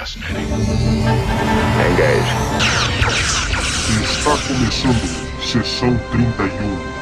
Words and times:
fascinating. 0.00 0.48
Engage. 1.86 2.32
Está 4.02 4.38
começando 4.48 5.42
sessão 5.42 5.98
31. 6.10 6.99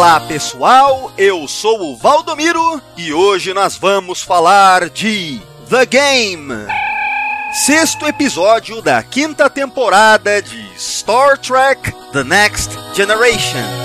Olá 0.00 0.18
pessoal, 0.18 1.12
eu 1.18 1.46
sou 1.46 1.92
o 1.92 1.94
Valdomiro 1.94 2.80
e 2.96 3.12
hoje 3.12 3.52
nós 3.52 3.76
vamos 3.76 4.22
falar 4.22 4.88
de 4.88 5.42
The 5.68 5.84
Game, 5.84 6.54
sexto 7.66 8.06
episódio 8.06 8.80
da 8.80 9.02
quinta 9.02 9.50
temporada 9.50 10.40
de 10.40 10.66
Star 10.78 11.36
Trek 11.36 11.92
The 12.14 12.24
Next 12.24 12.70
Generation. 12.94 13.79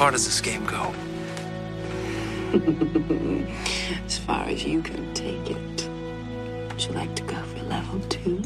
Far 0.00 0.10
does 0.10 0.24
this 0.24 0.40
game 0.40 0.64
go? 0.64 0.94
as 4.06 4.16
far 4.16 4.44
as 4.44 4.64
you 4.64 4.80
can 4.80 5.12
take 5.12 5.50
it. 5.50 5.88
Would 6.70 6.82
you 6.86 6.92
like 6.92 7.14
to 7.16 7.22
go 7.24 7.36
for 7.36 7.62
level 7.64 8.00
two? 8.08 8.38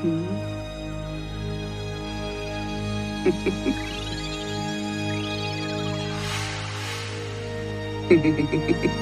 Hmm? 0.00 0.26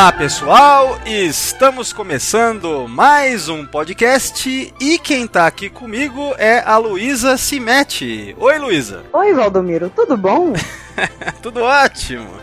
Olá 0.00 0.12
pessoal, 0.12 0.98
estamos 1.04 1.92
começando 1.92 2.88
mais 2.88 3.50
um 3.50 3.66
podcast 3.66 4.72
e 4.80 4.98
quem 4.98 5.26
tá 5.26 5.46
aqui 5.46 5.68
comigo 5.68 6.34
é 6.38 6.60
a 6.64 6.78
Luísa 6.78 7.36
Cimete. 7.36 8.34
Oi 8.38 8.58
Luísa. 8.58 9.04
Oi, 9.12 9.34
Valdomiro, 9.34 9.92
tudo 9.94 10.16
bom? 10.16 10.54
Tudo 11.42 11.62
ótimo. 11.62 12.30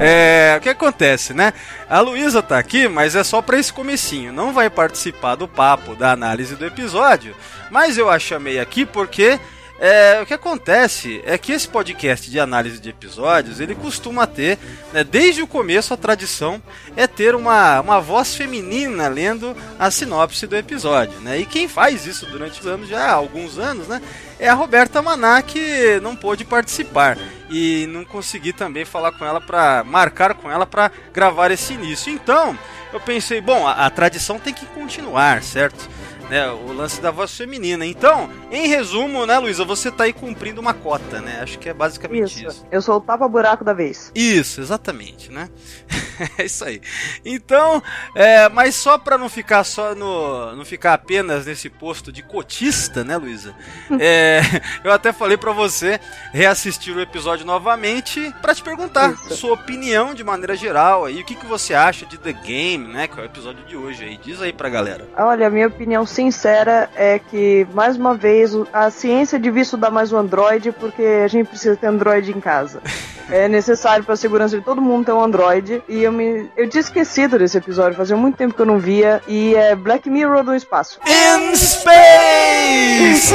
É, 0.00 0.54
o 0.56 0.60
que 0.60 0.68
acontece, 0.68 1.34
né? 1.34 1.52
A 1.88 2.00
Luísa 2.00 2.42
tá 2.42 2.58
aqui, 2.58 2.88
mas 2.88 3.14
é 3.14 3.24
só 3.24 3.42
para 3.42 3.58
esse 3.58 3.72
comecinho. 3.72 4.32
Não 4.32 4.52
vai 4.52 4.70
participar 4.70 5.34
do 5.34 5.48
papo, 5.48 5.94
da 5.94 6.12
análise 6.12 6.54
do 6.54 6.64
episódio. 6.64 7.34
Mas 7.70 7.98
eu 7.98 8.08
a 8.08 8.18
chamei 8.18 8.60
aqui 8.60 8.86
porque 8.86 9.38
é, 9.80 10.20
o 10.20 10.26
que 10.26 10.34
acontece 10.34 11.22
é 11.24 11.38
que 11.38 11.52
esse 11.52 11.68
podcast 11.68 12.28
de 12.28 12.40
análise 12.40 12.80
de 12.80 12.90
episódios, 12.90 13.60
ele 13.60 13.76
costuma 13.76 14.26
ter, 14.26 14.58
né, 14.92 15.04
desde 15.04 15.40
o 15.40 15.46
começo, 15.46 15.94
a 15.94 15.96
tradição 15.96 16.60
é 16.96 17.06
ter 17.06 17.34
uma, 17.34 17.80
uma 17.80 18.00
voz 18.00 18.34
feminina 18.34 19.06
lendo 19.06 19.56
a 19.78 19.88
sinopse 19.88 20.48
do 20.48 20.56
episódio. 20.56 21.20
Né? 21.20 21.38
E 21.38 21.46
quem 21.46 21.68
faz 21.68 22.06
isso 22.06 22.26
durante 22.26 22.60
os 22.60 22.66
anos, 22.66 22.88
já 22.88 23.04
há 23.04 23.12
alguns 23.12 23.56
anos, 23.56 23.86
né, 23.86 24.02
é 24.40 24.48
a 24.48 24.54
Roberta 24.54 25.00
Maná, 25.00 25.40
que 25.42 26.00
não 26.00 26.16
pôde 26.16 26.44
participar. 26.44 27.16
E 27.48 27.86
não 27.88 28.04
consegui 28.04 28.52
também 28.52 28.84
falar 28.84 29.12
com 29.12 29.24
ela 29.24 29.40
para 29.40 29.84
marcar 29.84 30.34
com 30.34 30.50
ela 30.50 30.66
para 30.66 30.90
gravar 31.14 31.50
esse 31.50 31.72
início. 31.72 32.12
Então, 32.12 32.58
eu 32.92 33.00
pensei, 33.00 33.40
bom, 33.40 33.66
a, 33.66 33.86
a 33.86 33.90
tradição 33.90 34.38
tem 34.38 34.52
que 34.52 34.66
continuar, 34.66 35.42
certo? 35.42 35.88
Né, 36.28 36.50
o 36.50 36.72
lance 36.72 37.00
da 37.00 37.10
voz 37.10 37.36
feminina. 37.36 37.84
Então, 37.84 38.30
em 38.50 38.66
resumo, 38.68 39.26
né, 39.26 39.38
Luísa, 39.38 39.64
você 39.64 39.90
tá 39.90 40.04
aí 40.04 40.12
cumprindo 40.12 40.60
uma 40.60 40.74
cota, 40.74 41.20
né? 41.20 41.40
Acho 41.42 41.58
que 41.58 41.68
é 41.68 41.74
basicamente 41.74 42.44
isso. 42.44 42.48
Isso, 42.48 42.66
eu 42.70 42.82
sou 42.82 42.96
o 42.96 43.00
tapa-buraco 43.00 43.64
da 43.64 43.72
vez. 43.72 44.12
Isso, 44.14 44.60
exatamente, 44.60 45.32
né? 45.32 45.48
é 46.38 46.44
isso 46.44 46.64
aí. 46.64 46.80
Então, 47.24 47.82
é, 48.14 48.48
mas 48.48 48.74
só 48.74 48.98
para 48.98 49.16
não 49.16 49.28
ficar 49.28 49.64
só 49.64 49.94
no, 49.94 50.54
não 50.54 50.64
ficar 50.64 50.94
apenas 50.94 51.46
nesse 51.46 51.70
posto 51.70 52.12
de 52.12 52.22
cotista, 52.22 53.04
né, 53.04 53.16
Luísa? 53.16 53.54
É, 54.00 54.40
eu 54.84 54.92
até 54.92 55.12
falei 55.12 55.36
para 55.36 55.50
você 55.50 55.98
reassistir 56.32 56.96
o 56.96 57.00
episódio 57.00 57.44
novamente 57.44 58.32
para 58.40 58.54
te 58.54 58.62
perguntar 58.62 59.12
Isso. 59.12 59.36
sua 59.36 59.54
opinião 59.54 60.14
de 60.14 60.22
maneira 60.22 60.54
geral 60.54 61.04
aí, 61.04 61.20
o 61.20 61.24
que, 61.24 61.34
que 61.34 61.46
você 61.46 61.74
acha 61.74 62.06
de 62.06 62.16
The 62.16 62.32
Game, 62.32 62.86
né, 62.86 63.08
que 63.08 63.18
é 63.18 63.22
o 63.22 63.26
episódio 63.26 63.64
de 63.64 63.76
hoje 63.76 64.04
aí. 64.04 64.16
Diz 64.16 64.40
aí 64.40 64.52
pra 64.52 64.68
galera. 64.68 65.08
Olha, 65.16 65.48
a 65.48 65.50
minha 65.50 65.66
opinião 65.66 66.06
sincera 66.18 66.90
é 66.96 67.20
que, 67.20 67.64
mais 67.72 67.96
uma 67.96 68.12
vez, 68.12 68.50
a 68.72 68.90
ciência 68.90 69.38
devia 69.38 69.62
estudar 69.62 69.88
mais 69.88 70.12
o 70.12 70.16
Android, 70.16 70.72
porque 70.72 71.02
a 71.02 71.28
gente 71.28 71.46
precisa 71.46 71.76
ter 71.76 71.86
Android 71.86 72.32
em 72.32 72.40
casa. 72.40 72.82
É 73.30 73.46
necessário 73.46 74.02
para 74.02 74.14
a 74.14 74.16
segurança 74.16 74.56
de 74.56 74.64
todo 74.64 74.80
mundo 74.80 75.04
ter 75.04 75.12
um 75.12 75.22
Android. 75.22 75.82
E 75.86 76.02
eu 76.02 76.10
me. 76.10 76.48
Eu 76.56 76.66
tinha 76.66 76.80
esquecido 76.80 77.38
desse 77.38 77.58
episódio, 77.58 77.94
fazia 77.94 78.16
muito 78.16 78.36
tempo 78.36 78.54
que 78.54 78.62
eu 78.62 78.64
não 78.64 78.78
via. 78.78 79.20
E 79.28 79.54
é 79.54 79.76
Black 79.76 80.08
Mirror 80.08 80.42
do 80.42 80.54
espaço. 80.54 80.98
In 81.06 81.54
Space! 81.54 83.34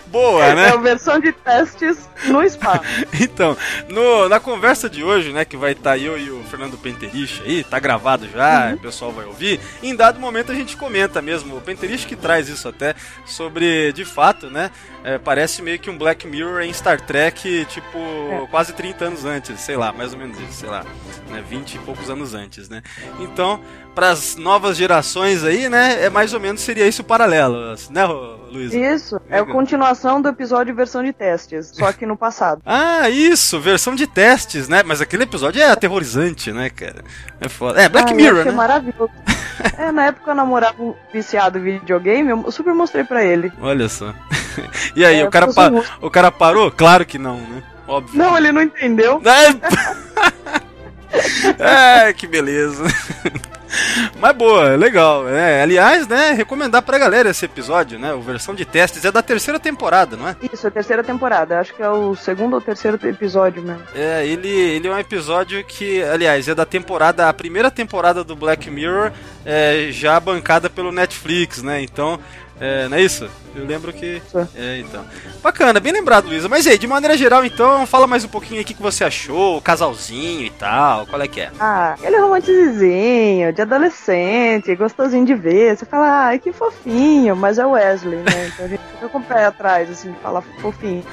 Boa, 0.16 0.54
né? 0.54 0.68
É 0.68 0.70
a 0.70 0.76
versão 0.76 1.20
de 1.20 1.30
testes 1.32 2.08
no 2.26 2.42
espaço. 2.42 2.84
Então, 3.20 3.56
no- 3.88 4.28
na 4.28 4.38
conversa 4.40 4.88
de 4.88 5.02
hoje, 5.04 5.32
né, 5.32 5.44
que 5.44 5.56
vai 5.56 5.72
estar 5.72 5.98
eu 5.98 6.18
e 6.18 6.30
o 6.30 6.42
Fernando 6.44 6.76
Penterich 6.78 7.42
aí, 7.44 7.62
tá 7.64 7.78
gravado 7.78 8.26
já, 8.32 8.72
o 8.74 8.78
pessoal 8.78 9.10
vai 9.12 9.24
ouvir. 9.26 9.60
Em 9.82 9.94
dado 9.94 10.18
momento 10.20 10.52
a 10.52 10.54
gente 10.54 10.76
comenta 10.76 11.20
mesmo, 11.20 11.56
o 11.56 11.60
Penterich 11.60 12.06
que 12.06 12.16
traz 12.16 12.48
isso 12.48 12.68
até, 12.68 12.94
sobre, 13.26 13.92
de 13.92 14.04
fato, 14.04 14.48
né, 14.48 14.70
é, 15.04 15.18
parece 15.18 15.60
meio 15.62 15.78
que 15.78 15.90
um 15.90 15.98
Black 15.98 16.26
Mirror 16.26 16.62
em 16.62 16.72
Star 16.72 17.00
Trek, 17.00 17.64
tipo, 17.66 17.98
quase 18.50 18.72
30 18.72 19.04
anos 19.06 19.24
antes, 19.24 19.60
sei 19.60 19.76
lá, 19.76 19.92
mais 19.92 20.12
ou 20.12 20.18
menos 20.18 20.38
isso, 20.40 20.52
sei 20.60 20.68
lá, 20.68 20.84
né, 21.30 21.42
20 21.48 21.74
e 21.74 21.78
poucos 21.80 22.08
anos 22.08 22.34
antes, 22.34 22.68
né. 22.68 22.82
Então, 23.18 23.60
para 23.94 24.10
as 24.10 24.36
novas 24.36 24.76
gerações 24.76 25.42
aí, 25.42 25.68
né, 25.68 26.04
é 26.04 26.10
mais 26.10 26.32
ou 26.34 26.40
menos 26.40 26.60
seria 26.60 26.86
isso 26.86 27.02
o 27.02 27.04
paralelo, 27.04 27.74
né, 27.90 28.04
Luiz? 28.50 28.72
Isso, 28.72 29.20
é 29.28 29.38
a 29.40 29.44
continuação 29.44 30.05
do 30.22 30.28
episódio 30.28 30.74
versão 30.74 31.02
de 31.02 31.12
testes, 31.12 31.72
só 31.74 31.92
que 31.92 32.06
no 32.06 32.16
passado. 32.16 32.62
Ah, 32.66 33.08
isso, 33.10 33.60
versão 33.60 33.94
de 33.94 34.06
testes, 34.06 34.68
né? 34.68 34.82
Mas 34.84 35.00
aquele 35.00 35.24
episódio 35.24 35.60
é 35.60 35.70
aterrorizante, 35.70 36.52
né, 36.52 36.70
cara? 36.70 37.04
É 37.40 37.48
foda. 37.48 37.80
É, 37.82 37.88
Black 37.88 38.12
Ah, 38.12 38.14
Mirror, 38.16 38.44
né? 38.44 38.50
maravilhoso. 38.52 39.10
É, 39.78 39.90
na 39.90 40.04
época 40.06 40.30
eu 40.30 40.34
namorava 40.34 40.82
um 40.82 40.94
viciado 41.12 41.58
videogame, 41.58 42.28
eu 42.30 42.50
super 42.52 42.74
mostrei 42.74 43.04
pra 43.04 43.24
ele. 43.24 43.50
Olha 43.60 43.88
só. 43.88 44.12
E 44.94 45.02
aí, 45.04 45.20
É, 45.20 45.24
o, 45.26 45.30
cara 45.30 45.46
o 46.00 46.10
cara 46.10 46.30
parou? 46.30 46.70
Claro 46.70 47.04
que 47.06 47.18
não, 47.18 47.36
né? 47.36 47.62
Óbvio. 47.88 48.18
Não, 48.18 48.36
ele 48.36 48.52
não 48.52 48.60
entendeu. 48.62 49.20
É, 51.58 52.12
que 52.12 52.26
beleza. 52.26 52.84
Mas 54.18 54.36
boa, 54.36 54.76
legal. 54.76 55.28
É, 55.28 55.62
aliás, 55.62 56.06
né, 56.08 56.32
recomendar 56.32 56.82
pra 56.82 56.98
galera 56.98 57.30
esse 57.30 57.44
episódio, 57.44 57.98
né? 57.98 58.12
O 58.14 58.20
versão 58.20 58.54
de 58.54 58.64
testes 58.64 59.04
é 59.04 59.12
da 59.12 59.22
terceira 59.22 59.60
temporada, 59.60 60.16
não 60.16 60.28
é? 60.28 60.36
Isso, 60.52 60.66
a 60.66 60.70
terceira 60.70 61.04
temporada. 61.04 61.60
Acho 61.60 61.74
que 61.74 61.82
é 61.82 61.88
o 61.88 62.14
segundo 62.14 62.54
ou 62.54 62.60
terceiro 62.60 62.98
episódio 63.06 63.62
mesmo. 63.62 63.82
É, 63.94 64.26
ele, 64.26 64.48
ele 64.48 64.88
é 64.88 64.90
um 64.90 64.98
episódio 64.98 65.62
que, 65.64 66.02
aliás, 66.02 66.48
é 66.48 66.54
da 66.54 66.64
temporada, 66.64 67.28
a 67.28 67.32
primeira 67.32 67.70
temporada 67.70 68.24
do 68.24 68.34
Black 68.34 68.70
Mirror, 68.70 69.12
é, 69.44 69.88
já 69.90 70.18
bancada 70.18 70.70
pelo 70.70 70.90
Netflix, 70.90 71.62
né? 71.62 71.82
Então, 71.82 72.18
é, 72.60 72.88
não 72.88 72.96
é 72.96 73.02
isso? 73.02 73.28
Eu 73.54 73.64
lembro 73.64 73.92
que. 73.92 74.20
É, 74.54 74.78
então. 74.80 75.04
Bacana, 75.42 75.80
bem 75.80 75.92
lembrado, 75.92 76.26
Luísa. 76.26 76.48
Mas 76.48 76.66
aí, 76.66 76.76
de 76.76 76.86
maneira 76.86 77.16
geral, 77.16 77.44
então, 77.44 77.86
fala 77.86 78.06
mais 78.06 78.24
um 78.24 78.28
pouquinho 78.28 78.58
aí 78.58 78.62
o 78.62 78.66
que, 78.66 78.74
você 78.74 79.04
achou, 79.04 79.56
o 79.56 79.62
casalzinho 79.62 80.42
e 80.42 80.50
tal, 80.50 81.06
qual 81.06 81.20
é 81.22 81.28
que 81.28 81.40
é? 81.40 81.50
Ah, 81.58 81.96
ele 82.02 82.16
é 82.16 82.20
romantizinho, 82.20 83.52
de 83.52 83.62
adolescente, 83.62 84.74
gostosinho 84.74 85.24
de 85.24 85.34
ver. 85.34 85.76
Você 85.76 85.86
fala, 85.86 86.26
ai, 86.26 86.38
que 86.38 86.52
fofinho, 86.52 87.34
mas 87.34 87.58
é 87.58 87.66
o 87.66 87.70
Wesley, 87.70 88.18
né? 88.18 88.50
Então 88.52 88.66
a 88.66 88.68
gente 88.68 88.82
fica 88.92 89.08
com 89.08 89.18
o 89.18 89.22
pé 89.22 89.44
atrás, 89.46 89.90
assim, 89.90 90.12
de 90.12 90.18
falar 90.18 90.42
fofinho. 90.60 91.04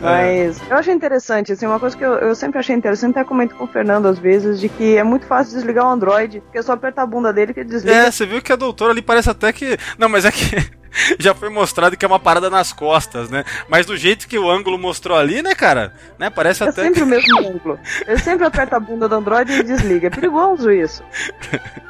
Mas 0.00 0.60
eu 0.68 0.76
achei 0.76 0.94
interessante, 0.94 1.52
assim, 1.52 1.66
uma 1.66 1.80
coisa 1.80 1.96
que 1.96 2.04
eu, 2.04 2.14
eu 2.14 2.34
sempre 2.34 2.58
achei 2.58 2.74
interessante, 2.74 3.18
até 3.18 3.24
comento 3.24 3.54
com 3.56 3.64
o 3.64 3.68
Fernando 3.68 4.06
às 4.06 4.18
vezes, 4.18 4.60
de 4.60 4.68
que 4.68 4.96
é 4.96 5.02
muito 5.02 5.26
fácil 5.26 5.54
desligar 5.54 5.84
o 5.84 5.90
Android, 5.90 6.40
porque 6.40 6.58
é 6.58 6.62
só 6.62 6.72
apertar 6.72 7.02
a 7.02 7.06
bunda 7.06 7.32
dele 7.32 7.52
que 7.52 7.60
ele 7.60 7.68
desliga. 7.68 7.96
É, 7.96 8.10
você 8.10 8.24
viu 8.24 8.40
que 8.40 8.52
a 8.52 8.56
doutora 8.56 8.92
ali 8.92 9.02
parece 9.02 9.30
até 9.30 9.52
que. 9.52 9.76
Não, 9.98 10.08
mas 10.08 10.24
é 10.24 10.30
que. 10.30 10.78
já 11.18 11.34
foi 11.34 11.48
mostrado 11.48 11.96
que 11.96 12.04
é 12.04 12.08
uma 12.08 12.18
parada 12.18 12.48
nas 12.50 12.72
costas, 12.72 13.30
né? 13.30 13.44
Mas 13.68 13.86
do 13.86 13.96
jeito 13.96 14.28
que 14.28 14.38
o 14.38 14.50
ângulo 14.50 14.78
mostrou 14.78 15.16
ali, 15.16 15.42
né, 15.42 15.54
cara? 15.54 15.92
Né? 16.18 16.30
Parece 16.30 16.62
É 16.62 16.68
até. 16.68 16.82
sempre 16.82 17.02
o 17.02 17.06
mesmo 17.06 17.38
ângulo. 17.38 17.78
Ele 18.06 18.18
sempre 18.18 18.46
aperta 18.46 18.76
a 18.76 18.80
bunda 18.80 19.08
do 19.08 19.14
Android 19.14 19.52
e 19.52 19.62
desliga. 19.62 20.08
É 20.08 20.10
perigoso 20.10 20.70
isso. 20.70 21.02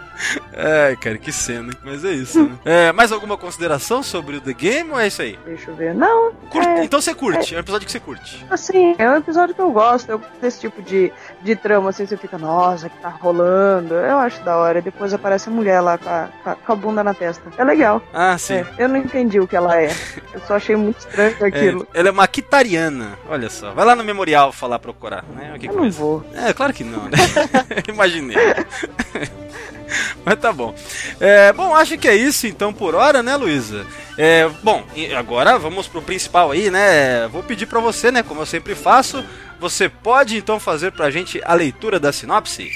Ai, 0.57 0.97
cara, 0.97 1.17
que 1.19 1.31
cena. 1.33 1.73
Mas 1.85 2.05
é 2.05 2.11
isso, 2.11 2.43
né? 2.43 2.57
É, 2.65 2.93
mais 2.93 3.13
alguma 3.13 3.37
consideração 3.37 4.03
sobre 4.03 4.37
o 4.37 4.41
The 4.41 4.53
Game 4.53 4.91
ou 4.91 4.99
é 4.99 5.07
isso 5.07 5.23
aí? 5.23 5.39
Deixa 5.45 5.71
eu 5.71 5.75
ver. 5.77 5.95
Não, 5.95 6.33
Curte- 6.51 6.69
é, 6.69 6.85
Então 6.85 7.01
você 7.01 7.15
curte, 7.15 7.55
é 7.55 7.59
um 7.59 7.61
episódio 7.61 7.87
que 7.87 7.93
você 7.93 8.01
curte. 8.01 8.45
assim, 8.51 8.95
é 8.99 9.09
um 9.11 9.17
episódio 9.17 9.55
que 9.55 9.61
eu 9.61 9.71
gosto. 9.71 10.09
Eu 10.11 10.19
gosto 10.19 10.41
desse 10.41 10.61
tipo 10.61 10.83
de, 10.83 11.13
de 11.43 11.55
trama, 11.57 11.91
assim, 11.91 12.07
você 12.07 12.17
fica, 12.17 12.37
nossa, 12.39 12.89
que 12.89 12.99
tá 12.99 13.09
rolando. 13.09 13.95
Eu 13.95 14.19
acho 14.19 14.43
da 14.43 14.57
hora. 14.57 14.83
Depois 14.83 15.13
aparece 15.15 15.49
a 15.49 15.53
mulher 15.53 15.81
lá 15.81 15.97
com 15.99 16.09
a, 16.09 16.29
com 16.67 16.73
a- 16.73 16.77
bunda 16.77 17.03
na 17.05 17.15
testa. 17.15 17.43
É 17.57 17.65
legal. 17.65 18.03
Ah, 18.13 18.37
sim. 18.39 18.55
É, 18.55 18.67
eu 18.79 18.89
não 18.89 18.97
entendi 18.97 19.39
o 19.41 19.47
que 19.47 19.57
ela 19.57 19.81
é. 19.81 19.91
Eu 20.33 20.41
só 20.47 20.57
achei 20.57 20.77
muito 20.77 20.99
estranho 20.99 21.37
É, 21.41 21.47
aquilo. 21.47 21.87
ela 21.95 22.09
é 22.09 22.13
uma 22.13 22.27
quitariana, 22.29 23.19
olha 23.29 23.49
só. 23.51 23.73
Vai 23.73 23.85
lá 23.85 23.95
no 23.95 24.03
memorial 24.05 24.53
falar 24.53 24.79
procurar, 24.79 25.25
né? 25.35 25.57
Que 25.59 25.69
eu 25.69 25.75
não 25.75 25.91
vou. 25.91 26.25
É, 26.35 26.53
claro 26.53 26.73
que 26.73 26.83
não, 26.85 27.05
né? 27.05 27.17
Imaginei. 27.89 28.37
Mas 30.25 30.39
tá 30.39 30.53
bom. 30.53 30.75
É, 31.21 31.53
bom, 31.53 31.75
acho 31.75 31.97
que 31.99 32.09
é 32.09 32.15
isso 32.15 32.47
então 32.47 32.73
por 32.73 32.95
hora, 32.95 33.23
né, 33.23 33.37
Luísa? 33.37 33.87
É, 34.17 34.49
bom, 34.63 34.85
e 34.95 35.15
agora 35.15 35.59
vamos 35.59 35.87
pro 35.89 36.03
principal 36.03 36.51
aí, 36.51 36.71
né? 36.71 37.27
Vou 37.29 37.43
pedir 37.43 37.67
pra 37.67 37.81
você, 37.81 38.11
né, 38.11 38.23
como 38.23 38.43
eu 38.43 38.47
sempre 38.47 38.75
faço, 38.75 39.25
você 39.61 39.89
pode 39.89 40.37
então 40.37 40.61
fazer 40.61 40.93
pra 40.93 41.11
gente 41.11 41.41
a 41.45 41.55
leitura 41.55 41.99
da 41.99 42.13
sinopse? 42.13 42.71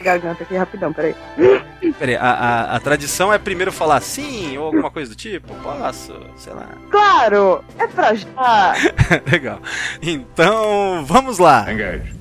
Garganta 0.00 0.42
aqui 0.44 0.56
rapidão, 0.56 0.92
peraí. 0.92 1.14
Peraí, 1.98 2.16
a, 2.16 2.30
a, 2.30 2.76
a 2.76 2.80
tradição 2.80 3.32
é 3.32 3.38
primeiro 3.38 3.72
falar 3.72 4.00
sim 4.00 4.56
ou 4.56 4.66
alguma 4.66 4.90
coisa 4.90 5.10
do 5.10 5.16
tipo? 5.16 5.54
Posso, 5.56 6.14
sei 6.36 6.52
lá. 6.52 6.68
Claro! 6.90 7.64
É 7.78 7.86
pra 7.86 8.14
já! 8.14 8.74
Legal. 9.30 9.60
Então, 10.00 11.04
vamos 11.06 11.38
lá. 11.38 11.70
Engage. 11.70 12.20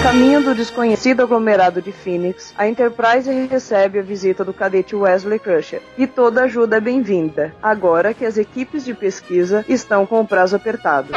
A 0.00 0.02
caminho 0.02 0.42
do 0.42 0.54
desconhecido 0.54 1.22
aglomerado 1.22 1.82
de 1.82 1.92
Phoenix, 1.92 2.54
a 2.56 2.66
Enterprise 2.66 3.30
recebe 3.46 3.98
a 3.98 4.02
visita 4.02 4.42
do 4.42 4.52
cadete 4.52 4.96
Wesley 4.96 5.38
Crusher, 5.38 5.82
e 5.98 6.06
toda 6.06 6.44
ajuda 6.44 6.78
é 6.78 6.80
bem-vinda, 6.80 7.54
agora 7.62 8.14
que 8.14 8.24
as 8.24 8.38
equipes 8.38 8.82
de 8.82 8.94
pesquisa 8.94 9.62
estão 9.68 10.06
com 10.06 10.18
o 10.22 10.26
prazo 10.26 10.56
apertado. 10.56 11.12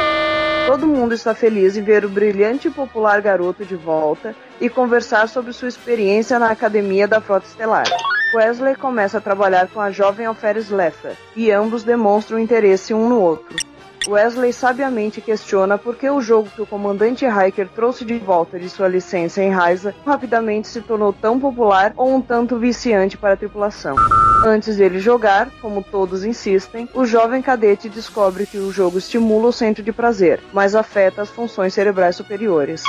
Todo 0.66 0.86
mundo 0.86 1.14
está 1.14 1.34
feliz 1.34 1.78
em 1.78 1.82
ver 1.82 2.04
o 2.04 2.10
brilhante 2.10 2.68
e 2.68 2.70
popular 2.70 3.22
garoto 3.22 3.64
de 3.64 3.74
volta 3.74 4.36
e 4.60 4.68
conversar 4.68 5.28
sobre 5.28 5.54
sua 5.54 5.68
experiência 5.68 6.38
na 6.38 6.50
academia 6.50 7.08
da 7.08 7.22
Frota 7.22 7.46
Estelar. 7.46 7.86
Wesley 8.34 8.76
começa 8.76 9.16
a 9.16 9.20
trabalhar 9.20 9.66
com 9.68 9.80
a 9.80 9.90
jovem 9.90 10.26
Alferes 10.26 10.68
Leffer, 10.68 11.16
e 11.34 11.50
ambos 11.50 11.84
demonstram 11.84 12.38
interesse 12.38 12.92
um 12.92 13.08
no 13.08 13.18
outro. 13.18 13.56
Wesley 14.06 14.52
sabiamente 14.52 15.20
questiona 15.20 15.78
por 15.78 15.96
que 15.96 16.08
o 16.10 16.20
jogo 16.20 16.50
que 16.54 16.60
o 16.60 16.66
comandante 16.66 17.24
Hiker 17.24 17.68
trouxe 17.68 18.04
de 18.04 18.18
volta 18.18 18.58
de 18.58 18.68
sua 18.68 18.86
licença 18.86 19.42
em 19.42 19.50
Raiza 19.50 19.94
rapidamente 20.04 20.68
se 20.68 20.82
tornou 20.82 21.12
tão 21.12 21.40
popular 21.40 21.94
ou 21.96 22.14
um 22.14 22.20
tanto 22.20 22.58
viciante 22.58 23.16
para 23.16 23.32
a 23.32 23.36
tripulação. 23.36 23.96
Antes 24.44 24.76
dele 24.76 24.98
jogar, 24.98 25.50
como 25.62 25.82
todos 25.82 26.22
insistem, 26.22 26.86
o 26.92 27.06
jovem 27.06 27.40
cadete 27.40 27.88
descobre 27.88 28.44
que 28.44 28.58
o 28.58 28.70
jogo 28.70 28.98
estimula 28.98 29.48
o 29.48 29.52
centro 29.52 29.82
de 29.82 29.92
prazer, 29.92 30.38
mas 30.52 30.74
afeta 30.74 31.22
as 31.22 31.30
funções 31.30 31.72
cerebrais 31.72 32.14
superiores. 32.14 32.82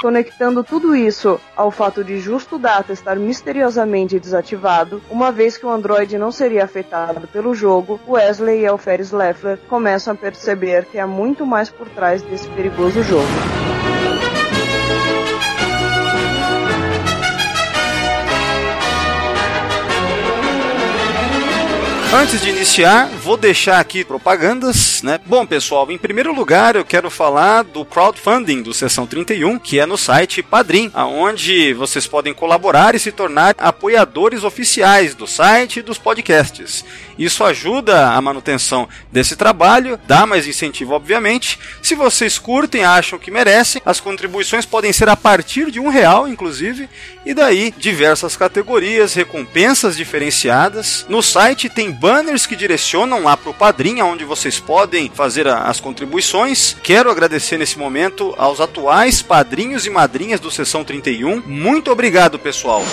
Conectando 0.00 0.62
tudo 0.62 0.94
isso 0.94 1.40
ao 1.56 1.72
fato 1.72 2.04
de 2.04 2.20
Justo 2.20 2.56
Data 2.56 2.92
estar 2.92 3.16
misteriosamente 3.16 4.18
desativado, 4.18 5.02
uma 5.10 5.32
vez 5.32 5.56
que 5.56 5.66
o 5.66 5.70
androide 5.70 6.16
não 6.16 6.30
seria 6.30 6.64
afetado 6.64 7.26
pelo 7.28 7.52
jogo, 7.52 7.98
Wesley 8.06 8.60
e 8.60 8.66
Alferes 8.66 9.10
Leffler 9.10 9.58
começam 9.68 10.12
a 10.12 10.16
perceber 10.16 10.84
que 10.84 10.98
há 10.98 11.06
muito 11.06 11.44
mais 11.44 11.68
por 11.68 11.88
trás 11.88 12.22
desse 12.22 12.48
perigoso 12.50 13.02
jogo. 13.02 13.26
Antes 22.10 22.40
de 22.40 22.48
iniciar, 22.48 23.06
vou 23.22 23.36
deixar 23.36 23.78
aqui 23.78 24.02
propagandas, 24.02 25.02
né? 25.02 25.20
Bom, 25.26 25.44
pessoal, 25.44 25.90
em 25.90 25.98
primeiro 25.98 26.34
lugar, 26.34 26.74
eu 26.74 26.84
quero 26.84 27.10
falar 27.10 27.62
do 27.62 27.84
crowdfunding 27.84 28.62
do 28.62 28.72
Sessão 28.72 29.06
31, 29.06 29.58
que 29.58 29.78
é 29.78 29.84
no 29.84 29.98
site 29.98 30.42
Padrim, 30.42 30.90
aonde 30.94 31.74
vocês 31.74 32.06
podem 32.06 32.32
colaborar 32.32 32.94
e 32.94 32.98
se 32.98 33.12
tornar 33.12 33.54
apoiadores 33.58 34.42
oficiais 34.42 35.14
do 35.14 35.26
site 35.26 35.80
e 35.80 35.82
dos 35.82 35.98
podcasts. 35.98 36.82
Isso 37.18 37.44
ajuda 37.44 38.08
a 38.08 38.20
manutenção 38.22 38.88
desse 39.12 39.36
trabalho, 39.36 40.00
dá 40.06 40.24
mais 40.24 40.46
incentivo, 40.46 40.94
obviamente. 40.94 41.58
Se 41.82 41.94
vocês 41.94 42.38
curtem, 42.38 42.84
acham 42.84 43.18
que 43.18 43.30
merecem, 43.30 43.82
as 43.84 44.00
contribuições 44.00 44.64
podem 44.64 44.94
ser 44.94 45.10
a 45.10 45.16
partir 45.16 45.70
de 45.70 45.78
um 45.78 45.88
real, 45.88 46.26
inclusive, 46.26 46.88
e 47.26 47.34
daí 47.34 47.74
diversas 47.76 48.34
categorias, 48.34 49.12
recompensas 49.12 49.94
diferenciadas. 49.94 51.04
No 51.08 51.22
site 51.22 51.68
tem 51.68 51.97
banners 51.98 52.46
que 52.46 52.54
direcionam 52.56 53.22
lá 53.22 53.36
para 53.36 53.50
o 53.50 53.54
Padrim, 53.54 54.00
onde 54.02 54.24
vocês 54.24 54.58
podem 54.58 55.10
fazer 55.14 55.46
a- 55.48 55.62
as 55.62 55.80
contribuições. 55.80 56.76
Quero 56.82 57.10
agradecer 57.10 57.58
nesse 57.58 57.78
momento 57.78 58.34
aos 58.38 58.60
atuais 58.60 59.20
padrinhos 59.22 59.84
e 59.86 59.90
madrinhas 59.90 60.40
do 60.40 60.50
Sessão 60.50 60.84
31. 60.84 61.42
Muito 61.46 61.90
obrigado, 61.90 62.38
pessoal. 62.38 62.84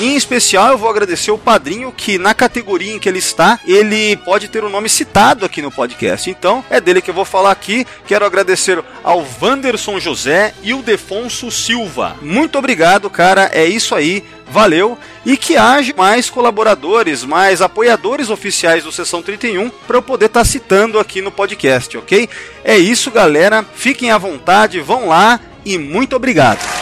Em 0.00 0.16
especial, 0.16 0.70
eu 0.72 0.78
vou 0.78 0.88
agradecer 0.90 1.30
o 1.30 1.38
padrinho 1.38 1.92
que, 1.92 2.18
na 2.18 2.34
categoria 2.34 2.92
em 2.94 2.98
que 2.98 3.08
ele 3.08 3.18
está, 3.18 3.58
ele 3.66 4.16
pode 4.18 4.48
ter 4.48 4.62
o 4.64 4.68
nome 4.68 4.88
citado 4.88 5.44
aqui 5.44 5.60
no 5.62 5.70
podcast. 5.70 6.28
Então, 6.30 6.64
é 6.70 6.80
dele 6.80 7.00
que 7.02 7.10
eu 7.10 7.14
vou 7.14 7.24
falar 7.24 7.50
aqui. 7.50 7.86
Quero 8.06 8.24
agradecer 8.24 8.82
ao 9.02 9.24
Wanderson 9.40 9.98
José 9.98 10.54
e 10.62 10.72
o 10.74 10.82
Defonso 10.82 11.50
Silva. 11.50 12.16
Muito 12.22 12.58
obrigado, 12.58 13.08
cara. 13.10 13.50
É 13.52 13.64
isso 13.64 13.94
aí. 13.94 14.24
Valeu 14.50 14.98
e 15.24 15.36
que 15.36 15.56
haja 15.56 15.92
mais 15.96 16.30
colaboradores, 16.30 17.24
mais 17.24 17.60
apoiadores 17.60 18.30
oficiais 18.30 18.84
do 18.84 18.92
Sessão 18.92 19.22
31 19.22 19.68
para 19.86 19.96
eu 19.96 20.02
poder 20.02 20.26
estar 20.26 20.44
citando 20.44 20.98
aqui 20.98 21.20
no 21.20 21.30
podcast, 21.30 21.96
ok? 21.96 22.28
É 22.64 22.76
isso, 22.76 23.10
galera. 23.10 23.64
Fiquem 23.74 24.10
à 24.10 24.18
vontade, 24.18 24.80
vão 24.80 25.08
lá 25.08 25.38
e 25.64 25.76
muito 25.76 26.16
obrigado. 26.16 26.77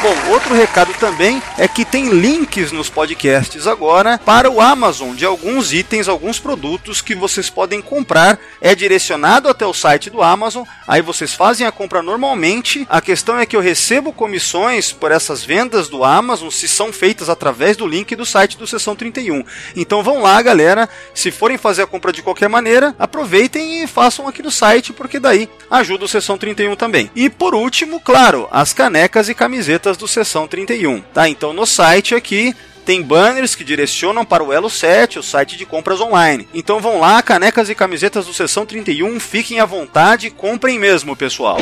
Bom, 0.00 0.32
outro 0.32 0.54
recado 0.54 0.94
também 0.94 1.42
é 1.58 1.66
que 1.66 1.84
tem 1.84 2.08
links 2.10 2.70
nos 2.70 2.88
podcasts 2.88 3.66
agora 3.66 4.16
para 4.16 4.48
o 4.48 4.60
Amazon 4.60 5.12
de 5.12 5.24
alguns 5.24 5.72
itens, 5.72 6.06
alguns 6.06 6.38
produtos 6.38 7.02
que 7.02 7.16
vocês 7.16 7.50
podem 7.50 7.82
comprar. 7.82 8.38
É 8.60 8.76
direcionado 8.76 9.48
até 9.48 9.66
o 9.66 9.74
site 9.74 10.08
do 10.08 10.22
Amazon, 10.22 10.62
aí 10.86 11.02
vocês 11.02 11.34
fazem 11.34 11.66
a 11.66 11.72
compra 11.72 12.00
normalmente. 12.00 12.86
A 12.88 13.00
questão 13.00 13.40
é 13.40 13.44
que 13.44 13.56
eu 13.56 13.60
recebo 13.60 14.12
comissões 14.12 14.92
por 14.92 15.10
essas 15.10 15.44
vendas 15.44 15.88
do 15.88 16.04
Amazon 16.04 16.48
se 16.48 16.68
são 16.68 16.92
feitas 16.92 17.28
através 17.28 17.76
do 17.76 17.84
link 17.84 18.14
do 18.14 18.24
site 18.24 18.56
do 18.56 18.68
Sessão 18.68 18.94
31. 18.94 19.44
Então 19.74 20.04
vão 20.04 20.22
lá, 20.22 20.40
galera. 20.40 20.88
Se 21.12 21.32
forem 21.32 21.58
fazer 21.58 21.82
a 21.82 21.88
compra 21.88 22.12
de 22.12 22.22
qualquer 22.22 22.48
maneira, 22.48 22.94
aproveitem 23.00 23.82
e 23.82 23.86
façam 23.88 24.28
aqui 24.28 24.44
no 24.44 24.50
site, 24.50 24.92
porque 24.92 25.18
daí 25.18 25.48
ajuda 25.68 26.04
o 26.04 26.08
Sessão 26.08 26.38
31 26.38 26.76
também. 26.76 27.10
E 27.16 27.28
por 27.28 27.52
último, 27.52 28.00
claro, 28.00 28.46
as 28.52 28.72
canecas 28.72 29.28
e 29.28 29.34
camisetas 29.34 29.87
do 29.96 30.08
Sessão 30.08 30.46
31, 30.46 31.00
tá? 31.00 31.28
Então 31.28 31.52
no 31.52 31.66
site 31.66 32.14
aqui 32.14 32.54
tem 32.88 33.02
banners 33.02 33.54
que 33.54 33.62
direcionam 33.62 34.24
para 34.24 34.42
o 34.42 34.50
Elo 34.50 34.70
7, 34.70 35.18
o 35.18 35.22
site 35.22 35.58
de 35.58 35.66
compras 35.66 36.00
online. 36.00 36.48
Então 36.54 36.80
vão 36.80 36.98
lá, 36.98 37.20
canecas 37.20 37.68
e 37.68 37.74
camisetas 37.74 38.24
do 38.24 38.32
Sessão 38.32 38.64
31, 38.64 39.20
fiquem 39.20 39.60
à 39.60 39.66
vontade, 39.66 40.30
comprem 40.30 40.78
mesmo, 40.78 41.14
pessoal. 41.14 41.58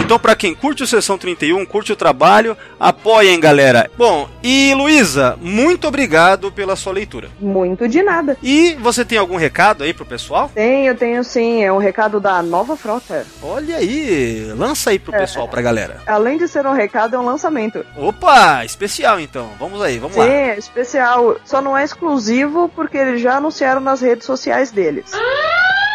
Então 0.00 0.20
para 0.20 0.36
quem 0.36 0.54
curte 0.54 0.82
o 0.82 0.86
Sessão 0.86 1.18
31, 1.18 1.64
curte 1.64 1.92
o 1.92 1.96
trabalho, 1.96 2.56
apoiem, 2.78 3.40
galera. 3.40 3.90
Bom, 3.96 4.28
e 4.42 4.72
Luísa, 4.74 5.38
muito 5.40 5.88
obrigado 5.88 6.52
pela 6.52 6.76
sua 6.76 6.92
leitura. 6.92 7.28
Muito 7.40 7.88
de 7.88 8.02
nada. 8.02 8.36
E 8.42 8.74
você 8.74 9.04
tem 9.04 9.18
algum 9.18 9.36
recado 9.36 9.82
aí 9.82 9.92
pro 9.92 10.04
pessoal? 10.04 10.50
Tenho, 10.54 10.94
tenho 10.94 11.24
sim. 11.24 11.64
É 11.64 11.72
um 11.72 11.78
recado 11.78 12.20
da 12.20 12.42
nova 12.42 12.76
frota. 12.76 13.26
Olha 13.42 13.78
aí, 13.78 14.52
lança 14.56 14.90
aí 14.90 14.98
pro 14.98 15.12
pessoal, 15.12 15.48
pra 15.48 15.62
galera. 15.62 16.02
Além 16.06 16.36
de 16.36 16.46
ser 16.46 16.66
um 16.66 16.72
recado, 16.72 17.16
é 17.16 17.18
um 17.18 17.24
lançamento. 17.24 17.84
Opa, 17.96 18.64
especial 18.64 19.18
então. 19.18 19.50
Vamos 19.58 19.80
aí, 19.80 19.98
vamos 19.98 20.14
Sim, 20.14 20.20
lá. 20.20 20.51
É 20.52 20.58
especial. 20.58 21.36
Só 21.44 21.60
não 21.60 21.76
é 21.76 21.82
exclusivo 21.84 22.68
porque 22.68 22.96
eles 22.98 23.20
já 23.20 23.36
anunciaram 23.36 23.80
nas 23.80 24.00
redes 24.00 24.26
sociais 24.26 24.70
deles. 24.70 25.10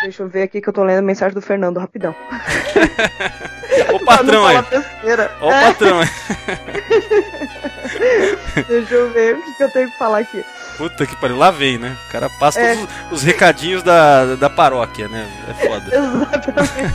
Deixa 0.03 0.23
eu 0.23 0.27
ver 0.27 0.43
aqui 0.43 0.61
que 0.61 0.69
eu 0.69 0.73
tô 0.73 0.83
lendo 0.83 0.99
a 0.99 1.01
mensagem 1.01 1.33
do 1.33 1.41
Fernando 1.41 1.79
rapidão. 1.79 2.15
O 3.93 3.99
patrão 4.03 4.43
aí. 4.47 4.57
Ó 5.39 5.49
o 5.49 5.51
É, 5.51 5.65
patrão 5.67 5.99
aí. 5.99 6.07
deixa 8.67 8.93
eu 8.95 9.09
ver 9.11 9.35
o 9.35 9.41
que, 9.43 9.53
que 9.53 9.63
eu 9.63 9.69
tenho 9.71 9.91
que 9.91 9.97
falar 9.97 10.19
aqui. 10.19 10.43
Puta 10.77 11.05
que 11.05 11.15
pariu, 11.17 11.37
lá 11.37 11.51
vem, 11.51 11.77
né? 11.77 11.95
O 12.07 12.11
cara 12.11 12.29
passa 12.39 12.59
É. 12.59 12.75
todos 12.75 12.89
os 13.11 13.23
recadinhos 13.23 13.83
da, 13.83 14.35
da 14.35 14.49
paróquia, 14.49 15.07
né? 15.07 15.27
É 15.49 15.53
foda. 15.67 15.85
Exatamente. 15.95 16.93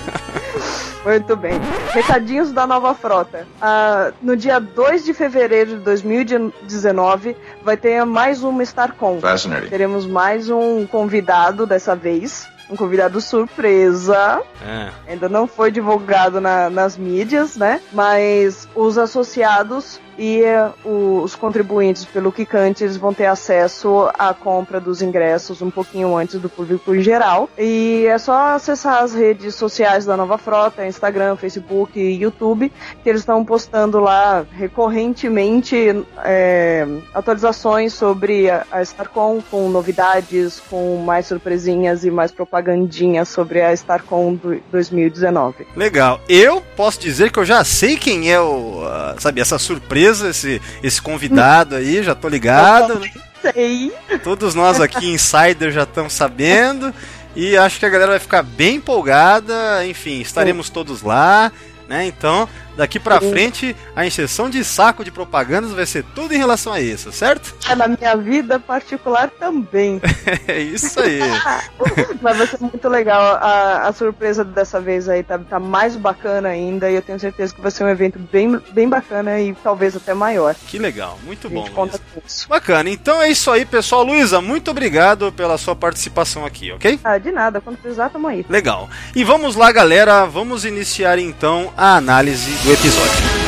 Muito 1.04 1.36
bem. 1.36 1.60
Recadinhos 1.92 2.52
da 2.52 2.66
nova 2.66 2.94
frota. 2.94 3.46
Ah, 3.60 4.12
no 4.22 4.36
dia 4.36 4.60
2 4.60 5.04
de 5.04 5.12
fevereiro 5.14 5.70
de 5.78 5.84
2019 5.84 7.36
vai 7.62 7.76
ter 7.76 8.04
mais 8.04 8.42
uma 8.42 8.62
StarCon. 8.62 9.20
Fascinating. 9.20 9.68
Teremos 9.68 10.06
mais 10.06 10.48
um 10.50 10.86
convidado 10.86 11.66
dessa 11.66 11.94
vez. 11.94 12.46
Um 12.70 12.76
convidado 12.76 13.20
surpresa. 13.20 14.40
É. 14.64 14.88
Ainda 15.12 15.28
não 15.28 15.46
foi 15.46 15.70
divulgado 15.70 16.40
na- 16.40 16.70
nas 16.70 16.96
mídias, 16.96 17.56
né? 17.56 17.80
Mas 17.92 18.66
os 18.74 18.96
associados 18.96 20.00
e 20.22 20.40
eh, 20.40 20.70
os 20.84 21.34
contribuintes 21.34 22.04
pelo 22.04 22.30
Kikante 22.30 22.84
eles 22.84 22.96
vão 22.96 23.12
ter 23.12 23.26
acesso 23.26 24.08
à 24.16 24.32
compra 24.32 24.78
dos 24.78 25.02
ingressos 25.02 25.60
um 25.60 25.70
pouquinho 25.70 26.16
antes 26.16 26.40
do 26.40 26.48
público 26.48 26.94
em 26.94 27.02
geral. 27.02 27.50
E 27.58 28.06
é 28.06 28.16
só 28.18 28.54
acessar 28.54 29.02
as 29.02 29.14
redes 29.14 29.56
sociais 29.56 30.06
da 30.06 30.16
Nova 30.16 30.38
Frota, 30.38 30.86
Instagram, 30.86 31.34
Facebook 31.34 31.98
e 31.98 32.22
YouTube, 32.22 32.72
que 33.02 33.08
eles 33.08 33.22
estão 33.22 33.44
postando 33.44 33.98
lá 33.98 34.46
recorrentemente 34.52 35.76
é, 36.24 36.86
atualizações 37.12 37.92
sobre 37.92 38.48
a, 38.48 38.80
StarCon, 38.82 39.42
com 39.50 39.68
novidades, 39.70 40.62
com 40.70 40.98
mais 40.98 41.26
surpresinhas 41.26 42.04
e 42.04 42.12
mais 42.12 42.30
propagandinhas 42.30 43.28
sobre 43.28 43.60
a 43.60 43.72
StarCon 43.72 44.34
do 44.34 44.62
2019. 44.70 45.66
Legal. 45.74 46.20
Eu 46.28 46.62
posso 46.76 47.00
dizer 47.00 47.32
que 47.32 47.40
eu 47.40 47.44
já 47.44 47.64
sei 47.64 47.96
quem 47.96 48.30
é 48.30 48.40
o. 48.40 48.84
ah, 48.84 49.16
sabe, 49.18 49.40
essa 49.40 49.58
surpresa, 49.58 50.11
esse, 50.20 50.60
esse 50.82 51.00
convidado 51.00 51.76
aí, 51.76 52.02
já 52.02 52.14
tô 52.14 52.28
ligado. 52.28 52.98
né? 52.98 53.10
Sei. 53.40 53.92
Todos 54.22 54.54
nós 54.54 54.80
aqui, 54.80 55.10
insider, 55.10 55.72
já 55.72 55.82
estamos 55.82 56.12
sabendo. 56.12 56.92
E 57.34 57.56
acho 57.56 57.78
que 57.78 57.86
a 57.86 57.90
galera 57.90 58.12
vai 58.12 58.20
ficar 58.20 58.42
bem 58.42 58.76
empolgada. 58.76 59.84
Enfim, 59.86 60.20
estaremos 60.20 60.68
todos 60.70 61.02
lá. 61.02 61.50
Né? 61.88 62.06
Então, 62.06 62.48
daqui 62.76 62.98
pra 62.98 63.20
Sim. 63.20 63.30
frente, 63.30 63.76
a 63.94 64.06
inserção 64.06 64.48
de 64.48 64.64
saco 64.64 65.04
de 65.04 65.10
propagandas 65.10 65.72
vai 65.72 65.86
ser 65.86 66.04
tudo 66.14 66.34
em 66.34 66.38
relação 66.38 66.72
a 66.72 66.80
isso, 66.80 67.12
certo? 67.12 67.54
É 67.68 67.74
na 67.74 67.88
minha 67.88 68.16
vida 68.16 68.58
particular 68.58 69.30
também. 69.30 70.00
É 70.48 70.58
isso 70.60 70.98
aí. 71.00 71.20
Mas 72.20 72.36
vai 72.38 72.46
ser 72.46 72.60
muito 72.60 72.88
legal. 72.88 73.20
A, 73.40 73.88
a 73.88 73.92
surpresa 73.92 74.44
dessa 74.44 74.80
vez 74.80 75.08
aí 75.08 75.22
tá, 75.22 75.38
tá 75.38 75.58
mais 75.58 75.94
bacana 75.96 76.48
ainda. 76.48 76.90
E 76.90 76.94
eu 76.94 77.02
tenho 77.02 77.18
certeza 77.18 77.54
que 77.54 77.60
vai 77.60 77.70
ser 77.70 77.84
um 77.84 77.88
evento 77.88 78.18
bem, 78.18 78.58
bem 78.72 78.88
bacana 78.88 79.40
e 79.40 79.54
talvez 79.54 79.94
até 79.96 80.14
maior. 80.14 80.54
Que 80.66 80.78
legal, 80.78 81.18
muito 81.24 81.46
A 81.46 81.50
bom. 81.50 81.56
gente 81.56 81.70
conta 81.70 82.00
isso. 82.26 82.48
Bacana, 82.48 82.90
então 82.90 83.20
é 83.22 83.30
isso 83.30 83.50
aí, 83.50 83.64
pessoal. 83.64 84.02
Luísa, 84.04 84.40
muito 84.40 84.70
obrigado 84.70 85.32
pela 85.32 85.56
sua 85.58 85.76
participação 85.76 86.44
aqui, 86.44 86.72
ok? 86.72 86.98
Ah, 87.04 87.18
de 87.18 87.30
nada. 87.30 87.60
Quando 87.60 87.78
precisar, 87.78 88.08
tamo 88.10 88.26
aí. 88.28 88.44
Legal. 88.48 88.88
E 89.14 89.22
vamos 89.24 89.54
lá, 89.54 89.70
galera. 89.70 90.24
Vamos 90.24 90.64
iniciar 90.64 91.18
então 91.18 91.72
a 91.76 91.96
análise 91.96 92.50
do 92.64 92.72
episódio. 92.72 93.42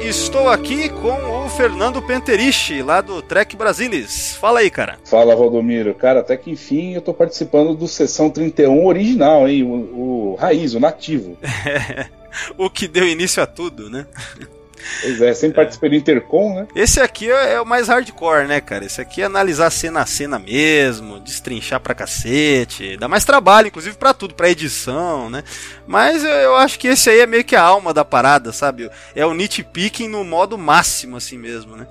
Estou 0.00 0.48
aqui 0.48 0.88
com 0.88 1.08
o 1.08 1.48
Fernando 1.48 2.00
Penteriche, 2.02 2.82
lá 2.82 3.00
do 3.00 3.20
Trek 3.20 3.56
Brasilis. 3.56 4.36
Fala 4.36 4.60
aí, 4.60 4.70
cara. 4.70 4.98
Fala, 5.04 5.34
Valdomiro. 5.34 5.94
Cara, 5.94 6.20
até 6.20 6.36
que 6.36 6.50
enfim 6.50 6.94
eu 6.94 7.00
tô 7.00 7.12
participando 7.12 7.74
do 7.74 7.88
Sessão 7.88 8.30
31 8.30 8.86
original, 8.86 9.48
hein? 9.48 9.62
O, 9.64 10.32
o 10.32 10.34
raiz, 10.36 10.74
o 10.74 10.80
nativo. 10.80 11.36
o 12.56 12.70
que 12.70 12.86
deu 12.86 13.08
início 13.08 13.42
a 13.42 13.46
tudo, 13.46 13.90
né? 13.90 14.06
Pois 15.00 15.20
é, 15.20 15.34
sempre 15.34 15.56
participei 15.56 15.90
do 15.90 15.96
Intercom, 15.96 16.54
né? 16.54 16.66
Esse 16.74 17.00
aqui 17.00 17.30
é 17.30 17.52
é 17.52 17.60
o 17.60 17.66
mais 17.66 17.88
hardcore, 17.88 18.46
né, 18.46 18.60
cara? 18.60 18.84
Esse 18.84 19.00
aqui 19.00 19.22
é 19.22 19.24
analisar 19.24 19.70
cena 19.70 20.00
a 20.00 20.06
cena 20.06 20.38
mesmo, 20.38 21.20
destrinchar 21.20 21.80
pra 21.80 21.94
cacete. 21.94 22.96
Dá 22.96 23.08
mais 23.08 23.24
trabalho, 23.24 23.68
inclusive, 23.68 23.96
pra 23.96 24.14
tudo, 24.14 24.34
pra 24.34 24.50
edição, 24.50 25.28
né? 25.28 25.42
Mas 25.86 26.24
eu, 26.24 26.30
eu 26.30 26.56
acho 26.56 26.78
que 26.78 26.88
esse 26.88 27.10
aí 27.10 27.20
é 27.20 27.26
meio 27.26 27.44
que 27.44 27.56
a 27.56 27.62
alma 27.62 27.92
da 27.92 28.04
parada, 28.04 28.52
sabe? 28.52 28.90
É 29.14 29.24
o 29.26 29.34
nitpicking 29.34 30.08
no 30.08 30.24
modo 30.24 30.56
máximo, 30.56 31.16
assim 31.16 31.38
mesmo, 31.38 31.76
né? 31.76 31.86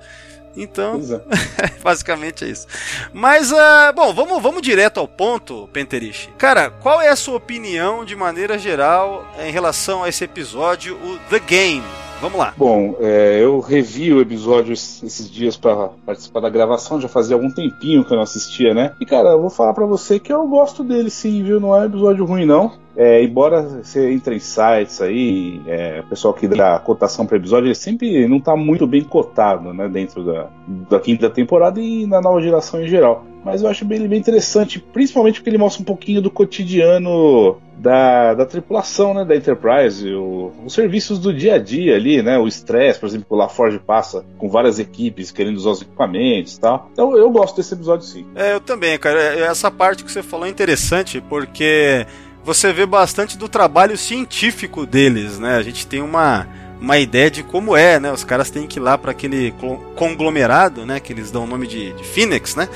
Então, 0.56 1.00
é. 1.00 1.70
basicamente 1.82 2.44
é 2.44 2.48
isso. 2.48 2.66
Mas, 3.12 3.52
ah, 3.52 3.92
bom, 3.94 4.12
vamos, 4.12 4.42
vamos 4.42 4.62
direto 4.62 5.00
ao 5.00 5.08
ponto, 5.08 5.68
Penteriche. 5.72 6.28
Cara, 6.36 6.70
qual 6.70 7.00
é 7.00 7.08
a 7.08 7.16
sua 7.16 7.36
opinião, 7.36 8.04
de 8.04 8.14
maneira 8.14 8.58
geral, 8.58 9.26
em 9.40 9.50
relação 9.50 10.02
a 10.04 10.08
esse 10.08 10.24
episódio, 10.24 10.96
o 10.96 11.18
The 11.30 11.38
Game? 11.38 12.01
Vamos 12.22 12.38
lá. 12.38 12.54
Bom, 12.56 12.94
é, 13.00 13.40
eu 13.42 13.58
revi 13.58 14.12
o 14.14 14.20
episódio 14.20 14.72
es- 14.72 15.02
esses 15.02 15.28
dias 15.28 15.56
pra 15.56 15.88
participar 16.06 16.38
da 16.38 16.48
gravação, 16.48 17.00
já 17.00 17.08
fazia 17.08 17.34
algum 17.34 17.50
tempinho 17.50 18.04
que 18.04 18.12
eu 18.12 18.16
não 18.16 18.22
assistia, 18.22 18.72
né? 18.72 18.92
E 19.00 19.04
cara, 19.04 19.30
eu 19.30 19.40
vou 19.40 19.50
falar 19.50 19.74
pra 19.74 19.84
você 19.84 20.20
que 20.20 20.32
eu 20.32 20.46
gosto 20.46 20.84
dele 20.84 21.10
sim, 21.10 21.42
viu? 21.42 21.58
Não 21.58 21.76
é 21.76 21.84
episódio 21.84 22.24
ruim, 22.24 22.46
não. 22.46 22.70
É, 22.96 23.22
embora 23.22 23.62
você 23.62 24.12
entre 24.12 24.36
em 24.36 24.38
sites 24.38 25.00
aí, 25.00 25.60
é, 25.66 26.00
o 26.04 26.08
pessoal 26.08 26.34
que 26.34 26.46
dá 26.46 26.78
cotação 26.78 27.24
para 27.26 27.36
episódio, 27.38 27.66
ele 27.68 27.74
sempre 27.74 28.26
não 28.28 28.38
tá 28.38 28.54
muito 28.54 28.86
bem 28.86 29.02
cotado, 29.02 29.72
né? 29.72 29.88
Dentro 29.88 30.22
da, 30.24 30.48
da 30.90 31.00
quinta 31.00 31.30
temporada 31.30 31.80
e 31.80 32.06
na 32.06 32.20
nova 32.20 32.40
geração 32.40 32.82
em 32.82 32.88
geral. 32.88 33.24
Mas 33.44 33.60
eu 33.62 33.68
acho 33.68 33.84
bem, 33.84 34.06
bem 34.06 34.20
interessante, 34.20 34.78
principalmente 34.78 35.40
porque 35.40 35.50
ele 35.50 35.58
mostra 35.58 35.82
um 35.82 35.84
pouquinho 35.84 36.22
do 36.22 36.30
cotidiano 36.30 37.56
da, 37.76 38.34
da 38.34 38.46
tripulação, 38.46 39.12
né? 39.14 39.24
Da 39.24 39.34
Enterprise, 39.34 40.08
o- 40.14 40.52
os 40.64 40.72
serviços 40.72 41.18
do 41.18 41.32
dia 41.34 41.54
a 41.54 41.58
dia 41.58 41.96
ali, 41.96 42.22
né? 42.22 42.38
O 42.38 42.46
estresse, 42.46 43.00
por 43.00 43.06
exemplo, 43.08 43.26
o 43.30 43.34
LaForge 43.36 43.80
passa 43.80 44.24
com 44.38 44.48
várias 44.48 44.78
equipes 44.78 45.32
querendo 45.32 45.56
usar 45.56 45.70
os 45.70 45.82
equipamentos 45.82 46.54
e 46.56 46.60
tal. 46.60 46.88
Então 46.92 47.16
eu 47.16 47.28
gosto 47.30 47.56
desse 47.56 47.74
episódio 47.74 48.06
sim. 48.06 48.24
É, 48.36 48.54
eu 48.54 48.60
também, 48.60 48.96
cara. 48.98 49.20
É, 49.20 49.40
Essa 49.40 49.70
parte 49.70 50.04
que 50.04 50.12
você 50.12 50.22
falou 50.22 50.46
é 50.46 50.50
interessante 50.50 51.20
porque 51.20 52.06
você 52.44 52.72
vê 52.72 52.84
bastante 52.84 53.38
do 53.38 53.48
trabalho 53.48 53.96
científico 53.96 54.84
deles, 54.84 55.38
né? 55.38 55.56
A 55.56 55.62
gente 55.62 55.86
tem 55.86 56.02
uma, 56.02 56.46
uma 56.80 56.98
ideia 56.98 57.30
de 57.30 57.42
como 57.42 57.76
é, 57.76 58.00
né? 58.00 58.12
Os 58.12 58.24
caras 58.24 58.50
têm 58.50 58.66
que 58.66 58.78
ir 58.78 58.82
lá 58.82 58.98
para 58.98 59.12
aquele 59.12 59.54
conglomerado, 59.94 60.84
né? 60.84 60.98
Que 60.98 61.12
eles 61.12 61.30
dão 61.30 61.44
o 61.44 61.46
nome 61.46 61.66
de, 61.66 61.92
de 61.92 62.04
Phoenix, 62.04 62.56
né? 62.56 62.68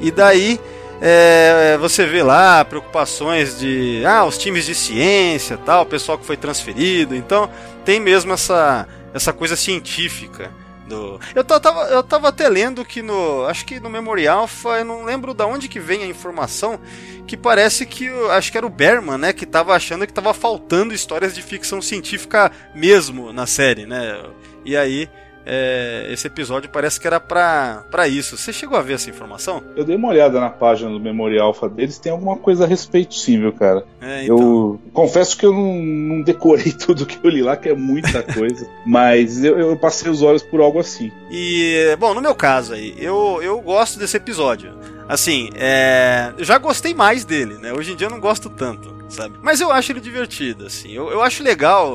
E 0.00 0.10
daí 0.10 0.60
é, 1.00 1.76
você 1.78 2.04
vê 2.04 2.22
lá 2.22 2.64
preocupações 2.64 3.58
de 3.58 4.02
ah, 4.04 4.24
os 4.24 4.36
times 4.38 4.66
de 4.66 4.74
ciência, 4.74 5.56
tal, 5.56 5.82
o 5.82 5.86
pessoal 5.86 6.18
que 6.18 6.26
foi 6.26 6.36
transferido. 6.36 7.14
Então 7.14 7.48
tem 7.84 8.00
mesmo 8.00 8.32
essa 8.32 8.86
essa 9.14 9.32
coisa 9.32 9.56
científica. 9.56 10.50
Do... 10.88 11.20
Eu, 11.34 11.44
ta- 11.44 11.60
tava, 11.60 11.80
eu 11.84 12.02
tava 12.02 12.28
até 12.28 12.48
lendo 12.48 12.84
que 12.84 13.02
no. 13.02 13.44
Acho 13.46 13.64
que 13.64 13.78
no 13.78 13.88
Memory 13.88 14.26
Alpha, 14.26 14.70
eu 14.78 14.84
não 14.84 15.04
lembro 15.04 15.32
da 15.32 15.46
onde 15.46 15.68
que 15.68 15.78
vem 15.78 16.02
a 16.02 16.06
informação, 16.06 16.78
que 17.26 17.36
parece 17.36 17.86
que. 17.86 18.08
Acho 18.30 18.50
que 18.50 18.58
era 18.58 18.66
o 18.66 18.70
Berman, 18.70 19.16
né? 19.18 19.32
Que 19.32 19.46
tava 19.46 19.74
achando 19.74 20.06
que 20.06 20.12
tava 20.12 20.34
faltando 20.34 20.92
histórias 20.92 21.34
de 21.34 21.42
ficção 21.42 21.80
científica 21.80 22.50
mesmo 22.74 23.32
na 23.32 23.46
série, 23.46 23.86
né? 23.86 24.22
E 24.64 24.76
aí. 24.76 25.08
É, 25.44 26.06
esse 26.10 26.26
episódio 26.26 26.70
parece 26.70 27.00
que 27.00 27.06
era 27.06 27.18
pra, 27.20 27.84
pra 27.90 28.08
isso. 28.08 28.36
Você 28.36 28.52
chegou 28.52 28.78
a 28.78 28.82
ver 28.82 28.94
essa 28.94 29.10
informação? 29.10 29.62
Eu 29.76 29.84
dei 29.84 29.96
uma 29.96 30.08
olhada 30.08 30.40
na 30.40 30.50
página 30.50 30.90
do 30.90 31.00
Memorial 31.00 31.48
Alpha 31.48 31.68
deles, 31.68 31.98
tem 31.98 32.12
alguma 32.12 32.36
coisa 32.36 32.64
a 32.64 32.66
respeito 32.66 33.14
sim, 33.14 33.38
viu, 33.38 33.52
cara? 33.52 33.84
É, 34.00 34.24
então. 34.24 34.38
Eu 34.38 34.80
confesso 34.92 35.36
que 35.36 35.44
eu 35.44 35.52
não, 35.52 35.74
não 35.74 36.22
decorei 36.22 36.72
tudo 36.72 37.06
que 37.06 37.18
eu 37.22 37.30
li 37.30 37.42
lá, 37.42 37.56
que 37.56 37.68
é 37.68 37.74
muita 37.74 38.22
coisa, 38.22 38.68
mas 38.86 39.44
eu, 39.44 39.58
eu 39.58 39.76
passei 39.76 40.10
os 40.10 40.22
olhos 40.22 40.42
por 40.42 40.60
algo 40.60 40.78
assim. 40.78 41.10
E, 41.30 41.96
bom, 41.98 42.14
no 42.14 42.20
meu 42.20 42.34
caso 42.34 42.74
aí, 42.74 42.94
eu, 42.98 43.40
eu 43.42 43.60
gosto 43.60 43.98
desse 43.98 44.16
episódio. 44.16 44.72
Assim, 45.08 45.50
é, 45.56 46.32
eu 46.38 46.44
já 46.44 46.56
gostei 46.58 46.94
mais 46.94 47.24
dele, 47.24 47.54
né? 47.54 47.72
Hoje 47.72 47.92
em 47.92 47.96
dia 47.96 48.06
eu 48.06 48.10
não 48.10 48.20
gosto 48.20 48.48
tanto, 48.48 48.94
sabe? 49.08 49.36
Mas 49.42 49.60
eu 49.60 49.70
acho 49.70 49.92
ele 49.92 50.00
divertido, 50.00 50.66
assim. 50.66 50.92
Eu, 50.92 51.10
eu 51.10 51.22
acho 51.22 51.42
legal, 51.42 51.90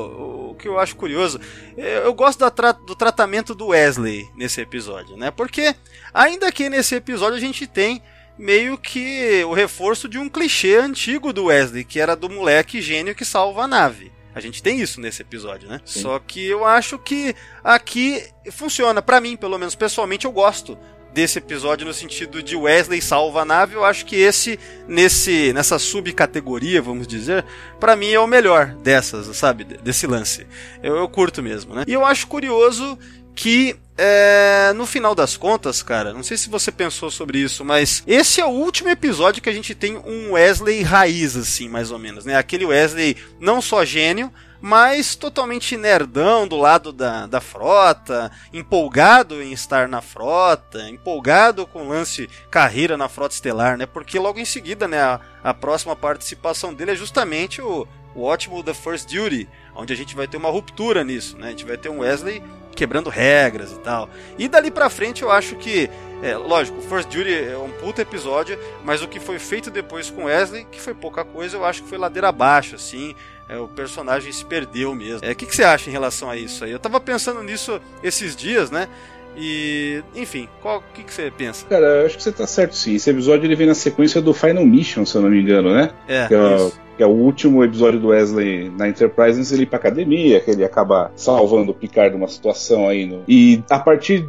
que 0.58 0.68
eu 0.68 0.78
acho 0.78 0.96
curioso, 0.96 1.40
eu, 1.76 2.12
gosto 2.12 2.44
do 2.84 2.94
tratamento 2.94 3.54
do 3.54 3.68
Wesley 3.68 4.28
nesse 4.36 4.60
episódio, 4.60 5.16
né? 5.16 5.30
Porque, 5.30 5.74
ainda 6.12 6.52
que 6.52 6.68
nesse 6.68 6.96
episódio 6.96 7.36
a 7.36 7.40
gente 7.40 7.66
tem 7.66 8.02
meio 8.36 8.76
que 8.76 9.42
o 9.44 9.52
reforço 9.52 10.08
de 10.08 10.18
um 10.18 10.28
clichê 10.28 10.76
antigo 10.76 11.32
do 11.32 11.46
Wesley, 11.46 11.84
que 11.84 11.98
era 11.98 12.14
do 12.14 12.28
moleque 12.28 12.82
gênio 12.82 13.14
que 13.14 13.24
salva 13.24 13.62
a 13.62 13.68
nave. 13.68 14.12
A 14.34 14.40
gente 14.40 14.62
tem 14.62 14.80
isso 14.80 15.00
nesse 15.00 15.22
episódio, 15.22 15.68
né? 15.68 15.80
Sim. 15.84 16.02
Só 16.02 16.18
que 16.18 16.46
eu 16.46 16.64
acho 16.64 16.98
que 16.98 17.34
aqui 17.64 18.22
funciona. 18.52 19.02
Pra 19.02 19.20
mim, 19.20 19.36
pelo 19.36 19.58
menos 19.58 19.74
pessoalmente, 19.74 20.26
eu 20.26 20.32
gosto 20.32 20.78
desse 21.12 21.38
episódio 21.38 21.86
no 21.86 21.94
sentido 21.94 22.42
de 22.42 22.56
Wesley 22.56 23.00
salva 23.00 23.42
a 23.42 23.44
nave. 23.44 23.74
Eu 23.74 23.84
acho 23.84 24.06
que 24.06 24.16
esse, 24.16 24.58
nesse, 24.86 25.52
nessa 25.52 25.78
subcategoria, 25.78 26.80
vamos 26.80 27.06
dizer, 27.06 27.44
pra 27.80 27.96
mim 27.96 28.12
é 28.12 28.20
o 28.20 28.26
melhor 28.26 28.74
dessas, 28.82 29.34
sabe? 29.36 29.64
Desse 29.64 30.06
lance. 30.06 30.46
Eu, 30.82 30.96
eu 30.96 31.08
curto 31.08 31.42
mesmo, 31.42 31.74
né? 31.74 31.84
E 31.86 31.92
eu 31.92 32.04
acho 32.04 32.26
curioso 32.26 32.98
que 33.34 33.76
é, 33.96 34.72
no 34.74 34.84
final 34.84 35.14
das 35.14 35.36
contas, 35.36 35.82
cara, 35.82 36.12
não 36.12 36.22
sei 36.22 36.36
se 36.36 36.48
você 36.48 36.72
pensou 36.72 37.10
sobre 37.10 37.38
isso, 37.38 37.64
mas 37.64 38.02
esse 38.06 38.40
é 38.40 38.44
o 38.44 38.50
último 38.50 38.88
episódio 38.88 39.42
que 39.42 39.48
a 39.48 39.52
gente 39.52 39.74
tem 39.74 39.96
um 39.96 40.32
Wesley 40.32 40.82
raiz, 40.82 41.36
assim, 41.36 41.68
mais 41.68 41.90
ou 41.90 41.98
menos, 41.98 42.24
né? 42.24 42.36
Aquele 42.36 42.64
Wesley 42.64 43.16
não 43.40 43.60
só 43.60 43.84
gênio, 43.84 44.32
mas 44.60 45.14
totalmente 45.14 45.76
nerdão 45.76 46.46
do 46.46 46.56
lado 46.56 46.92
da, 46.92 47.26
da 47.26 47.40
frota, 47.40 48.30
empolgado 48.52 49.42
em 49.42 49.52
estar 49.52 49.88
na 49.88 50.00
frota, 50.00 50.88
empolgado 50.88 51.66
com 51.66 51.82
o 51.82 51.88
lance 51.88 52.28
carreira 52.50 52.96
na 52.96 53.08
frota 53.08 53.34
estelar, 53.34 53.76
né? 53.76 53.86
Porque 53.86 54.18
logo 54.18 54.38
em 54.38 54.44
seguida, 54.44 54.88
né, 54.88 55.00
a, 55.00 55.20
a 55.42 55.54
próxima 55.54 55.94
participação 55.94 56.74
dele 56.74 56.92
é 56.92 56.96
justamente 56.96 57.62
o, 57.62 57.86
o 58.14 58.22
ótimo 58.22 58.62
The 58.62 58.74
First 58.74 59.12
Duty, 59.12 59.48
onde 59.74 59.92
a 59.92 59.96
gente 59.96 60.16
vai 60.16 60.26
ter 60.26 60.36
uma 60.36 60.50
ruptura 60.50 61.04
nisso, 61.04 61.38
né? 61.38 61.48
A 61.48 61.50
gente 61.50 61.64
vai 61.64 61.76
ter 61.76 61.88
um 61.88 62.00
Wesley 62.00 62.42
quebrando 62.74 63.10
regras 63.10 63.72
e 63.72 63.78
tal. 63.80 64.08
E 64.38 64.48
dali 64.48 64.70
pra 64.70 64.88
frente 64.88 65.22
eu 65.22 65.30
acho 65.30 65.56
que 65.56 65.90
é, 66.22 66.36
lógico, 66.36 66.80
First 66.82 67.08
Duty 67.08 67.32
é 67.32 67.56
um 67.56 67.70
puta 67.70 68.02
episódio, 68.02 68.58
mas 68.84 69.02
o 69.02 69.08
que 69.08 69.20
foi 69.20 69.38
feito 69.38 69.70
depois 69.70 70.10
com 70.10 70.24
Wesley, 70.24 70.64
que 70.64 70.80
foi 70.80 70.94
pouca 70.94 71.24
coisa, 71.24 71.56
eu 71.56 71.64
acho 71.64 71.82
que 71.82 71.88
foi 71.88 71.98
ladeira 71.98 72.28
abaixo, 72.28 72.74
assim. 72.74 73.14
É, 73.48 73.58
o 73.58 73.66
personagem 73.66 74.30
se 74.30 74.44
perdeu 74.44 74.94
mesmo. 74.94 75.26
É, 75.26 75.32
o 75.32 75.34
que, 75.34 75.46
que 75.46 75.56
você 75.56 75.64
acha 75.64 75.88
em 75.88 75.92
relação 75.92 76.28
a 76.28 76.36
isso 76.36 76.64
aí? 76.64 76.70
Eu 76.70 76.78
tava 76.78 77.00
pensando 77.00 77.42
nisso 77.42 77.80
esses 78.02 78.36
dias, 78.36 78.70
né? 78.70 78.88
E, 79.36 80.02
enfim, 80.16 80.48
o 80.64 80.80
que, 80.92 81.04
que 81.04 81.14
você 81.14 81.30
pensa? 81.30 81.64
Cara, 81.66 81.86
eu 81.86 82.06
acho 82.06 82.16
que 82.16 82.22
você 82.22 82.32
tá 82.32 82.46
certo 82.46 82.74
sim. 82.74 82.94
Esse 82.96 83.08
episódio 83.08 83.46
ele 83.46 83.54
vem 83.54 83.68
na 83.68 83.74
sequência 83.74 84.20
do 84.20 84.34
Final 84.34 84.66
Mission, 84.66 85.06
se 85.06 85.16
eu 85.16 85.22
não 85.22 85.30
me 85.30 85.40
engano, 85.40 85.72
né? 85.72 85.90
É, 86.08 86.26
que 86.26 86.34
é, 86.34 86.56
isso. 86.56 86.80
que 86.96 87.02
é 87.02 87.06
o 87.06 87.10
último 87.10 87.62
episódio 87.64 88.00
do 88.00 88.08
Wesley 88.08 88.70
na 88.70 88.88
Enterprise 88.88 89.38
antes 89.38 89.48
de 89.48 89.54
ele 89.54 89.62
ir 89.62 89.66
pra 89.66 89.78
academia, 89.78 90.40
que 90.40 90.50
ele 90.50 90.64
acaba 90.64 91.12
salvando 91.14 91.70
o 91.70 91.74
Picard 91.74 92.14
numa 92.16 92.28
situação 92.28 92.88
aí. 92.88 93.06
No... 93.06 93.22
E 93.28 93.62
a 93.70 93.78
partir 93.78 94.28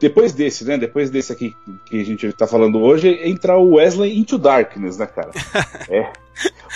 depois 0.00 0.32
desse, 0.32 0.64
né? 0.64 0.76
Depois 0.76 1.10
desse 1.10 1.32
aqui 1.32 1.54
que 1.86 2.00
a 2.00 2.04
gente 2.04 2.32
tá 2.32 2.46
falando 2.46 2.80
hoje, 2.80 3.08
entra 3.22 3.56
o 3.56 3.74
Wesley 3.74 4.18
Into 4.18 4.38
Darkness, 4.38 4.98
né, 4.98 5.06
cara? 5.06 5.30
é. 5.88 6.10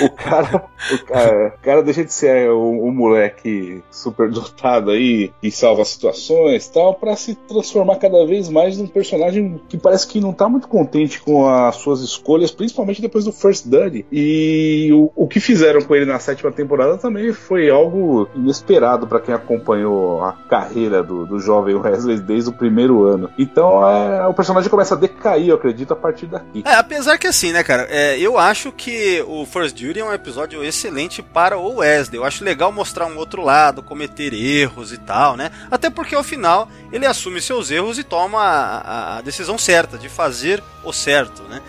O 0.01 0.11
cara, 0.11 0.65
o 0.93 1.05
cara, 1.05 1.55
o 1.57 1.63
cara 1.63 1.83
deixa 1.83 2.05
de 2.05 2.13
ser 2.13 2.51
o, 2.51 2.87
o 2.87 2.93
moleque 2.93 3.83
super 3.91 4.31
dotado 4.31 4.91
aí 4.91 5.33
que 5.41 5.51
salva 5.51 5.85
situações 5.85 6.67
e 6.67 6.73
tal, 6.73 6.95
para 6.95 7.15
se 7.17 7.35
transformar 7.35 7.97
cada 7.97 8.25
vez 8.27 8.49
mais 8.49 8.79
num 8.79 8.87
personagem 8.87 9.61
que 9.69 9.77
parece 9.77 10.07
que 10.07 10.21
não 10.21 10.33
tá 10.33 10.49
muito 10.49 10.69
contente 10.69 11.21
com 11.21 11.49
as 11.49 11.77
suas 11.77 12.01
escolhas, 12.01 12.51
principalmente 12.51 13.03
depois 13.03 13.25
do 13.25 13.33
First 13.33 13.67
Duty. 13.67 14.07
E 14.11 14.91
o, 14.93 15.11
o 15.15 15.29
que 15.29 15.41
fizeram 15.41 15.83
com 15.83 15.95
ele 15.95 16.07
na 16.07 16.19
sétima 16.19 16.51
temporada 16.53 16.97
também 16.99 17.33
foi 17.33 17.71
algo 17.71 18.29
inesperado 18.35 19.07
para 19.07 19.21
quem 19.21 19.35
acompanhou 19.35 20.23
a 20.23 20.33
carreira 20.33 21.03
do, 21.03 21.27
do 21.27 21.39
jovem 21.39 21.75
Wesley 21.75 22.21
desde 22.21 22.51
o 22.51 22.53
primeiro 22.53 23.05
ano. 23.05 23.31
Então 23.39 23.87
é, 23.89 24.27
o 24.27 24.35
personagem 24.35 24.71
começa 24.71 24.95
a 24.95 24.99
decair, 24.99 25.49
eu 25.49 25.57
acredito, 25.57 25.93
a 25.93 25.97
partir 25.97 26.27
daqui. 26.27 26.63
É, 26.65 26.75
apesar 26.75 27.19
que 27.19 27.27
assim, 27.27 27.53
né, 27.53 27.63
cara, 27.63 27.87
é, 27.91 28.19
eu 28.19 28.39
acho 28.39 28.73
que 28.73 29.23
o 29.27 29.45
First 29.45 29.82
Duty 29.83 29.99
é 29.99 30.05
um 30.05 30.13
episódio 30.13 30.63
excelente 30.63 31.21
para 31.21 31.59
o 31.59 31.79
Wesley. 31.79 32.17
Eu 32.17 32.25
acho 32.25 32.45
legal 32.45 32.71
mostrar 32.71 33.07
um 33.07 33.17
outro 33.17 33.43
lado, 33.43 33.83
cometer 33.83 34.33
erros 34.33 34.93
e 34.93 34.99
tal, 34.99 35.37
né? 35.37 35.51
Até 35.69 35.91
porque 35.91 36.15
ao 36.15 36.23
final 36.23 36.69
ele 36.93 37.05
assume 37.05 37.41
seus 37.41 37.69
erros 37.69 37.99
e 37.99 38.05
toma 38.05 38.41
a, 38.41 39.19
a 39.19 39.21
decisão 39.23 39.59
certa 39.59 39.99
de 39.99 40.09
fazer 40.09 40.63
o 40.85 40.93
certo, 40.93 41.43
né? 41.45 41.61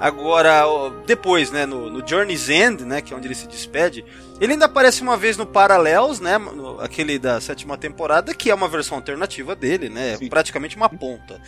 Agora, 0.00 0.64
depois, 1.06 1.50
né, 1.50 1.66
no, 1.66 1.90
no, 1.90 2.06
Journey's 2.06 2.48
End, 2.48 2.86
né, 2.86 3.02
que 3.02 3.12
é 3.12 3.16
onde 3.16 3.28
ele 3.28 3.34
se 3.34 3.46
despede, 3.46 4.02
ele 4.40 4.54
ainda 4.54 4.64
aparece 4.64 5.02
uma 5.02 5.14
vez 5.14 5.36
no 5.36 5.44
Parallels, 5.44 6.20
né, 6.20 6.40
aquele 6.80 7.18
da 7.18 7.38
sétima 7.38 7.76
temporada, 7.76 8.32
que 8.32 8.50
é 8.50 8.54
uma 8.54 8.66
versão 8.66 8.96
alternativa 8.96 9.54
dele, 9.54 9.90
né, 9.90 10.16
Sim. 10.16 10.30
praticamente 10.30 10.74
uma 10.74 10.88
ponta. 10.88 11.38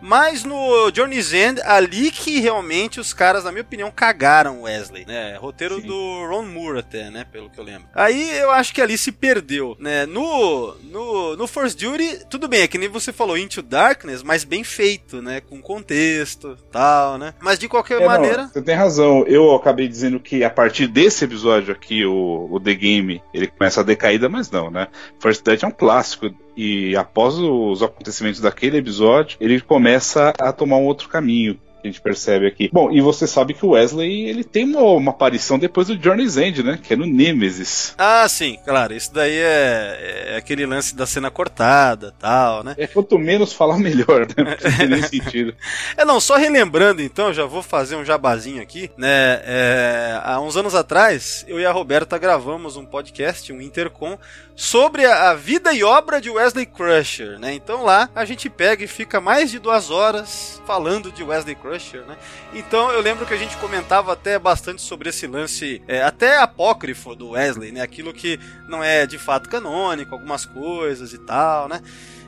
Mas 0.00 0.44
no 0.44 0.90
Journey's 0.94 1.32
End, 1.32 1.60
ali 1.62 2.10
que 2.10 2.40
realmente 2.40 3.00
os 3.00 3.12
caras, 3.12 3.44
na 3.44 3.52
minha 3.52 3.62
opinião, 3.62 3.90
cagaram 3.90 4.62
Wesley, 4.62 5.04
né? 5.06 5.36
Roteiro 5.36 5.80
Sim. 5.80 5.86
do 5.86 6.26
Ron 6.28 6.46
Moore 6.46 6.78
até, 6.78 7.10
né? 7.10 7.24
Pelo 7.30 7.50
que 7.50 7.58
eu 7.58 7.64
lembro. 7.64 7.88
Aí 7.94 8.38
eu 8.38 8.50
acho 8.50 8.72
que 8.72 8.80
ali 8.80 8.96
se 8.96 9.12
perdeu, 9.12 9.76
né? 9.78 10.06
No, 10.06 10.74
no, 10.84 11.36
no 11.36 11.46
First 11.46 11.78
Duty, 11.78 12.26
tudo 12.28 12.48
bem, 12.48 12.62
é 12.62 12.68
que 12.68 12.78
nem 12.78 12.88
você 12.88 13.12
falou, 13.12 13.36
Into 13.36 13.62
Darkness, 13.62 14.22
mas 14.22 14.44
bem 14.44 14.64
feito, 14.64 15.20
né? 15.20 15.40
Com 15.40 15.60
contexto 15.60 16.56
tal, 16.70 17.18
né? 17.18 17.34
Mas 17.40 17.58
de 17.58 17.68
qualquer 17.68 18.00
é, 18.00 18.06
maneira... 18.06 18.42
Não, 18.42 18.48
você 18.48 18.62
tem 18.62 18.74
razão. 18.74 19.24
Eu 19.26 19.54
acabei 19.54 19.88
dizendo 19.88 20.18
que 20.18 20.42
a 20.44 20.50
partir 20.50 20.86
desse 20.86 21.24
episódio 21.24 21.72
aqui, 21.72 22.04
o, 22.04 22.48
o 22.50 22.60
The 22.60 22.74
Game, 22.74 23.22
ele 23.32 23.46
começa 23.46 23.80
a 23.80 23.84
decaída, 23.84 24.28
mas 24.28 24.50
não, 24.50 24.70
né? 24.70 24.88
First 25.20 25.44
Duty 25.44 25.64
é 25.64 25.68
um 25.68 25.72
clássico 25.72 26.30
e 26.56 26.96
após 26.96 27.36
os 27.38 27.82
acontecimentos 27.82 28.40
daquele 28.40 28.78
episódio, 28.78 29.36
ele 29.40 29.60
começa 29.60 30.32
a 30.38 30.52
tomar 30.52 30.76
um 30.76 30.84
outro 30.84 31.08
caminho 31.08 31.58
que 31.80 31.88
a 31.88 31.90
gente 31.90 32.00
percebe 32.00 32.46
aqui. 32.46 32.70
Bom, 32.72 32.90
e 32.90 33.00
você 33.00 33.26
sabe 33.26 33.54
que 33.54 33.64
o 33.64 33.70
Wesley 33.70 34.28
ele 34.28 34.44
tem 34.44 34.64
uma, 34.64 34.82
uma 34.82 35.10
aparição 35.10 35.58
depois 35.58 35.88
do 35.88 36.00
Journey's 36.00 36.36
End, 36.36 36.62
né? 36.62 36.78
Que 36.82 36.94
é 36.94 36.96
no 36.96 37.06
Nemesis. 37.06 37.94
Ah, 37.98 38.28
sim, 38.28 38.58
claro. 38.64 38.94
Isso 38.94 39.12
daí 39.12 39.36
é, 39.36 40.32
é 40.32 40.36
aquele 40.36 40.66
lance 40.66 40.94
da 40.94 41.06
cena 41.06 41.30
cortada 41.30 42.14
tal, 42.18 42.62
né? 42.62 42.74
É 42.78 42.86
quanto 42.86 43.18
menos 43.18 43.52
falar, 43.52 43.78
melhor, 43.78 44.26
né? 44.28 44.34
Não 44.36 44.76
tem 44.76 44.88
nem 44.88 45.02
sentido. 45.08 45.54
É, 45.96 46.04
não, 46.04 46.20
só 46.20 46.36
relembrando 46.36 47.02
então, 47.02 47.32
já 47.32 47.44
vou 47.44 47.62
fazer 47.62 47.96
um 47.96 48.04
jabazinho 48.04 48.62
aqui, 48.62 48.90
né? 48.96 49.40
É, 49.44 50.20
há 50.22 50.40
uns 50.40 50.56
anos 50.56 50.74
atrás, 50.74 51.44
eu 51.48 51.58
e 51.58 51.66
a 51.66 51.72
Roberta 51.72 52.18
gravamos 52.18 52.76
um 52.76 52.84
podcast, 52.84 53.52
um 53.52 53.60
Intercom, 53.60 54.18
sobre 54.60 55.06
a 55.06 55.32
vida 55.32 55.72
e 55.72 55.82
obra 55.82 56.20
de 56.20 56.28
Wesley 56.28 56.66
Crusher, 56.66 57.38
né? 57.38 57.54
Então 57.54 57.82
lá 57.82 58.10
a 58.14 58.26
gente 58.26 58.50
pega 58.50 58.84
e 58.84 58.86
fica 58.86 59.18
mais 59.18 59.50
de 59.50 59.58
duas 59.58 59.90
horas 59.90 60.60
falando 60.66 61.10
de 61.10 61.24
Wesley 61.24 61.54
Crusher, 61.54 61.69
né? 62.06 62.16
Então 62.52 62.90
eu 62.90 63.00
lembro 63.00 63.26
que 63.26 63.34
a 63.34 63.36
gente 63.36 63.56
comentava 63.56 64.12
até 64.12 64.38
bastante 64.38 64.82
sobre 64.82 65.08
esse 65.08 65.26
lance, 65.26 65.82
é, 65.86 66.02
até 66.02 66.38
apócrifo 66.38 67.14
do 67.14 67.30
Wesley, 67.30 67.72
né? 67.72 67.80
Aquilo 67.80 68.12
que 68.12 68.38
não 68.68 68.82
é 68.82 69.06
de 69.06 69.18
fato 69.18 69.48
canônico, 69.48 70.14
algumas 70.14 70.44
coisas 70.44 71.12
e 71.12 71.18
tal, 71.18 71.68
né? 71.68 71.80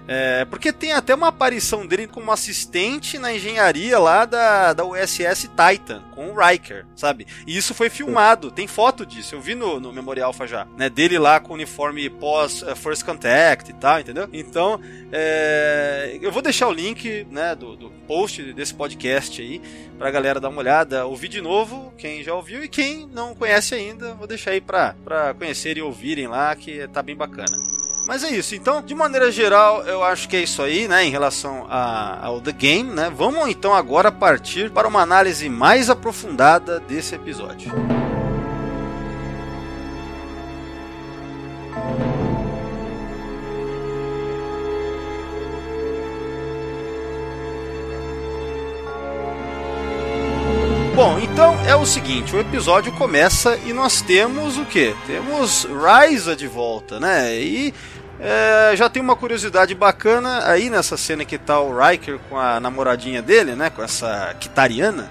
É, 0.09 0.45
porque 0.47 0.73
tem 0.73 0.93
até 0.93 1.15
uma 1.15 1.29
aparição 1.29 1.87
dele 1.87 2.07
como 2.07 2.33
assistente 2.33 3.19
na 3.19 3.33
engenharia 3.33 3.99
lá 3.99 4.25
da, 4.25 4.73
da 4.73 4.85
USS 4.85 5.49
Titan, 5.49 6.03
com 6.15 6.31
o 6.31 6.35
Riker, 6.39 6.85
sabe? 6.97 7.27
E 7.47 7.57
isso 7.57 7.73
foi 7.73 7.89
filmado, 7.89 8.51
tem 8.51 8.67
foto 8.67 9.07
disso, 9.07 9.35
eu 9.35 9.41
vi 9.41 9.55
no, 9.55 9.79
no 9.79 9.93
Memorial 9.93 10.29
Alpha 10.29 10.47
já, 10.47 10.67
né? 10.77 10.91
Dele 10.91 11.19
lá 11.19 11.39
com 11.39 11.53
o 11.53 11.55
uniforme 11.55 12.09
pós 12.11 12.63
uh, 12.63 12.75
First 12.75 13.05
Contact 13.05 13.71
e 13.71 13.75
tal, 13.75 14.01
entendeu? 14.01 14.29
Então, 14.33 14.81
é, 15.13 16.19
eu 16.21 16.33
vou 16.33 16.43
deixar 16.43 16.69
o 16.69 16.73
link, 16.73 17.27
né, 17.31 17.55
do, 17.55 17.77
do 17.77 17.91
post 18.07 18.53
desse 18.53 18.75
podcast 18.75 19.41
aí, 19.41 19.61
pra 19.99 20.11
galera 20.11 20.41
dar 20.41 20.49
uma 20.49 20.59
olhada, 20.59 21.07
ouvir 21.07 21.29
de 21.29 21.41
novo, 21.41 21.93
quem 21.97 22.23
já 22.23 22.35
ouviu, 22.35 22.63
e 22.65 22.69
quem 22.69 23.07
não 23.07 23.35
conhece 23.35 23.75
ainda, 23.75 24.15
vou 24.15 24.27
deixar 24.27 24.53
aí 24.53 24.61
pra, 24.61 24.97
pra 25.05 25.35
conhecerem 25.35 25.83
e 25.83 25.87
ouvirem 25.87 26.27
lá, 26.27 26.55
que 26.57 26.87
tá 26.89 27.03
bem 27.03 27.15
bacana. 27.15 27.57
Mas 28.07 28.25
é 28.25 28.31
isso. 28.31 28.55
Então, 28.55 28.83
de 28.83 28.95
maneira 28.95 29.31
geral, 29.31 29.83
eu 29.85 30.03
acho 30.03 30.29
que 30.29 30.37
é 30.37 30.43
isso 30.43 30.61
aí, 30.61 30.89
né, 30.89 31.05
em 31.05 31.11
relação 31.11 31.67
a, 31.69 32.27
ao 32.27 32.41
The 32.41 32.53
Game, 32.53 32.91
né? 32.91 33.11
Vamos 33.15 33.49
então 33.49 33.73
agora 33.73 34.11
partir 34.11 34.71
para 34.71 34.89
uma 34.89 35.01
análise 35.01 35.49
mais 35.49 35.89
aprofundada 35.89 36.81
desse 36.81 37.15
episódio. 37.15 37.73
Bom, 50.95 51.19
então 51.19 51.59
é 51.67 51.75
o 51.75 51.87
seguinte, 51.87 52.37
o 52.37 52.39
episódio 52.39 52.93
começa 52.93 53.59
e 53.65 53.73
nós 53.73 54.03
temos 54.03 54.59
o 54.59 54.65
que? 54.65 54.95
Temos 55.07 55.65
Ryza 55.65 56.37
de 56.37 56.47
volta, 56.47 57.01
né? 57.01 57.35
E 57.35 57.73
é, 58.25 58.77
já 58.77 58.89
tem 58.89 59.03
uma 59.03 59.17
curiosidade 59.17 59.75
bacana 59.75 60.49
aí 60.49 60.71
nessa 60.71 60.97
cena 60.97 61.25
que 61.25 61.37
tá 61.37 61.59
o 61.59 61.77
Riker 61.77 62.21
com 62.31 62.39
a 62.39 62.61
namoradinha 62.61 63.21
dele, 63.21 63.57
né? 63.57 63.69
Com 63.69 63.83
essa 63.83 64.33
Kitariana. 64.39 65.11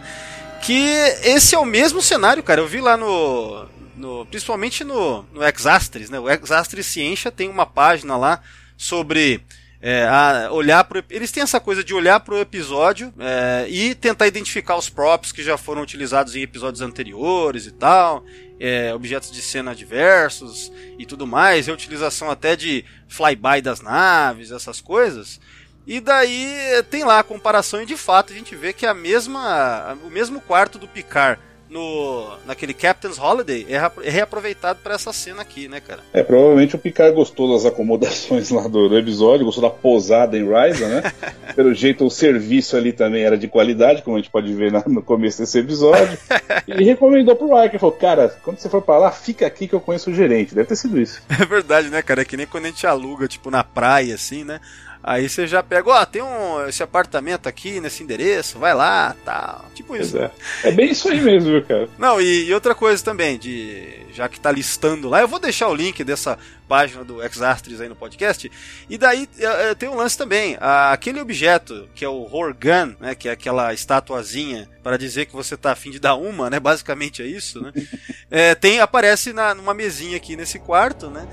Que 0.62 0.88
esse 1.22 1.54
é 1.54 1.60
o 1.60 1.66
mesmo 1.66 2.02
cenário, 2.02 2.42
cara. 2.42 2.62
Eu 2.62 2.68
vi 2.68 2.80
lá 2.80 2.96
no. 2.96 3.68
no 3.98 4.26
principalmente 4.28 4.86
no, 4.86 5.24
no 5.34 5.44
Exastris, 5.44 6.10
né? 6.10 6.22
O 6.22 6.30
Exastris 6.30 6.86
Ciência 6.86 7.30
tem 7.30 7.50
uma 7.50 7.66
página 7.66 8.16
lá 8.16 8.40
sobre 8.78 9.44
é, 9.82 10.08
olhar 10.50 10.84
pro, 10.86 11.04
eles 11.10 11.32
têm 11.34 11.44
essa 11.44 11.60
coisa 11.60 11.84
de 11.84 11.94
olhar 11.94 12.20
para 12.22 12.36
o 12.36 12.40
episódio 12.40 13.12
é, 13.20 13.66
e 13.68 13.94
tentar 13.94 14.28
identificar 14.28 14.78
os 14.78 14.90
props 14.90 15.34
que 15.34 15.44
já 15.44 15.58
foram 15.58 15.82
utilizados 15.82 16.36
em 16.36 16.44
episódios 16.44 16.82
anteriores 16.82 17.66
e 17.66 17.72
tal, 17.72 18.24
é, 18.62 18.94
objetos 18.94 19.32
de 19.32 19.42
cena 19.42 19.74
diversos 19.74 20.72
e 21.00 21.06
tudo 21.06 21.26
mais, 21.26 21.68
a 21.68 21.74
utilização 21.74 22.30
até 22.30 22.56
de 22.56 22.86
flyby 23.08 23.60
das 23.60 23.82
naves, 23.82 24.52
essas 24.52 24.80
coisas. 24.80 25.42
E 25.88 26.00
daí 26.00 26.84
tem 26.92 27.04
lá 27.04 27.18
a 27.18 27.24
comparação 27.24 27.82
e 27.82 27.88
de 27.88 27.98
fato 27.98 28.32
a 28.32 28.36
gente 28.36 28.56
vê 28.56 28.72
que 28.72 28.86
a 28.86 28.94
mesma, 28.94 29.98
o 30.06 30.12
mesmo 30.12 30.40
quarto 30.40 30.78
do 30.78 30.88
Picard 30.88 31.42
no 31.72 32.38
naquele 32.46 32.74
Captain's 32.74 33.18
Holiday 33.18 33.66
é, 33.70 34.10
reaproveitado 34.10 34.80
para 34.84 34.96
essa 34.96 35.14
cena 35.14 35.42
aqui, 35.42 35.70
né, 35.70 35.80
cara? 35.80 36.02
É, 36.14 36.22
provavelmente 36.22 36.76
o 36.76 36.80
Picard 36.80 37.16
gostou 37.16 37.54
das 37.54 37.66
acomodações 37.66 38.50
lá 38.52 38.68
do, 38.68 38.90
do 38.90 38.98
episódio, 38.98 39.46
gostou 39.46 39.64
da 39.64 39.70
posada 39.70 40.38
em 40.38 40.46
Ryza, 40.46 40.88
né? 40.88 41.14
Pelo 41.56 41.74
jeito 41.74 42.06
o 42.06 42.12
serviço 42.12 42.76
ali 42.76 42.92
também 42.92 43.24
era 43.24 43.38
de 43.38 43.48
qualidade, 43.48 44.02
como 44.02 44.18
a 44.18 44.20
gente 44.20 44.30
pode 44.30 44.54
ver 44.54 44.72
na, 44.72 44.84
no 44.86 45.02
começo 45.02 45.40
desse 45.40 45.60
episódio. 45.60 46.18
e 46.68 46.84
recomendou 46.84 47.36
pro 47.36 47.60
Riker, 47.62 47.80
falou, 47.80 47.96
cara, 47.96 48.30
quando 48.44 48.58
você 48.58 48.70
for 48.70 48.82
pra 48.82 48.98
lá, 48.98 49.12
fica 49.12 49.48
aqui 49.48 49.68
que 49.68 49.74
eu 49.74 49.80
conheço 49.80 50.12
o 50.12 50.14
gerente. 50.14 50.54
Deve 50.54 50.68
ter 50.68 50.76
sido 50.76 51.00
isso. 51.00 51.22
É 51.30 51.46
verdade, 51.46 51.90
né, 51.90 52.02
cara? 52.02 52.22
É 52.22 52.26
que 52.26 52.36
nem 52.36 52.46
quando 52.46 52.66
a 52.66 52.68
gente 52.68 52.86
aluga, 52.86 53.28
tipo, 53.28 53.50
na 53.50 53.64
praia, 53.64 54.16
assim, 54.16 54.44
né? 54.44 54.60
Aí 55.04 55.28
você 55.28 55.48
já 55.48 55.64
pega, 55.64 55.90
ó, 55.90 56.02
oh, 56.02 56.06
tem 56.06 56.22
um, 56.22 56.68
esse 56.68 56.84
apartamento 56.84 57.48
aqui 57.48 57.80
nesse 57.80 58.04
endereço, 58.04 58.60
vai 58.60 58.74
lá, 58.74 59.16
tal. 59.26 59.66
Tipo 59.74 59.96
isso. 59.96 60.18
É. 60.18 60.32
é. 60.64 60.72
bem 60.72 60.92
isso 60.92 61.10
aí 61.10 61.20
mesmo, 61.20 61.52
viu, 61.52 61.64
cara. 61.64 61.90
Não, 61.98 62.22
e, 62.22 62.46
e, 62.46 62.54
outra 62.54 62.76
coisa 62.76 63.04
também, 63.04 63.38
de 63.38 64.02
já 64.14 64.30
que 64.30 64.40
tá 64.40 64.52
listando 64.52 65.10
lá, 65.10 65.22
eu 65.22 65.28
vou 65.28 65.40
deixar 65.40 65.70
o 65.70 65.76
link 65.76 66.04
dessa 66.04 66.38
página 66.68 67.04
do 67.04 67.24
Exastris 67.24 67.82
aí 67.82 67.90
no 67.90 67.96
podcast. 67.96 68.52
E 68.90 68.98
daí 68.98 69.28
é, 69.40 69.72
é, 69.72 69.76
tem 69.76 69.90
um 69.90 69.96
lance 69.96 70.18
também, 70.18 70.58
aquele 70.60 71.20
objeto 71.20 71.90
que 71.96 72.06
é 72.06 72.10
o 72.10 72.28
Horgan, 72.32 72.96
né, 73.00 73.16
que 73.16 73.28
é 73.28 73.32
aquela 73.32 73.74
estatuazinha 73.74 74.70
para 74.84 74.98
dizer 74.98 75.26
que 75.26 75.34
você 75.34 75.58
tá 75.58 75.72
afim 75.72 75.92
de 75.92 76.00
dar 76.00 76.16
uma, 76.16 76.50
né? 76.50 76.60
Basicamente 76.60 77.22
é 77.22 77.26
isso, 77.26 77.62
né? 77.62 77.72
é, 78.30 78.56
tem 78.56 78.80
aparece 78.80 79.34
na, 79.34 79.54
numa 79.54 79.74
mesinha 79.74 80.18
aqui 80.18 80.36
nesse 80.36 80.60
quarto, 80.60 81.10
né? 81.10 81.28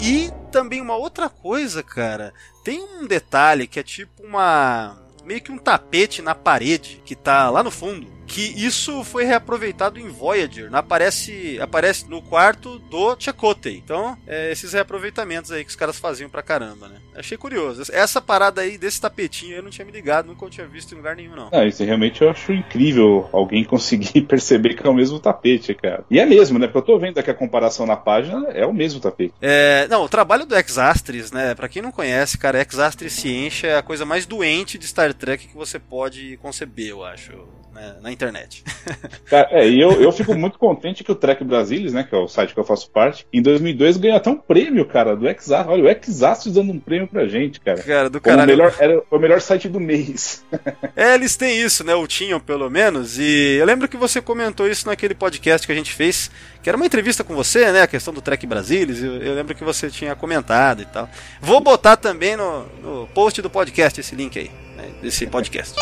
E 0.00 0.30
também 0.50 0.80
uma 0.80 0.96
outra 0.96 1.28
coisa, 1.28 1.82
cara, 1.82 2.32
tem 2.62 2.80
um 2.80 3.06
detalhe 3.06 3.66
que 3.66 3.80
é 3.80 3.82
tipo 3.82 4.22
uma 4.22 4.98
meio 5.24 5.40
que 5.40 5.50
um 5.50 5.58
tapete 5.58 6.20
na 6.20 6.34
parede 6.34 7.00
que 7.04 7.14
tá 7.14 7.48
lá 7.48 7.62
no 7.62 7.70
fundo 7.70 8.06
que 8.26 8.40
isso 8.40 9.04
foi 9.04 9.24
reaproveitado 9.24 9.98
em 9.98 10.08
Voyager. 10.08 10.68
Aparece, 10.74 11.58
aparece 11.60 12.08
no 12.08 12.22
quarto 12.22 12.78
do 12.78 13.16
Chakotay. 13.18 13.76
Então, 13.76 14.16
é, 14.26 14.50
esses 14.50 14.72
reaproveitamentos 14.72 15.50
aí 15.50 15.64
que 15.64 15.70
os 15.70 15.76
caras 15.76 15.98
faziam 15.98 16.28
pra 16.28 16.42
caramba, 16.42 16.88
né? 16.88 16.96
Achei 17.14 17.36
curioso. 17.36 17.82
Essa 17.92 18.20
parada 18.20 18.60
aí 18.60 18.76
desse 18.76 19.00
tapetinho 19.00 19.56
eu 19.56 19.62
não 19.62 19.70
tinha 19.70 19.84
me 19.84 19.92
ligado, 19.92 20.26
nunca 20.26 20.44
eu 20.44 20.50
tinha 20.50 20.66
visto 20.66 20.92
em 20.92 20.96
lugar 20.96 21.16
nenhum, 21.16 21.36
não. 21.36 21.48
Ah, 21.52 21.64
isso 21.64 21.84
realmente 21.84 22.22
eu 22.22 22.30
acho 22.30 22.52
incrível 22.52 23.28
alguém 23.32 23.62
conseguir 23.64 24.22
perceber 24.22 24.74
que 24.74 24.86
é 24.86 24.90
o 24.90 24.94
mesmo 24.94 25.18
tapete, 25.18 25.74
cara. 25.74 26.04
E 26.10 26.18
é 26.18 26.26
mesmo, 26.26 26.58
né? 26.58 26.66
Porque 26.66 26.78
eu 26.78 26.94
tô 26.94 26.98
vendo 26.98 27.18
aqui 27.18 27.30
a 27.30 27.34
comparação 27.34 27.86
na 27.86 27.96
página, 27.96 28.48
é 28.50 28.66
o 28.66 28.72
mesmo 28.72 29.00
tapete. 29.00 29.34
É, 29.40 29.86
não, 29.88 30.04
o 30.04 30.08
trabalho 30.08 30.46
do 30.46 30.56
Exastris, 30.56 31.30
né? 31.30 31.54
Pra 31.54 31.68
quem 31.68 31.82
não 31.82 31.92
conhece, 31.92 32.38
cara, 32.38 32.60
Exastris 32.60 33.12
Ciência 33.12 33.68
é 33.68 33.78
a 33.78 33.82
coisa 33.82 34.04
mais 34.04 34.26
doente 34.26 34.78
de 34.78 34.86
Star 34.86 35.12
Trek 35.14 35.46
que 35.46 35.56
você 35.56 35.78
pode 35.78 36.36
conceber, 36.38 36.88
eu 36.88 37.04
acho 37.04 37.32
né, 37.74 37.96
na 38.00 38.12
internet. 38.12 38.62
Cara, 39.26 39.48
é, 39.50 39.68
e 39.68 39.80
eu, 39.80 40.00
eu 40.00 40.12
fico 40.12 40.34
muito 40.34 40.58
contente 40.58 41.02
que 41.02 41.10
o 41.10 41.14
Trek 41.14 41.42
Brasilis, 41.42 41.92
né, 41.92 42.04
que 42.04 42.14
é 42.14 42.18
o 42.18 42.28
site 42.28 42.54
que 42.54 42.60
eu 42.60 42.64
faço 42.64 42.88
parte, 42.90 43.26
em 43.32 43.42
2002 43.42 43.96
ganhou 43.96 44.16
até 44.16 44.30
um 44.30 44.36
prêmio, 44.36 44.86
cara, 44.86 45.16
do 45.16 45.28
Exato. 45.28 45.70
Olha, 45.70 45.84
o 45.84 45.88
Exato 45.88 46.50
dando 46.50 46.72
um 46.72 46.78
prêmio 46.78 47.08
pra 47.08 47.26
gente, 47.26 47.60
cara. 47.60 47.82
Cara, 47.82 48.08
do 48.08 48.20
caralho. 48.20 48.44
O 48.44 48.56
melhor, 48.56 48.74
era 48.78 49.02
o 49.10 49.18
melhor 49.18 49.40
site 49.40 49.68
do 49.68 49.80
mês. 49.80 50.44
é, 50.94 51.14
eles 51.14 51.36
têm 51.36 51.60
isso, 51.60 51.82
né, 51.84 51.94
ou 51.94 52.06
tinham 52.06 52.38
pelo 52.38 52.70
menos, 52.70 53.18
e 53.18 53.56
eu 53.58 53.66
lembro 53.66 53.88
que 53.88 53.96
você 53.96 54.22
comentou 54.22 54.68
isso 54.68 54.86
naquele 54.86 55.14
podcast 55.14 55.66
que 55.66 55.72
a 55.72 55.76
gente 55.76 55.92
fez, 55.92 56.30
que 56.62 56.68
era 56.68 56.76
uma 56.76 56.86
entrevista 56.86 57.24
com 57.24 57.34
você, 57.34 57.72
né, 57.72 57.82
a 57.82 57.86
questão 57.86 58.14
do 58.14 58.22
Trek 58.22 58.46
Brasilis, 58.46 59.02
eu, 59.02 59.16
eu 59.16 59.34
lembro 59.34 59.54
que 59.54 59.64
você 59.64 59.90
tinha 59.90 60.14
comentado 60.14 60.82
e 60.82 60.86
tal. 60.86 61.08
Vou 61.40 61.60
botar 61.60 61.96
também 61.96 62.36
no, 62.36 62.66
no 62.82 63.06
post 63.08 63.42
do 63.42 63.50
podcast 63.50 64.00
esse 64.00 64.14
link 64.14 64.38
aí, 64.38 64.50
né, 64.76 64.90
desse 65.02 65.26
podcast. 65.26 65.74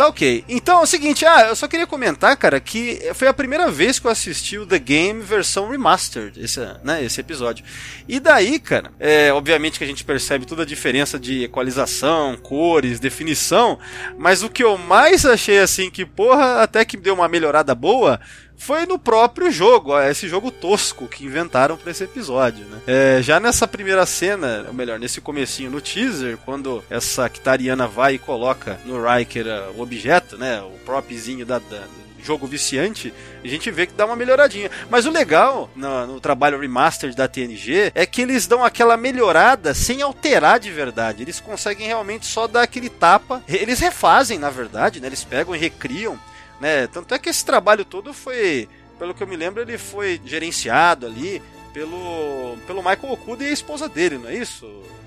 Tá 0.00 0.08
ok. 0.08 0.46
Então 0.48 0.80
é 0.80 0.82
o 0.82 0.86
seguinte, 0.86 1.26
ah, 1.26 1.48
eu 1.50 1.54
só 1.54 1.68
queria 1.68 1.86
comentar, 1.86 2.34
cara, 2.34 2.58
que 2.58 2.98
foi 3.12 3.28
a 3.28 3.34
primeira 3.34 3.70
vez 3.70 3.98
que 3.98 4.06
eu 4.06 4.10
assisti 4.10 4.56
o 4.56 4.64
The 4.64 4.78
Game 4.78 5.20
versão 5.20 5.68
remastered, 5.68 6.42
esse, 6.42 6.58
né, 6.82 7.04
esse 7.04 7.20
episódio. 7.20 7.62
E 8.08 8.18
daí, 8.18 8.58
cara, 8.58 8.92
é, 8.98 9.30
obviamente 9.30 9.76
que 9.76 9.84
a 9.84 9.86
gente 9.86 10.02
percebe 10.02 10.46
toda 10.46 10.62
a 10.62 10.64
diferença 10.64 11.18
de 11.18 11.44
equalização, 11.44 12.34
cores, 12.38 12.98
definição, 12.98 13.78
mas 14.16 14.42
o 14.42 14.48
que 14.48 14.64
eu 14.64 14.78
mais 14.78 15.26
achei 15.26 15.58
assim 15.58 15.90
que, 15.90 16.06
porra, 16.06 16.62
até 16.62 16.82
que 16.82 16.96
deu 16.96 17.12
uma 17.12 17.28
melhorada 17.28 17.74
boa 17.74 18.18
foi 18.60 18.84
no 18.84 18.98
próprio 18.98 19.50
jogo, 19.50 19.98
esse 19.98 20.28
jogo 20.28 20.50
tosco 20.50 21.08
que 21.08 21.24
inventaram 21.24 21.78
para 21.78 21.90
esse 21.90 22.04
episódio, 22.04 22.66
né? 22.66 22.78
É, 22.86 23.22
já 23.22 23.40
nessa 23.40 23.66
primeira 23.66 24.04
cena, 24.04 24.66
ou 24.68 24.74
melhor, 24.74 24.98
nesse 24.98 25.18
comecinho 25.18 25.70
no 25.70 25.80
teaser, 25.80 26.36
quando 26.44 26.84
essa 26.90 27.26
Kitariana 27.26 27.88
vai 27.88 28.14
e 28.14 28.18
coloca 28.18 28.78
no 28.84 29.02
Riker 29.02 29.46
uh, 29.46 29.78
o 29.78 29.80
objeto, 29.80 30.36
né, 30.36 30.60
o 30.60 30.78
propzinho 30.84 31.46
da, 31.46 31.58
da 31.58 31.84
jogo 32.22 32.46
viciante, 32.46 33.14
a 33.42 33.48
gente 33.48 33.70
vê 33.70 33.86
que 33.86 33.94
dá 33.94 34.04
uma 34.04 34.14
melhoradinha. 34.14 34.70
Mas 34.90 35.06
o 35.06 35.10
legal 35.10 35.70
no, 35.74 36.06
no, 36.06 36.20
trabalho 36.20 36.60
remastered 36.60 37.16
da 37.16 37.26
TNG 37.26 37.90
é 37.94 38.04
que 38.04 38.20
eles 38.20 38.46
dão 38.46 38.62
aquela 38.62 38.94
melhorada 38.94 39.72
sem 39.72 40.02
alterar 40.02 40.60
de 40.60 40.70
verdade. 40.70 41.22
Eles 41.22 41.40
conseguem 41.40 41.86
realmente 41.86 42.26
só 42.26 42.46
dar 42.46 42.60
aquele 42.60 42.90
tapa. 42.90 43.42
Eles 43.48 43.80
refazem, 43.80 44.38
na 44.38 44.50
verdade, 44.50 45.00
né? 45.00 45.06
Eles 45.06 45.24
pegam 45.24 45.56
e 45.56 45.58
recriam 45.58 46.20
né? 46.60 46.86
Tanto 46.86 47.14
é 47.14 47.18
que 47.18 47.28
esse 47.28 47.44
trabalho 47.44 47.84
todo 47.84 48.12
foi, 48.12 48.68
pelo 48.98 49.14
que 49.14 49.22
eu 49.22 49.26
me 49.26 49.36
lembro, 49.36 49.62
ele 49.62 49.78
foi 49.78 50.20
gerenciado 50.24 51.06
ali 51.06 51.42
pelo, 51.72 52.56
pelo 52.66 52.82
Michael 52.82 53.12
Okuda 53.12 53.44
e 53.44 53.48
a 53.48 53.52
esposa 53.52 53.88
dele, 53.88 54.18
não 54.18 54.28
é 54.28 54.34
isso, 54.34 54.66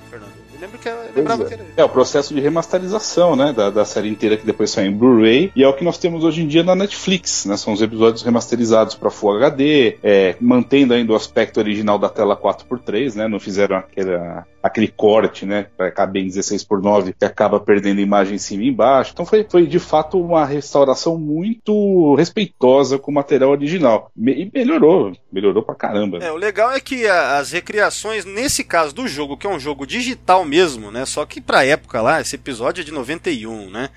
Fernando? 0.10 0.32
Eu 0.54 0.60
lembro 0.62 0.78
que 0.78 0.90
lembrava 1.16 1.44
é. 1.44 1.46
que 1.46 1.54
era 1.54 1.66
É 1.78 1.84
o 1.84 1.90
processo 1.90 2.34
de 2.34 2.40
remasterização, 2.40 3.36
né, 3.36 3.52
da, 3.52 3.70
da 3.70 3.86
série 3.86 4.10
inteira 4.10 4.38
que 4.38 4.46
depois 4.46 4.72
saiu 4.72 4.92
em 4.92 4.96
Blu-ray 4.96 5.52
e 5.56 5.64
é 5.64 5.68
o 5.68 5.74
que 5.74 5.84
nós 5.84 5.98
temos 5.98 6.24
hoje 6.24 6.42
em 6.42 6.48
dia 6.48 6.64
na 6.64 6.76
Netflix, 6.76 7.46
né? 7.46 7.58
São 7.58 7.74
os 7.74 7.82
episódios 7.82 8.24
remasterizados 8.24 8.96
para 8.96 9.10
Full 9.10 9.38
HD, 9.38 9.98
é, 10.02 10.36
mantendo 10.40 10.94
ainda 10.94 11.12
o 11.12 11.16
aspecto 11.16 11.60
original 11.60 12.00
da 12.00 12.08
tela 12.08 12.38
4x3, 12.38 13.16
né? 13.16 13.28
Não 13.28 13.40
fizeram 13.40 13.76
aquela 13.76 14.48
aquele 14.64 14.88
corte, 14.88 15.46
né, 15.46 15.68
para 15.76 15.92
caber 15.92 16.24
em 16.24 16.28
16 16.28 16.64
por 16.64 16.82
9 16.82 17.14
que 17.20 17.26
acaba 17.26 17.60
perdendo 17.60 18.00
imagem 18.00 18.36
em 18.36 18.40
cima 18.40 18.64
e 18.64 18.70
embaixo. 18.70 19.12
Então 19.12 19.26
foi, 19.26 19.46
foi 19.50 19.68
de 19.68 19.78
fato 19.78 20.18
uma 20.18 20.46
restauração 20.46 21.20
muito 21.20 22.16
respeitosa 22.16 22.98
com 22.98 23.12
o 23.12 23.14
material 23.14 23.52
original. 23.52 24.10
e 24.18 24.50
melhorou, 24.54 25.12
melhorou 25.30 25.62
pra 25.64 25.76
caramba. 25.76 26.20
É, 26.20 26.32
o 26.32 26.38
legal 26.38 26.72
é 26.72 26.80
que 26.80 27.06
a, 27.06 27.38
as 27.40 27.52
recriações, 27.52 28.24
nesse 28.24 28.64
caso 28.64 28.96
do 28.96 29.06
jogo, 29.06 29.36
que 29.36 29.46
é 29.46 29.50
um 29.50 29.60
jogo 29.60 29.86
digital 29.86 30.46
mesmo, 30.46 30.90
né, 30.90 31.06
só 31.06 31.26
que 31.26 31.42
pra 31.42 31.66
época 31.66 32.02
lá, 32.02 32.22
esse 32.22 32.38
episódio 32.38 32.82
é 32.82 32.86
de 32.86 32.92
91, 32.94 33.70
né, 33.70 33.90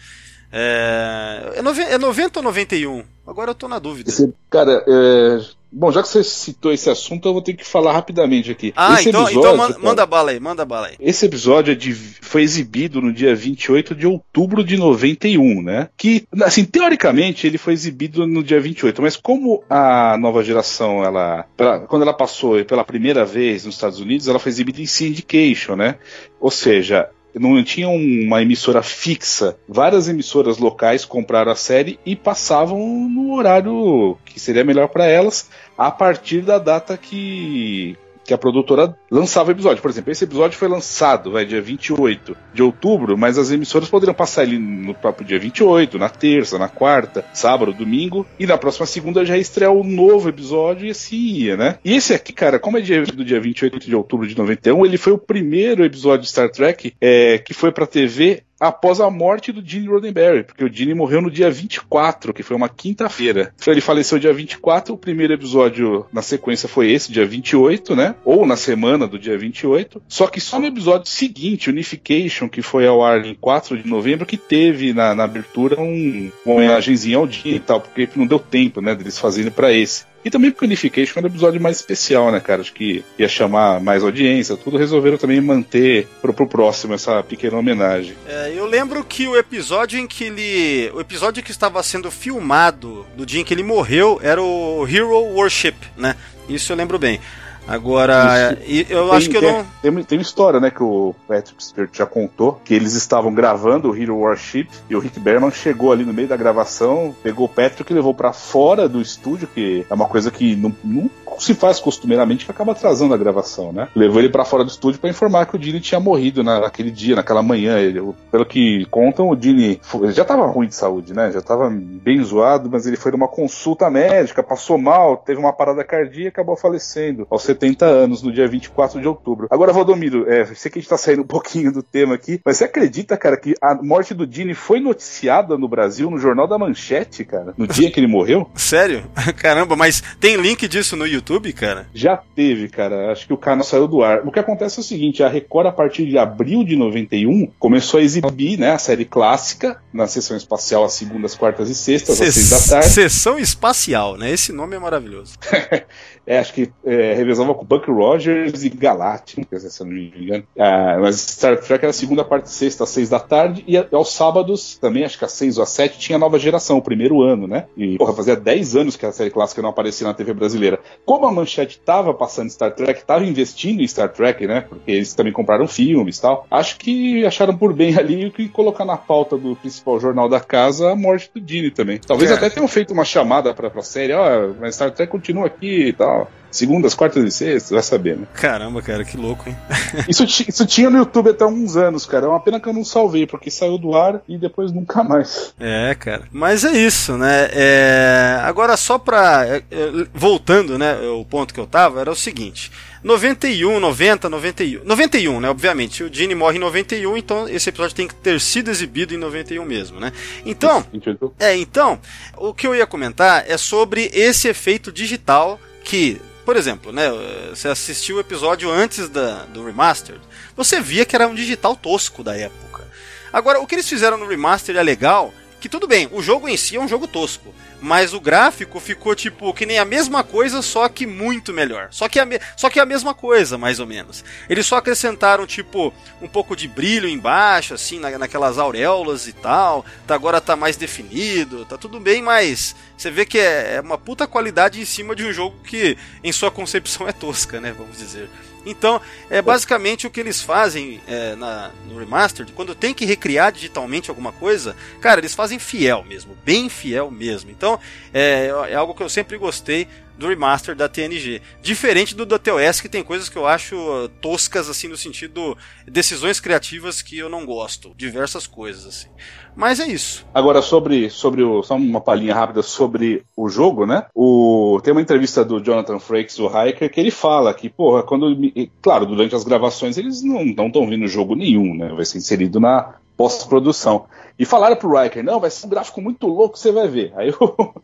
é, 0.53 1.55
é, 1.57 1.63
90, 1.63 1.91
é 1.91 1.99
90 1.99 2.39
ou 2.39 2.45
91? 2.45 3.05
Agora 3.27 3.51
eu 3.51 3.55
tô 3.55 3.69
na 3.69 3.79
dúvida. 3.79 4.11
Esse, 4.11 4.33
cara, 4.51 4.85
é, 4.87 5.41
Bom, 5.71 5.93
já 5.93 6.01
que 6.03 6.09
você 6.09 6.25
citou 6.25 6.73
esse 6.73 6.89
assunto, 6.89 7.29
eu 7.29 7.35
vou 7.35 7.43
ter 7.43 7.53
que 7.53 7.63
falar 7.63 7.93
rapidamente 7.93 8.51
aqui. 8.51 8.73
Ah, 8.75 8.95
esse 8.95 9.11
então, 9.11 9.25
episódio, 9.25 9.41
então 9.41 9.57
manda, 9.59 9.75
cara, 9.75 9.85
manda 9.85 10.07
bala 10.07 10.31
aí, 10.31 10.41
manda 10.41 10.65
bala 10.65 10.87
aí. 10.87 10.95
Esse 10.99 11.27
episódio 11.27 11.73
é 11.73 11.75
de, 11.75 11.93
foi 11.93 12.43
exibido 12.43 13.03
no 13.03 13.13
dia 13.13 13.35
28 13.35 13.95
de 13.95 14.07
outubro 14.07 14.65
de 14.65 14.79
91, 14.79 15.63
né? 15.63 15.91
Que, 15.95 16.27
assim, 16.43 16.65
teoricamente 16.65 17.47
ele 17.47 17.59
foi 17.59 17.75
exibido 17.75 18.27
no 18.27 18.43
dia 18.43 18.59
28, 18.59 19.03
mas 19.03 19.17
como 19.17 19.63
a 19.69 20.17
nova 20.17 20.43
geração, 20.43 21.05
ela, 21.05 21.45
pra, 21.57 21.81
quando 21.81 22.03
ela 22.03 22.15
passou 22.15 22.65
pela 22.65 22.85
primeira 22.85 23.27
vez 23.27 23.67
nos 23.67 23.75
Estados 23.75 24.01
Unidos, 24.01 24.29
ela 24.29 24.39
foi 24.39 24.51
exibida 24.51 24.81
em 24.81 24.87
syndication, 24.87 25.77
né? 25.77 25.97
Ou 26.41 26.51
seja, 26.51 27.11
não 27.39 27.63
tinha 27.63 27.89
uma 27.89 28.43
emissora 28.43 28.83
fixa. 28.83 29.57
Várias 29.69 30.09
emissoras 30.09 30.59
locais 30.59 31.05
compraram 31.05 31.53
a 31.53 31.57
série 31.57 31.99
e 32.05 32.17
passavam 32.17 32.79
no 33.09 33.35
horário 33.35 34.17
que 34.25 34.41
seria 34.41 34.65
melhor 34.65 34.89
para 34.89 35.07
elas 35.07 35.49
a 35.77 35.91
partir 35.91 36.41
da 36.41 36.59
data 36.59 36.97
que 36.97 37.97
que 38.27 38.35
a 38.35 38.39
produtora 38.39 38.97
lançava 39.11 39.49
o 39.49 39.53
episódio. 39.53 39.83
Por 39.83 39.91
exemplo, 39.91 40.13
esse 40.13 40.25
episódio 40.25 40.59
foi 40.59 40.69
lançado, 40.69 41.33
vai, 41.33 41.45
dia 41.45 41.61
28 41.61 42.37
de 42.53 42.63
outubro, 42.63 43.17
mas 43.17 43.39
as 43.39 43.51
emissoras 43.51 43.89
poderiam 43.89 44.15
passar 44.15 44.43
ele 44.43 44.59
no 44.59 44.95
próprio 44.95 45.27
dia 45.27 45.39
28, 45.39 45.99
na 45.99 46.09
terça, 46.09 46.59
na 46.59 46.69
quarta, 46.69 47.25
sábado, 47.33 47.73
domingo, 47.73 48.27
e 48.39 48.47
na 48.47 48.59
próxima 48.59 48.87
segunda 48.87 49.25
já 49.25 49.39
estrear 49.39 49.73
o 49.73 49.85
novo 49.85 50.29
episódio 50.29 50.87
e 50.87 50.91
assim 50.91 51.17
ia, 51.17 51.57
né? 51.57 51.79
E 51.85 51.95
esse 51.95 52.13
aqui, 52.13 52.33
cara, 52.33 52.59
como 52.59 52.79
é 52.79 52.81
dia, 52.81 53.03
do 53.03 53.25
dia 53.25 53.41
28 53.41 53.79
de 53.79 53.95
outubro 53.95 54.27
de 54.27 54.37
91, 54.37 54.85
ele 54.85 54.99
foi 54.99 55.13
o 55.13 55.19
primeiro 55.19 55.85
episódio 55.85 56.23
de 56.23 56.29
Star 56.29 56.51
Trek 56.51 56.95
é, 57.01 57.39
que 57.39 57.55
foi 57.55 57.71
pra 57.71 57.87
TV 57.87 58.43
após 58.59 59.01
a 59.01 59.11
morte 59.11 59.53
do 59.53 59.65
Gene 59.65 59.89
Roddenberry, 59.89 60.45
porque 60.45 60.65
o 60.65 60.73
Gene 60.73 60.95
morreu 60.95 61.21
no 61.21 61.31
dia 61.31 61.51
24, 61.51 62.33
que 62.33 62.43
foi 62.43 62.57
uma 62.57 62.69
quinta-feira. 62.69 63.53
Então 63.57 63.73
ele 63.73 63.81
faleceu 63.81 64.19
dia 64.19 64.33
24, 64.33 64.95
o 64.95 64.99
primeiro 64.99 65.33
episódio 65.33 66.07
na 66.13 66.23
sequência 66.23 66.69
foi 66.69 66.91
esse, 66.91 67.13
dia 67.13 67.27
28, 67.27 67.95
né? 67.95 68.15
Ou 68.25 68.47
na 68.47 68.57
semana 68.57 69.07
do 69.07 69.19
dia 69.19 69.37
28. 69.37 70.03
Só 70.09 70.27
que 70.27 70.41
só 70.41 70.59
no 70.59 70.67
episódio 70.67 71.11
seguinte, 71.11 71.71
Unification, 71.71 72.49
que 72.49 72.63
foi 72.63 72.87
ao 72.87 73.05
ar 73.05 73.25
em 73.25 73.35
4 73.35 73.83
de 73.83 73.89
novembro, 73.89 74.27
que 74.27 74.37
teve 74.37 74.93
na, 74.93 75.15
na 75.15 75.25
abertura 75.25 75.81
um, 75.81 76.31
uma 76.45 76.55
homenagenzinha 76.55 77.19
ao 77.19 77.31
Gene 77.31 77.57
e 77.57 77.61
tal, 77.61 77.81
porque 77.81 78.09
não 78.17 78.27
deu 78.27 78.39
tempo, 78.39 78.81
né, 78.81 78.95
deles 78.95 79.19
fazerem 79.19 79.51
para 79.51 79.73
esse. 79.73 80.05
E 80.27 80.31
também 80.31 80.51
porque 80.51 80.65
o 80.65 80.67
Unification 80.67 81.21
era 81.21 81.29
um 81.29 81.31
episódio 81.31 81.61
mais 81.61 81.77
especial, 81.77 82.33
né, 82.33 82.41
cara? 82.41 82.61
Acho 82.61 82.73
que 82.73 83.05
ia 83.17 83.29
chamar 83.29 83.79
mais 83.79 84.03
audiência, 84.03 84.57
tudo. 84.57 84.77
Resolveram 84.77 85.17
também 85.17 85.41
manter 85.41 86.09
pro, 86.21 86.35
pro 86.35 86.49
próximo 86.49 86.95
essa 86.95 87.23
pequena 87.23 87.57
homenagem. 87.57 88.17
É, 88.27 88.53
eu 88.53 88.67
lembro 88.67 89.05
que 89.05 89.29
o 89.29 89.37
episódio 89.37 90.01
em 90.01 90.07
que 90.09 90.25
ele. 90.25 90.91
O 90.93 91.01
episódio 91.01 91.45
que 91.45 91.53
estava 91.53 91.81
sendo 91.81 92.11
filmado 92.11 93.07
do 93.17 93.25
dia 93.25 93.41
em 93.41 93.45
que 93.45 93.55
ele 93.55 93.63
morreu 93.63 94.19
era 94.21 94.43
o 94.43 94.85
Hero 94.85 95.17
Worship, 95.17 95.77
né? 95.97 96.17
Isso 96.49 96.73
eu 96.73 96.77
lembro 96.77 96.99
bem. 96.99 97.21
Agora, 97.69 98.57
e- 98.67 98.87
eu 98.89 99.09
Tem- 99.09 99.17
acho 99.17 99.31
que 99.31 99.37
eu 99.37 99.41
tem, 99.41 99.53
não. 99.53 99.67
Tem, 99.83 100.05
tem 100.05 100.19
uma 100.19 100.23
história, 100.23 100.61
né, 100.61 100.71
que 100.71 100.83
o 100.83 101.15
Patrick 101.27 101.63
Stewart 101.63 101.91
já 101.93 102.07
contou, 102.07 102.61
que 102.65 102.75
eles 102.75 102.95
estavam 102.95 103.33
gravando 103.35 103.91
o 103.91 103.97
Hero 103.97 104.19
Warship 104.19 104.69
e 104.89 104.95
o 104.97 104.99
Rick 105.01 105.19
Berman 105.19 105.51
chegou 105.51 105.93
ali 105.93 106.05
no 106.05 106.13
meio 106.13 106.29
da 106.29 106.37
gravação, 106.37 107.15
pegou 107.23 107.47
o 107.47 107.49
Patrick 107.49 107.91
e 107.93 107.95
levou 107.95 108.15
pra 108.15 108.33
fora 108.33 108.89
do 108.89 109.01
estúdio, 109.01 109.49
que 109.53 109.85
é 109.89 109.95
uma 109.95 110.07
coisa 110.07 110.31
que 110.31 110.55
não, 110.57 110.75
não 110.85 111.11
se 111.39 111.53
faz 111.55 111.79
costumeiramente, 111.79 112.47
que 112.47 112.51
acaba 112.51 112.73
atrasando 112.73 113.13
a 113.13 113.17
gravação, 113.19 113.71
né? 113.71 113.89
Levou 113.95 114.21
ele 114.21 114.31
pra 114.31 114.43
fora 114.45 114.65
do 114.65 114.71
estúdio 114.71 114.99
pra 114.99 115.11
informar 115.11 115.45
que 115.45 115.55
o 115.55 115.59
Dini 115.59 115.81
tinha 115.81 116.01
morrido 116.01 116.43
na- 116.43 116.61
naquele 116.61 116.91
dia, 116.91 117.15
naquela 117.15 117.43
manhã. 117.43 117.79
Ele- 117.79 118.15
pelo 118.31 118.47
que 118.47 118.87
contam, 118.91 119.29
o 119.29 119.37
Dini 119.37 119.79
já 120.15 120.25
tava 120.25 120.47
ruim 120.47 120.67
de 120.67 120.75
saúde, 120.75 121.13
né? 121.13 121.31
Já 121.33 121.43
tava 121.43 121.69
bem 121.71 122.23
zoado, 122.25 122.71
mas 122.73 122.87
ele 122.87 122.97
foi 122.97 123.13
numa 123.13 123.29
consulta 123.29 123.91
médica, 123.91 124.43
passou 124.43 124.79
mal, 124.79 125.19
teve 125.19 125.39
uma 125.39 125.53
parada 125.53 125.85
cardíaca 125.85 126.17
e 126.25 126.29
acabou 126.29 126.57
falecendo 126.57 127.27
aos 127.31 127.43
70 127.57 127.87
anos, 127.87 128.23
no 128.23 128.33
dia 128.33 128.47
24 128.47 129.01
de 129.01 129.09
outubro. 129.09 129.47
Agora, 129.51 129.73
Valdomiro, 129.73 130.31
é, 130.31 130.45
sei 130.55 130.71
que 130.71 130.79
a 130.79 130.83
gente 130.83 130.89
tá 130.89 130.97
saindo 130.97 131.23
um 131.23 131.27
pouquinho 131.27 131.73
do 131.73 131.83
tema 131.83 132.15
aqui, 132.15 132.41
mas 132.45 132.59
você 132.59 132.65
acredita, 132.65 133.17
cara, 133.17 133.37
que 133.37 133.55
a 133.63 133.75
morte 133.75 134.15
do 134.15 134.27
Dini 134.27 134.55
foi 134.55 134.81
noticiada 134.81 135.57
no 135.57 135.69
Brasil, 135.69 136.11
no 136.11 136.19
Jornal 136.19 136.47
da 136.47 136.59
Manchete, 136.59 137.25
cara, 137.25 137.55
no 137.57 137.67
dia 137.67 137.91
que 137.91 137.99
ele 137.99 138.07
morreu? 138.07 138.49
Sério? 138.55 139.05
Caramba, 139.37 139.77
mas 139.77 140.03
tem 140.21 140.37
link 140.37 140.69
disso 140.69 140.97
no 140.97 141.07
YouTube, 141.07 141.53
cara? 141.53 141.87
Já 141.95 142.17
teve, 142.17 142.69
cara. 142.69 143.11
Acho 143.13 143.27
que 143.27 143.33
o 143.33 143.39
canal 143.39 143.65
saiu 143.65 143.89
do 143.89 144.03
ar. 144.03 144.27
O 144.27 144.31
que 144.31 144.39
acontece 144.39 144.79
é 144.79 144.81
o 144.81 144.85
seguinte: 144.85 145.23
a 145.23 145.29
Record, 145.29 145.67
a 145.67 145.73
partir 145.73 146.07
de 146.07 146.19
abril 146.19 146.65
de 146.65 146.77
91, 146.77 147.51
começou 147.59 148.01
a 148.01 148.03
exibir 148.03 148.59
né, 148.59 148.73
a 148.73 148.79
série 148.79 149.05
clássica 149.05 149.81
na 149.93 150.07
sessão 150.07 150.37
espacial 150.37 150.85
às 150.85 150.93
segundas, 150.93 151.35
quartas 151.35 151.71
e 151.71 151.75
sextas, 151.75 152.21
às 152.21 152.35
seis 152.35 152.51
da 152.51 152.77
tarde. 152.77 152.95
Sessão 152.95 153.39
espacial, 153.39 154.17
né? 154.17 154.31
Esse 154.31 154.53
nome 154.53 154.77
é 154.77 154.79
maravilhoso. 154.79 155.35
É, 156.27 156.39
acho 156.39 156.53
que 156.53 156.71
é, 156.85 157.15
revezava 157.15 157.55
com 157.55 157.65
Buck 157.65 157.91
Rogers 157.91 158.65
e 158.65 158.69
Galactic, 158.69 159.47
se 159.59 159.81
eu 159.83 159.87
não 159.87 159.93
me 159.95 160.13
engano. 160.17 160.45
Ah, 160.59 160.99
mas 161.01 161.21
Star 161.21 161.57
Trek 161.61 161.85
era 161.85 161.93
segunda, 161.93 162.25
quarta 162.25 162.49
e 162.49 162.51
sexta, 162.53 162.85
às 162.85 162.91
seis 162.91 163.09
da 163.09 163.21
tarde, 163.21 163.63
e 163.67 163.77
a- 163.77 163.87
aos 163.93 164.13
sábados, 164.13 164.77
também, 164.77 165.05
acho 165.05 165.19
que 165.19 165.25
às 165.25 165.33
seis 165.33 165.57
ou 165.57 165.63
às 165.63 165.69
sete, 165.71 165.99
tinha 165.99 166.19
nova 166.19 166.39
geração, 166.39 166.79
o 166.79 166.83
primeiro 166.83 167.23
ano, 167.23 167.47
né? 167.47 167.67
E, 167.77 167.97
porra, 167.97 168.13
fazia 168.13 168.35
10 168.37 168.75
anos 168.77 168.97
que 168.97 169.07
a 169.07 169.13
série 169.13 169.31
clássica 169.31 169.63
não 169.63 169.69
aparecia 169.71 170.07
na 170.07 170.15
TV 170.15 170.33
brasileira. 170.35 170.81
Como 171.05 171.27
a 171.27 171.33
Manchete 171.33 171.79
tava 171.81 172.13
passando 172.13 172.51
Star 172.51 172.75
Trek, 172.75 173.05
tava 173.05 173.25
investindo 173.25 173.81
em 173.81 173.87
Star 173.87 174.09
Trek, 174.13 174.47
né? 174.47 174.63
Porque 174.63 174.91
eles 174.91 175.15
também 175.15 175.33
compraram 175.33 175.67
filmes 175.69 176.19
e 176.19 176.23
tal. 176.23 176.47
Acho 176.51 176.77
que 176.79 177.25
acharam 177.25 177.57
por 177.57 177.73
bem 177.73 177.97
ali 177.97 178.31
que 178.31 178.49
colocar 178.49 178.85
na 178.85 178.97
pauta 178.97 179.37
do 179.37 179.55
principal 179.57 180.01
jornal 180.01 180.29
da 180.29 180.41
casa 180.41 180.91
a 180.91 180.97
morte 180.97 181.31
do 181.35 181.41
Dini 181.41 181.71
também. 181.71 181.99
Talvez 181.99 182.31
Cara. 182.31 182.47
até 182.47 182.55
tenham 182.55 182.67
feito 182.69 182.93
uma 182.93 183.05
chamada 183.05 183.55
pra, 183.55 183.71
pra 183.71 183.83
série, 183.83 184.13
ó, 184.13 184.53
mas 184.61 184.75
Star 184.75 184.91
Trek 184.91 185.11
continua 185.11 185.47
aqui 185.47 185.89
e 185.89 185.93
tal. 185.93 186.16
Segundas, 186.57 186.95
quartas 186.95 187.25
e 187.25 187.31
sextas, 187.31 187.71
vai 187.71 187.83
saber, 187.83 188.17
né? 188.17 188.27
Caramba, 188.35 188.81
cara, 188.83 189.05
que 189.05 189.17
louco, 189.17 189.49
hein? 189.49 189.57
Isso, 190.09 190.25
isso 190.25 190.67
tinha 190.67 190.91
no 190.91 190.99
YouTube 190.99 191.31
até 191.31 191.45
uns 191.45 191.77
anos, 191.77 192.07
cara. 192.07 192.27
É 192.27 192.29
uma 192.29 192.41
pena 192.41 192.61
que 192.61 192.69
eu 192.69 192.73
não 192.73 192.85
salvei, 192.85 193.27
porque 193.27 193.51
saiu 193.51 193.79
do 193.79 193.95
ar 193.95 194.21
e 194.29 194.39
depois 194.39 194.73
nunca 194.73 195.03
mais. 195.03 195.55
É, 195.59 195.95
cara. 195.95 196.25
Mas 196.31 196.65
é 196.65 196.73
isso, 196.73 197.17
né? 197.17 197.49
É, 197.53 198.41
Agora, 198.43 198.77
só 198.77 198.99
pra. 198.99 199.45
é, 199.47 199.63
é, 199.71 200.07
Voltando, 200.15 200.79
né? 200.79 200.99
O 201.09 201.25
ponto 201.25 201.53
que 201.53 201.61
eu 201.61 201.67
tava 201.67 202.01
era 202.01 202.11
o 202.11 202.17
seguinte: 202.17 202.71
91, 203.03 203.79
90, 203.81 204.29
91. 204.29 204.85
91, 204.85 205.41
né? 205.41 205.51
Obviamente. 205.51 206.05
O 206.05 206.13
Gene 206.13 206.35
morre 206.35 206.57
em 206.57 206.61
91, 206.61 207.17
então 207.17 207.49
esse 207.49 207.69
episódio 207.69 207.95
tem 207.95 208.09
que 208.09 208.15
ter 208.15 208.41
sido 208.41 208.71
exibido 208.71 209.15
em 209.15 209.19
91 209.19 209.65
mesmo, 209.65 210.01
né? 210.01 210.13
Então. 210.45 210.85
28. 210.93 211.35
É, 211.39 211.57
então, 211.57 211.99
o 212.37 212.55
que 212.55 212.67
eu 212.67 212.75
ia 212.75 212.87
comentar 212.87 213.45
é 213.49 213.57
sobre 213.57 214.11
esse 214.13 214.49
efeito 214.49 214.91
digital 214.93 215.61
que, 215.85 216.21
por 216.47 216.57
exemplo, 216.57 216.93
né, 216.93 217.11
você 217.51 217.67
assistiu 217.67 218.17
o 218.17 218.21
episódio 218.21 218.71
antes 218.71 219.09
da, 219.09 219.45
do 219.47 219.67
remastered, 219.67 220.23
você 220.57 220.81
via 220.81 221.05
que 221.05 221.17
era 221.17 221.27
um 221.27 221.35
digital 221.35 221.75
tosco 221.75 222.23
da 222.23 222.37
época. 222.37 222.87
Agora, 223.33 223.61
o 223.61 223.67
que 223.67 223.75
eles 223.75 223.89
fizeram 223.89 224.17
no 224.17 224.29
remaster 224.29 224.77
é 224.77 224.83
legal, 224.83 225.35
que 225.61 225.69
tudo 225.69 225.89
bem, 225.89 226.09
o 226.13 226.23
jogo 226.23 226.49
em 226.49 226.57
si 226.57 226.77
é 226.77 226.81
um 226.81 226.89
jogo 226.89 227.09
tosco, 227.09 227.55
mas 227.81 228.13
o 228.13 228.21
gráfico 228.21 228.79
ficou 228.79 229.15
tipo 229.15 229.53
que 229.55 229.65
nem 229.65 229.79
a 229.79 229.85
mesma 229.85 230.23
coisa, 230.23 230.61
só 230.63 230.89
que 230.89 231.07
muito 231.07 231.53
melhor. 231.53 231.89
Só 231.91 232.09
que, 232.09 232.19
a 232.19 232.27
só 232.57 232.69
que 232.69 232.79
é 232.79 232.83
a 232.83 232.87
mesma 232.87 233.15
coisa, 233.15 233.57
mais 233.57 233.81
ou 233.81 233.87
menos. 233.87 234.25
Eles 234.49 234.67
só 234.67 234.77
acrescentaram 234.77 235.47
tipo 235.47 235.93
um 236.21 236.29
pouco 236.29 236.55
de 236.55 236.69
brilho 236.69 237.09
embaixo, 237.09 237.75
assim, 237.75 237.99
na, 237.99 238.19
naquelas 238.19 238.59
auréolas 238.59 239.27
e 239.27 239.33
tal. 239.33 239.85
Tá, 240.07 240.15
agora 240.15 240.41
tá 240.41 240.57
mais 240.57 240.77
definido, 240.77 241.65
tá 241.65 241.79
tudo 241.79 242.01
bem, 242.01 242.23
mas 242.23 242.77
você 242.97 243.11
vê 243.11 243.25
que 243.25 243.39
é, 243.39 243.77
é 243.77 243.81
uma 243.81 243.99
puta 243.99 244.27
qualidade 244.27 244.81
em 244.81 244.85
cima 244.85 245.15
de 245.17 245.25
um 245.25 245.33
jogo 245.33 245.57
que, 245.65 245.97
em 246.23 246.33
sua 246.33 246.51
concepção, 246.51 247.07
é 247.09 247.13
tosca, 247.13 247.61
né? 247.61 247.75
Vamos 247.77 247.99
dizer. 247.99 248.29
Então, 248.67 249.01
é 249.31 249.41
basicamente 249.41 250.07
o 250.07 250.11
que 250.11 250.19
eles 250.19 250.43
fazem 250.43 251.01
é, 251.07 251.37
na, 251.37 251.71
no 251.89 251.99
Remastered, 251.99 252.53
quando 252.53 252.75
tem 252.75 252.93
que 252.93 253.05
recriar 253.05 253.53
digitalmente 253.53 254.11
alguma 254.11 254.33
coisa, 254.33 254.77
cara, 255.01 255.21
eles 255.21 255.35
fazem 255.35 255.59
fiel 255.59 256.05
mesmo, 256.05 256.37
bem 256.45 256.69
fiel 256.69 257.11
mesmo. 257.11 257.51
Então, 257.51 257.79
é, 258.13 258.51
é 258.69 258.75
algo 258.75 258.95
que 258.95 259.03
eu 259.03 259.09
sempre 259.09 259.39
gostei 259.39 259.87
do 260.19 260.29
remaster 260.29 260.75
da 260.75 260.89
TNG. 260.89 261.41
Diferente 261.63 262.15
do 262.15 262.25
da 262.25 262.39
TOS, 262.39 262.81
que 262.81 262.89
tem 262.89 263.03
coisas 263.03 263.29
que 263.29 263.37
eu 263.37 263.47
acho 263.47 263.77
uh, 263.77 264.09
toscas, 264.21 264.69
assim, 264.69 264.89
no 264.89 264.97
sentido 264.97 265.57
decisões 265.87 266.41
criativas 266.41 267.03
que 267.03 267.19
eu 267.19 267.29
não 267.29 267.45
gosto. 267.45 267.93
Diversas 267.97 268.47
coisas, 268.47 268.87
assim. 268.87 269.09
Mas 269.55 269.81
é 269.81 269.87
isso. 269.87 270.27
Agora, 270.35 270.61
sobre, 270.61 271.09
sobre 271.09 271.43
o. 271.43 271.63
Só 271.63 271.77
uma 271.77 272.01
palhinha 272.01 272.35
rápida 272.35 272.63
sobre 272.63 273.25
o 273.35 273.49
jogo, 273.49 273.87
né? 273.87 274.07
O, 274.15 274.81
tem 274.83 274.93
uma 274.93 275.01
entrevista 275.01 275.45
do 275.45 275.63
Jonathan 275.63 275.99
Frakes, 275.99 276.37
do 276.37 276.47
Hiker, 276.47 276.91
que 276.91 277.01
ele 277.01 277.11
fala 277.11 277.55
que, 277.55 277.69
porra, 277.69 278.03
quando. 278.03 278.37
Claro, 278.83 279.07
durante 279.07 279.35
as 279.35 279.45
gravações 279.45 279.97
eles 279.97 280.23
não 280.23 280.43
estão 280.45 280.87
vendo 280.87 281.07
jogo 281.07 281.35
nenhum, 281.35 281.75
né? 281.75 281.89
Vai 281.95 282.05
ser 282.05 282.19
inserido 282.19 282.61
na 282.61 282.97
pós-produção. 283.17 284.07
E 284.39 284.45
falaram 284.45 284.77
pro 284.77 285.01
Riker, 285.01 285.25
não, 285.25 285.41
vai 285.41 285.51
ser 285.51 285.67
um 285.67 285.71
gráfico 285.71 286.01
muito 286.01 286.27
louco, 286.27 286.59
você 286.59 286.71
vai 286.71 286.87
ver. 286.87 287.13
Aí 287.17 287.31
o, 287.31 287.75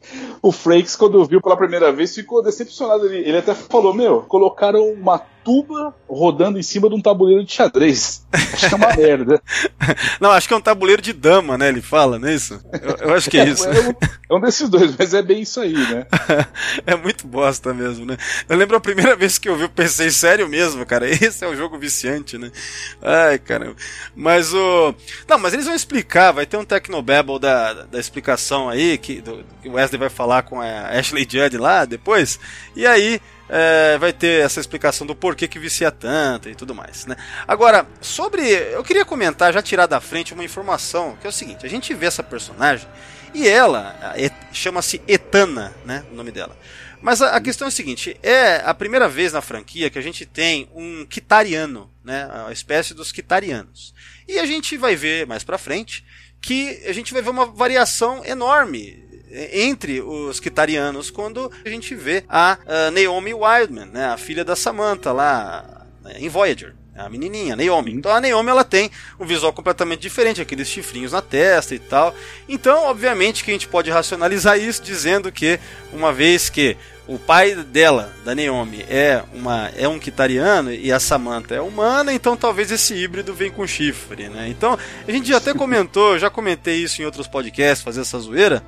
o 0.48 0.52
Frakes, 0.52 0.94
quando 0.94 1.24
viu 1.24 1.40
pela 1.40 1.56
primeira 1.56 1.90
vez, 1.92 2.14
ficou 2.14 2.42
decepcionado. 2.42 3.06
Ele, 3.06 3.28
ele 3.28 3.38
até 3.38 3.54
falou, 3.54 3.94
meu, 3.94 4.22
colocaram 4.22 4.84
uma 4.92 5.22
tuba 5.44 5.94
rodando 6.08 6.58
em 6.58 6.62
cima 6.62 6.88
de 6.88 6.94
um 6.94 7.00
tabuleiro 7.00 7.44
de 7.44 7.52
xadrez. 7.52 8.26
Acho 8.32 8.68
que 8.68 8.74
é 8.74 8.76
uma 8.76 8.94
merda. 8.96 9.42
Não, 10.20 10.30
acho 10.30 10.48
que 10.48 10.54
é 10.54 10.56
um 10.56 10.60
tabuleiro 10.60 11.02
de 11.02 11.12
dama, 11.12 11.58
né? 11.58 11.68
Ele 11.68 11.82
fala, 11.82 12.18
não 12.18 12.28
é 12.28 12.34
isso? 12.34 12.60
Eu, 12.72 13.08
eu 13.08 13.14
acho 13.14 13.30
que 13.30 13.38
é 13.38 13.48
isso. 13.48 13.66
É, 13.68 13.80
um, 13.80 13.94
é 14.30 14.34
um 14.34 14.40
desses 14.40 14.68
dois, 14.68 14.94
mas 14.96 15.14
é 15.14 15.22
bem 15.22 15.42
isso 15.42 15.60
aí, 15.60 15.74
né? 15.74 16.06
é 16.86 16.96
muito 16.96 17.26
bosta 17.26 17.74
mesmo, 17.74 18.06
né? 18.06 18.16
Eu 18.48 18.56
lembro 18.56 18.76
a 18.76 18.80
primeira 18.80 19.16
vez 19.16 19.38
que 19.38 19.48
eu 19.48 19.56
vi, 19.56 19.62
eu 19.62 19.68
pensei, 19.68 20.10
sério 20.10 20.48
mesmo, 20.48 20.84
cara, 20.86 21.08
esse 21.10 21.44
é 21.44 21.48
o 21.48 21.56
jogo 21.56 21.78
viciante, 21.78 22.38
né? 22.38 22.50
Ai, 23.00 23.38
caramba. 23.38 23.76
Mas 24.14 24.52
o. 24.54 24.94
Não, 25.28 25.38
mas 25.38 25.52
eles 25.52 25.66
vão 25.66 25.74
explicar, 25.74 26.32
vai 26.32 26.46
ter 26.46 26.56
um 26.56 26.64
Tecnobabble 26.64 27.38
da, 27.38 27.72
da 27.84 27.98
explicação 27.98 28.68
aí, 28.68 28.98
que, 28.98 29.20
do, 29.20 29.44
que 29.62 29.68
o 29.68 29.72
Wesley 29.72 29.98
vai 29.98 30.10
falar 30.10 30.42
com 30.42 30.60
a 30.60 30.88
Ashley 30.90 31.26
Judd 31.28 31.56
lá 31.58 31.84
depois, 31.84 32.38
e 32.76 32.86
aí. 32.86 33.20
É, 33.48 33.98
vai 33.98 34.12
ter 34.12 34.44
essa 34.44 34.60
explicação 34.60 35.06
do 35.06 35.14
porquê 35.14 35.46
que 35.46 35.58
vicia 35.58 35.90
tanto 35.90 36.48
e 36.48 36.54
tudo 36.54 36.74
mais, 36.74 37.06
né? 37.06 37.16
Agora, 37.46 37.86
sobre. 38.00 38.42
Eu 38.42 38.82
queria 38.82 39.04
comentar, 39.04 39.52
já 39.52 39.62
tirar 39.62 39.86
da 39.86 40.00
frente 40.00 40.34
uma 40.34 40.44
informação, 40.44 41.16
que 41.20 41.26
é 41.26 41.30
o 41.30 41.32
seguinte: 41.32 41.66
a 41.66 41.68
gente 41.68 41.92
vê 41.94 42.06
essa 42.06 42.22
personagem 42.22 42.88
e 43.34 43.48
ela 43.48 44.14
chama-se 44.52 45.00
Etana, 45.06 45.74
né? 45.84 46.04
O 46.10 46.14
nome 46.14 46.30
dela. 46.30 46.56
Mas 47.00 47.20
a, 47.20 47.36
a 47.36 47.40
questão 47.40 47.66
é 47.66 47.68
a 47.68 47.72
seguinte: 47.72 48.16
é 48.22 48.62
a 48.64 48.72
primeira 48.72 49.08
vez 49.08 49.32
na 49.32 49.42
franquia 49.42 49.90
que 49.90 49.98
a 49.98 50.02
gente 50.02 50.24
tem 50.24 50.68
um 50.74 51.04
Kitariano, 51.04 51.90
né? 52.04 52.28
A 52.46 52.52
espécie 52.52 52.94
dos 52.94 53.10
Kitarianos. 53.10 53.92
E 54.26 54.38
a 54.38 54.46
gente 54.46 54.76
vai 54.76 54.96
ver 54.96 55.26
mais 55.26 55.44
pra 55.44 55.58
frente 55.58 56.04
que 56.40 56.82
a 56.86 56.92
gente 56.92 57.12
vai 57.12 57.22
ver 57.22 57.30
uma 57.30 57.46
variação 57.46 58.24
enorme 58.24 59.11
entre 59.52 60.00
os 60.00 60.38
Kitarianos 60.38 61.10
quando 61.10 61.50
a 61.64 61.68
gente 61.68 61.94
vê 61.94 62.24
a, 62.28 62.58
a 62.66 62.90
Naomi 62.90 63.32
Wildman, 63.32 63.86
né? 63.86 64.06
A 64.06 64.16
filha 64.16 64.44
da 64.44 64.54
Samantha 64.54 65.12
lá 65.12 65.86
né, 66.02 66.16
em 66.18 66.28
Voyager. 66.28 66.74
A 66.94 67.08
menininha, 67.08 67.56
Naomi. 67.56 67.90
Então 67.90 68.12
a 68.12 68.20
Naomi 68.20 68.50
ela 68.50 68.64
tem 68.64 68.90
um 69.18 69.24
visual 69.24 69.50
completamente 69.50 70.00
diferente, 70.00 70.42
aqueles 70.42 70.68
chifrinhos 70.68 71.12
na 71.12 71.22
testa 71.22 71.74
e 71.74 71.78
tal. 71.78 72.14
Então, 72.46 72.84
obviamente, 72.84 73.42
que 73.42 73.50
a 73.50 73.54
gente 73.54 73.66
pode 73.66 73.90
racionalizar 73.90 74.58
isso 74.58 74.82
dizendo 74.82 75.32
que 75.32 75.58
uma 75.90 76.12
vez 76.12 76.50
que 76.50 76.76
o 77.06 77.18
pai 77.18 77.54
dela, 77.54 78.12
da 78.24 78.34
Naomi, 78.34 78.84
é, 78.88 79.22
uma, 79.34 79.70
é 79.76 79.88
um 79.88 79.98
Kitariano 79.98 80.72
e 80.72 80.92
a 80.92 81.00
Samantha 81.00 81.54
é 81.54 81.60
humana, 81.60 82.12
então 82.12 82.36
talvez 82.36 82.70
esse 82.70 82.94
híbrido 82.94 83.34
venha 83.34 83.50
com 83.50 83.66
chifre, 83.66 84.28
né? 84.28 84.48
Então, 84.48 84.78
a 85.06 85.10
gente 85.10 85.28
já 85.28 85.38
até 85.38 85.52
comentou, 85.52 86.18
já 86.18 86.30
comentei 86.30 86.76
isso 86.76 87.02
em 87.02 87.04
outros 87.04 87.26
podcasts, 87.26 87.82
fazer 87.82 88.02
essa 88.02 88.18
zoeira, 88.20 88.62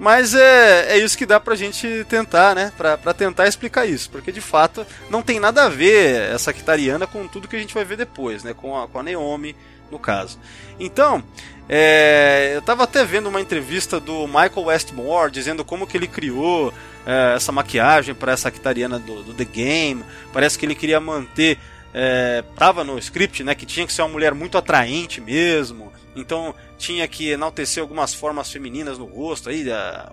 mas 0.00 0.34
é, 0.34 0.94
é 0.94 0.98
isso 0.98 1.16
que 1.16 1.24
dá 1.24 1.38
pra 1.38 1.54
gente 1.54 2.04
tentar, 2.08 2.56
né? 2.56 2.72
Pra, 2.76 2.98
pra 2.98 3.14
tentar 3.14 3.46
explicar 3.46 3.86
isso, 3.86 4.10
porque 4.10 4.32
de 4.32 4.40
fato 4.40 4.84
não 5.08 5.22
tem 5.22 5.38
nada 5.38 5.64
a 5.64 5.68
ver 5.68 6.32
essa 6.34 6.52
Kitariana 6.52 7.06
com 7.06 7.28
tudo 7.28 7.46
que 7.46 7.56
a 7.56 7.60
gente 7.60 7.74
vai 7.74 7.84
ver 7.84 7.96
depois, 7.96 8.42
né? 8.42 8.52
Com 8.52 8.76
a, 8.76 8.88
com 8.88 8.98
a 8.98 9.02
Naomi, 9.02 9.54
no 9.92 9.98
caso. 9.98 10.40
Então, 10.78 11.22
é, 11.68 12.50
eu 12.54 12.58
estava 12.58 12.84
até 12.84 13.04
vendo 13.04 13.28
uma 13.28 13.40
entrevista 13.40 13.98
do 13.98 14.26
Michael 14.26 14.66
Westmore 14.66 15.30
dizendo 15.30 15.64
como 15.64 15.86
que 15.86 15.96
ele 15.96 16.06
criou 16.08 16.72
é, 17.06 17.36
essa 17.36 17.52
maquiagem 17.52 18.14
para 18.14 18.32
essa 18.32 18.50
Kitariana 18.50 18.98
do, 18.98 19.22
do, 19.22 19.32
The 19.32 19.44
Game. 19.44 20.04
Parece 20.32 20.58
que 20.58 20.66
ele 20.66 20.74
queria 20.74 21.00
manter. 21.00 21.58
É, 21.94 22.44
tava 22.56 22.84
no 22.84 22.98
script, 22.98 23.42
né, 23.42 23.54
que 23.54 23.64
tinha 23.64 23.86
que 23.86 23.92
ser 23.92 24.02
uma 24.02 24.08
mulher 24.08 24.34
muito 24.34 24.58
atraente 24.58 25.20
mesmo. 25.20 25.90
Então 26.14 26.54
tinha 26.76 27.06
que 27.06 27.30
enaltecer 27.30 27.82
algumas 27.82 28.12
formas 28.12 28.50
femininas 28.50 28.98
no 28.98 29.04
rosto 29.04 29.48
aí, 29.48 29.64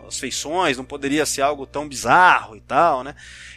as 0.07 0.19
feições, 0.19 0.77
não 0.77 0.85
poderia 0.85 1.25
ser 1.25 1.41
algo 1.41 1.65
tão 1.65 1.87
bizarro 1.87 2.55
e 2.55 2.61
tal, 2.61 3.03
né? 3.03 3.15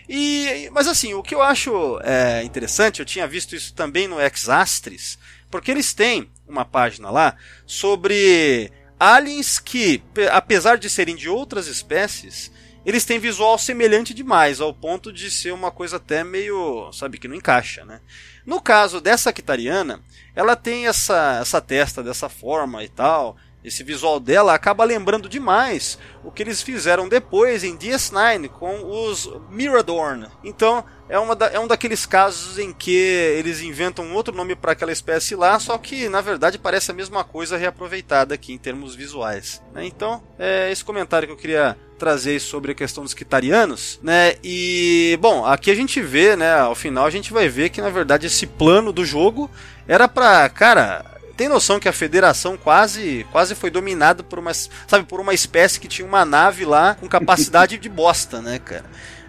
E, 0.08 0.68
mas 0.72 0.88
assim, 0.88 1.14
o 1.14 1.22
que 1.22 1.34
eu 1.34 1.42
acho 1.42 2.00
é, 2.02 2.42
interessante, 2.42 3.00
eu 3.00 3.06
tinha 3.06 3.26
visto 3.26 3.54
isso 3.54 3.74
também 3.74 4.08
no 4.08 4.20
Exastris, 4.20 5.18
porque 5.50 5.70
eles 5.70 5.92
têm 5.92 6.28
uma 6.48 6.64
página 6.64 7.10
lá 7.10 7.36
sobre 7.66 8.72
aliens 8.98 9.58
que, 9.58 10.02
apesar 10.32 10.78
de 10.78 10.88
serem 10.88 11.16
de 11.16 11.28
outras 11.28 11.66
espécies, 11.66 12.50
eles 12.86 13.04
têm 13.04 13.18
visual 13.18 13.58
semelhante 13.58 14.14
demais, 14.14 14.60
ao 14.60 14.72
ponto 14.72 15.12
de 15.12 15.28
ser 15.28 15.52
uma 15.52 15.72
coisa 15.72 15.96
até 15.96 16.22
meio, 16.22 16.88
sabe, 16.92 17.18
que 17.18 17.26
não 17.26 17.34
encaixa, 17.34 17.84
né? 17.84 18.00
No 18.46 18.60
caso 18.60 19.00
dessa 19.00 19.32
Kitariana, 19.32 20.00
ela 20.36 20.54
tem 20.54 20.86
essa, 20.86 21.38
essa 21.40 21.60
testa 21.60 22.00
dessa 22.00 22.28
forma 22.28 22.84
e 22.84 22.88
tal, 22.88 23.36
esse 23.64 23.82
visual 23.82 24.20
dela 24.20 24.54
acaba 24.54 24.84
lembrando 24.84 25.28
demais 25.28 25.98
o 26.22 26.30
que 26.30 26.40
eles 26.44 26.62
fizeram 26.62 27.08
depois 27.08 27.64
em 27.64 27.76
DS9 27.76 28.48
com 28.50 28.84
os 28.84 29.28
Miradorn. 29.50 30.28
Então 30.44 30.84
é, 31.08 31.18
uma 31.18 31.34
da, 31.34 31.46
é 31.48 31.58
um 31.58 31.66
daqueles 31.66 32.06
casos 32.06 32.56
em 32.56 32.72
que 32.72 32.94
eles 32.94 33.60
inventam 33.60 34.14
outro 34.14 34.32
nome 34.32 34.54
para 34.54 34.70
aquela 34.70 34.92
espécie 34.92 35.34
lá, 35.34 35.58
só 35.58 35.76
que 35.76 36.08
na 36.08 36.20
verdade 36.20 36.58
parece 36.58 36.92
a 36.92 36.94
mesma 36.94 37.24
coisa 37.24 37.56
reaproveitada 37.56 38.32
aqui 38.32 38.52
em 38.52 38.58
termos 38.58 38.94
visuais. 38.94 39.60
Né? 39.72 39.84
Então 39.84 40.22
é 40.38 40.70
esse 40.70 40.84
comentário 40.84 41.26
que 41.26 41.32
eu 41.32 41.38
queria 41.38 41.76
trazer 41.96 42.40
sobre 42.40 42.72
a 42.72 42.74
questão 42.74 43.02
dos 43.02 43.14
quitarianos, 43.14 43.98
né? 44.02 44.34
E 44.42 45.18
bom, 45.20 45.44
aqui 45.44 45.70
a 45.70 45.74
gente 45.74 46.00
vê, 46.00 46.36
né? 46.36 46.58
Ao 46.58 46.74
final 46.74 47.06
a 47.06 47.10
gente 47.10 47.32
vai 47.32 47.48
ver 47.48 47.70
que 47.70 47.80
na 47.80 47.90
verdade 47.90 48.26
esse 48.26 48.46
plano 48.46 48.92
do 48.92 49.04
jogo 49.04 49.50
era 49.88 50.06
para, 50.06 50.48
cara, 50.48 51.04
tem 51.36 51.48
noção 51.48 51.78
que 51.78 51.88
a 51.88 51.92
federação 51.92 52.56
quase 52.56 53.26
quase 53.30 53.54
foi 53.54 53.70
dominada 53.70 54.22
por 54.22 54.38
uma, 54.38 54.52
sabe, 54.54 55.04
por 55.06 55.20
uma 55.20 55.34
espécie 55.34 55.80
que 55.80 55.88
tinha 55.88 56.06
uma 56.06 56.24
nave 56.24 56.64
lá 56.64 56.94
com 56.94 57.08
capacidade 57.08 57.78
de 57.78 57.88
bosta, 57.88 58.40
né, 58.40 58.58
cara? 58.58 58.84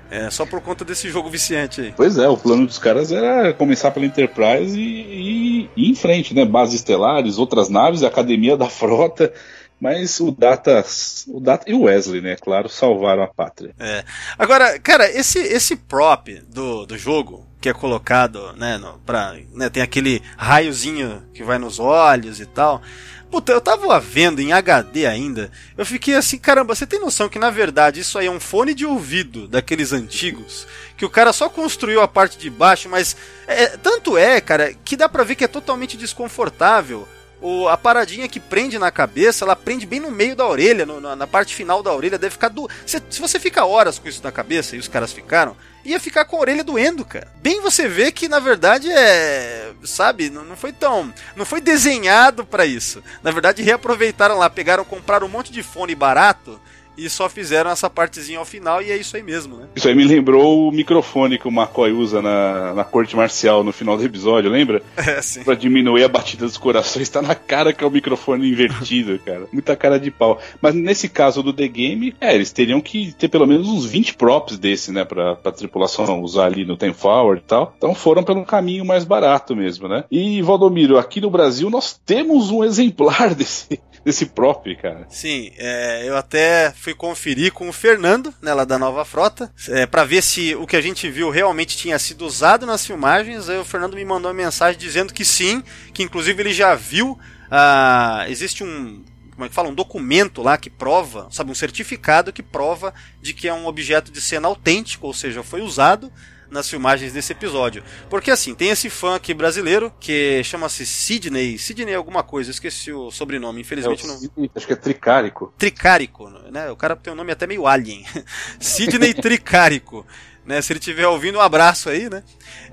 É, 0.10 0.30
só 0.30 0.46
por 0.46 0.62
conta 0.62 0.86
desse 0.86 1.10
jogo 1.10 1.30
viciante 1.30 1.82
aí. 1.82 1.94
Pois 1.96 2.18
é, 2.18 2.28
o 2.30 2.38
plano 2.38 2.66
dos 2.66 2.78
caras 2.78 3.12
era 3.12 3.54
começar 3.54 3.92
pela 3.92 4.06
Enterprise 4.06 4.80
e, 4.80 5.66
e, 5.66 5.70
e 5.76 5.92
em 5.92 5.96
frente, 5.96 6.34
né? 6.34 6.46
Bases 6.46 6.76
estelares, 6.76 7.38
outras 7.38 7.68
naves, 7.68 8.04
academia 8.04 8.56
da 8.56 8.70
frota. 8.70 9.34
Mas 9.80 10.20
o 10.20 10.32
Data, 10.32 10.84
o 11.28 11.40
Data 11.40 11.70
e 11.70 11.74
o 11.74 11.82
Wesley, 11.84 12.22
né? 12.22 12.36
Claro, 12.36 12.68
salvaram 12.68 13.24
a 13.24 13.28
pátria. 13.28 13.76
É. 13.80 14.04
Agora, 14.38 14.80
cara, 14.80 15.10
esse, 15.10 15.40
esse 15.40 15.76
prop 15.76 16.28
do, 16.48 16.86
do 16.86 16.98
jogo, 16.98 17.46
que 17.62 17.70
é 17.70 17.74
colocado, 17.74 18.54
né, 18.54 18.78
no, 18.78 19.00
pra, 19.00 19.36
né, 19.54 19.70
tem 19.70 19.82
aquele 19.84 20.22
raiozinho 20.38 21.24
que 21.34 21.44
vai 21.44 21.58
nos 21.58 21.80
olhos 21.80 22.40
e 22.40 22.46
tal. 22.46 22.82
Puta, 23.30 23.52
eu 23.52 23.60
tava 23.60 24.00
vendo 24.00 24.40
em 24.40 24.54
HD 24.54 25.06
ainda, 25.06 25.52
eu 25.78 25.86
fiquei 25.86 26.16
assim, 26.16 26.38
caramba, 26.38 26.74
você 26.74 26.88
tem 26.88 27.00
noção 27.00 27.28
que 27.28 27.38
na 27.38 27.50
verdade 27.50 28.00
isso 28.00 28.18
aí 28.18 28.28
é 28.28 28.32
um 28.32 28.40
fone 28.40 28.74
de 28.74 28.86
ouvido 28.86 29.50
daqueles 29.50 29.92
antigos, 29.92 30.66
que 30.96 31.04
o 31.04 31.10
cara 31.10 31.34
só 31.34 31.50
construiu 31.50 32.02
a 32.02 32.08
parte 32.08 32.38
de 32.38 32.50
baixo, 32.50 32.88
mas 32.88 33.18
é, 33.46 33.76
tanto 33.78 34.18
é, 34.18 34.40
cara, 34.40 34.74
que 34.74 34.96
dá 34.96 35.10
pra 35.10 35.26
ver 35.26 35.36
que 35.36 35.44
é 35.44 35.48
totalmente 35.48 35.98
desconfortável 35.98 37.06
o, 37.42 37.68
a 37.68 37.78
paradinha 37.78 38.28
que 38.28 38.40
prende 38.40 38.80
na 38.80 38.90
cabeça, 38.92 39.46
ela 39.46 39.56
prende 39.56 39.86
bem 39.86 40.00
no 40.00 40.12
meio 40.12 40.36
da 40.36 40.46
orelha, 40.46 40.86
no, 40.86 41.00
na, 41.00 41.16
na, 41.16 41.28
parte 41.28 41.54
final 41.54 41.84
da 41.84 41.94
orelha, 41.94 42.18
deve 42.18 42.32
ficar 42.32 42.50
do. 42.50 42.70
Se, 42.86 43.02
se, 43.10 43.20
você 43.20 43.40
fica 43.40 43.66
horas 43.66 44.00
com 44.00 44.08
isso 44.08 44.24
na 44.24 44.32
cabeça, 44.32 44.76
e 44.76 44.80
os 44.80 44.88
caras 44.88 45.14
ficaram, 45.14 45.56
ia 45.86 46.00
ficar 46.00 46.26
com 46.26 46.36
a 46.38 46.40
orelha 46.40 46.64
doendo, 46.64 47.06
cara. 47.06 47.32
Bem 47.42 47.62
você 47.62 47.88
vê 47.88 48.12
que 48.12 48.28
na 48.28 48.40
verdade 48.40 48.92
é. 48.92 49.72
Sabe, 49.84 50.30
não, 50.30 50.44
não 50.44 50.58
foi 50.58 50.74
tão. 50.74 51.14
Não 51.36 51.46
foi 51.46 51.62
desenhado 51.62 52.46
para 52.46 52.66
isso. 52.66 53.04
Na 53.22 53.32
verdade, 53.32 53.62
reaproveitaram 53.62 54.38
lá, 54.38 54.50
pegaram, 54.50 54.84
compraram 54.84 55.28
um 55.28 55.30
monte 55.30 55.52
de 55.52 55.62
fone 55.62 55.94
barato 55.94 56.60
e 56.98 57.10
só 57.10 57.30
fizeram 57.30 57.70
essa 57.70 57.90
partezinha 57.90 58.40
ao 58.40 58.46
final 58.46 58.82
e 58.82 58.92
é 58.92 58.98
isso 58.98 59.16
aí 59.16 59.24
mesmo, 59.24 59.58
né? 59.58 59.68
Isso 59.76 59.88
aí 59.88 59.96
me 59.96 60.04
lembrou 60.04 60.68
o 60.68 60.72
microfone 60.72 61.38
que 61.38 61.48
o 61.48 61.52
McCoy 61.52 61.92
usa 61.92 62.22
na, 62.22 62.74
na 62.74 62.84
corte 62.84 63.16
marcial 63.16 63.64
no 63.64 63.72
final 63.72 63.98
do 63.98 64.04
episódio, 64.04 64.50
lembra? 64.50 64.82
É, 65.08 65.22
sim. 65.22 65.44
Pra 65.44 65.54
diminuir 65.54 66.04
a 66.04 66.08
batida 66.10 66.46
dos 66.46 66.58
corações, 66.58 67.08
tá 67.08 67.22
na 67.22 67.34
cara 67.34 67.72
que 67.72 67.82
é 67.82 67.88
o 67.88 67.92
microfone 67.92 68.50
invertido, 68.52 69.18
cara. 69.24 69.48
Muita 69.54 69.74
cara 69.76 69.98
de 70.00 70.12
pau. 70.12 70.40
Mas 70.62 70.74
nesse 70.74 71.08
caso 71.08 71.42
do 71.42 71.54
The 71.54 71.68
Game, 71.68 72.14
é, 72.20 72.36
eles 72.36 72.52
teriam 72.52 72.82
que 72.82 73.14
ter 73.14 73.30
pelo 73.30 73.46
menos 73.46 73.70
uns 73.70 73.86
20 73.86 74.16
props 74.16 74.58
desse, 74.58 74.92
né, 74.92 75.06
pra, 75.06 75.36
pra 75.36 75.52
tripulação 75.52 76.22
usar 76.22 76.46
ali 76.46 76.66
no 76.66 76.76
Ten 76.76 76.94
Forward 76.94 77.42
e 77.42 77.48
tal. 77.48 77.74
Então 77.78 77.96
foram 77.96 78.24
pelo 78.24 78.44
caminho 78.44 78.84
mais 78.84 79.06
barato 79.06 79.56
mesmo, 79.56 79.88
né? 79.88 80.04
E, 80.12 80.42
Valdomiro, 80.42 80.98
aqui 80.98 81.22
no 81.22 81.30
Brasil 81.30 81.70
nós 81.70 82.00
temos 82.06 82.50
um 82.50 82.64
exemplar 82.64 83.34
desse, 83.36 83.80
desse 84.04 84.26
prop, 84.28 84.66
cara. 84.76 85.06
Sim, 85.10 85.52
é, 85.58 86.04
eu 86.08 86.16
até 86.16 86.72
fui 86.72 86.94
conferir 86.94 87.52
com 87.54 87.70
o 87.70 87.74
Fernando, 87.74 88.34
né, 88.42 88.54
lá 88.54 88.66
da 88.66 88.78
Nova 88.78 89.04
Frota, 89.06 89.52
é, 89.70 89.86
para 89.86 90.04
ver 90.04 90.22
se 90.24 90.56
o 90.56 90.66
que 90.66 90.76
a 90.76 90.82
gente 90.82 91.10
viu 91.10 91.30
realmente 91.30 91.78
tinha 91.78 91.98
sido 92.00 92.26
usado 92.26 92.66
nas 92.66 92.86
filmagens. 92.86 93.50
Aí 93.50 93.58
o 93.58 93.66
Fernando 93.66 93.96
me 93.96 94.06
mandou 94.06 94.32
uma 94.32 94.38
mensagem 94.38 94.80
dizendo 94.80 95.14
que 95.14 95.26
sim, 95.26 95.64
que 95.94 96.04
inclusive 96.04 96.42
ele 96.42 96.54
já 96.54 96.76
viu. 96.76 97.18
Ah, 97.50 98.26
existe 98.28 98.64
um 98.64 99.04
como 99.38 99.46
é 99.46 99.50
que 99.50 99.54
fala, 99.54 99.70
um 99.70 99.76
documento 99.76 100.42
lá 100.42 100.58
que 100.58 100.68
prova, 100.68 101.28
sabe, 101.30 101.52
um 101.52 101.56
certificado 101.56 102.34
que 102.34 102.42
prova 102.42 102.92
de 103.22 103.36
que 103.36 103.48
é 103.48 103.54
um 103.54 103.68
objeto 103.68 104.12
de 104.12 104.20
cena 104.20 104.48
autêntico, 104.48 105.06
ou 105.06 105.14
seja, 105.14 105.44
foi 105.44 105.62
usado 105.62 106.12
nas 106.50 106.70
filmagens 106.70 107.14
desse 107.14 107.32
episódio. 107.32 107.84
Porque 108.10 108.32
assim, 108.32 108.56
tem 108.56 108.70
esse 108.70 108.90
fã 108.90 109.16
aqui 109.16 109.34
brasileiro 109.34 109.92
que 110.00 110.42
chama-se 110.44 110.86
Sidney, 110.86 111.58
Sidney 111.58 111.94
alguma 111.94 112.24
coisa, 112.24 112.52
esqueci 112.52 112.92
o 112.92 113.12
sobrenome, 113.12 113.62
infelizmente 113.62 114.06
é, 114.06 114.08
não. 114.08 114.50
Acho 114.56 114.68
que 114.68 114.74
é 114.74 114.76
Tricárico. 114.76 115.54
Tricárico, 115.58 116.30
né? 116.52 116.70
O 116.72 116.76
cara 116.76 116.96
tem 116.96 117.12
um 117.14 117.16
nome 117.16 117.32
até 117.32 117.48
meio 117.48 117.68
alien. 117.68 118.06
Sidney 118.60 119.14
Tricárico 119.14 120.06
né? 120.48 120.62
Se 120.62 120.72
ele 120.72 120.80
estiver 120.80 121.06
ouvindo, 121.06 121.38
um 121.38 121.42
abraço 121.42 121.90
aí, 121.90 122.10
né? 122.10 122.24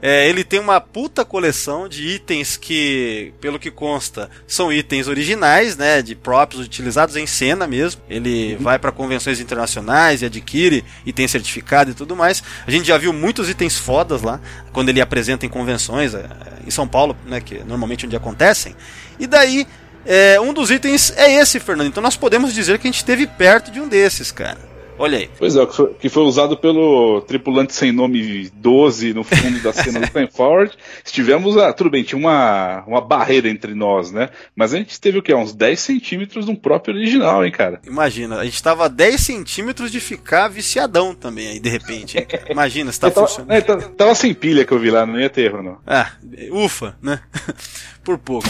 É, 0.01 0.29
ele 0.29 0.45
tem 0.45 0.61
uma 0.61 0.81
puta 0.81 1.25
coleção 1.25 1.89
de 1.89 2.07
itens 2.07 2.57
que, 2.57 3.35
pelo 3.41 3.59
que 3.59 3.71
consta, 3.71 4.31
são 4.47 4.73
itens 4.73 5.09
originais, 5.09 5.77
né? 5.77 6.01
De 6.01 6.15
props 6.15 6.61
utilizados 6.61 7.17
em 7.17 7.27
cena 7.27 7.67
mesmo. 7.67 8.01
Ele 8.09 8.57
vai 8.61 8.79
para 8.79 8.93
convenções 8.93 9.41
internacionais 9.41 10.23
e 10.23 10.27
adquire 10.27 10.85
e 11.05 11.13
tem 11.13 11.27
certificado 11.27 11.91
e 11.91 11.95
tudo 11.95 12.15
mais. 12.15 12.45
A 12.65 12.71
gente 12.71 12.87
já 12.87 12.97
viu 12.97 13.13
muitos 13.13 13.51
itens 13.51 13.77
fodas 13.77 14.23
lá 14.23 14.41
quando 14.73 14.89
ele 14.91 15.01
apresenta 15.01 15.45
em 15.45 15.49
convenções 15.49 16.15
é, 16.15 16.29
em 16.65 16.71
São 16.71 16.87
Paulo, 16.87 17.17
né? 17.27 17.41
Que 17.41 17.59
normalmente 17.65 18.07
onde 18.07 18.15
acontecem. 18.15 18.77
E 19.19 19.27
daí 19.27 19.67
é, 20.07 20.41
um 20.41 20.53
dos 20.53 20.71
itens 20.71 21.13
é 21.17 21.41
esse, 21.41 21.59
Fernando. 21.59 21.89
Então 21.89 22.03
nós 22.03 22.17
podemos 22.17 22.55
dizer 22.55 22.79
que 22.79 22.87
a 22.87 22.91
gente 22.91 22.99
esteve 22.99 23.27
perto 23.27 23.73
de 23.73 23.81
um 23.81 23.89
desses, 23.89 24.31
cara. 24.31 24.74
Olha 24.99 25.19
aí. 25.19 25.31
Pois 25.39 25.57
é, 25.57 25.67
que 25.67 25.75
foi, 25.75 25.95
que 25.95 26.09
foi 26.09 26.23
usado 26.23 26.57
pelo 26.57 27.21
tripulante 27.23 27.75
sem 27.75 27.91
nome 27.91 28.49
12 28.55 29.13
no 29.13 29.25
fundo 29.25 29.61
da 29.61 29.73
cena 29.73 30.01
do 30.01 30.09
Time 30.09 30.29
Forward. 30.31 30.77
Estivemos, 31.05 31.57
ah, 31.57 31.73
tudo 31.73 31.91
bem, 31.91 32.03
tinha 32.03 32.19
uma, 32.19 32.85
uma 32.87 33.01
barreira 33.01 33.49
entre 33.49 33.75
nós, 33.75 34.13
né? 34.13 34.31
Mas 34.55 34.73
a 34.73 34.79
gente 34.79 35.01
teve 35.01 35.19
o 35.19 35.23
quê? 35.23 35.35
Uns 35.35 35.53
10 35.53 35.81
centímetros 35.81 36.49
um 36.49 36.55
próprio 36.55 36.95
original, 36.95 37.45
hein, 37.45 37.51
cara? 37.51 37.81
Imagina, 37.87 38.39
a 38.39 38.45
gente 38.45 38.63
tava 38.63 38.85
a 38.85 38.89
10 38.89 39.21
centímetros 39.21 39.91
de 39.91 40.01
ficar 40.01 40.49
viciadão 40.49 41.15
também 41.15 41.49
aí, 41.49 41.61
de 41.61 41.69
repente. 41.69 42.19
Hein, 42.19 42.27
Imagina, 42.49 42.93
se 42.93 43.01
tá 43.01 43.11
tava, 43.13 43.27
funcionando. 43.27 43.53
É, 43.53 43.61
tava, 43.61 43.83
tava 43.83 44.15
sem 44.15 44.33
pilha 44.33 44.65
que 44.65 44.73
eu 44.73 44.79
vi 44.79 44.91
lá, 44.91 45.05
não 45.05 45.19
ia 45.19 45.31
ter 45.31 45.43
erro, 45.43 45.63
não. 45.63 45.79
Ah, 45.87 46.13
ufa, 46.51 46.97
né? 47.03 47.21
Por 48.05 48.19
pouco. 48.19 48.49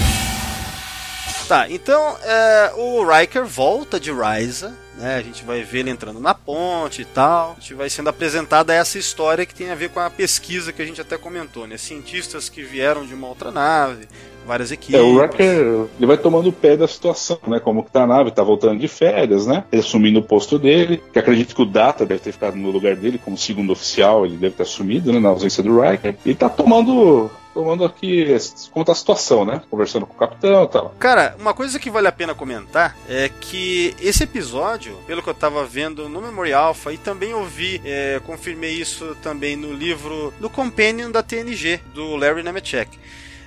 Tá, 1.48 1.68
então 1.68 2.16
é, 2.22 2.72
o 2.76 3.04
Riker 3.04 3.44
volta 3.44 4.00
de 4.00 4.11
Ryza, 4.11 4.74
né? 4.96 5.16
A 5.16 5.22
gente 5.22 5.44
vai 5.44 5.62
ver 5.62 5.80
ele 5.80 5.90
entrando 5.90 6.20
na 6.20 6.35
ponte 6.35 7.02
e 7.02 7.04
tal. 7.04 7.54
A 7.57 7.61
gente 7.61 7.74
vai 7.74 7.90
sendo 7.90 8.09
apresentada 8.09 8.72
essa 8.72 8.98
história 8.98 9.46
que 9.46 9.54
tem 9.54 9.70
a 9.70 9.74
ver 9.74 9.90
com 9.90 10.00
a 10.00 10.11
pesquisa 10.11 10.72
que 10.72 10.83
a 10.83 10.87
gente 10.87 11.00
até 11.00 11.18
comentou, 11.18 11.66
né? 11.66 11.76
Cientistas 11.76 12.48
que 12.48 12.62
vieram 12.62 13.04
de 13.04 13.14
uma 13.14 13.28
outra 13.28 13.50
nave, 13.50 14.09
várias 14.46 14.70
equipes. 14.70 14.94
É, 14.94 15.02
o 15.02 15.16
Wrecker, 15.16 15.87
ele 15.96 16.07
vai 16.07 16.16
tomando 16.16 16.48
o 16.48 16.52
pé 16.52 16.76
da 16.76 16.87
situação, 16.87 17.38
né? 17.46 17.59
Como 17.59 17.83
que 17.83 17.90
tá 17.90 18.04
a 18.04 18.07
nave, 18.07 18.30
tá 18.30 18.42
voltando 18.42 18.78
de 18.78 18.88
férias, 18.88 19.46
né? 19.46 19.64
Ele 19.72 19.80
assumindo 19.80 20.20
o 20.20 20.22
posto 20.22 20.59
dele, 20.59 21.02
que 21.12 21.18
acredito 21.18 21.54
que 21.54 21.62
o 21.62 21.66
Data 21.66 22.07
deve 22.07 22.20
ter 22.20 22.33
ficado 22.33 22.57
no 22.57 22.70
lugar 22.70 22.96
dele 22.96 23.20
como 23.22 23.37
segundo 23.37 23.72
oficial, 23.72 24.24
ele 24.24 24.37
deve 24.37 24.54
ter 24.54 24.62
assumido, 24.62 25.12
né? 25.12 25.18
Na 25.18 25.30
ausência 25.30 25.62
do 25.62 25.80
Riker. 25.80 26.16
E 26.24 26.35
tá 26.35 26.48
tomando 26.48 27.30
tomando 27.54 27.84
aqui 27.84 28.26
conta 28.72 28.92
a 28.92 28.94
situação, 28.94 29.44
né? 29.44 29.62
Conversando 29.70 30.04
com 30.04 30.14
o 30.14 30.18
capitão 30.18 30.64
e 30.64 30.68
tal. 30.68 30.94
Cara, 30.98 31.36
uma 31.38 31.54
coisa 31.54 31.78
que 31.78 31.88
vale 31.88 32.08
a 32.08 32.12
pena 32.12 32.34
comentar 32.34 32.96
é 33.08 33.30
que 33.40 33.94
esse 34.00 34.24
episódio, 34.24 34.96
pelo 35.07 35.22
que 35.22 35.30
eu 35.30 35.34
tava 35.34 35.64
vendo 35.64 36.09
no 36.09 36.20
Memory 36.20 36.52
Alpha 36.52 36.92
e 36.92 36.98
também 36.98 37.32
ouvi, 37.32 37.80
é, 37.84 38.20
confirmei 38.26 38.72
isso 38.72 39.16
também 39.22 39.57
no 39.57 39.72
livro 39.72 40.34
do 40.40 40.50
Companion 40.50 41.11
da 41.11 41.22
TNG, 41.22 41.80
do 41.94 42.16
Larry 42.16 42.42
Nemechek, 42.42 42.98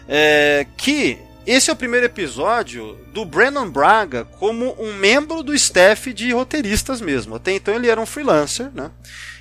é, 0.07 0.65
que 0.77 1.19
esse 1.45 1.69
é 1.69 1.73
o 1.73 1.77
primeiro 1.77 2.05
episódio 2.05 2.97
do 3.13 3.23
Brandon 3.23 3.69
Braga 3.69 4.25
como 4.37 4.75
um 4.77 4.93
membro 4.93 5.41
do 5.41 5.53
staff 5.53 6.11
de 6.13 6.33
roteiristas 6.33 6.99
mesmo. 6.99 7.35
Até 7.35 7.53
então 7.53 7.73
ele 7.73 7.89
era 7.89 8.01
um 8.01 8.05
freelancer, 8.05 8.69
né? 8.73 8.91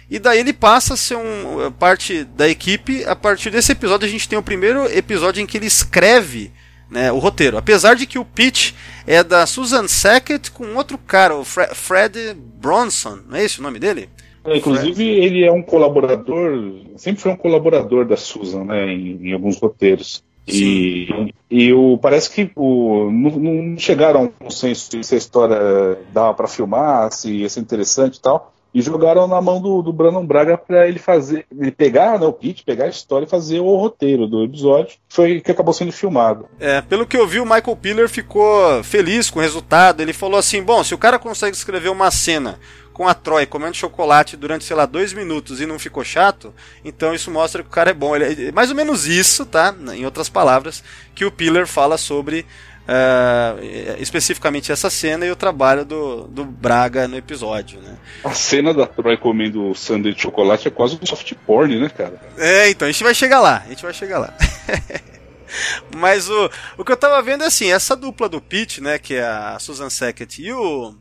E 0.09 0.19
daí 0.19 0.39
ele 0.39 0.53
passa 0.53 0.95
a 0.95 0.97
ser 0.97 1.17
um, 1.17 1.71
parte 1.73 2.25
da 2.25 2.49
equipe. 2.49 3.05
A 3.05 3.17
partir 3.17 3.51
desse 3.51 3.73
episódio, 3.73 4.07
a 4.07 4.11
gente 4.11 4.29
tem 4.29 4.39
o 4.39 4.43
primeiro 4.43 4.87
episódio 4.97 5.43
em 5.43 5.47
que 5.47 5.57
ele 5.57 5.67
escreve 5.67 6.53
né, 6.89 7.11
o 7.11 7.19
roteiro. 7.19 7.59
Apesar 7.59 7.95
de 7.95 8.07
que 8.07 8.19
o 8.19 8.25
pitch 8.25 8.73
é 9.07 9.25
da 9.25 9.45
Susan 9.47 9.89
Sackett 9.89 10.53
com 10.53 10.77
outro 10.77 10.97
cara, 10.97 11.35
o 11.35 11.45
Fre 11.45 11.67
Fred 11.75 12.35
Bronson. 12.35 13.19
Não 13.29 13.37
é 13.37 13.45
esse 13.45 13.59
o 13.59 13.63
nome 13.63 13.81
dele? 13.81 14.09
É, 14.45 14.57
inclusive, 14.57 14.95
Fred. 14.95 15.11
ele 15.11 15.45
é 15.45 15.51
um 15.51 15.63
colaborador, 15.63 16.73
sempre 16.97 17.21
foi 17.21 17.33
um 17.33 17.37
colaborador 17.37 18.07
da 18.07 18.17
Susan, 18.17 18.65
né, 18.65 18.87
em, 18.93 19.29
em 19.29 19.33
alguns 19.33 19.59
roteiros. 19.59 20.23
E, 20.47 21.09
e 21.51 21.73
o, 21.73 21.99
parece 21.99 22.31
que 22.31 22.53
o, 22.55 23.11
não, 23.11 23.31
não 23.33 23.77
chegaram 23.77 24.21
a 24.21 24.23
um 24.23 24.29
consenso 24.29 25.03
se 25.03 25.15
a 25.17 25.19
história 25.19 25.99
dava 26.13 26.33
para 26.35 26.47
filmar, 26.47 27.11
se 27.11 27.33
ia 27.33 27.49
ser 27.49 27.59
interessante 27.59 28.19
e 28.19 28.21
tal 28.21 28.53
e 28.77 28.83
jogaram 28.83 29.27
na 29.27 29.41
mão 29.41 29.59
do, 29.59 29.81
do 29.81 29.91
Brandon 29.91 30.27
Braga 30.27 30.59
para 30.59 30.87
ele 30.87 30.99
fazer, 30.99 31.47
ele 31.59 31.71
pegar 31.71 32.21
né, 32.21 32.27
o 32.27 32.33
kit, 32.35 32.63
pegar 32.63 32.85
a 32.85 32.89
história 32.89 33.25
e 33.25 33.29
fazer 33.29 33.59
o 33.59 33.75
roteiro 33.75 34.27
do 34.27 34.45
episódio, 34.45 34.99
foi 35.09 35.41
que 35.41 35.51
acabou 35.51 35.73
sendo 35.73 35.91
filmado. 35.91 36.47
É, 36.61 36.83
pelo 36.83 37.07
que 37.07 37.17
eu 37.17 37.27
vi, 37.27 37.41
o 37.41 37.47
Michael 37.47 37.75
Piller 37.81 38.07
ficou 38.07 38.85
feliz 38.85 39.31
com 39.31 39.39
o 39.39 39.43
resultado. 39.43 40.03
Ele 40.03 40.13
falou 40.13 40.39
assim: 40.39 40.63
bom, 40.63 40.85
se 40.85 40.95
o 40.95 40.99
cara 40.99 41.19
consegue 41.19 41.57
escrever 41.57 41.89
uma 41.89 42.11
cena 42.11 42.61
com 42.93 43.09
a 43.09 43.15
Troy 43.15 43.47
comendo 43.47 43.75
chocolate 43.75 44.37
durante, 44.37 44.65
sei 44.65 44.77
lá, 44.77 44.85
dois 44.85 45.15
minutos 45.15 45.59
e 45.59 45.65
não 45.65 45.79
ficou 45.79 46.05
chato, 46.05 46.53
então 46.85 47.15
isso 47.15 47.31
mostra 47.31 47.63
que 47.63 47.71
o 47.71 47.73
cara 47.73 47.93
é 47.93 47.95
bom. 47.95 48.15
Ele, 48.15 48.49
é 48.49 48.53
mais 48.53 48.69
ou 48.69 48.77
menos 48.77 49.07
isso, 49.07 49.47
tá? 49.47 49.75
Em 49.95 50.05
outras 50.05 50.29
palavras, 50.29 50.85
que 51.15 51.25
o 51.25 51.33
Piller 51.33 51.67
fala 51.67 51.97
sobre 51.97 52.45
Uh, 52.87 54.01
especificamente 54.01 54.71
essa 54.71 54.89
cena 54.89 55.27
e 55.27 55.31
o 55.31 55.35
trabalho 55.35 55.85
do, 55.85 56.29
do 56.29 56.45
Braga 56.45 57.09
no 57.09 57.17
episódio, 57.17 57.81
né? 57.81 57.97
A 58.23 58.33
cena 58.33 58.73
da 58.73 58.87
Troy 58.87 59.17
comendo 59.17 59.75
sanduíche 59.75 60.17
de 60.17 60.23
chocolate 60.23 60.69
é 60.69 60.71
quase 60.71 60.97
um 61.01 61.05
soft 61.05 61.33
porn, 61.45 61.81
né, 61.81 61.89
cara? 61.89 62.21
É, 62.39 62.71
então, 62.71 62.87
a 62.87 62.91
gente 62.93 63.03
vai 63.03 63.13
chegar 63.13 63.41
lá, 63.41 63.65
a 63.67 63.69
gente 63.71 63.83
vai 63.83 63.93
chegar 63.93 64.21
lá. 64.21 64.33
Mas 65.97 66.29
o, 66.29 66.51
o 66.79 66.85
que 66.85 66.93
eu 66.93 66.97
tava 66.97 67.21
vendo 67.23 67.43
é 67.43 67.47
assim, 67.49 67.73
essa 67.73 67.97
dupla 67.97 68.29
do 68.29 68.41
Pete, 68.41 68.81
né, 68.81 68.99
que 68.99 69.15
é 69.15 69.25
a 69.25 69.59
Susan 69.59 69.91
Sackett 69.91 70.41
e 70.41 70.53
o 70.53 70.95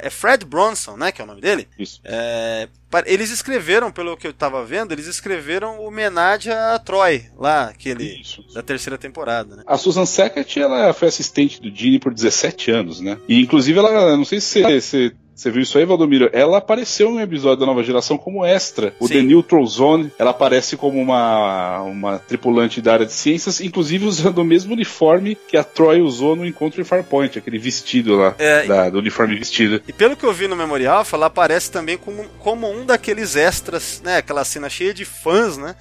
é 0.00 0.10
Fred 0.10 0.44
Bronson, 0.44 0.96
né, 0.96 1.10
que 1.10 1.20
é 1.20 1.24
o 1.24 1.26
nome 1.26 1.40
dele? 1.40 1.68
Isso. 1.78 2.00
É, 2.04 2.68
eles 3.06 3.30
escreveram, 3.30 3.90
pelo 3.90 4.16
que 4.16 4.26
eu 4.26 4.30
estava 4.30 4.64
vendo, 4.64 4.92
eles 4.92 5.06
escreveram 5.06 5.82
homenagem 5.82 6.52
a 6.52 6.78
Troy, 6.78 7.24
lá, 7.36 7.64
aquele 7.64 8.20
Isso. 8.20 8.44
da 8.52 8.62
terceira 8.62 8.98
temporada, 8.98 9.56
né? 9.56 9.62
A 9.66 9.78
Susan 9.78 10.06
Sackett, 10.06 10.60
ela 10.60 10.92
foi 10.92 11.08
assistente 11.08 11.60
do 11.60 11.74
Gene 11.74 11.98
por 11.98 12.12
17 12.12 12.70
anos, 12.70 13.00
né? 13.00 13.18
E 13.26 13.40
inclusive 13.40 13.78
ela, 13.78 14.16
não 14.16 14.24
sei 14.24 14.40
se 14.40 14.62
você 14.62 15.12
você 15.42 15.50
viu 15.50 15.62
isso 15.62 15.76
aí, 15.76 15.84
Valdomiro? 15.84 16.30
Ela 16.32 16.58
apareceu 16.58 17.10
em 17.10 17.14
um 17.14 17.20
episódio 17.20 17.58
da 17.58 17.66
nova 17.66 17.82
geração 17.82 18.16
como 18.16 18.46
extra. 18.46 18.94
O 19.00 19.08
Sim. 19.08 19.14
The 19.14 19.22
Neutral 19.22 19.66
Zone, 19.66 20.12
ela 20.16 20.30
aparece 20.30 20.76
como 20.76 21.00
uma, 21.00 21.80
uma 21.82 22.18
tripulante 22.20 22.80
da 22.80 22.92
área 22.92 23.06
de 23.06 23.12
ciências, 23.12 23.60
inclusive 23.60 24.06
usando 24.06 24.38
o 24.38 24.44
mesmo 24.44 24.72
uniforme 24.72 25.36
que 25.48 25.56
a 25.56 25.64
Troy 25.64 26.00
usou 26.00 26.36
no 26.36 26.46
encontro 26.46 26.80
em 26.80 26.84
Farpoint, 26.84 27.36
aquele 27.36 27.58
vestido 27.58 28.16
lá, 28.16 28.36
é, 28.38 28.66
da, 28.66 28.88
do 28.88 28.98
uniforme 28.98 29.34
vestido. 29.34 29.82
E 29.88 29.92
pelo 29.92 30.14
que 30.14 30.24
eu 30.24 30.32
vi 30.32 30.46
no 30.46 30.54
Memorial, 30.54 31.04
ela 31.12 31.26
aparece 31.26 31.72
também 31.72 31.98
como, 31.98 32.24
como 32.38 32.70
um 32.70 32.86
daqueles 32.86 33.34
extras, 33.34 34.00
né? 34.04 34.18
Aquela 34.18 34.44
cena 34.44 34.70
cheia 34.70 34.94
de 34.94 35.04
fãs, 35.04 35.56
né? 35.56 35.74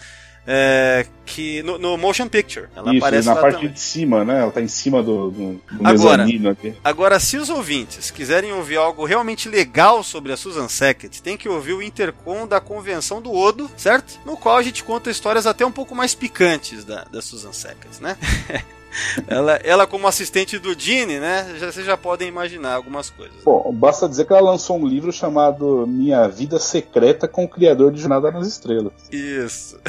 É, 0.45 1.05
que 1.25 1.61
no, 1.63 1.77
no, 1.77 1.97
motion 1.97 2.27
picture. 2.27 2.67
Ela 2.75 2.93
Isso, 2.93 2.97
aparece 2.97 3.27
na 3.27 3.35
parte 3.35 3.55
também. 3.57 3.71
de 3.71 3.79
cima, 3.79 4.25
né? 4.25 4.41
Ela 4.41 4.51
tá 4.51 4.61
em 4.61 4.67
cima 4.67 5.03
do, 5.03 5.29
do, 5.29 5.53
do 5.71 5.87
agora, 5.87 6.23
aqui. 6.23 6.75
Agora, 6.83 7.19
se 7.19 7.37
os 7.37 7.49
ouvintes 7.49 8.09
quiserem 8.09 8.51
ouvir 8.51 8.77
algo 8.77 9.05
realmente 9.05 9.47
legal 9.47 10.03
sobre 10.03 10.31
a 10.31 10.37
Susan 10.37 10.67
Sackett, 10.67 11.21
tem 11.21 11.37
que 11.37 11.47
ouvir 11.47 11.73
o 11.73 11.81
Intercom 11.81 12.47
da 12.47 12.59
Convenção 12.59 13.21
do 13.21 13.31
Odo, 13.31 13.69
certo? 13.77 14.19
No 14.25 14.35
qual 14.35 14.57
a 14.57 14.63
gente 14.63 14.83
conta 14.83 15.11
histórias 15.11 15.45
até 15.45 15.65
um 15.65 15.71
pouco 15.71 15.93
mais 15.93 16.15
picantes 16.15 16.83
da, 16.83 17.03
da 17.03 17.21
Susan 17.21 17.53
Sackett, 17.53 18.01
né? 18.01 18.17
ela, 19.27 19.53
ela 19.63 19.87
como 19.87 20.07
assistente 20.07 20.59
do 20.59 20.77
Gene, 20.77 21.19
né? 21.19 21.55
Já, 21.57 21.71
vocês 21.71 21.85
já 21.85 21.97
podem 21.97 22.27
imaginar 22.27 22.73
algumas 22.73 23.09
coisas. 23.09 23.35
Bom, 23.43 23.71
basta 23.73 24.07
dizer 24.07 24.25
que 24.25 24.33
ela 24.33 24.51
lançou 24.51 24.77
um 24.79 24.85
livro 24.85 25.11
chamado 25.11 25.85
Minha 25.87 26.27
Vida 26.27 26.59
Secreta 26.59 27.27
com 27.27 27.45
o 27.45 27.49
Criador 27.49 27.91
de 27.91 27.99
Jornada 27.99 28.31
nas 28.31 28.47
Estrelas. 28.47 28.93
Isso. 29.11 29.79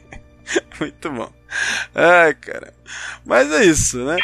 Muito 0.80 1.10
bom. 1.10 1.30
Ai, 1.94 2.34
cara. 2.34 2.72
Mas 3.24 3.50
é 3.52 3.64
isso, 3.64 3.98
né? 4.04 4.16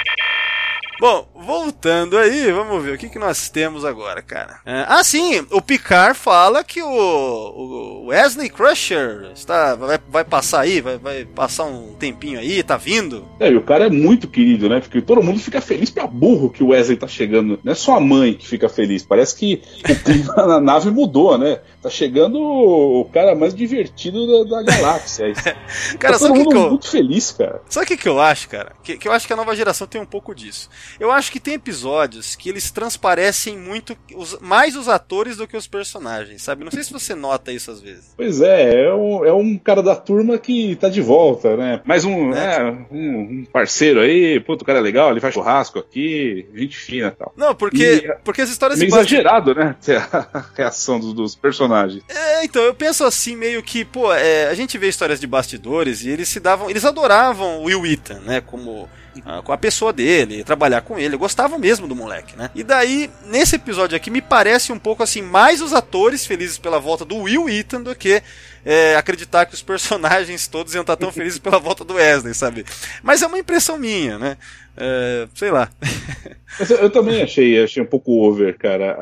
Bom, 1.00 1.28
voltando 1.32 2.18
aí, 2.18 2.50
vamos 2.50 2.82
ver 2.82 2.96
o 2.96 2.98
que, 2.98 3.08
que 3.08 3.20
nós 3.20 3.48
temos 3.48 3.84
agora, 3.84 4.20
cara. 4.20 4.58
É, 4.66 4.84
ah, 4.88 5.04
sim, 5.04 5.46
o 5.52 5.62
Picard 5.62 6.18
fala 6.18 6.64
que 6.64 6.82
o, 6.82 8.06
Wesley 8.08 8.50
Crusher 8.50 9.30
está, 9.32 9.76
vai, 9.76 10.00
vai 10.08 10.24
passar 10.24 10.62
aí, 10.62 10.80
vai, 10.80 10.98
vai 10.98 11.24
passar 11.24 11.66
um 11.66 11.94
tempinho 11.94 12.40
aí, 12.40 12.64
tá 12.64 12.76
vindo. 12.76 13.24
É, 13.38 13.48
e 13.48 13.56
o 13.56 13.62
cara 13.62 13.86
é 13.86 13.90
muito 13.90 14.26
querido, 14.26 14.68
né? 14.68 14.80
Porque 14.80 15.00
todo 15.00 15.22
mundo 15.22 15.38
fica 15.38 15.60
feliz 15.60 15.88
pra 15.88 16.04
burro 16.04 16.50
que 16.50 16.64
o 16.64 16.70
Wesley 16.70 16.96
tá 16.96 17.06
chegando. 17.06 17.60
Não 17.62 17.72
é 17.72 17.76
só 17.76 17.96
a 17.96 18.00
mãe 18.00 18.34
que 18.34 18.48
fica 18.48 18.68
feliz, 18.68 19.04
parece 19.04 19.36
que 19.36 19.62
o 19.88 20.02
clima 20.02 20.34
na 20.48 20.60
nave 20.60 20.90
mudou, 20.90 21.38
né? 21.38 21.60
Tá 21.80 21.88
chegando 21.88 22.40
o 22.40 23.08
cara 23.12 23.36
mais 23.36 23.54
divertido 23.54 24.44
da, 24.44 24.56
da 24.56 24.62
galáxia. 24.64 25.32
cara, 25.96 26.14
tá 26.14 26.18
todo 26.18 26.34
mundo 26.34 26.50
que 26.50 26.56
eu... 26.56 26.70
muito 26.70 26.88
feliz, 27.18 27.32
cara. 27.32 27.60
Sabe 27.68 27.84
o 27.84 27.88
que, 27.88 27.96
que 27.96 28.08
eu 28.08 28.20
acho, 28.20 28.48
cara? 28.48 28.72
Que, 28.82 28.96
que 28.96 29.08
eu 29.08 29.12
acho 29.12 29.26
que 29.26 29.32
a 29.32 29.36
nova 29.36 29.54
geração 29.54 29.86
tem 29.86 30.00
um 30.00 30.06
pouco 30.06 30.34
disso. 30.34 30.70
Eu 30.98 31.10
acho 31.10 31.30
que 31.30 31.40
tem 31.40 31.54
episódios 31.54 32.36
que 32.36 32.48
eles 32.48 32.70
transparecem 32.70 33.56
muito 33.56 33.96
os, 34.14 34.38
mais 34.40 34.76
os 34.76 34.88
atores 34.88 35.36
do 35.36 35.46
que 35.46 35.56
os 35.56 35.66
personagens, 35.66 36.42
sabe? 36.42 36.64
Não 36.64 36.70
sei 36.70 36.82
se 36.82 36.92
você 36.92 37.14
nota 37.14 37.52
isso 37.52 37.70
às 37.70 37.80
vezes. 37.80 38.14
Pois 38.16 38.40
é, 38.40 38.86
é 38.86 38.94
um, 38.94 39.24
é 39.24 39.32
um 39.32 39.58
cara 39.58 39.82
da 39.82 39.96
turma 39.96 40.38
que 40.38 40.76
tá 40.76 40.88
de 40.88 41.00
volta, 41.00 41.56
né? 41.56 41.80
Mais 41.84 42.04
um, 42.04 42.32
é, 42.32 42.62
né, 42.62 42.86
um, 42.90 43.20
um, 43.20 43.46
parceiro 43.52 44.00
aí, 44.00 44.40
puto, 44.40 44.62
o 44.62 44.66
cara 44.66 44.78
é 44.78 44.82
legal, 44.82 45.10
ele 45.10 45.20
faz 45.20 45.34
churrasco 45.34 45.78
aqui, 45.78 46.46
gente 46.54 46.76
fina 46.76 47.08
e 47.08 47.10
tal. 47.10 47.32
Não, 47.36 47.54
porque, 47.54 48.04
e, 48.04 48.14
porque 48.24 48.42
as 48.42 48.50
histórias... 48.50 48.78
É 48.78 48.82
meio 48.82 48.94
exagerado, 48.94 49.54
né? 49.54 49.76
A 50.08 50.44
reação 50.54 51.00
dos, 51.00 51.12
dos, 51.12 51.34
personagens. 51.34 52.02
É, 52.08 52.44
então, 52.44 52.62
eu 52.62 52.74
penso 52.74 53.04
assim, 53.04 53.36
meio 53.36 53.62
que, 53.62 53.84
pô, 53.84 54.12
é, 54.12 54.48
a 54.48 54.54
gente 54.54 54.76
vê 54.76 54.88
histórias 54.88 55.20
de 55.20 55.26
bastidores 55.26 56.04
e 56.04 56.10
eles 56.10 56.28
se 56.28 56.40
davam, 56.40 56.68
eles 56.68 56.84
adoravam 56.84 57.07
o 57.16 57.64
Will 57.64 57.80
Wheaton, 57.80 58.20
né? 58.20 58.40
Como 58.40 58.88
ah, 59.24 59.42
com 59.42 59.52
a 59.52 59.58
pessoa 59.58 59.92
dele, 59.92 60.44
trabalhar 60.44 60.80
com 60.82 60.98
ele. 60.98 61.14
Eu 61.14 61.18
gostava 61.18 61.58
mesmo 61.58 61.86
do 61.86 61.96
moleque, 61.96 62.36
né? 62.36 62.50
E 62.54 62.62
daí, 62.62 63.10
nesse 63.26 63.56
episódio 63.56 63.96
aqui, 63.96 64.10
me 64.10 64.20
parece 64.20 64.72
um 64.72 64.78
pouco 64.78 65.02
assim, 65.02 65.22
mais 65.22 65.60
os 65.60 65.72
atores 65.72 66.26
felizes 66.26 66.58
pela 66.58 66.78
volta 66.78 67.04
do 67.04 67.16
Will 67.16 67.48
Eaton 67.48 67.82
do 67.82 67.94
que 67.94 68.22
é, 68.64 68.96
acreditar 68.96 69.46
que 69.46 69.54
os 69.54 69.62
personagens 69.62 70.46
todos 70.46 70.74
iam 70.74 70.82
estar 70.82 70.96
tão 70.96 71.12
felizes 71.12 71.38
pela 71.38 71.58
volta 71.58 71.84
do 71.84 71.94
Wesley, 71.94 72.34
sabe? 72.34 72.64
Mas 73.02 73.22
é 73.22 73.26
uma 73.26 73.38
impressão 73.38 73.78
minha, 73.78 74.18
né? 74.18 74.36
É, 74.76 75.26
sei 75.34 75.50
lá. 75.50 75.70
Eu, 76.80 76.90
também 76.90 77.22
achei, 77.22 77.62
achei 77.62 77.82
um 77.82 77.86
pouco 77.86 78.12
over, 78.24 78.56
cara, 78.56 78.92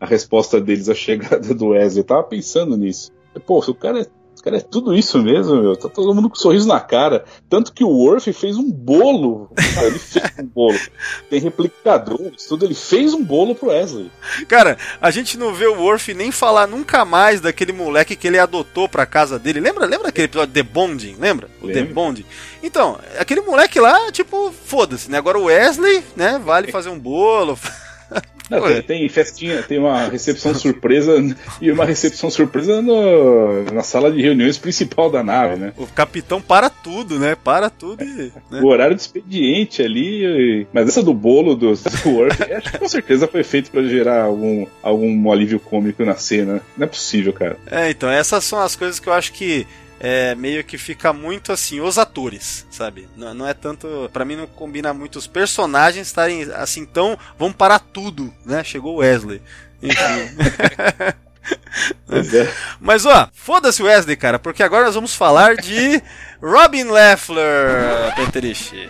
a, 0.00 0.04
a 0.04 0.06
resposta 0.06 0.60
deles 0.60 0.88
à 0.88 0.94
chegada 0.94 1.54
do 1.54 1.68
Wesley. 1.68 2.00
Eu 2.00 2.06
tava 2.06 2.22
pensando 2.24 2.76
nisso. 2.76 3.12
Pô, 3.46 3.58
o 3.58 3.74
cara 3.74 4.00
é 4.00 4.06
Cara, 4.44 4.58
é 4.58 4.60
tudo 4.60 4.94
isso 4.94 5.22
mesmo, 5.22 5.56
meu. 5.56 5.74
Tá 5.74 5.88
todo 5.88 6.14
mundo 6.14 6.28
com 6.28 6.36
um 6.36 6.38
sorriso 6.38 6.68
na 6.68 6.78
cara. 6.78 7.24
Tanto 7.48 7.72
que 7.72 7.82
o 7.82 7.88
Worf 7.88 8.30
fez 8.34 8.58
um 8.58 8.70
bolo. 8.70 9.48
Cara, 9.74 9.86
ele 9.86 9.98
fez 9.98 10.32
um 10.38 10.44
bolo. 10.44 10.78
Tem 11.30 11.40
replicadores, 11.40 12.44
tudo. 12.44 12.66
Ele 12.66 12.74
fez 12.74 13.14
um 13.14 13.24
bolo 13.24 13.54
pro 13.54 13.68
Wesley. 13.68 14.12
Cara, 14.46 14.76
a 15.00 15.10
gente 15.10 15.38
não 15.38 15.54
vê 15.54 15.66
o 15.66 15.80
Worf 15.80 16.12
nem 16.12 16.30
falar 16.30 16.66
nunca 16.66 17.06
mais 17.06 17.40
daquele 17.40 17.72
moleque 17.72 18.14
que 18.14 18.26
ele 18.26 18.38
adotou 18.38 18.86
pra 18.86 19.06
casa 19.06 19.38
dele. 19.38 19.60
Lembra, 19.60 19.86
lembra 19.86 20.08
aquele 20.08 20.26
episódio 20.26 20.52
The 20.52 20.62
Bonding? 20.62 21.16
Lembra? 21.18 21.48
O 21.62 21.68
The 21.68 21.82
Bonding. 21.84 22.26
Então, 22.62 22.98
aquele 23.18 23.40
moleque 23.40 23.80
lá, 23.80 24.12
tipo, 24.12 24.52
foda-se, 24.66 25.10
né? 25.10 25.16
Agora 25.16 25.38
o 25.38 25.44
Wesley, 25.44 26.04
né, 26.14 26.38
vale 26.44 26.70
fazer 26.70 26.90
um 26.90 26.98
bolo. 26.98 27.58
Não, 28.50 28.60
tem, 28.60 28.82
tem 28.82 29.08
festinha, 29.08 29.62
tem 29.62 29.78
uma 29.78 30.06
recepção 30.06 30.54
surpresa 30.54 31.14
e 31.62 31.70
uma 31.72 31.86
recepção 31.86 32.30
surpresa 32.30 32.82
no- 32.82 33.64
na 33.72 33.82
sala 33.82 34.12
de 34.12 34.20
reuniões 34.20 34.58
principal 34.58 35.10
da 35.10 35.22
nave, 35.22 35.56
né? 35.56 35.72
O 35.78 35.86
capitão 35.86 36.42
para 36.42 36.68
tudo, 36.68 37.18
né? 37.18 37.34
Para 37.42 37.70
tudo 37.70 38.04
e. 38.04 38.30
né? 38.50 38.60
O 38.60 38.66
horário 38.66 38.94
de 38.94 39.00
expediente 39.00 39.82
ali. 39.82 40.66
Mas 40.74 40.88
essa 40.88 41.02
do 41.02 41.14
bolo 41.14 41.54
do, 41.54 41.68
Worf, 41.68 42.42
acho 42.52 42.70
que 42.72 42.78
com 42.78 42.88
certeza 42.88 43.26
foi 43.26 43.42
feito 43.42 43.70
pra 43.70 43.82
gerar 43.82 44.24
algum, 44.24 44.66
algum 44.82 45.32
alívio 45.32 45.58
cômico 45.58 46.04
na 46.04 46.14
cena. 46.16 46.60
Não 46.76 46.84
é 46.84 46.88
possível, 46.88 47.32
cara. 47.32 47.56
É, 47.70 47.90
então, 47.90 48.10
essas 48.10 48.44
são 48.44 48.60
as 48.60 48.76
coisas 48.76 49.00
que 49.00 49.08
eu 49.08 49.12
acho 49.14 49.32
que 49.32 49.66
é, 50.00 50.34
meio 50.34 50.62
que 50.64 50.76
fica 50.76 51.12
muito 51.12 51.52
assim, 51.52 51.80
os 51.80 51.98
atores, 51.98 52.66
sabe? 52.70 53.08
Não, 53.16 53.32
não 53.34 53.46
é 53.46 53.54
tanto. 53.54 54.10
Pra 54.12 54.24
mim 54.24 54.36
não 54.36 54.46
combina 54.46 54.92
muito 54.92 55.18
os 55.18 55.26
personagens 55.26 56.06
estarem 56.06 56.42
assim 56.54 56.84
tão. 56.84 57.18
Vamos 57.38 57.56
parar 57.56 57.78
tudo, 57.78 58.32
né? 58.44 58.62
Chegou 58.64 58.96
o 58.96 58.98
Wesley. 58.98 59.40
Enfim. 59.82 59.96
É. 59.98 61.14
Mas 62.80 63.04
ó, 63.04 63.28
foda-se 63.32 63.82
o 63.82 63.86
Wesley, 63.86 64.16
cara, 64.16 64.38
porque 64.38 64.62
agora 64.62 64.86
nós 64.86 64.94
vamos 64.94 65.14
falar 65.14 65.56
de 65.56 66.02
Robin 66.42 66.84
Leffler, 66.84 68.14
Peterich. 68.16 68.88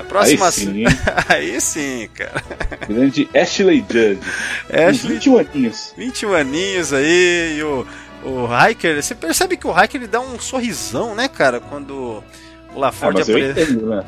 A 0.00 0.04
próxima. 0.04 0.46
Aí 0.46 0.52
sim? 0.52 0.84
Aí 1.28 1.60
sim, 1.60 2.08
cara. 2.14 2.42
Grande 2.88 3.28
Ashley 3.34 3.84
Judd. 3.88 4.20
Ashley 4.70 5.14
21 5.14 5.38
aninhos. 5.38 5.94
21 5.96 6.34
aninhos 6.34 6.92
aí, 6.92 7.58
e 7.58 7.62
o, 7.62 7.86
o 8.24 8.46
Hiker, 8.46 9.02
você 9.02 9.14
percebe 9.14 9.56
que 9.56 9.66
o 9.66 9.70
Hiker 9.70 10.00
ele 10.00 10.06
dá 10.08 10.20
um 10.20 10.38
sorrisão, 10.38 11.14
né, 11.14 11.28
cara, 11.28 11.60
quando 11.60 11.90
o 11.94 12.24
Ah, 12.74 12.78
LaForge 12.78 13.30
eu 13.30 13.36
aparece. 13.36 13.76
né? 13.76 14.04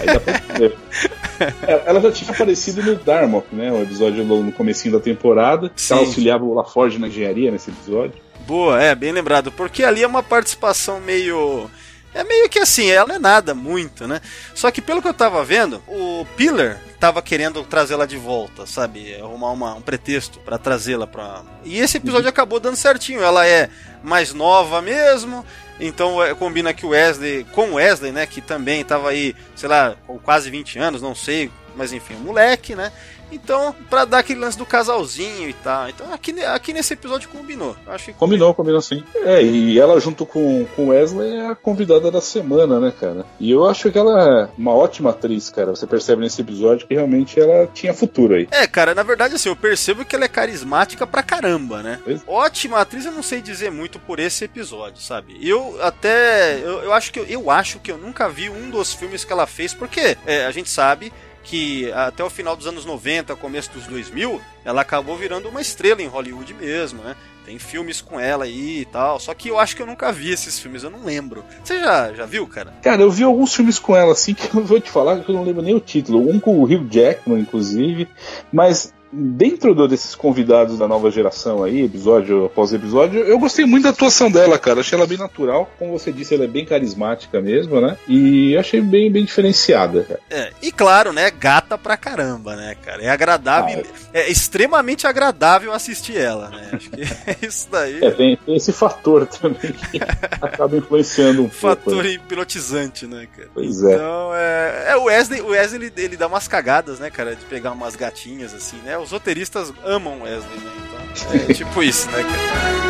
Aí 0.00 0.06
dá 0.06 0.20
pra. 0.20 0.36
É, 1.38 1.82
Ela 1.84 2.00
já 2.00 2.10
tinha 2.12 2.30
aparecido 2.30 2.82
no 2.82 2.94
Darmok, 2.94 3.54
né? 3.54 3.70
O 3.70 3.82
episódio 3.82 4.24
no 4.24 4.42
no 4.42 4.50
comecinho 4.52 4.94
da 4.94 5.00
temporada. 5.00 5.70
Sim. 5.76 5.92
Ela 5.92 6.02
auxiliava 6.06 6.42
o 6.44 6.54
LaForge 6.54 6.98
na 6.98 7.08
engenharia 7.08 7.50
nesse 7.50 7.68
episódio. 7.70 8.14
Boa, 8.46 8.82
é, 8.82 8.94
bem 8.94 9.12
lembrado, 9.12 9.52
porque 9.52 9.84
ali 9.84 10.02
é 10.02 10.06
uma 10.06 10.22
participação 10.22 10.98
meio. 10.98 11.70
É 12.16 12.24
meio 12.24 12.48
que 12.48 12.58
assim, 12.58 12.90
ela 12.90 13.06
não 13.08 13.14
é 13.16 13.18
nada 13.18 13.54
muito, 13.54 14.08
né? 14.08 14.20
Só 14.54 14.70
que 14.70 14.80
pelo 14.80 15.02
que 15.02 15.08
eu 15.08 15.12
tava 15.14 15.44
vendo, 15.44 15.82
o 15.86 16.26
Pillar 16.36 16.80
tava 16.98 17.20
querendo 17.20 17.62
trazê-la 17.62 18.06
de 18.06 18.16
volta, 18.16 18.64
sabe? 18.66 19.14
Arrumar 19.20 19.50
uma- 19.52 19.74
um 19.74 19.82
pretexto 19.82 20.38
pra 20.40 20.56
trazê-la 20.56 21.06
pra. 21.06 21.42
E 21.64 21.78
esse 21.78 21.98
episódio 21.98 22.28
acabou 22.28 22.58
dando 22.58 22.76
certinho. 22.76 23.22
Ela 23.22 23.46
é 23.46 23.68
mais 24.02 24.32
nova 24.32 24.80
mesmo, 24.80 25.44
então 25.78 26.22
é, 26.22 26.34
combina 26.34 26.72
que 26.72 26.86
o 26.86 26.90
Wesley, 26.90 27.44
com 27.52 27.70
o 27.70 27.74
Wesley, 27.74 28.12
né? 28.12 28.26
Que 28.26 28.40
também 28.40 28.82
tava 28.82 29.10
aí, 29.10 29.34
sei 29.54 29.68
lá, 29.68 29.94
com 30.06 30.18
quase 30.18 30.48
20 30.50 30.78
anos, 30.78 31.02
não 31.02 31.14
sei, 31.14 31.50
mas 31.76 31.92
enfim, 31.92 32.14
um 32.14 32.20
moleque, 32.20 32.74
né? 32.74 32.90
Então, 33.30 33.74
pra 33.90 34.04
dar 34.04 34.18
aquele 34.18 34.40
lance 34.40 34.56
do 34.58 34.66
casalzinho 34.66 35.48
e 35.48 35.52
tal. 35.52 35.88
Então, 35.88 36.12
aqui, 36.12 36.32
aqui 36.44 36.72
nesse 36.72 36.94
episódio 36.94 37.28
combinou. 37.28 37.76
Acho 37.86 38.06
que 38.06 38.12
Combinou, 38.12 38.54
combinou 38.54 38.80
sim. 38.80 39.02
É, 39.16 39.42
e 39.42 39.78
ela 39.78 39.98
junto 40.00 40.24
com 40.24 40.66
com 40.74 40.88
Wesley 40.88 41.36
é 41.36 41.46
a 41.48 41.54
convidada 41.54 42.10
da 42.10 42.20
semana, 42.20 42.80
né, 42.80 42.92
cara? 42.98 43.24
E 43.38 43.50
eu 43.50 43.66
acho 43.66 43.90
que 43.90 43.98
ela 43.98 44.42
é 44.42 44.48
uma 44.58 44.72
ótima 44.72 45.10
atriz, 45.10 45.50
cara. 45.50 45.70
Você 45.70 45.86
percebe 45.86 46.22
nesse 46.22 46.40
episódio 46.40 46.86
que 46.86 46.94
realmente 46.94 47.38
ela 47.40 47.66
tinha 47.72 47.94
futuro 47.94 48.34
aí. 48.34 48.48
É, 48.50 48.66
cara, 48.66 48.94
na 48.94 49.02
verdade, 49.02 49.34
assim, 49.34 49.48
eu 49.48 49.56
percebo 49.56 50.04
que 50.04 50.14
ela 50.14 50.24
é 50.24 50.28
carismática 50.28 51.06
pra 51.06 51.22
caramba, 51.22 51.82
né? 51.82 52.00
Ótima 52.26 52.80
atriz, 52.80 53.04
eu 53.04 53.12
não 53.12 53.22
sei 53.22 53.40
dizer 53.40 53.70
muito 53.70 53.98
por 53.98 54.18
esse 54.18 54.44
episódio, 54.44 55.00
sabe? 55.02 55.38
Eu 55.40 55.78
até. 55.82 56.58
Eu, 56.62 56.82
eu 56.84 56.92
acho 56.92 57.12
que 57.12 57.20
eu, 57.20 57.24
eu 57.24 57.50
acho 57.50 57.78
que 57.78 57.90
eu 57.90 57.98
nunca 57.98 58.28
vi 58.28 58.48
um 58.48 58.70
dos 58.70 58.92
filmes 58.92 59.24
que 59.24 59.32
ela 59.32 59.46
fez, 59.46 59.74
porque 59.74 60.16
é, 60.26 60.46
a 60.46 60.50
gente 60.50 60.68
sabe 60.68 61.12
que 61.46 61.90
até 61.92 62.24
o 62.24 62.28
final 62.28 62.56
dos 62.56 62.66
anos 62.66 62.84
90, 62.84 63.36
começo 63.36 63.70
dos 63.72 63.86
2000, 63.86 64.40
ela 64.64 64.80
acabou 64.80 65.16
virando 65.16 65.48
uma 65.48 65.60
estrela 65.60 66.02
em 66.02 66.08
Hollywood 66.08 66.52
mesmo, 66.54 67.02
né? 67.02 67.14
Tem 67.44 67.60
filmes 67.60 68.00
com 68.00 68.18
ela 68.18 68.44
aí 68.44 68.80
e 68.80 68.84
tal. 68.84 69.20
Só 69.20 69.32
que 69.32 69.48
eu 69.48 69.58
acho 69.58 69.76
que 69.76 69.80
eu 69.80 69.86
nunca 69.86 70.10
vi 70.10 70.32
esses 70.32 70.58
filmes, 70.58 70.82
eu 70.82 70.90
não 70.90 71.04
lembro. 71.04 71.44
Você 71.62 71.78
já, 71.78 72.12
já 72.12 72.26
viu, 72.26 72.44
cara? 72.48 72.74
Cara, 72.82 73.00
eu 73.00 73.10
vi 73.10 73.22
alguns 73.22 73.54
filmes 73.54 73.78
com 73.78 73.94
ela, 73.94 74.10
assim, 74.12 74.34
que 74.34 74.52
eu 74.52 74.64
vou 74.64 74.80
te 74.80 74.90
falar 74.90 75.20
que 75.20 75.30
eu 75.30 75.34
não 75.36 75.44
lembro 75.44 75.62
nem 75.62 75.74
o 75.74 75.80
título. 75.80 76.28
Um 76.28 76.40
com 76.40 76.58
o 76.58 76.64
Hugh 76.64 76.88
Jackman, 76.90 77.38
inclusive. 77.38 78.08
Mas 78.52 78.92
dentro 79.12 79.86
desses 79.86 80.14
convidados 80.14 80.78
da 80.78 80.88
nova 80.88 81.10
geração 81.10 81.62
aí, 81.62 81.84
episódio 81.84 82.46
após 82.46 82.72
episódio, 82.72 83.20
eu 83.20 83.38
gostei 83.38 83.64
muito 83.64 83.84
da 83.84 83.90
atuação 83.90 84.30
dela, 84.30 84.58
cara. 84.58 84.80
Achei 84.80 84.96
ela 84.96 85.06
bem 85.06 85.18
natural. 85.18 85.70
Como 85.78 85.98
você 85.98 86.12
disse, 86.12 86.34
ela 86.34 86.44
é 86.44 86.48
bem 86.48 86.64
carismática 86.64 87.40
mesmo, 87.40 87.80
né? 87.80 87.96
E 88.08 88.56
achei 88.56 88.80
bem, 88.80 89.10
bem 89.10 89.24
diferenciada, 89.24 90.02
cara. 90.02 90.20
É, 90.30 90.52
e 90.62 90.72
claro, 90.72 91.12
né? 91.12 91.30
Gata 91.30 91.78
pra 91.78 91.96
caramba, 91.96 92.56
né, 92.56 92.76
cara? 92.82 93.02
É 93.02 93.08
agradável, 93.08 93.84
é 94.12 94.30
extremamente 94.30 95.06
agradável 95.06 95.72
assistir 95.72 96.16
ela, 96.16 96.48
né? 96.50 96.70
Acho 96.72 96.90
que 96.90 97.02
isso 97.46 97.68
daí 97.70 98.02
É, 98.02 98.06
é 98.06 98.10
tem, 98.10 98.36
tem 98.36 98.56
esse 98.56 98.72
fator 98.72 99.26
também 99.26 99.72
que 99.72 100.00
acaba 100.40 100.76
influenciando 100.76 101.42
um 101.42 101.50
fator 101.50 101.84
pouco. 101.84 102.02
né? 102.02 102.10
hipnotizante, 102.14 103.06
né, 103.06 103.26
cara? 103.36 103.48
Pois 103.54 103.82
é. 103.82 103.94
Então, 103.94 104.30
é, 104.34 104.84
é 104.88 104.96
o 104.96 105.04
Wesley, 105.04 105.40
o 105.40 105.48
Wesley 105.48 105.86
ele, 105.86 105.92
ele 106.02 106.16
dá 106.16 106.26
umas 106.26 106.48
cagadas, 106.48 106.98
né, 106.98 107.10
cara, 107.10 107.36
de 107.36 107.44
pegar 107.44 107.72
umas 107.72 107.94
gatinhas 107.94 108.54
assim, 108.54 108.76
né? 108.78 108.95
Os 108.98 109.12
roteiristas 109.12 109.72
amam 109.84 110.22
Wesley, 110.22 110.58
né? 110.58 110.72
Então, 111.14 111.34
é 111.50 111.52
tipo 111.54 111.82
isso, 111.82 112.10
né, 112.10 112.22
cara? 112.22 112.86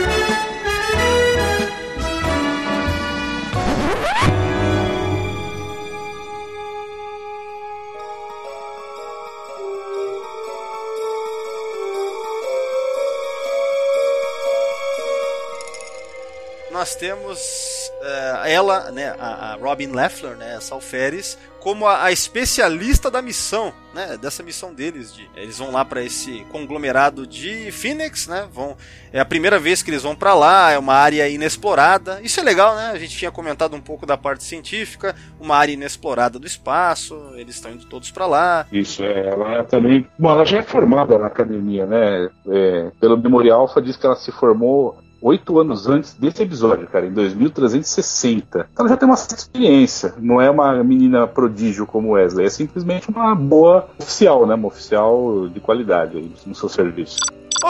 Nós 16.77 16.95
temos 16.95 17.91
eh, 18.03 18.53
ela, 18.53 18.91
né, 18.91 19.17
a, 19.19 19.53
a 19.53 19.55
Robin 19.55 19.93
Leffler, 19.93 20.37
né, 20.37 20.57
essa 20.57 20.75
alferes, 20.75 21.39
como 21.59 21.87
a, 21.87 22.05
a 22.05 22.13
especialista 22.13 23.11
da 23.11 23.23
missão, 23.23 23.73
né, 23.95 24.19
dessa 24.21 24.43
missão 24.43 24.75
deles. 24.75 25.15
De, 25.15 25.27
eles 25.35 25.57
vão 25.57 25.73
lá 25.73 25.87
para 25.87 26.03
esse 26.05 26.45
conglomerado 26.53 27.27
de 27.27 27.73
Phoenix, 27.73 28.27
né, 28.27 28.47
vão, 28.53 28.77
é 29.11 29.19
a 29.19 29.25
primeira 29.25 29.59
vez 29.59 29.83
que 29.83 29.91
eles 29.91 30.03
vão 30.03 30.15
para 30.15 30.35
lá, 30.35 30.71
é 30.71 30.79
uma 30.79 30.93
área 30.93 31.27
inexplorada. 31.31 32.21
Isso 32.23 32.41
é 32.41 32.43
legal, 32.43 32.77
né? 32.77 32.91
A 32.93 32.99
gente 32.99 33.17
tinha 33.17 33.31
comentado 33.31 33.75
um 33.75 33.81
pouco 33.81 34.05
da 34.05 34.19
parte 34.19 34.45
científica, 34.45 35.17
uma 35.41 35.57
área 35.57 35.73
inexplorada 35.73 36.39
do 36.39 36.47
espaço, 36.47 37.19
eles 37.37 37.55
estão 37.55 37.73
indo 37.73 37.87
todos 37.87 38.11
para 38.11 38.27
lá. 38.27 38.67
Isso, 38.71 39.03
é, 39.03 39.29
ela 39.29 39.65
também. 39.65 40.07
Bom, 40.19 40.31
ela 40.31 40.45
já 40.45 40.59
é 40.59 40.63
formada 40.63 41.19
na 41.19 41.29
academia, 41.29 41.87
né? 41.87 42.29
É, 42.49 42.91
pelo 43.01 43.17
Memorial 43.17 43.63
Alpha 43.63 43.81
diz 43.81 43.97
que 43.97 44.05
ela 44.05 44.17
se 44.17 44.31
formou 44.31 45.06
oito 45.21 45.59
anos 45.59 45.87
antes 45.87 46.15
desse 46.15 46.43
episódio, 46.43 46.87
cara, 46.87 47.07
em 47.07 47.13
2360. 47.13 48.69
Então 48.73 48.87
ela 48.87 48.89
já 48.89 48.97
tem 48.97 49.09
uma 49.09 49.17
certa 49.17 49.37
experiência. 49.37 50.15
Não 50.19 50.41
é 50.41 50.51
uma 50.51 50.83
menina 50.83 51.27
prodígio 51.27 51.87
como 51.87 52.13
Wesley, 52.13 52.47
é 52.47 52.51
simplesmente 52.51 53.09
uma 53.09 53.35
boa 53.35 53.89
oficial, 53.99 54.47
né? 54.47 54.55
Uma 54.55 54.69
oficial 54.69 55.49
de 55.49 55.61
qualidade 55.61 56.17
aí 56.17 56.33
no 56.47 56.55
seu 56.55 56.69
serviço. 56.69 57.19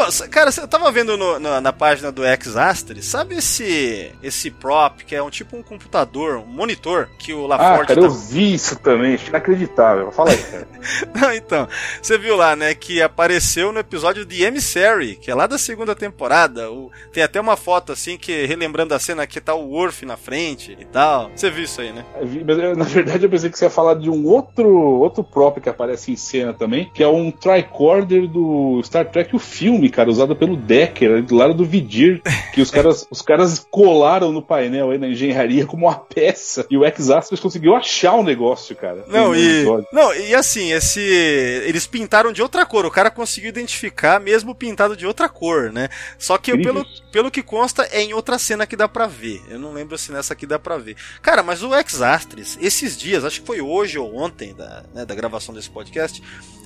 S- 0.05 0.29
cara, 0.29 0.51
eu 0.57 0.69
tava 0.69 0.91
vendo 0.93 1.17
no- 1.17 1.39
no- 1.39 1.61
na 1.61 1.73
página 1.73 2.11
do 2.13 2.25
X-Astre, 2.25 3.03
sabe 3.03 3.37
esse 3.37 4.11
esse 4.23 4.51
prop 4.51 5.05
que 5.05 5.15
é 5.15 5.23
um 5.23 5.31
tipo 5.31 5.57
um 5.57 5.63
computador, 5.63 6.37
um 6.39 6.47
monitor 6.47 7.09
que 7.19 7.33
o 7.33 7.45
Ah, 7.45 7.49
LaForge 7.57 7.87
cara, 7.89 8.01
tá- 8.01 8.07
eu 8.07 8.11
vi 8.13 8.55
isso 8.55 8.77
também, 8.79 9.19
inacreditável. 9.29 10.11
Fala 10.13 10.31
aí, 10.31 10.39
cara. 10.39 10.69
Não, 11.15 11.33
então, 11.33 11.69
você 12.03 12.19
viu 12.19 12.37
lá, 12.37 12.55
né, 12.57 12.75
que 12.75 13.01
apareceu 13.03 13.73
no 13.73 13.79
episódio 13.79 14.25
de 14.25 14.43
Emissary, 14.43 15.17
que 15.17 15.31
é 15.31 15.35
lá 15.35 15.47
da 15.47 15.59
segunda 15.59 15.95
temporada. 15.95 16.71
O- 16.71 16.91
tem 17.13 17.23
até 17.23 17.41
uma 17.41 17.57
foto 17.57 17.93
assim 17.93 18.17
que 18.17 18.45
relembrando 18.47 18.95
a 18.95 18.99
cena 18.99 19.27
que 19.27 19.41
tá 19.41 19.55
o 19.55 19.69
Worf 19.71 20.05
na 20.05 20.17
frente 20.17 20.77
e 20.79 20.85
tal. 20.85 21.31
Você 21.35 21.51
viu 21.51 21.65
isso 21.65 21.81
aí, 21.81 21.93
né? 21.93 22.05
Eu, 22.21 22.77
na 22.77 22.85
verdade 22.85 23.25
eu 23.25 23.31
pensei 23.31 23.51
que 23.51 23.59
você 23.59 23.65
ia 23.67 23.71
falar 23.71 23.95
de 23.95 24.11
um 24.11 24.27
outro 24.27 24.69
outro 24.69 25.23
prop 25.25 25.61
que 25.61 25.69
aparece 25.69 26.11
em 26.13 26.17
cena 26.17 26.53
também, 26.53 26.91
que 26.95 27.03
é 27.03 27.09
um 27.09 27.31
tricorder 27.31 28.27
do 28.29 28.81
Star 28.85 29.07
Trek 29.11 29.35
o 29.35 29.39
filme, 29.39 29.86
cara, 29.89 30.11
usado 30.11 30.35
pelo 30.35 30.57
Decker, 30.57 31.23
do 31.23 31.35
lado 31.35 31.55
do 31.55 31.65
Vidir, 31.65 32.23
que 32.53 32.61
os 32.61 32.71
caras 32.71 33.07
os 33.11 33.23
caras 33.23 33.67
colaram 33.71 34.33
no 34.33 34.43
painel 34.43 34.91
aí 34.91 34.99
na 34.99 35.09
engenharia 35.09 35.67
como 35.67 35.87
uma 35.87 35.95
peça, 35.95 36.67
e 36.71 36.77
o 36.77 36.85
X-Astros 36.85 37.41
conseguiu 37.41 37.75
achar 37.75 38.15
o 38.15 38.23
negócio, 38.23 38.75
cara. 38.77 39.05
Não, 39.09 39.35
e 39.35 39.61
episódio. 39.61 39.87
não, 39.93 40.15
e 40.15 40.35
assim, 40.35 40.73
esse 40.73 41.01
eles 41.01 41.87
pintaram 41.87 42.33
de 42.33 42.43
outra 42.43 42.65
cor. 42.65 42.87
O 42.87 42.91
cara 42.91 43.11
conseguiu 43.11 43.49
identificar 43.49 44.21
mesmo 44.21 44.55
pintado 44.55 44.97
de 44.97 45.07
outra 45.07 45.29
cor, 45.29 45.73
né? 45.73 45.89
Só 46.19 46.39
que 46.39 46.51
Incrível. 46.51 46.75
pelo, 46.75 46.87
pelo 47.17 47.31
que 47.31 47.43
consta 47.43 47.89
é 47.91 48.03
em 48.03 48.13
outra 48.13 48.39
cena 48.39 48.67
que 48.67 48.77
dá 48.77 48.87
pra 48.87 49.07
ver. 49.07 49.43
Eu 49.49 49.59
não 49.59 49.73
lembro 49.73 49.97
se 49.97 50.13
nessa 50.13 50.35
aqui 50.35 50.45
dá 50.45 50.59
pra 50.59 50.77
ver. 50.77 50.99
Cara, 51.23 51.43
mas 51.43 51.63
o 51.63 51.73
X-Astres, 51.73 52.59
esses 52.61 52.95
dias, 52.95 53.25
acho 53.25 53.41
que 53.41 53.47
foi 53.47 53.63
hoje 53.63 53.99
ou 53.99 54.15
ontem 54.15 54.55
da, 54.55 54.85
né, 54.93 55.07
da 55.07 55.15
gravação 55.15 55.55
desse 55.55 55.71
podcast, 55.71 56.23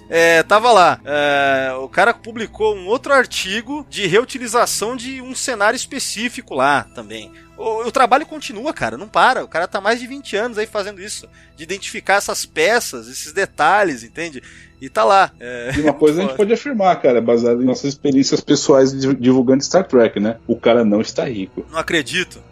é, 0.09 0.43
tava 0.43 0.73
lá. 0.73 1.01
é, 1.05 1.73
o 1.75 1.89
cara 1.89 2.13
publicou 2.13 2.75
um 2.75 2.89
outro 2.89 3.13
artigo 3.13 3.87
de 3.89 4.09
reutilização 4.09 4.97
de 4.97 5.23
um 5.23 5.37
cenário 5.37 5.77
específico 5.77 6.53
lá 6.53 6.83
também. 6.97 7.31
O, 7.61 7.87
o, 7.87 7.93
trabalho 7.93 8.25
continua, 8.25 8.73
cara, 8.73 8.97
não 8.97 9.07
para. 9.07 9.45
O 9.45 9.49
cara 9.49 9.69
tá 9.69 9.83
mais 9.83 10.01
de 10.01 10.07
20 10.07 10.35
anos 10.35 10.57
aí 10.57 10.65
fazendo 10.65 10.99
isso. 10.99 11.29
De 11.55 11.63
identificar 11.63 12.15
essas 12.15 12.47
peças, 12.47 13.07
esses 13.07 13.35
detalhes, 13.35 14.03
entende? 14.03 14.43
E 14.81 14.89
tá 14.89 15.05
lá. 15.05 15.31
É... 15.39 15.73
E 15.77 15.83
uma 15.83 15.93
coisa 15.95 16.23
a 16.23 16.27
gente 16.27 16.37
pode 16.39 16.55
afirmar, 16.55 16.99
cara, 17.03 17.21
baseado 17.21 17.63
em 17.63 17.67
nossas 17.67 17.93
experiências 17.93 18.41
pessoais 18.41 18.93
divulgando 18.93 19.63
Star 19.63 19.87
Trek, 19.87 20.19
né? 20.19 20.39
O 20.47 20.57
cara 20.57 20.87
não 20.87 21.03
está 21.03 21.25
rico. 21.25 21.67
Não 21.71 21.79
acredito. 21.79 22.43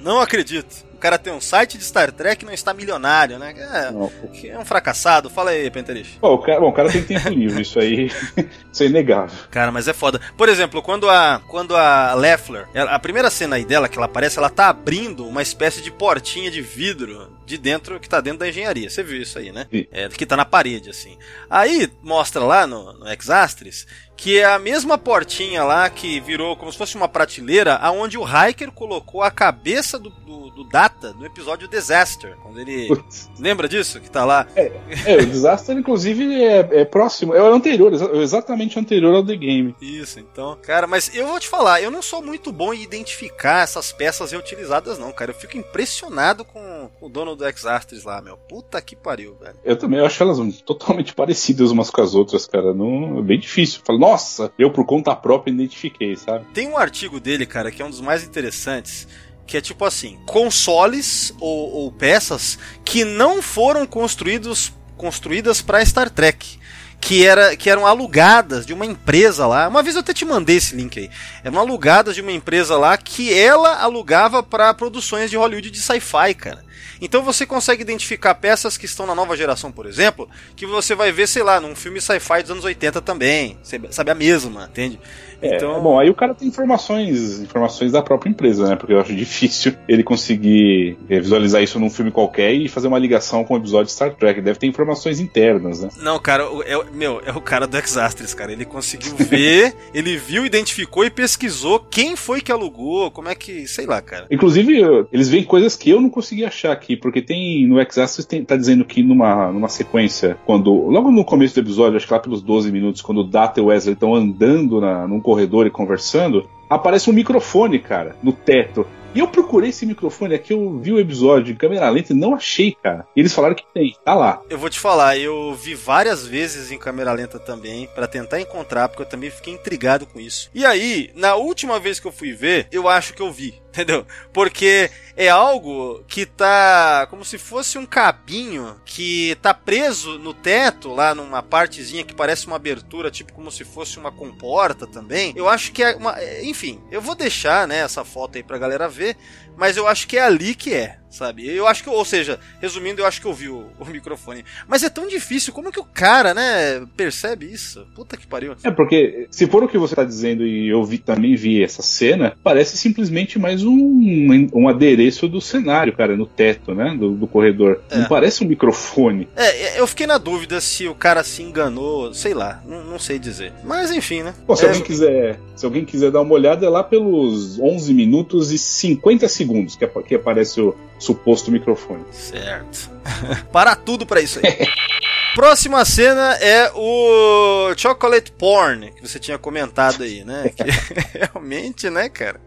não 0.00 0.20
acredito 0.20 0.93
cara 1.04 1.18
tem 1.18 1.34
um 1.34 1.40
site 1.40 1.76
de 1.76 1.84
Star 1.84 2.10
Trek 2.10 2.42
e 2.42 2.46
não 2.46 2.54
está 2.54 2.72
milionário, 2.72 3.38
né? 3.38 3.54
É, 3.58 4.48
é 4.48 4.58
um 4.58 4.64
fracassado. 4.64 5.28
Fala 5.28 5.50
aí, 5.50 5.70
Penterich. 5.70 6.18
Bom, 6.18 6.32
o 6.32 6.38
cara, 6.38 6.58
bom, 6.58 6.70
o 6.70 6.72
cara 6.72 6.90
tem 6.90 7.02
tempo 7.02 7.28
livre, 7.28 7.60
isso 7.60 7.78
aí 7.78 8.10
isso 8.72 8.82
é 8.82 8.86
inegável. 8.86 9.36
Cara, 9.50 9.70
mas 9.70 9.86
é 9.86 9.92
foda. 9.92 10.18
Por 10.34 10.48
exemplo, 10.48 10.80
quando 10.80 11.10
a, 11.10 11.42
quando 11.46 11.76
a 11.76 12.14
Leffler, 12.14 12.66
a 12.74 12.98
primeira 12.98 13.28
cena 13.28 13.56
aí 13.56 13.66
dela 13.66 13.86
que 13.86 13.98
ela 13.98 14.06
aparece, 14.06 14.38
ela 14.38 14.48
tá 14.48 14.70
abrindo 14.70 15.28
uma 15.28 15.42
espécie 15.42 15.82
de 15.82 15.90
portinha 15.90 16.50
de 16.50 16.62
vidro 16.62 17.33
de 17.44 17.58
dentro, 17.58 18.00
que 18.00 18.08
tá 18.08 18.20
dentro 18.20 18.40
da 18.40 18.48
engenharia. 18.48 18.88
Você 18.88 19.02
viu 19.02 19.20
isso 19.20 19.38
aí, 19.38 19.52
né? 19.52 19.66
É, 19.92 20.08
que 20.08 20.26
tá 20.26 20.36
na 20.36 20.44
parede, 20.44 20.90
assim. 20.90 21.16
Aí 21.48 21.90
mostra 22.02 22.42
lá 22.44 22.66
no, 22.66 22.92
no 22.92 23.08
Exastris 23.10 23.86
que 24.16 24.38
é 24.38 24.44
a 24.44 24.58
mesma 24.58 24.96
portinha 24.96 25.64
lá 25.64 25.88
que 25.90 26.20
virou 26.20 26.56
como 26.56 26.70
se 26.70 26.78
fosse 26.78 26.96
uma 26.96 27.08
prateleira, 27.08 27.76
aonde 27.76 28.16
o 28.16 28.24
Hiker 28.24 28.70
colocou 28.70 29.22
a 29.22 29.30
cabeça 29.30 29.98
do, 29.98 30.10
do, 30.10 30.50
do 30.50 30.64
Data 30.64 31.12
no 31.12 31.26
episódio 31.26 31.68
Disaster. 31.68 32.36
Quando 32.42 32.60
ele. 32.60 32.88
Putz. 32.88 33.28
Lembra 33.38 33.68
disso? 33.68 34.00
Que 34.00 34.10
tá 34.10 34.24
lá? 34.24 34.46
É, 34.54 34.72
é 35.06 35.16
o 35.16 35.26
Disaster, 35.26 35.76
inclusive, 35.76 36.42
é, 36.42 36.80
é, 36.80 36.84
próximo, 36.84 37.34
é 37.34 37.42
o 37.42 37.52
anterior, 37.52 37.92
exatamente 38.14 38.78
anterior 38.78 39.14
ao 39.14 39.24
The 39.24 39.36
Game. 39.36 39.74
Isso, 39.80 40.20
então. 40.20 40.56
Cara, 40.62 40.86
mas 40.86 41.14
eu 41.14 41.26
vou 41.26 41.40
te 41.40 41.48
falar, 41.48 41.82
eu 41.82 41.90
não 41.90 42.02
sou 42.02 42.22
muito 42.22 42.52
bom 42.52 42.72
em 42.72 42.82
identificar 42.82 43.62
essas 43.62 43.92
peças 43.92 44.30
reutilizadas, 44.32 44.98
não, 44.98 45.12
cara. 45.12 45.32
Eu 45.32 45.34
fico 45.34 45.58
impressionado 45.58 46.44
com 46.44 46.90
o 47.00 47.08
dono 47.08 47.33
do 47.34 47.46
Exastris 47.46 48.04
lá, 48.04 48.20
meu. 48.20 48.36
Puta 48.36 48.80
que 48.80 48.94
pariu, 48.96 49.36
velho. 49.36 49.56
Eu 49.64 49.76
também 49.76 50.00
acho 50.00 50.22
elas 50.22 50.38
totalmente 50.62 51.14
parecidas 51.14 51.70
umas 51.70 51.90
com 51.90 52.00
as 52.00 52.14
outras, 52.14 52.46
cara. 52.46 52.74
Não, 52.74 53.18
é 53.18 53.22
bem 53.22 53.38
difícil. 53.38 53.80
Falo, 53.84 53.98
nossa, 53.98 54.52
eu 54.58 54.70
por 54.70 54.84
conta 54.84 55.14
própria 55.14 55.52
identifiquei, 55.52 56.16
sabe? 56.16 56.44
Tem 56.52 56.68
um 56.68 56.76
artigo 56.76 57.20
dele, 57.20 57.46
cara, 57.46 57.70
que 57.70 57.80
é 57.82 57.84
um 57.84 57.90
dos 57.90 58.00
mais 58.00 58.24
interessantes, 58.24 59.08
que 59.46 59.56
é 59.56 59.60
tipo 59.60 59.84
assim: 59.84 60.18
consoles 60.26 61.34
ou, 61.40 61.70
ou 61.72 61.92
peças 61.92 62.58
que 62.84 63.04
não 63.04 63.40
foram 63.42 63.86
construídos, 63.86 64.72
construídas 64.96 65.62
para 65.62 65.84
Star 65.84 66.10
Trek. 66.10 66.58
Que, 67.00 67.26
era, 67.26 67.54
que 67.54 67.68
eram 67.68 67.86
alugadas 67.86 68.64
de 68.64 68.72
uma 68.72 68.86
empresa 68.86 69.46
lá. 69.46 69.68
Uma 69.68 69.82
vez 69.82 69.94
eu 69.94 70.00
até 70.00 70.14
te 70.14 70.24
mandei 70.24 70.56
esse 70.56 70.74
link 70.74 70.98
aí. 70.98 71.10
Eram 71.42 71.58
alugadas 71.58 72.14
de 72.14 72.22
uma 72.22 72.32
empresa 72.32 72.78
lá 72.78 72.96
que 72.96 73.32
ela 73.32 73.82
alugava 73.82 74.42
para 74.42 74.72
produções 74.72 75.30
de 75.30 75.36
Hollywood 75.36 75.70
de 75.70 75.80
sci-fi, 75.80 76.32
cara. 76.34 76.64
Então 77.00 77.22
você 77.22 77.44
consegue 77.44 77.82
identificar 77.82 78.34
peças 78.34 78.78
que 78.78 78.86
estão 78.86 79.06
na 79.06 79.14
nova 79.14 79.36
geração, 79.36 79.70
por 79.70 79.84
exemplo, 79.84 80.28
que 80.56 80.64
você 80.64 80.94
vai 80.94 81.12
ver, 81.12 81.26
sei 81.26 81.42
lá, 81.42 81.60
num 81.60 81.76
filme 81.76 82.00
sci-fi 82.00 82.40
dos 82.40 82.52
anos 82.52 82.64
80 82.64 83.02
também. 83.02 83.58
Sabe 83.90 84.10
a 84.10 84.14
mesma, 84.14 84.64
entende? 84.64 84.98
É, 85.40 85.56
então... 85.56 85.80
bom, 85.82 85.98
aí 85.98 86.10
o 86.10 86.14
cara 86.14 86.34
tem 86.34 86.48
informações, 86.48 87.40
informações 87.40 87.92
da 87.92 88.02
própria 88.02 88.30
empresa, 88.30 88.68
né? 88.68 88.76
Porque 88.76 88.92
eu 88.92 89.00
acho 89.00 89.14
difícil 89.16 89.74
ele 89.88 90.02
conseguir 90.02 90.96
é, 91.08 91.18
visualizar 91.18 91.62
isso 91.62 91.78
num 91.78 91.90
filme 91.90 92.10
qualquer 92.10 92.52
e 92.52 92.68
fazer 92.68 92.88
uma 92.88 92.98
ligação 92.98 93.44
com 93.44 93.54
o 93.54 93.56
episódio 93.56 93.86
de 93.86 93.92
Star 93.92 94.14
Trek. 94.14 94.40
Deve 94.40 94.58
ter 94.58 94.66
informações 94.66 95.20
internas, 95.20 95.82
né? 95.82 95.88
Não, 96.00 96.18
cara, 96.18 96.44
é, 96.64 96.84
meu, 96.92 97.20
é 97.24 97.32
o 97.32 97.40
cara 97.40 97.66
do 97.66 97.76
Exastris, 97.76 98.34
cara. 98.34 98.52
Ele 98.52 98.64
conseguiu 98.64 99.14
ver, 99.16 99.74
ele 99.94 100.16
viu, 100.16 100.44
identificou 100.44 101.04
e 101.04 101.10
pesquisou 101.10 101.80
quem 101.80 102.16
foi 102.16 102.40
que 102.40 102.52
alugou, 102.52 103.10
como 103.10 103.28
é 103.28 103.34
que, 103.34 103.66
sei 103.66 103.86
lá, 103.86 104.00
cara. 104.00 104.26
Inclusive, 104.30 105.06
eles 105.12 105.28
veem 105.28 105.44
coisas 105.44 105.76
que 105.76 105.90
eu 105.90 106.00
não 106.00 106.10
consegui 106.10 106.44
achar 106.44 106.72
aqui, 106.72 106.96
porque 106.96 107.22
tem 107.22 107.66
no 107.66 107.80
Exastris 107.80 108.26
tem, 108.26 108.44
tá 108.44 108.56
dizendo 108.56 108.84
que 108.84 109.02
numa, 109.02 109.50
numa 109.52 109.68
sequência, 109.68 110.36
quando 110.44 110.72
logo 110.72 111.10
no 111.10 111.24
começo 111.24 111.54
do 111.54 111.60
episódio, 111.60 111.96
acho 111.96 112.06
que 112.06 112.12
lá 112.12 112.18
pelos 112.18 112.42
12 112.42 112.70
minutos, 112.70 113.02
quando 113.02 113.18
o 113.18 113.24
Data 113.24 113.60
e 113.60 113.62
o 113.62 113.66
Wesley 113.66 113.94
estão 113.94 114.14
andando 114.14 114.80
na, 114.80 115.06
num 115.06 115.20
corredor 115.24 115.66
e 115.66 115.70
conversando, 115.70 116.48
aparece 116.68 117.10
um 117.10 117.14
microfone, 117.14 117.78
cara, 117.78 118.14
no 118.22 118.32
teto. 118.32 118.86
E 119.14 119.20
eu 119.20 119.28
procurei 119.28 119.70
esse 119.70 119.86
microfone 119.86 120.34
aqui, 120.34 120.52
eu 120.52 120.78
vi 120.80 120.92
o 120.92 120.98
episódio 120.98 121.52
em 121.52 121.56
câmera 121.56 121.88
lenta 121.88 122.12
e 122.12 122.16
não 122.16 122.34
achei, 122.34 122.76
cara. 122.82 123.06
E 123.14 123.20
eles 123.20 123.32
falaram 123.32 123.54
que 123.54 123.64
tem, 123.72 123.96
tá 124.04 124.12
lá. 124.12 124.42
Eu 124.50 124.58
vou 124.58 124.68
te 124.68 124.80
falar, 124.80 125.16
eu 125.16 125.54
vi 125.54 125.72
várias 125.72 126.26
vezes 126.26 126.72
em 126.72 126.78
câmera 126.78 127.12
lenta 127.12 127.38
também, 127.38 127.88
para 127.94 128.08
tentar 128.08 128.40
encontrar, 128.40 128.88
porque 128.88 129.02
eu 129.02 129.08
também 129.08 129.30
fiquei 129.30 129.54
intrigado 129.54 130.04
com 130.04 130.18
isso. 130.18 130.50
E 130.52 130.66
aí, 130.66 131.12
na 131.14 131.36
última 131.36 131.78
vez 131.78 132.00
que 132.00 132.08
eu 132.08 132.12
fui 132.12 132.32
ver, 132.32 132.66
eu 132.72 132.88
acho 132.88 133.14
que 133.14 133.22
eu 133.22 133.30
vi, 133.30 133.54
entendeu? 133.74 134.06
Porque 134.32 134.88
é 135.16 135.28
algo 135.28 136.04
que 136.06 136.24
tá 136.24 137.06
como 137.10 137.24
se 137.24 137.36
fosse 137.36 137.76
um 137.76 137.84
cabinho 137.84 138.80
que 138.84 139.36
tá 139.42 139.52
preso 139.52 140.16
no 140.18 140.32
teto, 140.32 140.94
lá 140.94 141.14
numa 141.14 141.42
partezinha 141.42 142.04
que 142.04 142.14
parece 142.14 142.46
uma 142.46 142.56
abertura, 142.56 143.10
tipo 143.10 143.32
como 143.32 143.50
se 143.50 143.64
fosse 143.64 143.98
uma 143.98 144.12
comporta 144.12 144.86
também. 144.86 145.32
Eu 145.34 145.48
acho 145.48 145.72
que 145.72 145.82
é 145.82 145.96
uma. 145.96 146.16
Enfim, 146.42 146.80
eu 146.90 147.00
vou 147.00 147.16
deixar 147.16 147.66
né, 147.66 147.78
essa 147.78 148.04
foto 148.04 148.36
aí 148.36 148.42
pra 148.44 148.58
galera 148.58 148.88
ver, 148.88 149.16
mas 149.56 149.76
eu 149.76 149.88
acho 149.88 150.06
que 150.06 150.16
é 150.16 150.22
ali 150.22 150.54
que 150.54 150.72
é 150.72 150.98
sabe? 151.14 151.48
Eu 151.48 151.66
acho 151.66 151.82
que, 151.82 151.88
ou 151.88 152.04
seja, 152.04 152.38
resumindo, 152.60 153.00
eu 153.00 153.06
acho 153.06 153.20
que 153.20 153.26
eu 153.26 153.32
vi 153.32 153.48
o, 153.48 153.66
o, 153.78 153.84
microfone. 153.86 154.44
Mas 154.66 154.82
é 154.82 154.90
tão 154.90 155.06
difícil, 155.06 155.52
como 155.52 155.70
que 155.70 155.78
o 155.78 155.84
cara, 155.84 156.34
né, 156.34 156.84
percebe 156.96 157.46
isso? 157.46 157.86
Puta 157.94 158.16
que 158.16 158.26
pariu. 158.26 158.56
É, 158.64 158.70
porque 158.70 159.28
se 159.30 159.46
for 159.46 159.62
o 159.62 159.68
que 159.68 159.78
você 159.78 159.94
tá 159.94 160.04
dizendo 160.04 160.44
e 160.44 160.68
eu 160.68 160.84
vi, 160.84 160.98
também 160.98 161.36
vi 161.36 161.62
essa 161.62 161.82
cena, 161.82 162.36
parece 162.42 162.76
simplesmente 162.76 163.38
mais 163.38 163.62
um, 163.62 164.48
um 164.52 164.68
adereço 164.68 165.28
do 165.28 165.40
cenário, 165.40 165.92
cara, 165.92 166.16
no 166.16 166.26
teto, 166.26 166.74
né, 166.74 166.96
do, 166.98 167.12
do 167.12 167.26
corredor. 167.26 167.80
É. 167.90 167.98
Não 167.98 168.08
parece 168.08 168.42
um 168.44 168.48
microfone. 168.48 169.28
É, 169.36 169.78
eu 169.78 169.86
fiquei 169.86 170.06
na 170.06 170.18
dúvida 170.18 170.60
se 170.60 170.88
o 170.88 170.94
cara 170.94 171.22
se 171.22 171.42
enganou, 171.42 172.12
sei 172.12 172.34
lá, 172.34 172.62
não, 172.66 172.84
não 172.84 172.98
sei 172.98 173.18
dizer. 173.18 173.52
Mas 173.62 173.92
enfim, 173.92 174.22
né. 174.22 174.34
Pô, 174.46 174.56
se, 174.56 174.64
é... 174.64 174.68
alguém 174.68 174.82
quiser, 174.82 175.38
se 175.54 175.64
alguém 175.64 175.84
quiser 175.84 176.10
dar 176.10 176.22
uma 176.22 176.34
olhada, 176.34 176.66
é 176.66 176.68
lá 176.68 176.82
pelos 176.82 177.58
11 177.60 177.94
minutos 177.94 178.50
e 178.50 178.58
50 178.58 179.28
segundos 179.28 179.76
que, 179.76 179.86
que 179.86 180.14
aparece 180.14 180.60
o 180.60 180.74
suposto 181.04 181.50
microfone. 181.50 182.04
Certo. 182.12 182.90
Para 183.52 183.76
tudo 183.76 184.06
para 184.06 184.20
isso 184.20 184.40
aí. 184.42 184.66
Próxima 185.34 185.84
cena 185.84 186.34
é 186.34 186.70
o 186.76 187.74
Chocolate 187.76 188.30
Porn, 188.30 188.92
que 188.92 189.02
você 189.02 189.18
tinha 189.18 189.36
comentado 189.36 190.04
aí, 190.04 190.24
né? 190.24 190.50
Que 190.54 191.18
realmente, 191.18 191.90
né, 191.90 192.08
cara? 192.08 192.40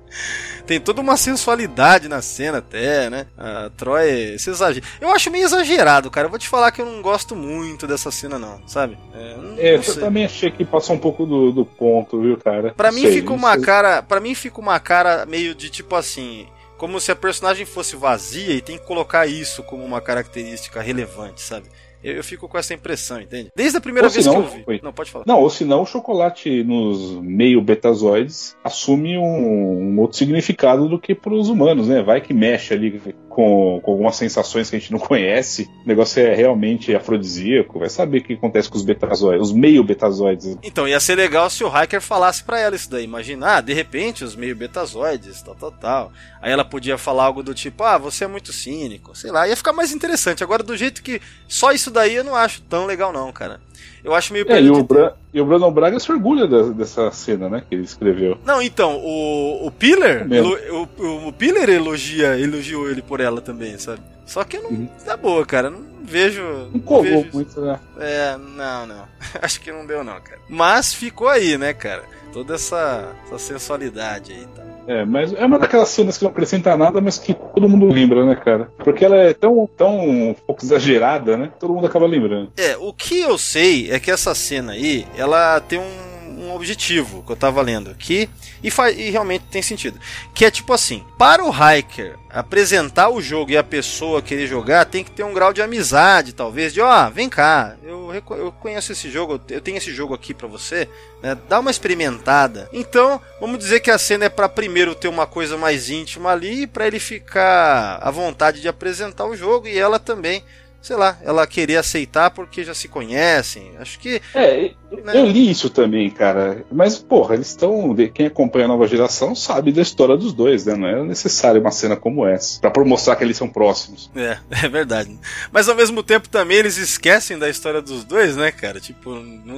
Tem 0.66 0.80
toda 0.80 1.02
uma 1.02 1.18
sensualidade 1.18 2.08
na 2.08 2.22
cena 2.22 2.60
até, 2.60 3.10
né? 3.10 3.28
A 3.38 3.70
Troy, 3.76 4.36
esse 4.36 4.50
exagero. 4.50 4.86
Eu 5.02 5.10
acho 5.10 5.30
meio 5.30 5.44
exagerado, 5.44 6.10
cara. 6.10 6.28
Eu 6.28 6.30
vou 6.30 6.40
te 6.40 6.48
falar 6.48 6.72
que 6.72 6.82
eu 6.82 6.86
não 6.86 7.02
gosto 7.02 7.36
muito 7.36 7.86
dessa 7.86 8.10
cena, 8.10 8.40
não, 8.40 8.62
sabe? 8.66 8.98
É, 9.14 9.36
não, 9.36 9.58
é 9.58 9.76
eu 9.76 9.96
também 9.96 10.24
achei 10.24 10.50
que 10.50 10.64
passou 10.64 10.96
um 10.96 11.00
pouco 11.00 11.26
do, 11.26 11.52
do 11.52 11.66
ponto, 11.66 12.22
viu, 12.22 12.38
cara? 12.38 12.74
Pra 12.76 12.92
mim 12.92 13.02
sei, 13.02 13.14
fica 13.16 13.34
uma 13.34 13.54
sei. 13.56 13.64
cara. 13.64 14.02
para 14.02 14.22
mim 14.22 14.34
fica 14.34 14.62
uma 14.62 14.80
cara 14.80 15.26
meio 15.26 15.54
de 15.54 15.70
tipo 15.70 15.94
assim 15.94 16.48
como 16.78 17.00
se 17.00 17.12
a 17.12 17.16
personagem 17.16 17.66
fosse 17.66 17.96
vazia 17.96 18.54
e 18.54 18.62
tem 18.62 18.78
que 18.78 18.86
colocar 18.86 19.28
isso 19.28 19.64
como 19.64 19.84
uma 19.84 20.00
característica 20.00 20.82
relevante, 20.82 21.42
sabe? 21.42 21.68
Eu, 22.04 22.16
eu 22.16 22.24
fico 22.24 22.48
com 22.48 22.58
essa 22.58 22.74
impressão, 22.74 23.20
entende? 23.20 23.52
Desde 23.56 23.78
a 23.78 23.82
primeira 23.82 24.08
ou 24.08 24.14
vez 24.14 24.24
senão, 24.24 24.44
que 24.44 24.48
eu 24.48 24.58
vi. 24.58 24.64
Foi. 24.64 24.80
Não, 24.84 24.94
pode 24.94 25.12
falar. 25.12 25.26
Não, 25.28 25.40
ou 25.40 25.50
senão 25.50 25.82
o 25.82 25.86
chocolate 25.86 26.64
nos 26.64 27.20
meio 27.22 27.62
betazoides 27.62 28.56
assume 28.64 29.18
um, 29.18 29.24
um 29.24 30.00
outro 30.00 30.18
significado 30.18 30.88
do 30.88 31.00
que 31.00 31.16
para 31.16 31.34
os 31.34 31.50
humanos, 31.50 31.88
né? 31.88 32.02
Vai 32.04 32.22
que 32.22 32.34
mexe 32.34 32.74
ali 32.74 33.02
com, 33.38 33.80
com, 33.84 33.92
algumas 33.92 34.16
sensações 34.16 34.68
que 34.68 34.76
a 34.76 34.80
gente 34.80 34.92
não 34.92 34.98
conhece. 34.98 35.70
O 35.86 35.88
negócio 35.88 36.20
é 36.20 36.34
realmente 36.34 36.96
afrodisíaco. 36.96 37.78
Vai 37.78 37.88
saber 37.88 38.18
o 38.18 38.24
que 38.24 38.34
acontece 38.34 38.68
com 38.68 38.78
os 38.78 38.84
betazoides, 38.84 39.50
os 39.50 39.54
meio 39.54 39.84
betazoides. 39.84 40.58
Então, 40.64 40.88
ia 40.88 41.00
ser 41.00 41.14
legal 41.14 41.48
se 41.48 41.64
o 41.64 41.68
Hiker 41.68 42.02
falasse 42.02 42.44
para 42.44 42.60
ela 42.60 42.76
isso 42.76 42.90
daí. 42.90 43.04
Imagina, 43.04 43.58
ah, 43.58 43.62
de 43.62 43.74
repente, 43.74 44.24
os 44.24 44.36
meio 44.36 44.56
betazoides, 44.56 45.40
tal, 45.44 45.54
tal, 45.54 45.72
tal. 45.72 46.12
Aí 46.42 46.52
ela 46.52 46.66
podia 46.66 46.98
falar 46.98 47.26
algo 47.26 47.44
do 47.44 47.54
tipo, 47.54 47.84
ah, 47.84 48.00
você 48.00 48.24
é 48.24 48.28
muito 48.28 48.52
cínico, 48.52 49.16
sei 49.16 49.30
lá. 49.30 49.48
Ia 49.48 49.56
ficar 49.56 49.72
mais 49.72 49.92
interessante. 49.92 50.44
Agora, 50.44 50.64
do 50.64 50.76
jeito 50.76 51.04
que 51.04 51.22
só 51.48 51.72
isso 51.72 51.92
daí 51.92 52.16
eu 52.16 52.24
não 52.24 52.36
acho 52.36 52.64
tão 52.64 52.88
legal, 52.88 53.14
não, 53.14 53.32
cara. 53.32 53.62
Eu 54.04 54.14
acho 54.14 54.32
meio 54.34 54.46
é, 54.50 54.62
e 54.62 54.70
o, 54.70 54.84
Bra 54.84 55.16
e 55.34 55.42
o 55.42 55.46
Brandon 55.46 55.72
Braga 55.72 56.00
se 56.00 56.12
orgulha 56.12 56.48
da, 56.48 56.64
dessa 56.70 57.12
cena, 57.12 57.50
né? 57.50 57.64
Que 57.68 57.76
ele 57.76 57.84
escreveu. 57.84 58.38
Não, 58.46 58.62
então, 58.62 58.98
o, 58.98 59.68
o 59.68 59.72
Piller, 59.72 60.26
é 60.32 60.42
o, 60.42 60.88
o, 60.98 61.28
o 61.28 61.34
Piller 61.34 61.70
elogia, 61.70 62.40
elogiou 62.40 62.90
ele 62.90 63.02
por 63.02 63.20
ela 63.20 63.42
também, 63.42 63.78
sabe? 63.78 64.02
Só 64.26 64.44
que 64.44 64.60
não 64.60 64.70
uhum. 64.70 64.90
tá 65.06 65.16
boa, 65.16 65.46
cara. 65.46 65.70
Não 65.70 65.84
vejo. 66.04 66.42
Não 66.74 66.80
colou 66.82 67.26
muito, 67.34 67.62
né? 67.62 67.80
É, 68.00 68.38
não, 68.38 68.86
não. 68.86 69.08
Acho 69.42 69.60
que 69.62 69.72
não 69.72 69.86
deu, 69.86 70.04
não, 70.04 70.20
cara. 70.22 70.40
Mas 70.50 70.94
ficou 70.94 71.28
aí, 71.28 71.58
né, 71.58 71.74
cara? 71.74 72.04
Toda 72.34 72.56
essa, 72.56 73.16
essa 73.26 73.40
sensualidade 73.40 74.34
aí, 74.34 74.46
tá? 74.56 74.64
É, 74.88 75.04
mas 75.04 75.34
é 75.34 75.46
uma 75.46 75.60
daquelas 75.60 75.90
cenas 75.90 76.18
que 76.18 76.24
não 76.24 76.32
acrescenta 76.32 76.76
nada, 76.78 77.02
mas 77.02 77.18
que 77.18 77.34
todo 77.34 77.68
mundo 77.68 77.88
lembra, 77.88 78.26
né, 78.26 78.36
cara? 78.36 78.72
Porque 78.78 79.04
ela 79.04 79.18
é 79.18 79.34
tão, 79.34 79.70
tão 79.76 80.00
um 80.00 80.34
pouco 80.34 80.64
exagerada, 80.64 81.36
né? 81.36 81.52
Todo 81.60 81.74
mundo 81.74 81.88
acaba 81.88 82.08
lembrando. 82.08 82.52
É, 82.56 82.78
o 82.78 82.94
que 82.94 83.20
eu 83.20 83.38
sei 83.38 83.92
é 83.92 84.00
que 84.00 84.10
essa 84.10 84.34
cena 84.34 84.72
aí, 84.72 85.06
ela 85.18 85.60
tem 85.60 85.80
um 85.80 86.17
um 86.48 86.56
objetivo 86.56 87.24
que 87.24 87.32
eu 87.32 87.36
tava 87.36 87.62
lendo 87.62 87.90
aqui 87.90 88.30
e, 88.64 88.70
e 88.98 89.10
realmente 89.10 89.46
tem 89.52 89.62
sentido. 89.62 90.00
Que 90.34 90.46
é 90.46 90.52
tipo 90.52 90.74
assim: 90.74 91.04
para 91.18 91.44
o 91.44 91.52
hiker 91.52 92.18
apresentar 92.30 93.10
o 93.10 93.22
jogo 93.22 93.52
e 93.52 93.58
a 93.58 93.64
pessoa 93.64 94.22
querer 94.22 94.48
jogar, 94.48 94.86
tem 94.86 95.04
que 95.04 95.12
ter 95.12 95.24
um 95.24 95.34
grau 95.34 95.54
de 95.54 95.62
amizade, 95.62 96.34
talvez, 96.34 96.74
de 96.74 96.82
ó, 96.82 97.08
oh, 97.08 97.12
vem 97.12 97.30
cá, 97.30 97.76
eu, 97.84 98.14
eu 98.14 98.52
conheço 98.52 98.92
esse 98.92 99.10
jogo, 99.10 99.42
eu 99.50 99.62
tenho 99.62 99.78
esse 99.78 99.92
jogo 99.94 100.14
aqui 100.14 100.34
para 100.34 100.48
você, 100.48 100.88
né? 101.22 101.38
Dá 101.48 101.60
uma 101.60 101.72
experimentada. 101.72 102.70
Então, 102.72 103.22
vamos 103.40 103.60
dizer 103.60 103.80
que 103.80 103.92
a 103.92 103.98
cena 103.98 104.26
é 104.26 104.30
para 104.30 104.50
primeiro 104.50 104.94
ter 104.94 105.08
uma 105.08 105.26
coisa 105.26 105.58
mais 105.58 105.90
íntima 105.90 106.32
ali, 106.32 106.68
para 106.68 106.88
ele 106.88 107.00
ficar 107.00 108.00
à 108.02 108.12
vontade 108.12 108.62
de 108.62 108.68
apresentar 108.68 109.26
o 109.26 109.36
jogo 109.36 109.68
e 109.68 109.78
ela 109.78 110.00
também 110.00 110.44
sei 110.88 110.96
lá, 110.96 111.18
ela 111.22 111.46
querer 111.46 111.76
aceitar 111.76 112.32
porque 112.32 112.64
já 112.64 112.74
se 112.74 112.88
conhecem. 112.88 113.74
Acho 113.78 114.00
que. 114.00 114.22
É, 114.34 114.72
né? 115.04 115.12
eu 115.14 115.26
li 115.26 115.52
isso 115.52 115.70
também, 115.70 116.10
cara. 116.10 116.64
Mas, 116.72 116.98
porra, 116.98 117.36
eles 117.36 117.48
estão. 117.48 117.94
Quem 118.14 118.28
acompanha 118.28 118.66
a 118.66 118.68
nova 118.70 118.88
geração 118.88 119.36
sabe 119.36 119.74
da 119.74 119.82
história 119.82 120.16
dos 120.16 120.32
dois, 120.32 120.66
né? 120.66 120.76
Não 120.76 120.88
é 120.88 121.04
necessário 121.04 121.60
uma 121.60 121.72
cena 121.72 121.98
como 121.98 122.26
essa. 122.26 122.62
Pra 122.62 122.86
mostrar 122.86 123.18
que 123.18 123.24
eles 123.26 123.36
são 123.36 123.50
próximos. 123.50 124.10
É, 124.16 124.38
é 124.64 124.70
verdade. 124.70 125.20
Mas 125.52 125.68
ao 125.68 125.76
mesmo 125.76 126.02
tempo 126.02 126.30
também 126.30 126.58
eles 126.58 126.78
esquecem 126.78 127.38
da 127.38 127.50
história 127.50 127.82
dos 127.82 128.06
dois, 128.06 128.38
né, 128.38 128.50
cara? 128.50 128.80
Tipo, 128.80 129.14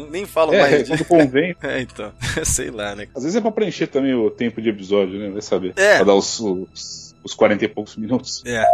nem 0.09 0.25
falam 0.25 0.55
é, 0.55 0.61
mais. 0.61 0.87
Quando 0.87 1.05
convém. 1.05 1.55
é, 1.61 1.79
então. 1.79 2.11
sei 2.43 2.71
lá, 2.71 2.95
né? 2.95 3.07
Às 3.15 3.21
vezes 3.21 3.35
é 3.35 3.41
pra 3.41 3.51
preencher 3.51 3.85
também 3.85 4.15
o 4.15 4.31
tempo 4.31 4.59
de 4.59 4.69
episódio, 4.69 5.19
né? 5.19 5.29
Vai 5.29 5.43
saber. 5.43 5.73
É. 5.75 5.97
Pra 5.97 6.05
dar 6.05 6.15
os, 6.15 6.39
os, 6.39 7.15
os 7.23 7.35
40 7.35 7.65
e 7.65 7.67
poucos 7.67 7.95
minutos. 7.97 8.41
É. 8.47 8.65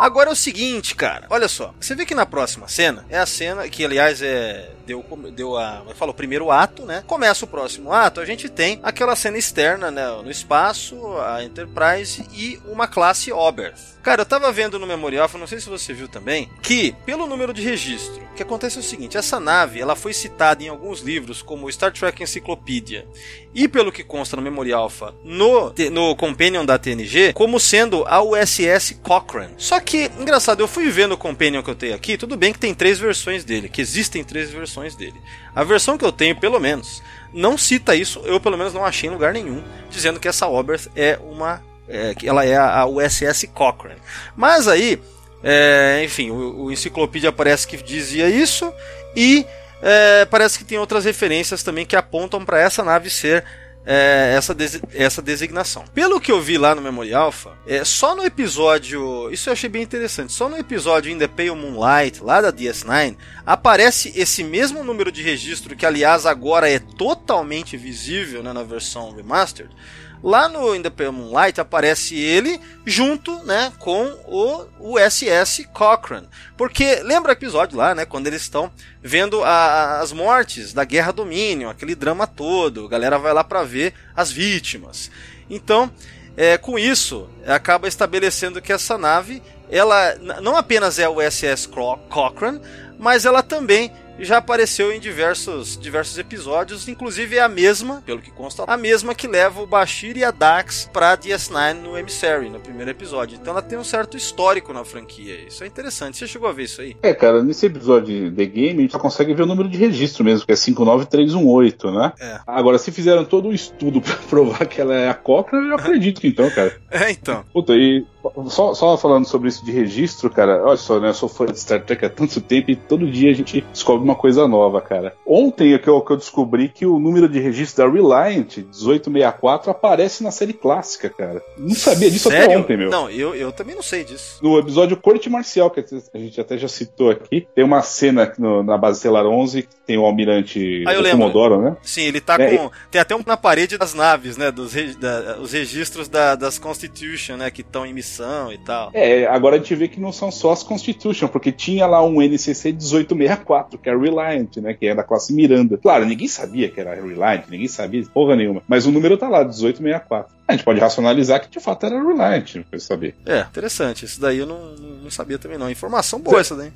Agora 0.00 0.30
é 0.30 0.32
o 0.32 0.36
seguinte, 0.36 0.94
cara. 0.94 1.26
Olha 1.28 1.46
só. 1.46 1.74
Você 1.78 1.94
vê 1.94 2.06
que 2.06 2.14
na 2.14 2.24
próxima 2.24 2.66
cena 2.68 3.04
é 3.10 3.18
a 3.18 3.26
cena 3.26 3.68
que, 3.68 3.84
aliás, 3.84 4.22
é 4.22 4.70
deu, 4.90 5.04
deu 5.34 5.56
a. 5.56 5.82
Falou, 5.94 6.14
primeiro 6.14 6.50
ato, 6.50 6.84
né? 6.84 7.04
Começa 7.06 7.44
o 7.44 7.48
próximo 7.48 7.92
ato, 7.92 8.20
a 8.20 8.24
gente 8.24 8.48
tem 8.48 8.80
aquela 8.82 9.14
cena 9.14 9.38
externa, 9.38 9.90
né? 9.90 10.06
No 10.22 10.30
espaço, 10.30 10.96
a 11.18 11.44
Enterprise 11.44 12.26
e 12.32 12.60
uma 12.66 12.88
classe 12.88 13.32
Oberth. 13.32 13.98
Cara, 14.02 14.22
eu 14.22 14.26
tava 14.26 14.50
vendo 14.50 14.78
no 14.78 14.86
Memorial, 14.86 15.28
não 15.34 15.46
sei 15.46 15.60
se 15.60 15.68
você 15.68 15.92
viu 15.92 16.08
também, 16.08 16.48
que 16.62 16.92
pelo 17.04 17.26
número 17.26 17.52
de 17.52 17.62
registro, 17.62 18.22
o 18.22 18.34
que 18.34 18.42
acontece 18.42 18.78
é 18.78 18.80
o 18.80 18.84
seguinte: 18.84 19.16
essa 19.16 19.38
nave 19.38 19.80
ela 19.80 19.94
foi 19.94 20.12
citada 20.12 20.62
em 20.62 20.68
alguns 20.68 21.00
livros 21.00 21.42
como 21.42 21.70
Star 21.70 21.92
Trek 21.92 22.22
Encyclopedia 22.22 23.06
e 23.54 23.68
pelo 23.68 23.92
que 23.92 24.02
consta 24.02 24.36
no 24.36 24.42
Memorial 24.42 24.84
Alpha 24.84 25.14
no, 25.22 25.72
no 25.92 26.16
Companion 26.16 26.64
da 26.64 26.78
TNG, 26.78 27.32
como 27.34 27.60
sendo 27.60 28.04
a 28.06 28.22
USS 28.22 28.98
Cochrane. 29.02 29.54
Só 29.58 29.78
que, 29.78 29.89
engraçado, 29.96 30.60
eu 30.60 30.68
fui 30.68 30.90
ver 30.90 31.06
no 31.06 31.16
Companion 31.16 31.62
que 31.62 31.70
eu 31.70 31.74
tenho 31.74 31.94
aqui, 31.94 32.16
tudo 32.16 32.36
bem 32.36 32.52
que 32.52 32.58
tem 32.58 32.74
três 32.74 32.98
versões 32.98 33.44
dele, 33.44 33.68
que 33.68 33.80
existem 33.80 34.22
três 34.24 34.50
versões 34.50 34.94
dele. 34.94 35.20
A 35.54 35.64
versão 35.64 35.96
que 35.96 36.04
eu 36.04 36.12
tenho, 36.12 36.36
pelo 36.36 36.60
menos, 36.60 37.02
não 37.32 37.56
cita 37.56 37.94
isso, 37.94 38.20
eu 38.24 38.40
pelo 38.40 38.58
menos 38.58 38.72
não 38.72 38.84
achei 38.84 39.08
em 39.08 39.12
lugar 39.12 39.32
nenhum, 39.32 39.62
dizendo 39.90 40.20
que 40.20 40.28
essa 40.28 40.46
Oberth 40.48 40.88
é 40.94 41.18
uma 41.22 41.62
é, 41.88 42.14
que 42.14 42.28
ela 42.28 42.44
é 42.44 42.56
a, 42.56 42.80
a 42.80 42.86
USS 42.86 43.46
Cochrane. 43.52 44.00
Mas 44.36 44.68
aí, 44.68 45.00
é, 45.42 46.02
enfim, 46.04 46.30
o, 46.30 46.64
o 46.64 46.72
enciclopédia 46.72 47.32
parece 47.32 47.66
que 47.66 47.76
dizia 47.76 48.28
isso 48.28 48.72
e 49.16 49.44
é, 49.82 50.24
parece 50.26 50.58
que 50.58 50.64
tem 50.64 50.78
outras 50.78 51.04
referências 51.04 51.62
também 51.62 51.84
que 51.84 51.96
apontam 51.96 52.44
para 52.44 52.60
essa 52.60 52.84
nave 52.84 53.10
ser 53.10 53.44
é, 53.92 54.34
essa, 54.36 54.54
des 54.54 54.80
essa 54.94 55.20
designação. 55.20 55.84
Pelo 55.92 56.20
que 56.20 56.30
eu 56.30 56.40
vi 56.40 56.56
lá 56.56 56.76
no 56.76 56.80
Memory 56.80 57.12
Alpha, 57.12 57.58
é, 57.66 57.84
só 57.84 58.14
no 58.14 58.24
episódio. 58.24 59.28
Isso 59.32 59.48
eu 59.48 59.52
achei 59.52 59.68
bem 59.68 59.82
interessante. 59.82 60.32
Só 60.32 60.48
no 60.48 60.56
episódio 60.56 61.10
In 61.10 61.18
the 61.18 61.26
Pale 61.26 61.56
Moonlight, 61.56 62.22
lá 62.22 62.40
da 62.40 62.52
DS9, 62.52 63.16
aparece 63.44 64.12
esse 64.14 64.44
mesmo 64.44 64.84
número 64.84 65.10
de 65.10 65.22
registro, 65.22 65.74
que 65.74 65.84
aliás 65.84 66.24
agora 66.24 66.70
é 66.70 66.78
totalmente 66.78 67.76
visível 67.76 68.44
né, 68.44 68.52
na 68.52 68.62
versão 68.62 69.12
remastered. 69.12 69.74
Lá 70.22 70.48
no 70.48 70.74
In 70.74 70.82
the 70.82 70.90
Pale 70.90 71.10
Moonlight 71.10 71.60
aparece 71.60 72.14
ele 72.14 72.60
junto, 72.84 73.42
né, 73.44 73.72
com 73.78 74.04
o 74.26 74.66
USS 74.78 75.66
Cochrane. 75.72 76.28
Porque 76.56 76.96
lembra 77.02 77.30
o 77.30 77.32
episódio 77.32 77.78
lá, 77.78 77.94
né, 77.94 78.04
quando 78.04 78.26
eles 78.26 78.42
estão 78.42 78.70
vendo 79.02 79.42
a, 79.42 80.00
as 80.00 80.12
mortes 80.12 80.74
da 80.74 80.84
Guerra 80.84 81.12
Dominion, 81.12 81.70
aquele 81.70 81.94
drama 81.94 82.26
todo, 82.26 82.84
a 82.84 82.88
galera 82.88 83.18
vai 83.18 83.32
lá 83.32 83.42
para 83.42 83.62
ver 83.62 83.94
as 84.14 84.30
vítimas. 84.30 85.10
Então, 85.48 85.90
é, 86.36 86.58
com 86.58 86.78
isso, 86.78 87.28
acaba 87.46 87.88
estabelecendo 87.88 88.60
que 88.60 88.72
essa 88.72 88.98
nave, 88.98 89.42
ela 89.70 90.14
não 90.42 90.56
apenas 90.56 90.98
é 90.98 91.08
o 91.08 91.18
USS 91.18 91.66
Cochrane, 92.08 92.60
mas 92.98 93.24
ela 93.24 93.42
também 93.42 93.90
já 94.20 94.38
apareceu 94.38 94.92
em 94.92 95.00
diversos, 95.00 95.78
diversos 95.78 96.18
episódios, 96.18 96.88
inclusive 96.88 97.36
é 97.36 97.40
a 97.40 97.48
mesma, 97.48 98.02
pelo 98.04 98.20
que 98.20 98.30
consta, 98.30 98.64
a 98.66 98.76
mesma 98.76 99.14
que 99.14 99.26
leva 99.26 99.62
o 99.62 99.66
Bashir 99.66 100.16
e 100.16 100.24
a 100.24 100.30
Dax 100.30 100.88
pra 100.92 101.16
DS9 101.16 101.74
no 101.74 101.98
Emissary, 101.98 102.48
no 102.48 102.60
primeiro 102.60 102.90
episódio. 102.90 103.38
Então 103.40 103.52
ela 103.52 103.62
tem 103.62 103.78
um 103.78 103.84
certo 103.84 104.16
histórico 104.16 104.72
na 104.72 104.84
franquia. 104.84 105.46
Isso 105.46 105.64
é 105.64 105.66
interessante. 105.66 106.18
Você 106.18 106.26
chegou 106.26 106.48
a 106.48 106.52
ver 106.52 106.64
isso 106.64 106.80
aí? 106.80 106.96
É, 107.02 107.14
cara, 107.14 107.42
nesse 107.42 107.66
episódio 107.66 108.30
de 108.30 108.36
The 108.36 108.46
Game 108.46 108.78
a 108.78 108.82
gente 108.82 108.92
só 108.92 108.98
consegue 108.98 109.34
ver 109.34 109.42
o 109.42 109.46
número 109.46 109.68
de 109.68 109.78
registro 109.78 110.24
mesmo, 110.24 110.46
que 110.46 110.52
é 110.52 110.56
59318, 110.56 111.90
né? 111.90 112.12
É. 112.20 112.40
Agora, 112.46 112.78
se 112.78 112.90
fizeram 112.90 113.24
todo 113.24 113.48
um 113.48 113.52
estudo 113.52 114.00
pra 114.02 114.16
provar 114.28 114.66
que 114.66 114.80
ela 114.80 114.94
é 114.94 115.08
a 115.08 115.14
Cochrane, 115.14 115.68
eu 115.68 115.74
acredito 115.74 116.20
que 116.20 116.28
então, 116.28 116.50
cara. 116.50 116.78
É, 116.90 117.10
então. 117.10 117.44
Puta, 117.52 117.72
e 117.74 118.04
só, 118.46 118.74
só 118.74 118.96
falando 118.96 119.26
sobre 119.26 119.48
isso 119.48 119.64
de 119.64 119.72
registro, 119.72 120.30
cara, 120.30 120.62
olha 120.64 120.76
só, 120.76 120.98
né? 121.00 121.08
Eu 121.08 121.14
sou 121.14 121.28
fã 121.28 121.46
de 121.46 121.58
Star 121.58 121.84
Trek 121.84 122.04
há 122.04 122.10
tanto 122.10 122.40
tempo 122.40 122.70
e 122.70 122.76
todo 122.76 123.10
dia 123.10 123.30
a 123.30 123.34
gente 123.34 123.60
descobre 123.72 124.04
uma 124.04 124.14
coisa 124.14 124.46
nova, 124.46 124.80
cara. 124.80 125.14
Ontem 125.26 125.74
é 125.74 125.78
que 125.78 125.88
eu, 125.88 126.00
que 126.00 126.12
eu 126.12 126.16
descobri 126.16 126.68
que 126.68 126.86
o 126.86 126.98
número 126.98 127.28
de 127.28 127.40
registro 127.40 127.84
da 127.84 127.90
Reliant 127.90 128.58
1864 128.58 129.70
aparece 129.70 130.22
na 130.22 130.30
série 130.30 130.52
clássica, 130.52 131.08
cara. 131.08 131.42
Não 131.56 131.74
sabia 131.74 132.10
disso 132.10 132.28
Sério? 132.28 132.46
até 132.46 132.58
ontem, 132.58 132.76
meu. 132.76 132.90
Não, 132.90 133.10
eu, 133.10 133.34
eu 133.34 133.52
também 133.52 133.74
não 133.74 133.82
sei 133.82 134.04
disso. 134.04 134.38
No 134.42 134.58
episódio 134.58 134.96
Corte 134.96 135.28
Marcial, 135.30 135.70
que 135.70 135.80
a 135.80 136.18
gente 136.18 136.40
até 136.40 136.58
já 136.58 136.68
citou 136.68 137.10
aqui, 137.10 137.46
tem 137.54 137.64
uma 137.64 137.82
cena 137.82 138.32
no, 138.38 138.62
na 138.62 138.76
base 138.76 138.98
Stellar 138.98 139.26
11 139.26 139.62
que 139.62 139.68
tem 139.90 139.98
o 139.98 140.06
almirante 140.06 140.84
ah, 140.86 140.94
eu 140.94 141.02
Comodoro, 141.02 141.60
né? 141.60 141.76
Sim, 141.82 142.02
ele 142.02 142.20
tá 142.20 142.36
é, 142.38 142.56
com. 142.56 142.70
Tem 142.92 143.00
até 143.00 143.16
um 143.16 143.22
na 143.26 143.36
parede 143.36 143.76
das 143.76 143.92
naves, 143.92 144.36
né? 144.36 144.52
Dos 144.52 144.72
da, 144.94 145.36
os 145.40 145.52
registros 145.52 146.06
da, 146.06 146.36
das 146.36 146.60
Constitution, 146.60 147.36
né? 147.36 147.50
Que 147.50 147.62
estão 147.62 147.84
em 147.84 147.92
missão 147.92 148.52
e 148.52 148.58
tal. 148.58 148.90
É, 148.94 149.26
agora 149.26 149.56
a 149.56 149.58
gente 149.58 149.74
vê 149.74 149.88
que 149.88 149.98
não 149.98 150.12
são 150.12 150.30
só 150.30 150.52
as 150.52 150.62
Constitution, 150.62 151.26
porque 151.26 151.50
tinha 151.50 151.88
lá 151.88 152.04
um 152.04 152.22
NCC 152.22 152.68
1864, 152.70 153.78
que 153.78 153.90
é 153.90 153.96
Reliant, 153.96 154.58
né? 154.58 154.74
Que 154.74 154.86
é 154.86 154.94
da 154.94 155.02
classe 155.02 155.34
Miranda. 155.34 155.76
Claro, 155.76 156.06
ninguém 156.06 156.28
sabia 156.28 156.68
que 156.68 156.80
era 156.80 156.94
Reliant, 156.94 157.42
ninguém 157.50 157.66
sabia 157.66 158.04
porra 158.14 158.36
nenhuma. 158.36 158.62
Mas 158.68 158.86
o 158.86 158.92
número 158.92 159.16
tá 159.16 159.28
lá, 159.28 159.40
1864. 159.40 160.39
A 160.50 160.52
gente 160.52 160.64
pode 160.64 160.80
racionalizar 160.80 161.40
que 161.40 161.48
de 161.48 161.60
fato 161.60 161.86
era 161.86 162.02
Reliant, 162.02 162.56
não 162.56 162.62
precisa 162.64 162.88
saber. 162.88 163.14
É, 163.24 163.40
interessante. 163.40 164.04
Isso 164.04 164.20
daí 164.20 164.38
eu 164.38 164.46
não, 164.46 164.74
não 164.74 165.10
sabia 165.10 165.38
também 165.38 165.56
não. 165.56 165.70
Informação 165.70 166.20
boa 166.20 166.38
é. 166.38 166.40
essa 166.40 166.56
daí. 166.56 166.72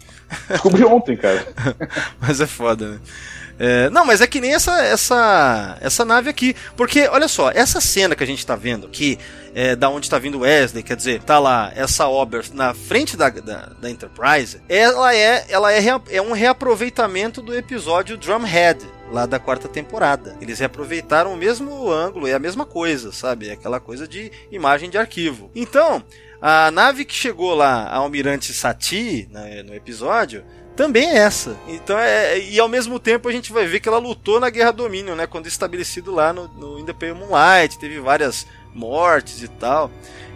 Descobri 0.48 0.84
ontem, 0.84 1.16
cara. 1.16 1.44
Mas 2.20 2.40
é 2.40 2.46
foda, 2.46 2.88
né? 2.88 3.00
É, 3.58 3.88
não, 3.90 4.04
mas 4.04 4.20
é 4.20 4.26
que 4.26 4.40
nem 4.40 4.52
essa, 4.52 4.82
essa, 4.82 5.78
essa 5.80 6.04
nave 6.04 6.28
aqui. 6.28 6.56
Porque, 6.76 7.06
olha 7.06 7.28
só, 7.28 7.50
essa 7.50 7.80
cena 7.80 8.16
que 8.16 8.24
a 8.24 8.26
gente 8.26 8.44
tá 8.44 8.56
vendo 8.56 8.86
aqui, 8.86 9.18
é, 9.54 9.76
da 9.76 9.88
onde 9.88 10.06
está 10.06 10.18
vindo 10.18 10.40
Wesley, 10.40 10.82
quer 10.82 10.96
dizer, 10.96 11.22
tá 11.22 11.38
lá 11.38 11.72
essa 11.76 12.08
Ober 12.08 12.44
na 12.52 12.74
frente 12.74 13.16
da, 13.16 13.28
da, 13.28 13.70
da, 13.80 13.90
Enterprise, 13.90 14.60
ela 14.68 15.14
é, 15.14 15.44
ela 15.48 15.72
é, 15.72 15.80
é 16.10 16.20
um 16.20 16.32
reaproveitamento 16.32 17.40
do 17.40 17.54
episódio 17.54 18.16
Drumhead, 18.16 18.84
lá 19.14 19.26
da 19.26 19.38
quarta 19.38 19.68
temporada. 19.68 20.36
Eles 20.40 20.58
reaproveitaram 20.58 21.32
o 21.32 21.36
mesmo 21.36 21.90
ângulo, 21.90 22.26
é 22.26 22.34
a 22.34 22.38
mesma 22.38 22.66
coisa, 22.66 23.12
sabe? 23.12 23.48
É 23.48 23.52
aquela 23.52 23.78
coisa 23.78 24.08
de 24.08 24.30
imagem 24.50 24.90
de 24.90 24.98
arquivo. 24.98 25.50
Então, 25.54 26.02
a 26.42 26.70
nave 26.72 27.04
que 27.04 27.14
chegou 27.14 27.54
lá, 27.54 27.84
a 27.84 27.98
Almirante 27.98 28.52
Sati, 28.52 29.28
né, 29.30 29.62
no 29.62 29.72
episódio, 29.72 30.44
também 30.74 31.10
é 31.10 31.18
essa. 31.18 31.56
Então 31.68 31.96
é, 31.96 32.40
e 32.40 32.58
ao 32.58 32.68
mesmo 32.68 32.98
tempo 32.98 33.28
a 33.28 33.32
gente 33.32 33.52
vai 33.52 33.64
ver 33.66 33.78
que 33.78 33.88
ela 33.88 33.98
lutou 33.98 34.40
na 34.40 34.50
Guerra 34.50 34.72
Domínio, 34.72 35.14
né? 35.14 35.28
Quando 35.28 35.46
estabelecido 35.46 36.12
lá 36.12 36.32
no, 36.32 36.48
no 36.48 36.80
Independent 36.80 37.16
Moonlight, 37.16 37.78
teve 37.78 38.00
várias 38.00 38.44
mortes 38.74 39.42
e 39.44 39.48
tal. 39.48 39.88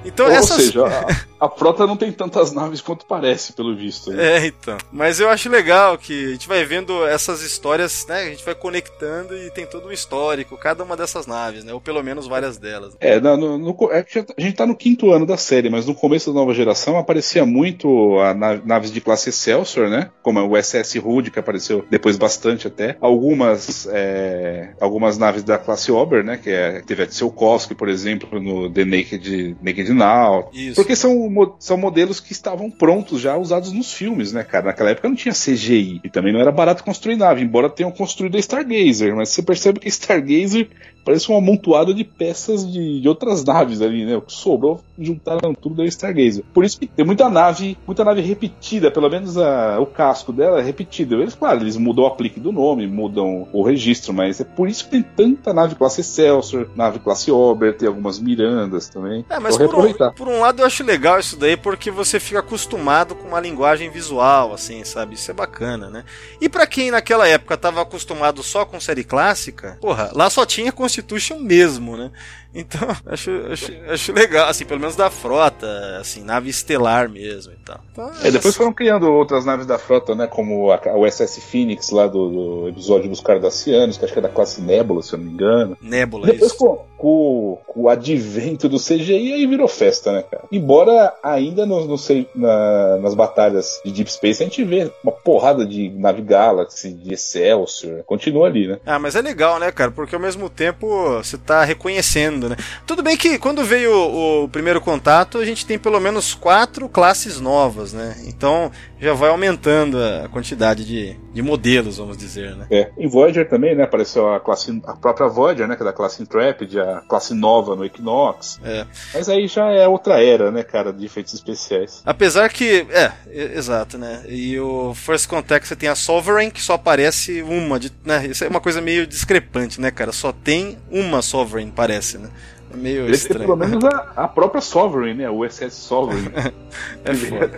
Então, 0.05 0.27
Ou 0.27 0.33
essas... 0.33 0.63
seja, 0.63 0.87
a, 0.87 1.47
a, 1.47 1.51
frota 1.51 1.87
não 1.87 1.97
tem 1.97 2.13
tantas 2.13 2.53
naves 2.53 2.81
quanto 2.81 3.05
parece, 3.05 3.53
pelo 3.53 3.77
visto. 3.77 4.11
Né? 4.11 4.37
É, 4.37 4.47
então. 4.47 4.79
Mas 4.93 5.21
eu 5.21 5.29
acho 5.29 5.49
legal 5.49 5.99
que 5.99 6.27
a 6.27 6.33
gente 6.33 6.49
vai 6.49 6.65
vendo 6.65 7.07
essas 7.07 7.43
histórias, 7.43 8.07
né? 8.09 8.23
A 8.23 8.31
gente 8.31 8.45
vai 8.45 8.55
conectando 8.55 9.37
e 9.37 9.51
tem 9.51 9.67
todo 9.67 9.89
um 9.89 9.93
histórico, 9.93 10.57
cada 10.57 10.85
uma 10.85 10.97
dessas 10.97 11.27
naves, 11.27 11.65
né? 11.65 11.73
Ou 11.73 11.81
pelo 11.81 12.03
menos 12.03 12.27
várias 12.27 12.59
delas. 12.59 12.97
É, 13.01 13.19
no, 13.21 13.59
no, 13.59 13.77
é 13.91 14.05
a 14.37 14.41
gente 14.41 14.57
tá 14.57 14.67
no 14.67 14.77
quinto 14.77 15.13
ano 15.13 15.27
da 15.27 15.37
série, 15.37 15.69
mas 15.69 15.87
no 15.87 15.95
começo 15.95 16.33
da 16.33 16.41
nova 16.41 16.55
geração 16.55 16.97
aparecia 16.97 17.45
muito 17.45 18.19
a 18.21 18.35
naves 18.35 18.93
de 18.93 19.01
classe 19.01 19.29
Excelsior, 19.29 19.89
né? 19.89 20.11
Como 20.23 20.41
o 20.41 20.57
SS 20.57 20.99
Hood, 20.99 21.31
que 21.31 21.39
apareceu 21.39 21.85
depois 21.91 22.17
bastante 22.17 22.67
até. 22.67 22.97
Algumas, 23.01 23.89
é, 23.91 24.71
algumas 24.81 25.19
naves 25.19 25.43
da 25.43 25.59
classe 25.59 25.91
Ober, 25.91 26.25
né? 26.25 26.37
Que 26.37 26.51
é, 26.51 26.81
teve 26.81 27.03
a 27.03 27.07
Tsiolkovsky, 27.07 27.75
por 27.75 27.89
exemplo, 27.89 28.41
no 28.41 28.71
The 28.71 28.85
Naked, 28.85 29.57
Naked 29.61 29.88
Dreadnought. 29.95 30.49
Isso. 30.53 30.75
Porque 30.77 30.95
são, 30.95 31.57
são 31.59 31.77
modelos 31.77 32.21
que 32.21 32.33
estavam 32.33 32.71
prontos 32.71 33.21
já, 33.21 33.37
usados 33.37 33.73
nos 33.73 33.93
filmes, 33.93 34.33
né, 34.33 34.45
cara? 34.45 34.67
Naquela 34.67 34.91
época 34.91 35.09
não 35.09 35.17
tinha 35.17 35.35
CGI. 35.35 36.01
E 36.05 36.09
também 36.09 36.33
não 36.33 36.41
era 36.41 36.53
barato 36.53 36.85
construir 36.85 37.17
nave, 37.17 37.43
embora 37.43 37.69
tenham 37.71 37.91
construído 37.91 38.37
a 38.37 38.41
Stargazer. 38.41 39.15
Mas 39.15 39.31
você 39.31 39.43
percebe 39.43 39.81
que 39.81 39.89
a 39.89 39.91
Stargazer 39.91 40.69
parece 41.09 41.27
uma 41.31 41.39
amontoada 41.39 41.95
de 41.95 42.05
peças 42.05 42.71
de, 42.71 43.01
de 43.01 43.09
outras 43.09 43.43
naves 43.43 43.81
ali, 43.81 44.05
né? 44.05 44.15
O 44.15 44.21
que 44.21 44.33
sobrou, 44.33 44.83
juntaram 44.99 45.55
tudo 45.55 45.77
da 45.77 45.87
Stargazer. 45.87 46.45
Por 46.53 46.65
isso 46.67 46.79
que 46.79 46.87
tem 46.87 47.03
muita 47.03 47.31
nave, 47.31 47.79
muita 47.87 48.05
nave 48.05 48.21
repetida, 48.21 48.91
pelo 48.91 49.09
menos 49.09 49.39
a- 49.39 49.79
o 49.81 49.87
casco 49.87 50.35
dela 50.35 50.61
é 50.61 50.63
repetido. 50.63 51.23
Eles, 51.23 51.35
claro, 51.35 51.61
eles 51.63 51.79
mudam 51.79 52.05
o 52.05 52.07
aplique 52.07 52.39
do 52.39 52.53
nome, 52.53 52.87
mudam 52.87 53.49
o 53.55 53.63
registro, 53.63 54.13
mas 54.13 54.39
é 54.39 54.45
por 54.45 54.69
isso 54.69 54.85
que 54.85 54.91
tem 54.91 55.03
tanta 55.03 55.55
nave 55.55 55.77
classe 55.77 56.03
Excelsior, 56.03 56.69
nave 56.77 56.99
classe 56.99 57.31
Ober, 57.31 57.75
tem 57.75 57.89
algumas 57.89 58.19
Mirandas 58.19 58.89
também. 58.91 59.25
É, 59.31 59.39
mas 59.39 59.57
por 59.57 59.75
um, 59.87 59.95
por 60.13 60.29
um 60.29 60.41
lado 60.41 60.61
eu 60.61 60.67
acho 60.67 60.85
legal 60.85 61.19
isso 61.19 61.39
daí 61.39 61.57
porque 61.57 61.91
você 61.91 62.21
fica 62.21 62.41
acostumado 62.41 63.15
com 63.15 63.29
uma 63.29 63.41
linguagem 63.41 63.89
visual, 63.89 64.53
assim, 64.53 64.85
sabe? 64.85 65.15
Isso 65.15 65.31
é 65.31 65.35
bacana, 65.35 65.89
né? 65.89 66.05
E 66.39 66.49
pra 66.51 66.67
quem 66.67 66.91
naquela 66.91 67.27
época 67.27 67.57
tava 67.57 67.81
acostumado 67.81 68.43
só 68.43 68.67
com 68.67 68.79
série 68.79 69.05
clássica, 69.05 69.79
porra, 69.81 70.11
lá 70.15 70.29
só 70.29 70.45
tinha 70.45 70.71
Constitution 70.99 71.41
mesmo, 71.41 71.97
né? 71.97 72.11
Então, 72.55 72.89
acho, 73.07 73.31
acho, 73.53 73.73
acho 73.89 74.13
legal, 74.13 74.49
assim, 74.49 74.65
pelo 74.65 74.81
menos 74.81 74.97
da 74.97 75.11
frota, 75.11 75.67
assim, 76.01 76.23
nave 76.23 76.49
estelar 76.49 77.09
mesmo 77.09 77.53
e 77.53 77.57
tal. 77.57 77.81
Então, 77.93 78.11
É, 78.23 78.31
depois 78.31 78.57
foram 78.57 78.73
criando 78.73 79.11
outras 79.13 79.45
naves 79.45 79.67
da 79.67 79.79
frota, 79.79 80.15
né? 80.15 80.27
Como 80.27 80.71
a, 80.73 80.81
o 80.97 81.07
SS 81.11 81.41
Phoenix 81.41 81.91
lá 81.91 82.07
do, 82.07 82.29
do 82.63 82.69
episódio 82.69 83.09
dos 83.09 83.21
Cardassianos, 83.21 83.97
que 83.99 84.05
acho 84.05 84.13
que 84.13 84.19
é 84.19 84.23
da 84.23 84.29
classe 84.29 84.61
Nebula, 84.63 85.03
se 85.03 85.13
eu 85.13 85.19
não 85.19 85.27
me 85.27 85.33
engano. 85.33 85.77
Nebula, 85.81 86.27
Depois, 86.27 86.51
isso. 86.53 86.59
com, 86.59 86.85
com- 86.97 87.59
com 87.67 87.83
o 87.83 87.89
advento 87.89 88.69
do 88.69 88.79
CGI, 88.79 89.35
aí 89.35 89.47
virou 89.47 89.69
festa, 89.69 90.11
né, 90.13 90.23
cara? 90.23 90.45
Embora 90.51 91.15
ainda 91.23 91.65
no, 91.67 91.85
no 91.87 91.97
sei- 91.99 92.29
na- 92.35 92.97
nas 92.99 93.15
batalhas 93.15 93.81
de 93.85 93.93
Deep 93.93 94.11
Space 94.13 94.43
a 94.43 94.47
gente 94.47 94.65
vê 94.65 94.91
uma 95.03 95.13
porrada 95.13 95.65
de 95.67 95.89
nave 95.91 96.23
Galaxy, 96.23 96.93
de 96.93 97.13
Excelsior, 97.15 98.03
continua 98.05 98.47
ali, 98.47 98.67
né? 98.67 98.79
Ah, 98.87 98.99
mas 98.99 99.15
é 99.15 99.21
legal, 99.23 99.59
né, 99.59 99.71
cara? 99.71 99.91
Porque 99.91 100.15
ao 100.15 100.21
mesmo 100.21 100.49
tempo 100.51 100.89
você 101.23 101.37
tá 101.39 101.63
reconhecendo, 101.65 102.38
né? 102.47 102.57
Tudo 102.87 103.03
bem 103.03 103.17
que 103.17 103.39
quando 103.39 103.65
veio 103.65 103.91
o, 103.91 104.45
o 104.45 104.49
primeiro 104.51 104.83
contato, 104.83 105.39
a 105.39 105.45
gente 105.47 105.65
tem 105.65 105.79
pelo 105.79 105.99
menos 105.99 106.35
quatro 106.35 106.87
classes 106.91 107.41
novas, 107.41 107.95
né? 107.95 108.17
Então 108.27 108.71
já 109.01 109.15
vai 109.15 109.31
aumentando 109.31 109.99
a 109.99 110.29
quantidade 110.29 110.85
de, 110.85 111.17
de 111.33 111.43
modelos, 111.43 111.99
vamos 111.99 112.17
dizer, 112.17 112.57
né? 112.57 112.67
É. 112.71 112.91
Em 112.99 113.09
Voyager 113.09 113.49
também, 113.49 113.75
né? 113.75 113.85
Apareceu 113.85 114.33
a 114.33 114.41
classe, 114.41 114.81
a 114.87 114.95
própria 114.95 115.29
Voyager, 115.29 115.67
né? 115.69 115.77
Que 115.77 115.83
é 115.83 115.85
da 115.85 115.93
classe 115.93 116.23
Intrepid, 116.23 116.79
a 116.79 117.03
classe 117.09 117.35
nova 117.35 117.77
no 117.77 117.85
Equinox. 117.85 118.61
É. 118.65 118.87
Mas 119.15 119.29
aí 119.29 119.47
já 119.47 119.71
é 119.71 119.87
outra 119.87 120.23
era, 120.23 120.51
né, 120.51 120.63
cara, 120.63 120.93
de 120.93 121.05
efeitos 121.07 121.35
especiais. 121.35 122.03
Apesar 122.05 122.49
que. 122.49 122.87
É, 122.91 123.13
exato, 123.57 123.99
né? 123.99 124.23
E 124.29 124.59
o 124.59 124.93
First 124.95 125.29
Contact 125.29 125.69
você 125.69 125.77
tem 125.77 125.89
a 125.89 125.95
Sovereign, 125.95 126.51
que 126.51 126.63
só 126.63 126.75
aparece 126.75 127.43
uma. 127.43 127.79
De, 127.79 127.93
né? 128.05 128.27
Isso 128.27 128.45
é 128.45 128.49
uma 128.49 128.61
coisa 128.61 128.81
meio 128.81 129.07
discrepante, 129.07 129.81
né, 129.81 129.91
cara? 129.91 130.13
Só 130.13 130.33
tem 130.33 130.79
uma 130.91 131.23
Sovereign, 131.23 131.73
parece, 131.75 132.19
né? 132.19 132.31
É 132.73 132.77
meio 132.77 133.05
Ele 133.05 133.13
estranho. 133.13 133.47
pelo 133.47 133.57
menos 133.57 133.83
a, 133.85 134.13
a 134.17 134.29
própria 134.29 134.61
Sovereign, 134.61 135.23
né? 135.23 135.31
O 135.31 135.49
SS 135.49 135.75
Sovereign. 135.75 136.31
É 137.05 137.15
foda. 137.15 137.49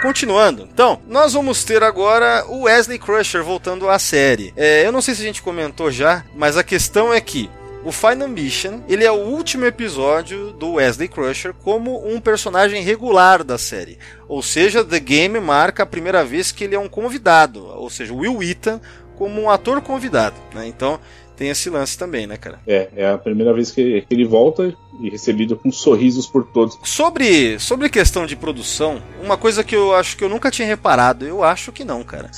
Continuando, 0.00 0.68
então, 0.72 1.00
nós 1.08 1.32
vamos 1.32 1.64
ter 1.64 1.82
agora 1.82 2.44
o 2.46 2.62
Wesley 2.62 3.00
Crusher 3.00 3.42
voltando 3.42 3.90
à 3.90 3.98
série. 3.98 4.54
É, 4.56 4.86
eu 4.86 4.92
não 4.92 5.02
sei 5.02 5.12
se 5.12 5.22
a 5.22 5.24
gente 5.24 5.42
comentou 5.42 5.90
já, 5.90 6.24
mas 6.36 6.56
a 6.56 6.62
questão 6.62 7.12
é 7.12 7.20
que 7.20 7.50
o 7.84 7.90
Final 7.90 8.28
Mission 8.28 8.80
ele 8.88 9.04
é 9.04 9.10
o 9.10 9.16
último 9.16 9.64
episódio 9.64 10.52
do 10.52 10.74
Wesley 10.74 11.08
Crusher 11.08 11.52
como 11.52 12.06
um 12.06 12.20
personagem 12.20 12.80
regular 12.80 13.42
da 13.42 13.58
série. 13.58 13.98
Ou 14.28 14.40
seja, 14.40 14.84
The 14.84 15.00
Game 15.00 15.40
marca 15.40 15.82
a 15.82 15.86
primeira 15.86 16.24
vez 16.24 16.52
que 16.52 16.62
ele 16.62 16.76
é 16.76 16.78
um 16.78 16.88
convidado, 16.88 17.66
ou 17.66 17.90
seja, 17.90 18.14
Will 18.14 18.36
Wheaton 18.36 18.80
como 19.16 19.40
um 19.40 19.50
ator 19.50 19.80
convidado. 19.80 20.36
Né? 20.54 20.68
Então 20.68 21.00
tem 21.38 21.50
esse 21.50 21.70
lance 21.70 21.96
também, 21.96 22.26
né, 22.26 22.36
cara? 22.36 22.58
É, 22.66 22.88
é 22.96 23.08
a 23.08 23.16
primeira 23.16 23.54
vez 23.54 23.70
que, 23.70 24.04
ele 24.10 24.24
volta 24.24 24.74
e 25.00 25.08
recebido 25.08 25.56
com 25.56 25.70
sorrisos 25.70 26.26
por 26.26 26.44
todos. 26.44 26.76
Sobre, 26.82 27.58
sobre 27.60 27.88
questão 27.88 28.26
de 28.26 28.34
produção, 28.34 29.00
uma 29.22 29.36
coisa 29.36 29.62
que 29.62 29.76
eu 29.76 29.94
acho 29.94 30.16
que 30.16 30.24
eu 30.24 30.28
nunca 30.28 30.50
tinha 30.50 30.66
reparado, 30.66 31.24
eu 31.24 31.44
acho 31.44 31.70
que 31.70 31.84
não, 31.84 32.02
cara. 32.02 32.28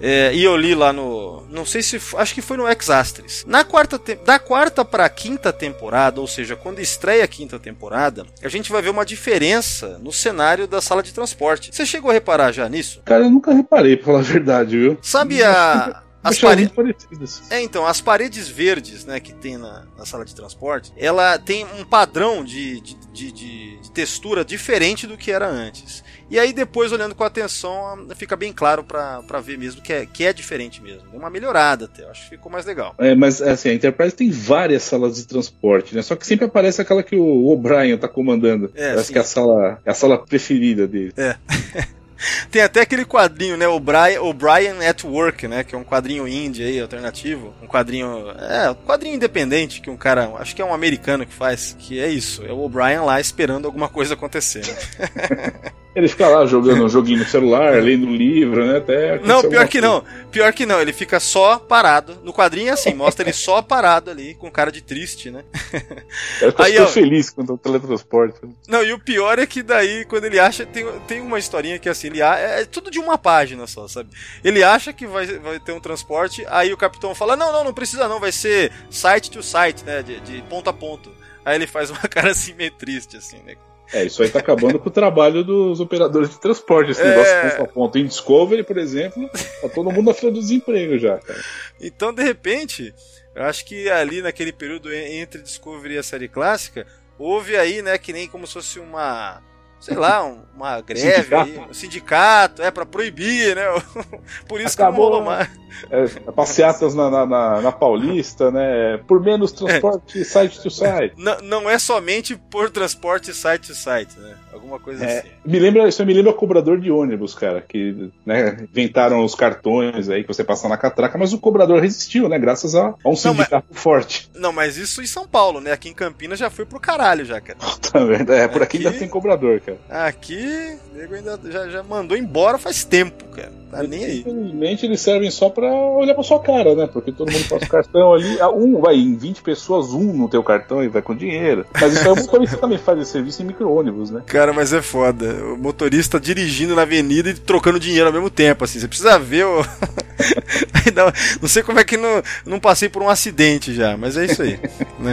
É, 0.00 0.34
e 0.34 0.42
eu 0.42 0.56
li 0.56 0.74
lá 0.74 0.92
no. 0.92 1.44
Não 1.48 1.64
sei 1.64 1.80
se. 1.80 1.98
Acho 2.16 2.34
que 2.34 2.42
foi 2.42 2.56
no 2.56 2.68
Exastris. 2.68 3.44
Na 3.46 3.64
quarta 3.64 3.98
da 4.24 4.40
quarta 4.40 4.84
pra 4.84 5.08
quinta 5.08 5.52
temporada, 5.52 6.20
ou 6.20 6.26
seja, 6.26 6.56
quando 6.56 6.80
estreia 6.80 7.24
a 7.24 7.28
quinta 7.28 7.60
temporada, 7.60 8.26
a 8.42 8.48
gente 8.48 8.72
vai 8.72 8.82
ver 8.82 8.90
uma 8.90 9.06
diferença 9.06 9.98
no 10.02 10.12
cenário 10.12 10.66
da 10.66 10.80
sala 10.80 11.02
de 11.02 11.14
transporte. 11.14 11.70
Você 11.72 11.86
chegou 11.86 12.10
a 12.10 12.14
reparar 12.14 12.50
já 12.50 12.68
nisso? 12.68 13.00
Cara, 13.04 13.24
eu 13.24 13.30
nunca 13.30 13.54
reparei, 13.54 13.96
pra 13.96 14.06
falar 14.06 14.18
a 14.18 14.22
verdade, 14.22 14.76
viu? 14.76 14.98
Sabe 15.00 15.42
a. 15.42 16.02
As 16.24 16.38
paredes. 16.40 16.72
parecidas. 16.72 17.42
É, 17.50 17.60
então, 17.60 17.86
as 17.86 18.00
paredes 18.00 18.48
verdes, 18.48 19.04
né, 19.04 19.20
que 19.20 19.32
tem 19.34 19.56
na, 19.58 19.84
na 19.96 20.06
sala 20.06 20.24
de 20.24 20.34
transporte, 20.34 20.92
ela 20.96 21.38
tem 21.38 21.66
um 21.78 21.84
padrão 21.84 22.42
de, 22.44 22.80
de, 22.80 22.94
de, 23.12 23.32
de- 23.32 23.90
textura 23.92 24.44
diferente 24.44 25.06
do 25.06 25.16
que 25.16 25.30
era 25.30 25.46
antes. 25.46 26.02
E 26.30 26.38
aí, 26.38 26.52
depois, 26.52 26.90
olhando 26.90 27.14
com 27.14 27.22
atenção, 27.22 28.08
fica 28.16 28.34
bem 28.34 28.52
claro 28.52 28.82
pra 28.82 29.20
ver 29.42 29.58
mesmo 29.58 29.82
que 29.82 29.92
é, 29.92 30.06
que 30.06 30.24
é 30.24 30.32
diferente 30.32 30.82
mesmo. 30.82 31.08
Deu 31.10 31.20
uma 31.20 31.30
melhorada 31.30 31.84
até, 31.84 32.02
eu 32.02 32.10
acho 32.10 32.24
que 32.24 32.30
ficou 32.30 32.50
mais 32.50 32.64
legal. 32.64 32.94
É, 32.98 33.14
mas 33.14 33.40
assim, 33.42 33.68
a 33.68 33.74
Enterprise 33.74 34.16
tem 34.16 34.30
várias 34.30 34.82
salas 34.82 35.16
de 35.16 35.26
transporte, 35.26 35.94
né? 35.94 36.02
Só 36.02 36.16
que 36.16 36.26
sempre 36.26 36.46
aparece 36.46 36.80
aquela 36.80 37.02
que 37.02 37.14
o 37.14 37.46
O'Brien 37.48 37.96
tá 37.98 38.08
comandando. 38.08 38.72
É, 38.74 38.88
Parece 38.88 39.08
sim. 39.08 39.12
que 39.12 39.18
é 39.18 39.22
a 39.22 39.24
sala, 39.24 39.78
é 39.84 39.90
a 39.90 39.94
sala 39.94 40.18
preferida 40.24 40.88
dele. 40.88 41.12
Tem 42.50 42.62
até 42.62 42.80
aquele 42.80 43.04
quadrinho, 43.04 43.56
né, 43.56 43.66
o 43.66 43.78
Brian, 43.80 44.22
o 44.22 44.32
Brian 44.32 44.76
at 44.88 45.04
Work, 45.04 45.48
né, 45.48 45.64
que 45.64 45.74
é 45.74 45.78
um 45.78 45.84
quadrinho 45.84 46.26
indie 46.28 46.64
aí, 46.64 46.80
alternativo, 46.80 47.54
um 47.62 47.66
quadrinho, 47.66 48.30
é, 48.30 48.70
um 48.70 48.74
quadrinho 48.74 49.16
independente 49.16 49.80
que 49.80 49.90
um 49.90 49.96
cara, 49.96 50.32
acho 50.38 50.54
que 50.54 50.62
é 50.62 50.64
um 50.64 50.74
americano 50.74 51.26
que 51.26 51.34
faz, 51.34 51.76
que 51.78 52.00
é 52.00 52.08
isso, 52.08 52.44
é 52.44 52.52
o 52.52 52.60
O'Brien 52.60 53.00
lá 53.00 53.20
esperando 53.20 53.66
alguma 53.66 53.88
coisa 53.88 54.14
acontecer. 54.14 54.64
né? 54.66 55.72
Ele 55.94 56.08
fica 56.08 56.26
lá 56.28 56.44
jogando 56.46 56.84
um 56.84 56.88
joguinho 56.88 57.20
no 57.20 57.24
celular, 57.24 57.74
lendo 57.82 58.06
um 58.06 58.14
livro, 58.14 58.66
né? 58.66 58.78
Até 58.78 59.18
Não, 59.20 59.42
pior 59.42 59.68
que 59.68 59.80
não. 59.80 60.04
Pior 60.30 60.52
que 60.52 60.66
não, 60.66 60.80
ele 60.80 60.92
fica 60.92 61.20
só 61.20 61.58
parado. 61.58 62.18
No 62.22 62.32
quadrinho 62.32 62.68
é 62.70 62.72
assim, 62.72 62.92
mostra 62.94 63.24
ele 63.24 63.32
só 63.32 63.62
parado 63.62 64.10
ali, 64.10 64.34
com 64.34 64.50
cara 64.50 64.72
de 64.72 64.82
triste, 64.82 65.30
né? 65.30 65.44
Fica 66.38 66.64
Aí, 66.64 66.78
ó. 66.78 66.86
feliz 66.86 67.30
quando 67.30 67.54
o 67.54 67.58
teletransporte. 67.58 68.40
Não, 68.66 68.82
e 68.82 68.92
o 68.92 68.98
pior 68.98 69.38
é 69.38 69.46
que 69.46 69.62
daí, 69.62 70.04
quando 70.04 70.24
ele 70.24 70.38
acha, 70.38 70.66
tem, 70.66 70.84
tem 71.06 71.20
uma 71.20 71.38
historinha 71.38 71.78
que 71.78 71.88
assim, 71.88 72.08
ele 72.08 72.20
é 72.20 72.64
tudo 72.64 72.90
de 72.90 72.98
uma 72.98 73.16
página 73.16 73.66
só, 73.66 73.86
sabe? 73.86 74.10
Ele 74.42 74.62
acha 74.62 74.92
que 74.92 75.06
vai, 75.06 75.26
vai 75.38 75.60
ter 75.60 75.72
um 75.72 75.80
transporte, 75.80 76.44
aí 76.48 76.72
o 76.72 76.76
capitão 76.76 77.14
fala: 77.14 77.36
Não, 77.36 77.52
não, 77.52 77.64
não 77.64 77.74
precisa 77.74 78.08
não, 78.08 78.20
vai 78.20 78.32
ser 78.32 78.72
site 78.90 79.30
to 79.30 79.42
site, 79.42 79.84
né? 79.84 80.02
De, 80.02 80.20
de 80.20 80.42
ponto 80.42 80.68
a 80.68 80.72
ponto. 80.72 81.10
Aí 81.44 81.56
ele 81.56 81.66
faz 81.66 81.90
uma 81.90 82.00
cara 82.08 82.30
assim 82.30 82.54
meio 82.54 82.72
triste, 82.72 83.16
assim, 83.16 83.38
né? 83.44 83.54
É, 83.92 84.04
isso 84.04 84.22
aí 84.22 84.28
tá 84.30 84.38
acabando 84.38 84.78
com 84.78 84.88
o 84.88 84.92
trabalho 84.92 85.44
dos 85.44 85.78
operadores 85.78 86.30
de 86.30 86.40
transporte, 86.40 86.90
esse 86.92 87.02
É. 87.02 87.08
negócio 87.10 87.34
ponto 87.58 87.62
a 87.62 87.72
ponto. 87.72 87.98
Em 87.98 88.06
Discovery, 88.06 88.62
por 88.64 88.78
exemplo, 88.78 89.28
tá 89.60 89.68
todo 89.68 89.90
mundo 89.90 90.06
na 90.06 90.14
fila 90.14 90.32
do 90.32 90.40
desemprego 90.40 90.98
já, 90.98 91.18
cara. 91.18 91.40
Então, 91.80 92.12
de 92.12 92.22
repente, 92.22 92.94
eu 93.34 93.42
acho 93.44 93.64
que 93.64 93.88
ali 93.90 94.22
naquele 94.22 94.52
período 94.52 94.92
en- 94.92 95.20
entre 95.20 95.42
Discovery 95.42 95.94
e 95.94 95.98
a 95.98 96.02
série 96.02 96.28
clássica, 96.28 96.86
houve 97.18 97.56
aí, 97.56 97.82
né, 97.82 97.96
que 97.98 98.12
nem 98.12 98.26
como 98.26 98.46
se 98.46 98.54
fosse 98.54 98.78
uma, 98.80 99.42
sei 99.84 99.96
lá, 99.96 100.24
um- 100.24 100.42
uma 100.56 100.80
greve 100.80 101.00
Sindicato. 101.12 101.50
aí, 101.50 101.58
um 101.70 101.74
sindicato, 101.74 102.62
é 102.62 102.70
pra 102.70 102.86
proibir, 102.86 103.54
né? 103.56 103.64
Por 104.48 104.60
isso 104.60 104.74
Acabou, 104.74 105.10
que 105.10 105.18
não 105.18 105.18
rolou 105.20 105.24
mais. 105.24 105.48
É, 105.90 106.06
passeatas 106.32 106.94
na, 106.94 107.10
na, 107.10 107.26
na- 107.26 107.60
na 107.60 107.72
Paulista, 107.72 108.50
né? 108.50 108.98
Por 109.06 109.20
menos 109.20 109.52
transporte 109.52 110.22
site 110.24 110.62
to 110.62 110.70
site. 110.70 111.14
Não, 111.18 111.38
não 111.40 111.70
é 111.70 111.78
somente 111.78 112.36
por 112.36 112.70
transporte 112.70 113.34
site 113.34 113.66
to 113.68 113.74
site, 113.74 114.18
né? 114.18 114.36
Alguma 114.54 114.78
coisa 114.78 115.04
É, 115.04 115.18
assim. 115.18 115.28
me 115.44 115.58
lembra, 115.58 115.88
isso 115.88 116.04
me 116.06 116.14
lembra 116.14 116.32
cobrador 116.32 116.80
de 116.80 116.90
ônibus, 116.90 117.34
cara, 117.34 117.60
que 117.60 118.10
né, 118.24 118.56
inventaram 118.70 119.24
os 119.24 119.34
cartões 119.34 120.08
aí 120.08 120.22
que 120.22 120.28
você 120.28 120.42
passa 120.44 120.68
na 120.68 120.76
catraca, 120.76 121.18
mas 121.18 121.32
o 121.32 121.38
cobrador 121.38 121.80
resistiu, 121.82 122.28
né? 122.28 122.38
Graças 122.38 122.74
a, 122.74 122.94
a 123.04 123.08
um 123.08 123.16
sindicato 123.16 123.66
forte. 123.72 124.30
Não, 124.34 124.52
mas 124.52 124.76
isso 124.76 125.02
em 125.02 125.06
São 125.06 125.26
Paulo, 125.26 125.60
né? 125.60 125.72
Aqui 125.72 125.88
em 125.88 125.94
Campinas 125.94 126.38
já 126.38 126.48
foi 126.48 126.64
pro 126.64 126.78
caralho 126.80 127.24
já, 127.24 127.40
cara. 127.40 127.58
Tá? 127.94 128.00
É, 128.34 128.48
por 128.48 128.62
aqui 128.62 128.78
Aqui- 128.78 128.86
ainda 128.86 128.98
tem 128.98 129.08
cobrador, 129.08 129.60
cara. 129.60 129.78
Aqui, 130.08 130.76
o 130.92 130.96
nego 130.96 131.14
ainda 131.14 131.38
já, 131.50 131.68
já 131.68 131.82
mandou 131.82 132.16
embora 132.16 132.58
faz 132.58 132.84
tempo, 132.84 133.24
cara. 133.26 133.52
Tá 133.76 133.82
nem 133.82 134.04
aí. 134.04 134.20
Infelizmente 134.20 134.86
eles 134.86 135.00
servem 135.00 135.30
só 135.30 135.48
pra 135.50 135.66
olhar 135.72 136.14
pra 136.14 136.22
sua 136.22 136.40
cara, 136.40 136.74
né? 136.74 136.88
Porque 136.92 137.12
todo 137.12 137.30
mundo 137.32 137.48
passa 137.48 137.64
o 137.64 137.68
cartão 137.68 138.12
ali. 138.14 138.40
ah, 138.40 138.50
Um 138.50 138.80
vai 138.80 138.96
em 138.96 139.16
20 139.16 139.42
pessoas, 139.42 139.92
um 139.92 140.12
no 140.12 140.28
teu 140.28 140.42
cartão 140.42 140.82
e 140.82 140.88
vai 140.88 141.02
com 141.02 141.14
dinheiro. 141.14 141.66
Mas 141.80 141.92
isso 141.94 142.10
o 142.12 142.16
motorista 142.16 142.56
também 142.56 142.78
faz 142.78 142.98
esse 143.00 143.12
serviço 143.12 143.42
em 143.42 143.46
micro-ônibus, 143.46 144.10
né? 144.10 144.22
Cara, 144.26 144.52
mas 144.52 144.72
é 144.72 144.80
foda. 144.82 145.26
O 145.52 145.56
motorista 145.56 146.18
dirigindo 146.20 146.74
na 146.74 146.82
avenida 146.82 147.30
e 147.30 147.34
trocando 147.34 147.78
dinheiro 147.80 148.06
ao 148.06 148.12
mesmo 148.12 148.30
tempo, 148.30 148.64
assim. 148.64 148.78
Você 148.78 148.88
precisa 148.88 149.18
ver 149.18 149.44
o. 149.46 149.64
Não 151.40 151.48
sei 151.48 151.62
como 151.62 151.80
é 151.80 151.84
que 151.84 151.96
não, 151.96 152.22
não 152.46 152.60
passei 152.60 152.88
por 152.88 153.02
um 153.02 153.08
acidente 153.08 153.74
já, 153.74 153.96
mas 153.96 154.16
é 154.16 154.26
isso 154.26 154.42
aí. 154.42 154.58
né? 154.98 155.12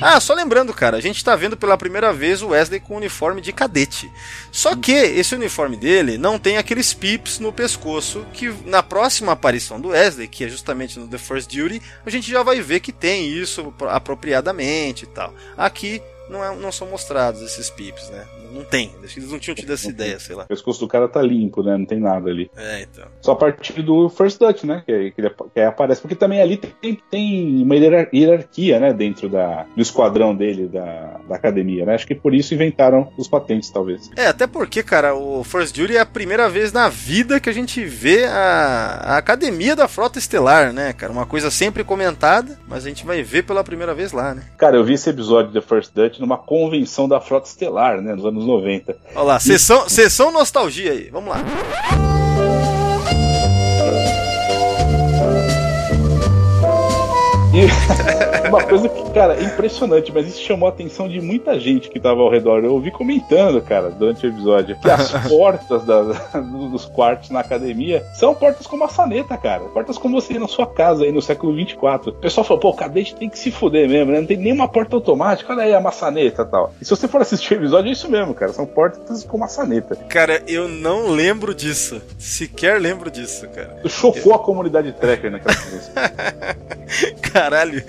Ah, 0.00 0.20
só 0.20 0.34
lembrando, 0.34 0.74
cara, 0.74 0.96
a 0.96 1.00
gente 1.00 1.24
tá 1.24 1.34
vendo 1.34 1.56
pela 1.56 1.76
primeira 1.78 2.12
vez 2.12 2.42
o 2.42 2.48
Wesley 2.48 2.80
com 2.80 2.94
o 2.94 2.96
uniforme 2.98 3.40
de 3.40 3.52
cadete. 3.52 4.10
Só 4.52 4.76
que 4.76 4.92
esse 4.92 5.34
uniforme 5.34 5.76
dele 5.76 6.18
não 6.18 6.38
tem 6.38 6.58
aqueles 6.58 6.92
pips 6.92 7.38
no 7.38 7.52
pescoço 7.54 8.26
que 8.32 8.48
na 8.66 8.82
próxima 8.82 9.32
aparição 9.32 9.80
do 9.80 9.88
Wesley, 9.88 10.28
que 10.28 10.44
é 10.44 10.48
justamente 10.48 10.98
no 10.98 11.08
The 11.08 11.18
First 11.18 11.54
Duty, 11.54 11.80
a 12.04 12.10
gente 12.10 12.30
já 12.30 12.42
vai 12.42 12.60
ver 12.60 12.80
que 12.80 12.92
tem 12.92 13.28
isso 13.28 13.72
apropriadamente 13.88 15.04
e 15.04 15.08
tal. 15.08 15.32
Aqui 15.56 16.02
não, 16.28 16.44
é, 16.44 16.54
não 16.56 16.72
são 16.72 16.88
mostrados 16.88 17.42
esses 17.42 17.70
pips, 17.70 18.08
né? 18.10 18.26
Não 18.54 18.64
tem. 18.64 18.92
Eles 19.02 19.30
não 19.30 19.38
tinham 19.38 19.56
tido 19.56 19.72
essa 19.72 19.88
ideia, 19.88 20.18
sei 20.20 20.36
lá. 20.36 20.44
O 20.44 20.48
pescoço 20.48 20.80
do 20.80 20.86
cara 20.86 21.08
tá 21.08 21.20
limpo, 21.20 21.62
né? 21.62 21.76
Não 21.76 21.84
tem 21.84 21.98
nada 21.98 22.30
ali. 22.30 22.48
É, 22.56 22.82
então. 22.82 23.04
Só 23.20 23.32
a 23.32 23.36
partir 23.36 23.82
do 23.82 24.08
First 24.08 24.38
Dutch, 24.38 24.62
né? 24.62 24.82
Que, 24.86 25.10
que, 25.10 25.20
ele, 25.20 25.30
que 25.52 25.60
aparece. 25.60 26.00
Porque 26.00 26.14
também 26.14 26.40
ali 26.40 26.56
tem, 26.56 26.98
tem 27.10 27.62
uma 27.62 27.74
hierarquia, 27.74 28.78
né? 28.78 28.92
Dentro 28.92 29.28
da, 29.28 29.66
do 29.74 29.82
esquadrão 29.82 30.34
dele, 30.34 30.68
da, 30.68 31.20
da 31.28 31.34
academia, 31.34 31.84
né? 31.84 31.94
Acho 31.94 32.06
que 32.06 32.14
por 32.14 32.32
isso 32.32 32.54
inventaram 32.54 33.12
os 33.18 33.26
patentes, 33.26 33.70
talvez. 33.70 34.08
É, 34.16 34.26
até 34.26 34.46
porque, 34.46 34.82
cara, 34.82 35.14
o 35.14 35.42
First 35.42 35.76
Duty 35.76 35.96
é 35.96 36.00
a 36.00 36.06
primeira 36.06 36.48
vez 36.48 36.72
na 36.72 36.88
vida 36.88 37.40
que 37.40 37.50
a 37.50 37.52
gente 37.52 37.84
vê 37.84 38.24
a, 38.26 39.00
a 39.02 39.16
academia 39.16 39.74
da 39.74 39.88
Frota 39.88 40.18
Estelar, 40.18 40.72
né, 40.72 40.92
cara? 40.92 41.12
Uma 41.12 41.26
coisa 41.26 41.50
sempre 41.50 41.82
comentada, 41.82 42.56
mas 42.68 42.86
a 42.86 42.88
gente 42.88 43.04
vai 43.04 43.22
ver 43.22 43.42
pela 43.42 43.64
primeira 43.64 43.94
vez 43.94 44.12
lá, 44.12 44.34
né? 44.34 44.44
Cara, 44.56 44.76
eu 44.76 44.84
vi 44.84 44.94
esse 44.94 45.10
episódio 45.10 45.52
de 45.52 45.60
First 45.60 45.92
Dutch 45.92 46.18
numa 46.20 46.38
convenção 46.38 47.08
da 47.08 47.20
Frota 47.20 47.48
Estelar, 47.48 48.00
né? 48.00 48.14
Nos 48.14 48.24
anos 48.24 48.43
90. 48.44 48.96
Olha 49.14 49.24
lá, 49.24 49.40
sessão, 49.40 49.88
sessão 49.88 50.30
nostalgia 50.30 50.92
aí, 50.92 51.08
vamos 51.10 51.30
lá. 51.30 51.44
E 57.54 58.13
uma 58.54 58.64
coisa 58.64 58.88
que, 58.88 59.10
cara, 59.10 59.34
é 59.34 59.42
impressionante, 59.42 60.12
mas 60.12 60.28
isso 60.28 60.40
chamou 60.40 60.68
a 60.68 60.70
atenção 60.70 61.08
de 61.08 61.20
muita 61.20 61.58
gente 61.58 61.88
que 61.90 61.98
tava 61.98 62.20
ao 62.20 62.30
redor. 62.30 62.64
Eu 62.64 62.72
ouvi 62.72 62.90
comentando, 62.90 63.60
cara, 63.60 63.90
durante 63.90 64.26
o 64.26 64.30
episódio, 64.30 64.76
que 64.78 64.88
as 64.88 65.10
portas 65.28 65.84
da, 65.84 66.02
dos 66.40 66.84
quartos 66.86 67.30
na 67.30 67.40
academia 67.40 68.04
são 68.14 68.34
portas 68.34 68.66
com 68.66 68.76
maçaneta, 68.76 69.36
cara. 69.36 69.64
Portas 69.64 69.98
como 69.98 70.20
você 70.20 70.38
na 70.38 70.46
sua 70.46 70.66
casa 70.66 71.04
aí 71.04 71.12
no 71.12 71.20
século 71.20 71.54
24. 71.54 72.10
O 72.10 72.14
pessoal 72.14 72.44
falou, 72.44 72.60
pô, 72.60 72.70
o 72.70 72.74
cadete 72.74 73.14
tem 73.16 73.28
que 73.28 73.38
se 73.38 73.50
fuder 73.50 73.88
mesmo, 73.88 74.12
né? 74.12 74.20
Não 74.20 74.26
tem 74.26 74.36
nenhuma 74.36 74.68
porta 74.68 74.94
automática, 74.94 75.52
olha 75.52 75.64
aí 75.64 75.74
a 75.74 75.80
maçaneta 75.80 76.42
e 76.42 76.46
tal. 76.46 76.72
E 76.80 76.84
se 76.84 76.90
você 76.90 77.08
for 77.08 77.20
assistir 77.20 77.54
o 77.54 77.56
episódio, 77.56 77.88
é 77.88 77.92
isso 77.92 78.08
mesmo, 78.08 78.34
cara. 78.34 78.52
São 78.52 78.66
portas 78.66 79.24
com 79.24 79.38
maçaneta. 79.38 79.96
Cara, 80.08 80.42
eu 80.46 80.68
não 80.68 81.08
lembro 81.08 81.54
disso. 81.54 82.00
Sequer 82.18 82.80
lembro 82.80 83.10
disso, 83.10 83.48
cara. 83.48 83.80
Chocou 83.88 84.32
eu... 84.32 84.34
a 84.34 84.38
comunidade 84.38 84.92
tracker 84.92 85.30
naquela 85.30 85.54
Caralho, 87.32 87.82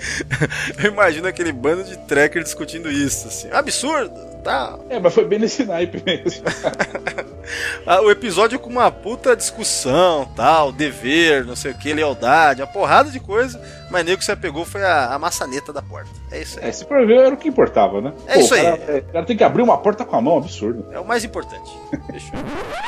eu 0.82 0.90
imagino 0.90 1.26
aquele 1.26 1.52
bando 1.52 1.84
de 1.84 1.96
tracker 1.98 2.42
discutindo 2.42 2.90
isso, 2.90 3.28
assim. 3.28 3.48
Absurdo! 3.50 4.36
Tá. 4.42 4.78
É, 4.88 5.00
mas 5.00 5.12
foi 5.12 5.24
bem 5.24 5.40
nesse 5.40 5.64
naipe 5.64 6.02
mesmo. 6.04 6.44
Ah, 7.86 8.00
o 8.00 8.10
episódio 8.10 8.58
com 8.58 8.68
uma 8.68 8.90
puta 8.90 9.36
discussão, 9.36 10.28
tal, 10.34 10.72
dever, 10.72 11.44
não 11.44 11.54
sei 11.54 11.70
o 11.70 11.74
que, 11.78 11.92
lealdade, 11.92 12.60
uma 12.60 12.66
porrada 12.66 13.08
de 13.08 13.20
coisa, 13.20 13.60
mas 13.90 14.04
nego 14.04 14.18
que 14.18 14.24
se 14.24 14.32
apegou 14.32 14.64
foi 14.64 14.82
a, 14.82 15.14
a 15.14 15.18
maçaneta 15.18 15.72
da 15.72 15.82
porta. 15.82 16.10
É 16.30 16.42
isso 16.42 16.58
aí. 16.58 16.68
É, 16.68 16.72
se 16.72 16.84
for 16.84 17.06
ver, 17.06 17.18
era 17.18 17.34
o 17.34 17.36
que 17.36 17.48
importava, 17.48 18.00
né? 18.00 18.12
É 18.26 18.34
Pô, 18.34 18.40
isso 18.40 18.54
o 18.54 18.56
cara, 18.56 18.74
aí. 18.74 18.96
É, 18.96 18.98
o 18.98 19.12
cara 19.12 19.24
tem 19.26 19.36
que 19.36 19.44
abrir 19.44 19.62
uma 19.62 19.78
porta 19.78 20.04
com 20.04 20.16
a 20.16 20.20
mão, 20.20 20.38
absurdo. 20.38 20.86
É 20.92 20.98
o 20.98 21.04
mais 21.06 21.24
importante. 21.24 21.70
Fechou. 22.10 22.32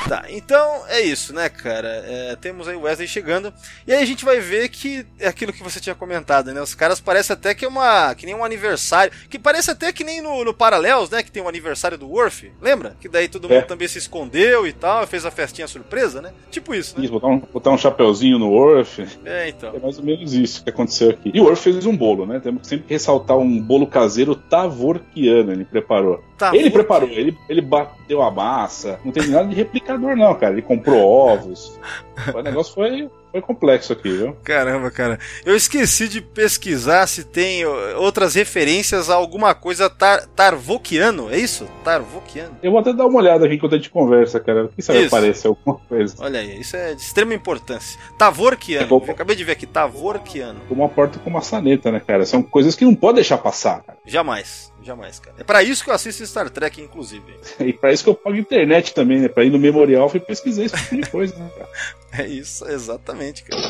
tá, 0.09 0.25
então 0.29 0.83
é 0.89 1.01
isso, 1.01 1.33
né, 1.33 1.49
cara? 1.49 1.89
É, 2.07 2.37
temos 2.41 2.67
aí 2.69 2.75
o 2.77 2.83
Wesley 2.83 3.07
chegando, 3.09 3.53
e 3.87 3.93
aí 3.93 4.03
a 4.03 4.07
gente 4.07 4.25
vai 4.25 4.41
ver 4.41 4.69
que 4.69 5.07
é 5.19 5.29
aquilo 5.29 5.53
que 5.53 5.63
você 5.63 5.79
tinha 5.81 5.95
comentado, 5.95 6.53
né? 6.53 6.61
Os 6.61 6.75
caras 6.75 7.01
parecem 7.01 7.35
até 7.35 7.55
que 7.55 7.65
é 7.65 7.69
uma. 7.69 8.15
que 8.15 8.27
nem 8.27 8.35
um 8.35 8.45
aniversário. 8.45 9.13
Que 9.31 9.39
parece 9.39 9.71
até 9.71 9.93
que 9.93 10.03
nem 10.05 10.21
no, 10.21 10.45
no 10.45 10.53
Paralelos, 10.55 11.11
né? 11.11 11.23
Que 11.23 11.31
tem 11.31 11.43
um 11.43 11.49
aniversário 11.49 11.97
do 11.97 12.09
Worf, 12.09 12.51
lembra? 12.61 12.97
Que 13.01 13.09
daí 13.09 13.29
todo 13.29 13.49
mundo 13.49 13.59
É. 13.59 13.63
também 13.63 13.87
se 13.89 13.99
escondeu 13.99 14.67
e 14.67 14.73
tal, 14.73 15.07
fez 15.07 15.25
a 15.25 15.31
festinha 15.31 15.69
surpresa, 15.69 16.21
né? 16.21 16.33
Tipo 16.51 16.75
isso, 16.75 16.97
né? 16.99 17.05
Isso, 17.05 17.13
botar 17.13 17.29
um, 17.29 17.39
botar 17.39 17.71
um 17.71 17.79
chapeuzinho 17.79 18.39
no 18.39 18.51
Orf. 18.53 18.99
É, 19.25 19.49
então. 19.49 19.73
É 19.75 19.79
mais 19.79 19.99
ou 19.99 20.05
menos 20.05 20.33
isso 20.35 20.63
que 20.65 20.71
aconteceu 20.71 20.88
aqui. 21.11 21.31
E 21.35 21.41
o 21.41 21.45
Orf 21.45 21.63
fez 21.63 21.87
um 21.87 21.97
bolo, 21.97 22.27
né? 22.27 22.41
Temos 22.41 22.63
que 22.63 22.69
sempre 22.69 22.87
ressaltar 22.89 23.37
um 23.37 23.61
bolo 23.61 23.87
caseiro 23.87 24.35
tavorquiano, 24.35 25.53
ele 25.53 25.65
preparou. 25.65 26.23
Tá, 26.37 26.55
ele 26.55 26.71
preparou, 26.71 27.09
ele, 27.09 27.37
ele 27.49 27.61
bateu 27.61 28.23
a 28.23 28.31
massa. 28.31 28.99
Não 29.05 29.13
tem 29.13 29.29
nada 29.29 29.49
de 29.49 29.55
replicador, 29.55 30.17
não, 30.17 30.35
cara. 30.35 30.53
Ele 30.53 30.63
comprou 30.63 31.01
ovos. 31.01 31.79
O 32.35 32.43
negócio 32.43 32.75
foi, 32.75 33.09
foi 33.31 33.41
complexo 33.41 33.93
aqui, 33.93 34.11
viu? 34.11 34.35
Caramba, 34.43 34.91
cara. 34.91 35.19
Eu 35.45 35.55
esqueci 35.55 36.09
de 36.09 36.21
pesquisar 36.21 37.07
se 37.07 37.25
tem 37.25 37.65
outras 37.97 38.35
referências 38.35 39.11
a 39.11 39.15
alguma 39.15 39.55
coisa 39.55 39.91
tar 39.91 40.27
tarvoquiano, 40.27 41.31
é 41.31 41.39
isso? 41.39 41.67
Tarvoquiano. 41.85 42.57
Eu 42.63 42.71
vou 42.71 42.81
até 42.81 42.93
dar 42.93 43.07
uma 43.07 43.19
olhada 43.19 43.47
aqui 43.47 43.55
enquanto 43.55 43.75
a 43.75 43.77
gente 43.79 43.91
conversa, 43.91 44.41
cara. 44.41 44.69
Quem 44.75 44.83
sabe 44.83 45.01
Isso. 45.01 45.15
aparece 45.15 45.47
alguma 45.47 45.77
coisa. 45.77 46.15
Olha 46.19 46.41
aí, 46.41 46.61
isso 46.61 46.77
é 46.77 46.95
de 46.95 47.03
extrema 47.03 47.35
importância. 47.35 47.99
Tavorquiano. 48.17 49.03
É 49.07 49.11
acabei 49.11 49.37
de 49.37 49.45
ver 49.45 49.53
aqui, 49.53 49.67
Tavorquiano. 49.67 50.61
Uma 50.71 50.89
porta 50.89 51.19
com 51.19 51.31
maçaneta, 51.31 51.91
né, 51.91 52.01
cara? 52.01 52.25
São 52.25 52.43
coisas 52.43 52.75
que 52.75 52.85
não 52.85 52.95
pode 52.95 53.17
deixar 53.17 53.39
passar, 53.39 53.83
cara. 53.83 53.99
Jamais, 54.07 54.73
jamais, 54.89 55.19
cara. 55.21 55.37
É 55.39 55.45
pra 55.45 55.63
isso 55.63 55.85
que 55.85 55.91
eu 55.91 55.95
assisto 55.95 56.27
Star 56.27 56.51
Trek, 56.51 56.81
inclusive. 56.81 57.25
E 57.61 57.73
pra 57.73 57.93
isso 57.93 58.03
que 58.03 58.11
eu 58.11 58.15
pago 58.15 58.37
internet 58.37 58.95
também, 58.95 59.21
né? 59.21 59.29
Pra 59.29 59.45
ir 59.45 59.51
no 59.51 59.59
memorial 59.59 60.11
e 60.15 60.21
pesquisar 60.21 60.65
esse 60.65 60.77
tipo 60.77 60.97
de 60.97 61.11
coisa, 61.11 61.37
né, 61.37 61.51
cara? 61.57 61.69
É 62.13 62.27
isso, 62.27 62.67
exatamente, 62.67 63.45
cara. 63.45 63.63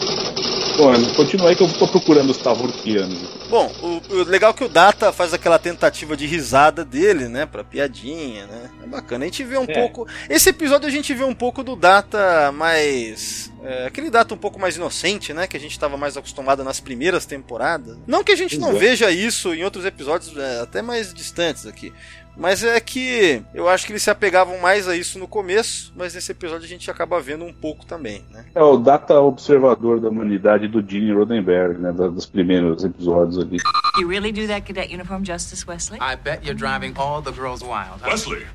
Bom, 0.78 0.92
continua 1.16 1.48
aí 1.50 1.56
que 1.56 1.62
eu 1.64 1.68
tô 1.72 1.88
procurando 1.88 2.30
os 2.30 2.36
tavorquianos. 2.38 3.18
Bom, 3.50 3.66
o, 3.82 4.14
o 4.14 4.22
legal 4.22 4.52
é 4.52 4.54
que 4.54 4.62
o 4.62 4.68
Data 4.68 5.12
faz 5.12 5.34
aquela 5.34 5.58
tentativa 5.58 6.16
de 6.16 6.24
risada 6.24 6.84
dele, 6.84 7.26
né? 7.26 7.46
Pra 7.46 7.64
piadinha, 7.64 8.46
né? 8.46 8.70
É 8.84 8.86
bacana. 8.86 9.24
A 9.24 9.26
gente 9.28 9.42
vê 9.42 9.58
um 9.58 9.64
É. 9.64 9.74
pouco. 9.74 10.06
Esse 10.30 10.50
episódio 10.50 10.86
a 10.86 10.90
gente 10.90 11.12
vê 11.12 11.24
um 11.24 11.34
pouco 11.34 11.64
do 11.64 11.74
Data 11.74 12.52
mais. 12.52 13.50
é, 13.64 13.86
aquele 13.86 14.08
Data 14.08 14.32
um 14.32 14.38
pouco 14.38 14.60
mais 14.60 14.76
inocente, 14.76 15.34
né? 15.34 15.48
Que 15.48 15.56
a 15.56 15.60
gente 15.60 15.72
estava 15.72 15.96
mais 15.96 16.16
acostumado 16.16 16.62
nas 16.62 16.78
primeiras 16.78 17.26
temporadas. 17.26 17.96
Não 18.06 18.22
que 18.22 18.30
a 18.30 18.36
gente 18.36 18.56
não 18.56 18.68
Exato. 18.68 18.78
veja 18.80 19.10
isso 19.10 19.52
em 19.52 19.64
outros 19.64 19.84
episódios 19.84 20.36
é, 20.36 20.60
até 20.60 20.80
mais 20.80 21.12
distantes 21.12 21.66
aqui. 21.66 21.92
Mas 22.38 22.62
é 22.62 22.78
que 22.78 23.42
eu 23.52 23.68
acho 23.68 23.84
que 23.84 23.90
eles 23.90 24.02
se 24.04 24.10
apegavam 24.10 24.58
mais 24.60 24.86
a 24.86 24.94
isso 24.96 25.18
no 25.18 25.26
começo, 25.26 25.92
mas 25.96 26.14
nesse 26.14 26.30
episódio 26.30 26.64
a 26.64 26.68
gente 26.68 26.88
acaba 26.88 27.20
vendo 27.20 27.44
um 27.44 27.52
pouco 27.52 27.84
também, 27.84 28.24
né? 28.30 28.44
É 28.54 28.62
o 28.62 28.76
data 28.76 29.20
observador 29.20 29.98
da 30.00 30.08
humanidade 30.08 30.68
do 30.68 30.80
Gene 30.88 31.12
Roddenberry, 31.12 31.78
né? 31.78 31.90
Dos 31.92 32.26
primeiros 32.26 32.84
episódios 32.84 33.38
ali. 33.38 33.58
You 33.98 34.08
really 34.08 34.30
do 34.30 34.46
that 34.46 34.62
cadet 34.72 34.94
uniform 34.94 35.24
justice, 35.24 35.66
Wesley? 35.66 35.98
I 36.00 36.14
bet 36.14 36.44
you're 36.44 36.54
driving 36.54 36.94
all 36.96 37.20
the 37.20 37.32
girls 37.32 37.60
wild. 37.64 38.00
huh? 38.02 38.10
Wesley, 38.10 38.46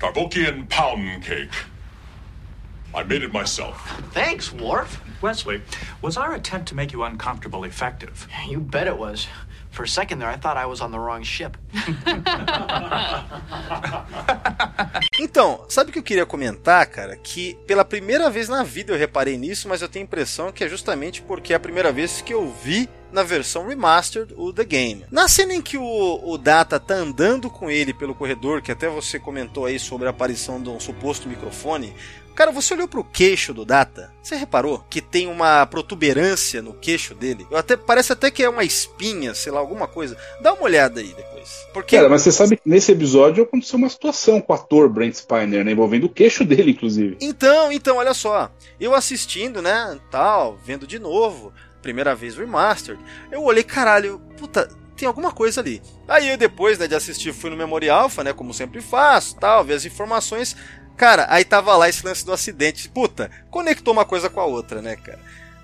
Tarbokian 0.00 0.66
pound 0.68 1.22
cake. 1.24 1.52
I 2.94 3.04
made 3.04 3.22
it 3.22 3.32
myself. 3.32 3.78
Thanks, 4.12 4.52
Worf. 4.52 5.00
Wesley, 5.22 5.62
was 6.02 6.16
our 6.16 6.34
attempt 6.34 6.68
to 6.70 6.74
make 6.74 6.92
you 6.92 7.04
uncomfortable 7.04 7.64
effective? 7.64 8.26
You 8.48 8.58
bet 8.58 8.86
it 8.88 8.98
was. 8.98 9.28
For 9.72 9.84
a 9.84 9.88
second 9.88 10.20
there, 10.20 10.30
I 10.30 10.36
thought 10.36 10.56
I 10.56 10.66
was 10.66 10.80
on 10.80 10.90
the 10.90 10.98
wrong 10.98 11.24
ship. 11.24 11.56
Então, 15.18 15.64
sabe 15.68 15.90
o 15.90 15.92
que 15.92 15.98
eu 15.98 16.02
queria 16.02 16.26
comentar, 16.26 16.84
cara? 16.86 17.16
Que 17.16 17.56
pela 17.66 17.84
primeira 17.84 18.28
vez 18.28 18.48
na 18.48 18.62
vida 18.62 18.92
eu 18.92 18.98
reparei 18.98 19.36
nisso, 19.36 19.68
mas 19.68 19.80
eu 19.80 19.88
tenho 19.88 20.04
a 20.04 20.06
impressão 20.06 20.50
que 20.50 20.64
é 20.64 20.68
justamente 20.68 21.22
porque 21.22 21.52
é 21.52 21.56
a 21.56 21.60
primeira 21.60 21.92
vez 21.92 22.20
que 22.20 22.34
eu 22.34 22.50
vi 22.50 22.88
na 23.12 23.22
versão 23.22 23.66
remastered 23.66 24.34
o 24.36 24.52
The 24.52 24.64
Game. 24.64 25.04
Na 25.10 25.28
cena 25.28 25.54
em 25.54 25.62
que 25.62 25.76
o, 25.76 26.20
o 26.24 26.38
Data 26.38 26.80
tá 26.80 26.94
andando 26.94 27.50
com 27.50 27.70
ele 27.70 27.92
pelo 27.92 28.14
corredor, 28.14 28.62
que 28.62 28.72
até 28.72 28.88
você 28.88 29.18
comentou 29.18 29.66
aí 29.66 29.78
sobre 29.78 30.06
a 30.06 30.10
aparição 30.10 30.60
de 30.60 30.70
um 30.70 30.80
suposto 30.80 31.28
microfone, 31.28 31.94
Cara, 32.34 32.50
você 32.50 32.74
olhou 32.74 32.88
pro 32.88 33.04
queixo 33.04 33.52
do 33.52 33.64
Data? 33.64 34.12
Você 34.22 34.36
reparou 34.36 34.84
que 34.88 35.00
tem 35.00 35.26
uma 35.26 35.66
protuberância 35.66 36.62
no 36.62 36.72
queixo 36.72 37.14
dele? 37.14 37.46
Eu 37.50 37.58
até 37.58 37.76
parece 37.76 38.12
até 38.12 38.30
que 38.30 38.42
é 38.42 38.48
uma 38.48 38.64
espinha, 38.64 39.34
sei 39.34 39.52
lá, 39.52 39.60
alguma 39.60 39.86
coisa. 39.86 40.16
Dá 40.40 40.52
uma 40.52 40.62
olhada 40.62 41.00
aí 41.00 41.12
depois. 41.14 41.66
Porque 41.72 41.96
Cara, 41.96 42.08
mas 42.08 42.22
você 42.22 42.32
sabe 42.32 42.56
que 42.56 42.68
nesse 42.68 42.92
episódio 42.92 43.44
aconteceu 43.44 43.78
uma 43.78 43.88
situação 43.88 44.40
com 44.40 44.52
o 44.52 44.56
ator 44.56 44.88
Brent 44.88 45.14
Spiner, 45.14 45.64
né? 45.64 45.72
Envolvendo 45.72 46.04
o 46.04 46.08
queixo 46.08 46.44
dele, 46.44 46.70
inclusive. 46.70 47.16
Então, 47.20 47.70
então, 47.70 47.96
olha 47.96 48.14
só. 48.14 48.50
Eu 48.80 48.94
assistindo, 48.94 49.60
né, 49.60 49.98
tal, 50.10 50.58
vendo 50.64 50.86
de 50.86 50.98
novo, 50.98 51.52
primeira 51.82 52.14
vez 52.14 52.36
remastered, 52.36 53.02
eu 53.30 53.42
olhei, 53.42 53.62
caralho, 53.62 54.20
puta, 54.38 54.68
tem 54.96 55.06
alguma 55.06 55.32
coisa 55.32 55.60
ali. 55.60 55.82
Aí 56.06 56.28
eu 56.28 56.36
depois, 56.36 56.78
né, 56.78 56.86
de 56.86 56.94
assistir, 56.94 57.32
fui 57.32 57.50
no 57.50 57.56
Memory 57.56 57.90
Alpha, 57.90 58.22
né, 58.22 58.32
como 58.32 58.54
sempre 58.54 58.80
faço, 58.80 59.36
tal, 59.36 59.64
ver 59.64 59.74
as 59.74 59.84
informações. 59.84 60.56
Cara, 61.02 61.26
aí 61.28 61.44
tava 61.44 61.76
lá 61.76 61.88
esse 61.88 62.06
lance 62.06 62.24
do 62.24 62.32
acidente. 62.32 62.88
Puta, 62.88 63.28
conectou 63.50 63.92
uma 63.92 64.04
coisa 64.04 64.30
com 64.30 64.38
a 64.38 64.44
outra, 64.44 64.80
né, 64.80 64.94
cara? 64.94 65.18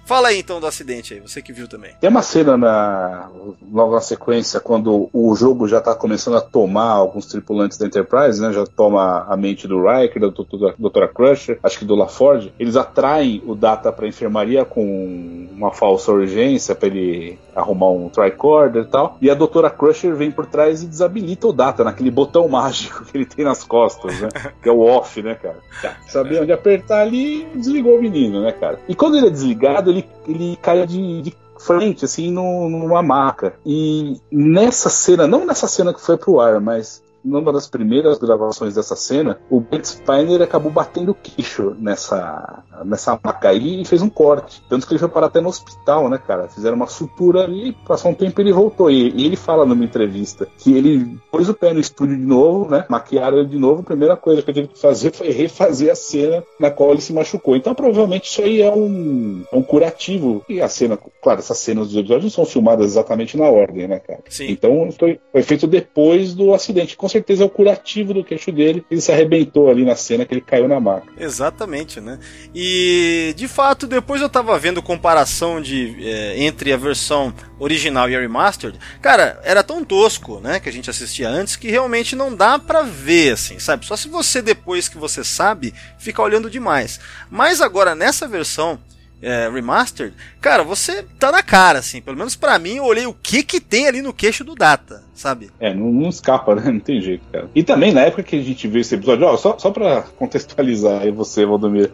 Fala 0.09 0.29
aí 0.29 0.39
então 0.39 0.59
do 0.59 0.67
acidente 0.67 1.13
aí, 1.13 1.21
você 1.21 1.43
que 1.43 1.53
viu 1.53 1.69
também. 1.69 1.91
Tem 2.01 2.09
uma 2.09 2.23
cena 2.23 2.57
na, 2.57 3.29
logo 3.71 3.93
na 3.93 4.01
sequência, 4.01 4.59
quando 4.59 5.11
o 5.13 5.37
jogo 5.37 5.69
já 5.69 5.83
tá 5.83 5.95
começando 5.95 6.39
a 6.39 6.41
tomar 6.41 6.93
alguns 6.93 7.27
tripulantes 7.27 7.77
da 7.77 7.85
Enterprise, 7.85 8.41
né? 8.41 8.51
Já 8.51 8.65
toma 8.65 9.27
a 9.29 9.37
mente 9.37 9.69
do 9.69 9.87
Riker, 9.87 10.23
da 10.23 10.29
doutora, 10.29 10.75
doutora 10.79 11.09
Crusher, 11.09 11.59
acho 11.63 11.79
que 11.79 11.85
do 11.85 11.95
LaForge. 11.95 12.55
Eles 12.59 12.75
atraem 12.75 13.43
o 13.47 13.55
Data 13.55 13.93
pra 13.93 14.09
enfermaria 14.09 14.65
com 14.65 15.47
uma 15.53 15.73
falsa 15.73 16.11
urgência 16.11 16.75
para 16.75 16.89
ele 16.89 17.39
arrumar 17.55 17.91
um 17.91 18.09
tricorder 18.09 18.85
e 18.85 18.87
tal. 18.87 19.19
E 19.21 19.31
a 19.31 19.35
doutora 19.35 19.69
Crusher 19.69 20.17
vem 20.17 20.31
por 20.31 20.47
trás 20.47 20.83
e 20.83 20.87
desabilita 20.87 21.49
o 21.49 21.53
Data 21.53 21.85
naquele 21.85 22.11
botão 22.11 22.49
mágico 22.49 23.05
que 23.05 23.15
ele 23.15 23.27
tem 23.27 23.45
nas 23.45 23.63
costas, 23.63 24.19
né? 24.19 24.29
que 24.63 24.71
é 24.71 24.73
o 24.73 24.81
off, 24.81 25.21
né, 25.23 25.35
cara? 25.35 25.59
Sabia 26.07 26.41
onde 26.41 26.53
apertar 26.53 27.03
ali, 27.03 27.47
desligou 27.55 27.99
o 27.99 28.01
menino, 28.01 28.41
né, 28.41 28.53
cara? 28.53 28.79
E 28.89 28.95
quando 28.95 29.19
ele 29.19 29.27
é 29.27 29.31
desligado, 29.31 29.98
ele, 30.27 30.59
ele 30.63 30.87
de, 30.87 31.23
de 31.23 31.37
frente, 31.59 32.05
assim, 32.05 32.31
no, 32.31 32.69
numa 32.69 33.03
maca. 33.03 33.55
E 33.65 34.21
nessa 34.31 34.89
cena, 34.89 35.27
não 35.27 35.45
nessa 35.45 35.67
cena 35.67 35.93
que 35.93 36.01
foi 36.01 36.17
pro 36.17 36.41
ar, 36.41 36.61
mas 36.61 37.03
numa 37.25 37.53
das 37.53 37.69
primeiras 37.69 38.19
gravações 38.19 38.75
dessa 38.75 38.97
cena, 38.97 39.39
o 39.51 39.61
Brent 39.61 39.85
Spiner 39.85 40.43
acabou 40.43 40.71
batendo 40.71 41.13
o 41.13 41.15
queixo 41.15 41.77
nessa, 41.79 42.63
nessa 42.85 43.19
maca 43.23 43.49
aí 43.49 43.83
e 43.83 43.85
fez 43.85 44.03
um 44.03 44.09
corte. 44.09 44.63
Tanto 44.69 44.87
que 44.87 44.93
ele 44.93 44.99
foi 44.99 45.09
parar 45.09 45.27
até 45.27 45.41
no 45.41 45.49
hospital, 45.49 46.09
né, 46.09 46.19
cara? 46.19 46.49
Fizeram 46.49 46.77
uma 46.77 46.87
sutura 46.87 47.45
ali, 47.45 47.77
passou 47.87 48.11
um 48.11 48.15
tempo 48.15 48.41
e 48.41 48.45
ele 48.45 48.53
voltou. 48.53 48.91
E, 48.91 49.11
e 49.11 49.27
ele 49.27 49.37
fala 49.37 49.65
numa 49.65 49.85
entrevista 49.85 50.47
que 50.59 50.77
ele 50.77 51.19
pôs 51.31 51.49
o 51.49 51.55
pé 51.55 51.73
no 51.73 51.81
estúdio 51.81 52.17
de 52.17 52.25
novo, 52.25 52.71
né? 52.71 52.85
Maquiaram 52.89 53.39
ele 53.39 53.49
de 53.49 53.59
novo. 53.59 53.81
A 53.81 53.85
primeira 53.85 54.17
coisa 54.17 54.43
que 54.43 54.51
ele 54.51 54.63
teve 54.63 54.75
que 54.75 54.81
fazer 54.81 55.13
foi 55.13 55.31
refazer 55.31 55.91
a 55.91 55.95
cena 55.95 56.45
na 56.59 56.71
qual 56.71 56.93
ele 56.93 57.01
se 57.01 57.13
machucou. 57.13 57.57
Então, 57.57 57.75
provavelmente, 57.75 58.31
isso 58.31 58.43
aí 58.43 58.63
é 58.63 58.71
um, 58.71 59.45
é 59.53 59.57
um 59.57 59.63
curativo. 59.63 60.43
E 60.49 60.61
a 60.61 60.69
cena, 60.69 60.99
claro, 61.23 61.41
essas 61.41 61.59
cenas 61.59 61.89
dos 61.89 61.97
episódios 61.97 62.25
não 62.25 62.31
são 62.31 62.45
filmadas 62.45 62.87
exatamente 62.87 63.37
na 63.37 63.49
ordem, 63.49 63.89
né, 63.89 63.99
cara? 63.99 64.21
Sim. 64.29 64.51
Então, 64.51 64.89
foi, 64.99 65.21
foi 65.33 65.43
feito 65.43 65.67
depois 65.67 66.35
do 66.35 66.55
acidente. 66.55 66.97
Com 67.09 67.13
certeza 67.13 67.43
é 67.43 67.47
o 67.47 67.49
curativo 67.49 68.13
do 68.13 68.23
queixo 68.23 68.53
dele. 68.53 68.85
Ele 68.91 69.01
se 69.01 69.11
arrebentou 69.11 69.71
ali 69.71 69.83
na 69.83 69.97
cena 69.97 70.27
que 70.27 70.35
ele 70.35 70.43
caiu 70.43 70.69
na 70.69 70.79
maca. 70.79 71.07
Exatamente, 71.19 72.03
né? 72.03 72.19
E 72.55 73.33
de 73.35 73.49
fato, 73.49 73.87
depois 73.87 74.21
eu 74.21 74.29
tava 74.29 74.59
vendo 74.59 74.83
comparação 74.83 75.59
de 75.59 75.97
é, 76.07 76.45
entre 76.45 76.71
a 76.71 76.77
versão 76.77 77.33
original 77.59 78.11
e 78.11 78.15
a 78.15 78.21
remastered. 78.21 78.79
Cara, 79.01 79.41
era 79.43 79.63
tão 79.63 79.83
tosco, 79.83 80.39
né, 80.39 80.61
que 80.61 80.69
a 80.69 80.73
gente 80.73 80.91
assistia 80.91 81.31
antes 81.31 81.57
que 81.57 81.71
realmente 81.71 82.15
não 82.15 82.35
dá 82.35 82.59
pra 82.59 82.83
ver, 82.83 83.33
assim, 83.33 83.59
sabe? 83.59 83.87
Só 83.87 83.97
se 83.97 84.07
você 84.07 84.43
depois 84.43 84.87
que 84.87 84.99
você 84.99 85.25
sabe 85.25 85.73
fica 85.99 86.21
olhando 86.21 86.51
demais. 86.51 87.01
Mas 87.31 87.63
agora 87.63 87.95
nessa 87.95 88.29
versão 88.29 88.79
é, 89.23 89.49
remastered, 89.49 90.15
cara, 90.43 90.63
você 90.63 91.05
tá 91.19 91.33
na 91.33 91.43
cara, 91.43 91.79
assim. 91.79 92.03
Pelo 92.03 92.19
menos 92.19 92.37
para 92.37 92.59
mim, 92.59 92.77
eu 92.77 92.85
olhei 92.85 93.07
o 93.07 93.15
que 93.15 93.43
que 93.43 93.61
tem 93.61 93.87
ali 93.87 94.03
no 94.03 94.13
queixo 94.13 94.45
do 94.45 94.55
Data, 94.55 95.08
sabe? 95.19 95.51
É, 95.59 95.75
não, 95.75 95.93
não 95.93 96.09
escapa, 96.09 96.55
né? 96.55 96.63
Não 96.79 96.81
tem 96.81 97.01
jeito, 97.01 97.25
cara. 97.33 97.49
E 97.55 97.63
também, 97.63 97.93
na 97.93 98.03
época 98.03 98.23
que 98.23 98.37
a 98.37 98.43
gente 98.43 98.69
viu 98.69 98.81
esse 98.81 98.95
episódio, 98.95 99.27
ó, 99.27 99.37
só, 99.37 99.59
só 99.59 99.71
pra 99.71 100.03
contextualizar 100.17 101.03
aí 101.03 101.11
você, 101.11 101.45
Valdomiro. 101.45 101.91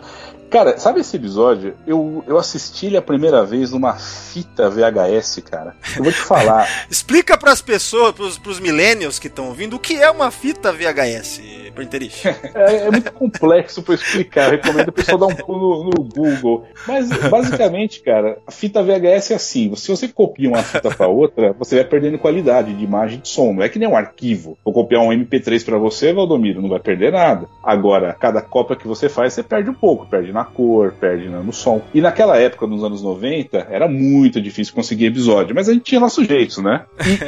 Cara, 0.51 0.79
sabe 0.79 1.01
esse 1.01 1.17
episódio? 1.17 1.75
Eu, 1.85 2.23
eu 2.29 2.39
assisti 2.39 2.87
ele 2.87 2.97
a 2.97 3.03
primeira 3.03 3.45
vez 3.45 3.73
numa 3.73 3.95
fita 3.95 4.71
VHS, 4.71 5.43
cara. 5.51 5.75
Eu 5.97 6.05
vou 6.05 6.13
te 6.13 6.21
falar. 6.21 6.69
Explica 6.89 7.37
pras 7.37 7.61
pessoas, 7.61 8.13
pros, 8.13 8.39
pros 8.39 8.61
millennials 8.61 9.19
que 9.19 9.27
estão 9.27 9.49
ouvindo, 9.49 9.75
o 9.75 9.81
que 9.81 9.95
é 9.95 10.09
uma 10.09 10.31
fita 10.31 10.73
VHS, 10.73 11.41
Printerich. 11.75 12.29
é, 12.29 12.87
é 12.87 12.91
muito 12.91 13.13
complexo 13.13 13.83
pra 13.83 13.97
explicar. 13.97 14.45
Eu 14.45 14.51
recomendo 14.53 14.89
o 14.89 14.93
pessoal 14.93 15.19
dar 15.19 15.27
um 15.27 15.35
pulo 15.35 15.85
no, 15.85 15.91
no 15.91 16.05
Google. 16.05 16.69
Mas, 16.87 17.09
basicamente, 17.29 18.01
cara, 18.01 18.39
a 18.47 18.53
fita 18.53 18.81
VHS 18.81 19.33
é 19.33 19.35
assim: 19.35 19.75
se 19.75 19.91
você 19.91 20.07
copia 20.07 20.49
uma 20.49 20.63
fita 20.63 20.89
pra 20.89 21.09
outra, 21.09 21.53
você 21.53 21.75
vai 21.77 21.85
perdendo 21.85 22.17
qualidade 22.17 22.73
de 22.73 22.85
imagem 22.85 23.14
e 23.15 23.19
de 23.19 23.29
som. 23.29 23.53
Não 23.53 23.63
é 23.63 23.69
que 23.69 23.79
nem 23.79 23.89
um 23.89 23.97
arquivo. 23.97 24.59
Vou 24.65 24.75
copiar 24.75 25.03
um 25.03 25.11
MP3 25.11 25.65
pra 25.65 25.79
você, 25.79 26.13
Valdomiro, 26.13 26.61
não 26.61 26.69
vai 26.69 26.81
perder 26.81 27.13
nada. 27.13 27.49
Agora, 27.63 28.17
cada 28.19 28.41
cópia 28.41 28.77
que 28.77 28.87
você 28.87 29.09
faz, 29.09 29.33
você 29.33 29.43
perde 29.43 29.71
um 29.71 29.75
pouco. 29.75 30.07
Perde 30.07 30.33
na 30.33 30.45
cor, 30.45 30.93
perde 31.01 31.29
no 31.29 31.53
som. 31.53 31.83
E 31.93 32.01
naquela 32.01 32.37
época, 32.37 32.67
nos 32.67 32.85
anos 32.85 33.03
90, 33.03 33.69
era 33.71 33.89
muito 33.89 34.41
difícil 34.41 34.75
conseguir 34.75 35.07
episódio, 35.07 35.55
mas 35.55 35.69
a 35.69 35.73
gente 35.73 35.85
tinha 35.85 36.01
nosso 36.01 36.25
jeito, 36.25 36.63
né? 36.63 36.85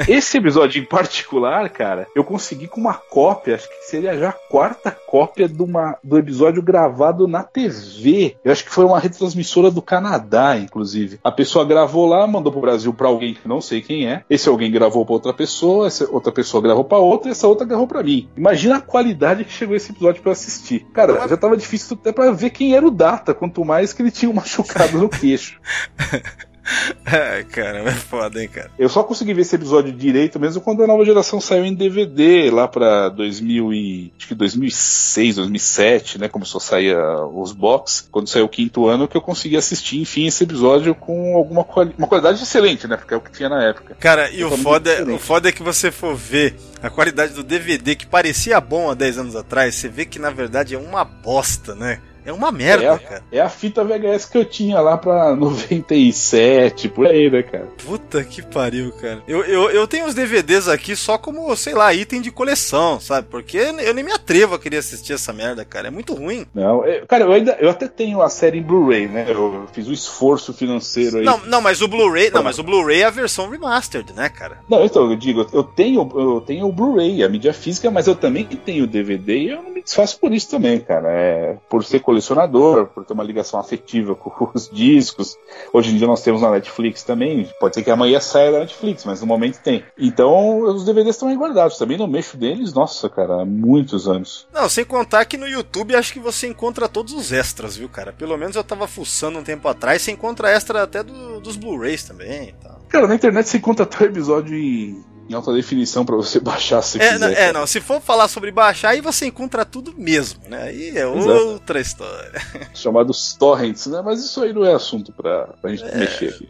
E 0.09 0.13
esse 0.17 0.39
episódio 0.39 0.83
em 0.83 0.85
particular, 0.85 1.69
cara, 1.71 2.07
eu 2.15 2.25
consegui 2.25 2.67
com 2.67 2.81
uma 2.81 2.95
cópia, 2.95 3.55
acho 3.55 3.69
que 3.69 3.87
seria 3.87 4.17
já 4.19 4.31
a 4.31 4.33
quarta 4.33 4.91
cópia 4.91 5.49
de 5.49 5.63
uma, 5.63 5.97
do 6.03 6.19
episódio 6.19 6.63
gravado 6.63 7.27
na 7.29 7.43
TV. 7.43 8.37
Eu 8.45 8.53
acho 8.53 8.65
que 8.65 8.71
foi 8.71 8.85
uma 8.85 8.99
retransmissora 8.99 9.71
do 9.71 9.83
Canadá, 9.83 10.57
inclusive. 10.59 11.19
A 11.23 11.31
pessoa 11.31 11.65
gravou 11.65 12.07
lá, 12.07 12.27
mandou 12.27 12.53
pro 12.53 12.61
Brasil 12.61 12.93
pra 12.93 13.09
alguém 13.09 13.35
que 13.35 13.49
não 13.49 13.61
sei 13.61 13.81
quem 13.81 14.09
é. 14.09 14.25
Esse 14.29 14.49
alguém 14.49 14.71
gravou 14.71 15.05
pra 15.05 15.15
outra 15.15 15.33
pessoa, 15.33 15.76
essa 15.85 16.09
outra 16.11 16.33
pessoa 16.33 16.63
gravou 16.63 16.85
pra 16.85 16.99
outra, 16.99 17.29
e 17.29 17.33
essa 17.33 17.49
outra 17.49 17.67
gravou 17.67 17.87
pra 17.87 18.03
mim. 18.03 18.29
Imagina 18.37 18.77
a 18.77 18.81
qualidade 18.81 19.45
que 19.45 19.53
chegou 19.53 19.77
esse 19.77 19.91
episódio 19.91 20.23
pra 20.23 20.31
eu 20.31 20.33
assistir. 20.33 20.87
Cara, 20.93 21.27
já 21.29 21.37
tava 21.37 21.57
difícil 21.57 21.99
até 22.01 22.13
pra 22.13 22.31
ver 22.31 22.51
quem 22.51 22.75
era 22.75 22.87
o 22.87 22.91
Data, 22.91 23.35
quanto 23.35 23.65
mais 23.65 23.93
que 23.93 24.03
ele 24.03 24.11
tinha 24.11 24.31
um 24.31 24.35
machucado 24.35 24.99
no 24.99 25.09
queixo. 25.09 25.61
É, 27.07 27.45
cara, 27.45 27.79
é 27.79 27.93
foda, 27.93 28.43
hein, 28.43 28.49
cara. 28.49 28.71
Eu 28.77 28.89
só 28.89 29.03
consegui 29.03 29.33
ver 29.33 29.43
esse 29.43 29.55
episódio 29.55 29.93
direito 29.93 30.41
mesmo 30.41 30.61
quando 30.61 30.83
a 30.83 30.87
nova 30.87 31.05
geração 31.05 31.41
saiu 31.41 31.65
em 31.65 31.73
DVD, 31.73 32.51
lá 32.51 32.67
pra 32.67 33.09
2000 33.11 33.73
e, 33.73 34.13
acho 34.19 34.27
que 34.29 34.35
2006, 34.35 35.37
2007, 35.37 36.19
né? 36.19 36.29
Começou 36.29 36.59
a 36.59 36.63
sair 36.63 36.97
uh, 36.97 37.41
os 37.41 37.53
box. 37.53 38.09
Quando 38.11 38.29
saiu 38.29 38.47
o 38.47 38.49
quinto 38.49 38.89
ano, 38.89 39.07
que 39.07 39.17
eu 39.17 39.21
consegui 39.21 39.57
assistir, 39.57 40.01
enfim, 40.01 40.27
esse 40.27 40.43
episódio 40.43 40.95
com 40.95 41.37
alguma 41.37 41.63
quali 41.63 41.95
uma 41.97 42.09
qualidade 42.09 42.43
excelente, 42.43 42.89
né? 42.89 42.97
Porque 42.97 43.15
é 43.15 43.17
o 43.17 43.21
que 43.21 43.31
tinha 43.31 43.49
na 43.49 43.63
época. 43.63 43.97
Cara, 44.01 44.29
e 44.31 44.43
o 44.45 44.51
foda, 44.51 45.05
o 45.05 45.19
foda 45.19 45.49
é 45.49 45.53
que 45.53 45.63
você 45.63 45.93
for 45.93 46.17
ver 46.17 46.57
a 46.83 46.91
qualidade 46.91 47.33
do 47.33 47.43
DVD 47.43 47.95
que 47.95 48.07
parecia 48.07 48.61
bom 48.61 48.91
há 48.91 48.95
10 48.95 49.19
anos 49.19 49.37
atrás, 49.37 49.77
você 49.77 49.89
vê 49.89 50.05
que 50.05 50.19
na 50.19 50.31
verdade 50.31 50.75
é 50.75 50.79
uma 50.79 51.05
bosta, 51.05 51.75
né? 51.75 52.01
É 52.27 52.33
uma 52.33 52.51
merda, 52.51 52.85
é 52.85 52.89
a, 52.89 52.99
cara. 52.99 53.23
É 53.31 53.41
a 53.41 53.49
fita 53.49 53.85
VHS 53.85 54.27
que 54.27 54.37
eu 54.37 54.45
tinha 54.45 54.81
lá 54.81 54.99
pra 54.99 55.35
97, 55.37 56.89
por 56.89 57.07
aí, 57.07 57.31
né, 57.31 57.43
cara? 57.43 57.69
Puta 57.85 58.25
que 58.25 58.43
pariu, 58.43 58.93
cara. 58.93 59.23
Eu, 59.29 59.45
eu, 59.45 59.71
eu 59.71 59.87
tenho 59.87 60.07
os 60.07 60.15
DVDs 60.15 60.67
aqui 60.67 60.97
só 60.97 61.17
como, 61.17 61.55
sei 61.55 61.75
lá, 61.75 61.95
item 61.95 62.21
de 62.21 62.33
coleção, 62.33 62.99
sabe? 62.99 63.29
Porque 63.31 63.57
eu 63.57 63.95
nem 63.95 64.05
me 64.05 64.13
atrevo 64.13 64.57
a 64.57 64.59
querer 64.59 64.79
assistir 64.79 65.13
essa 65.13 65.33
merda, 65.33 65.65
cara. 65.65 65.87
É 65.87 65.91
muito 65.91 66.15
ruim. 66.15 66.45
Não, 66.53 66.85
eu, 66.85 67.07
cara, 67.07 67.25
eu 67.25 67.33
ainda 67.33 67.57
eu 67.61 67.71
até 67.71 67.87
tenho 67.87 68.21
a 68.21 68.29
série 68.29 68.59
em 68.59 68.63
Blu-ray, 68.63 69.07
né? 69.07 69.27
Eu 69.29 69.67
fiz 69.73 69.87
o 69.87 69.91
um 69.91 69.93
esforço 69.93 70.53
financeiro 70.53 71.19
aí. 71.19 71.25
Não, 71.25 71.39
não, 71.47 71.61
mas 71.61 71.81
o 71.81 71.87
Blu-ray, 71.87 72.31
não, 72.31 72.43
mas 72.43 72.59
o 72.59 72.65
Blu-ray 72.65 73.03
é 73.03 73.05
a 73.05 73.11
versão 73.11 73.49
remastered, 73.49 74.13
né, 74.13 74.29
cara? 74.29 74.59
Não, 74.69 74.85
então, 74.85 75.09
eu 75.09 75.17
digo, 75.17 75.47
eu 75.53 75.63
tenho, 75.63 76.11
eu 76.15 76.41
tenho 76.41 76.67
o 76.67 76.73
Blu-ray, 76.73 77.23
a 77.23 77.29
mídia 77.29 77.53
física, 77.53 77.89
mas 77.89 78.09
eu 78.09 78.17
também 78.17 78.45
tenho 78.45 78.85
o 78.85 78.87
DVD 78.89 79.39
e 79.39 79.51
eu 79.51 79.63
não 79.63 79.71
me 79.71 79.83
desfaço 79.83 80.19
por 80.19 80.33
isso 80.33 80.51
também, 80.51 80.81
cara. 80.81 81.09
É, 81.09 81.57
por 81.69 81.85
ser 81.85 82.01
colecionador, 82.17 82.87
por 82.87 83.05
ter 83.05 83.13
uma 83.13 83.23
ligação 83.23 83.61
afetiva 83.61 84.15
com 84.15 84.51
os 84.55 84.69
discos. 84.69 85.37
Hoje 85.73 85.93
em 85.93 85.99
dia 85.99 86.07
nós 86.07 86.23
temos 86.23 86.41
na 86.41 86.51
Netflix 86.51 87.03
também. 87.03 87.49
Pode 87.61 87.75
ser 87.75 87.83
que 87.83 87.91
amanhã 87.91 88.19
saia 88.21 88.53
da 88.53 88.61
Netflix, 88.61 89.05
mas 89.05 89.21
no 89.21 89.27
momento 89.27 89.61
tem. 89.63 89.85
Então 89.99 90.61
os 90.61 90.85
DVDs 90.85 91.17
estão 91.17 91.29
aí 91.29 91.37
guardados. 91.37 91.79
Também 91.79 91.99
não 91.99 92.07
mexo 92.07 92.37
deles, 92.37 92.73
nossa, 92.73 93.09
cara, 93.09 93.43
há 93.43 93.45
muitos 93.45 94.09
anos. 94.09 94.47
Não, 94.53 94.69
sem 94.69 94.85
contar 94.85 95.25
que 95.27 95.37
no 95.37 95.47
YouTube 95.47 95.95
acho 95.95 96.13
que 96.13 96.21
você 96.21 96.47
encontra 96.47 96.89
todos 96.89 97.13
os 97.13 97.33
extras, 97.33 97.77
viu, 97.77 97.89
cara? 97.89 98.13
Pelo 98.13 98.37
menos 98.37 98.57
eu 98.57 98.65
tava 98.65 98.89
fuçando 98.89 99.39
um 99.39 99.43
tempo 99.43 99.69
atrás, 99.69 100.03
você 100.03 100.13
encontra 100.13 100.51
extra 100.51 100.83
até 100.83 101.03
do, 101.03 101.41
dos 101.41 101.57
Blu-rays 101.57 102.05
também 102.05 102.49
e 102.49 102.53
tal. 102.53 102.81
Cara, 102.89 103.07
na 103.07 103.15
internet 103.15 103.49
você 103.49 103.59
encontra 103.59 103.85
até 103.85 104.05
o 104.05 104.07
episódio 104.07 104.57
em 104.57 105.05
em 105.29 105.35
alta 105.35 105.53
definição 105.53 106.05
para 106.05 106.17
você 106.17 106.39
baixar 106.41 106.83
se 106.83 107.01
é, 107.01 107.13
quiser. 107.13 107.19
Não, 107.19 107.29
é, 107.29 107.53
não, 107.53 107.67
se 107.67 107.81
for 107.81 108.01
falar 108.01 108.29
sobre 108.29 108.51
baixar, 108.51 108.91
aí 108.91 109.01
você 109.01 109.27
encontra 109.27 109.65
tudo 109.65 109.95
mesmo, 109.97 110.41
né? 110.49 110.65
Aí 110.65 110.89
é 110.97 111.07
Exato. 111.07 111.47
outra 111.49 111.81
história. 111.81 112.41
Chamados 112.75 113.35
torrents, 113.35 113.87
né? 113.87 114.03
Mas 114.05 114.25
isso 114.25 114.43
aí 114.43 114.53
não 114.53 114.65
é 114.65 114.75
assunto 114.75 115.13
pra, 115.13 115.49
pra 115.61 115.71
gente 115.71 115.85
é. 115.85 115.97
mexer 115.97 116.29
aqui. 116.29 116.49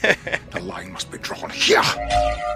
The 0.50 0.60
line 0.60 0.90
must 0.90 1.08
be 1.08 1.18
drawn 1.18 1.50
here. 1.50 1.80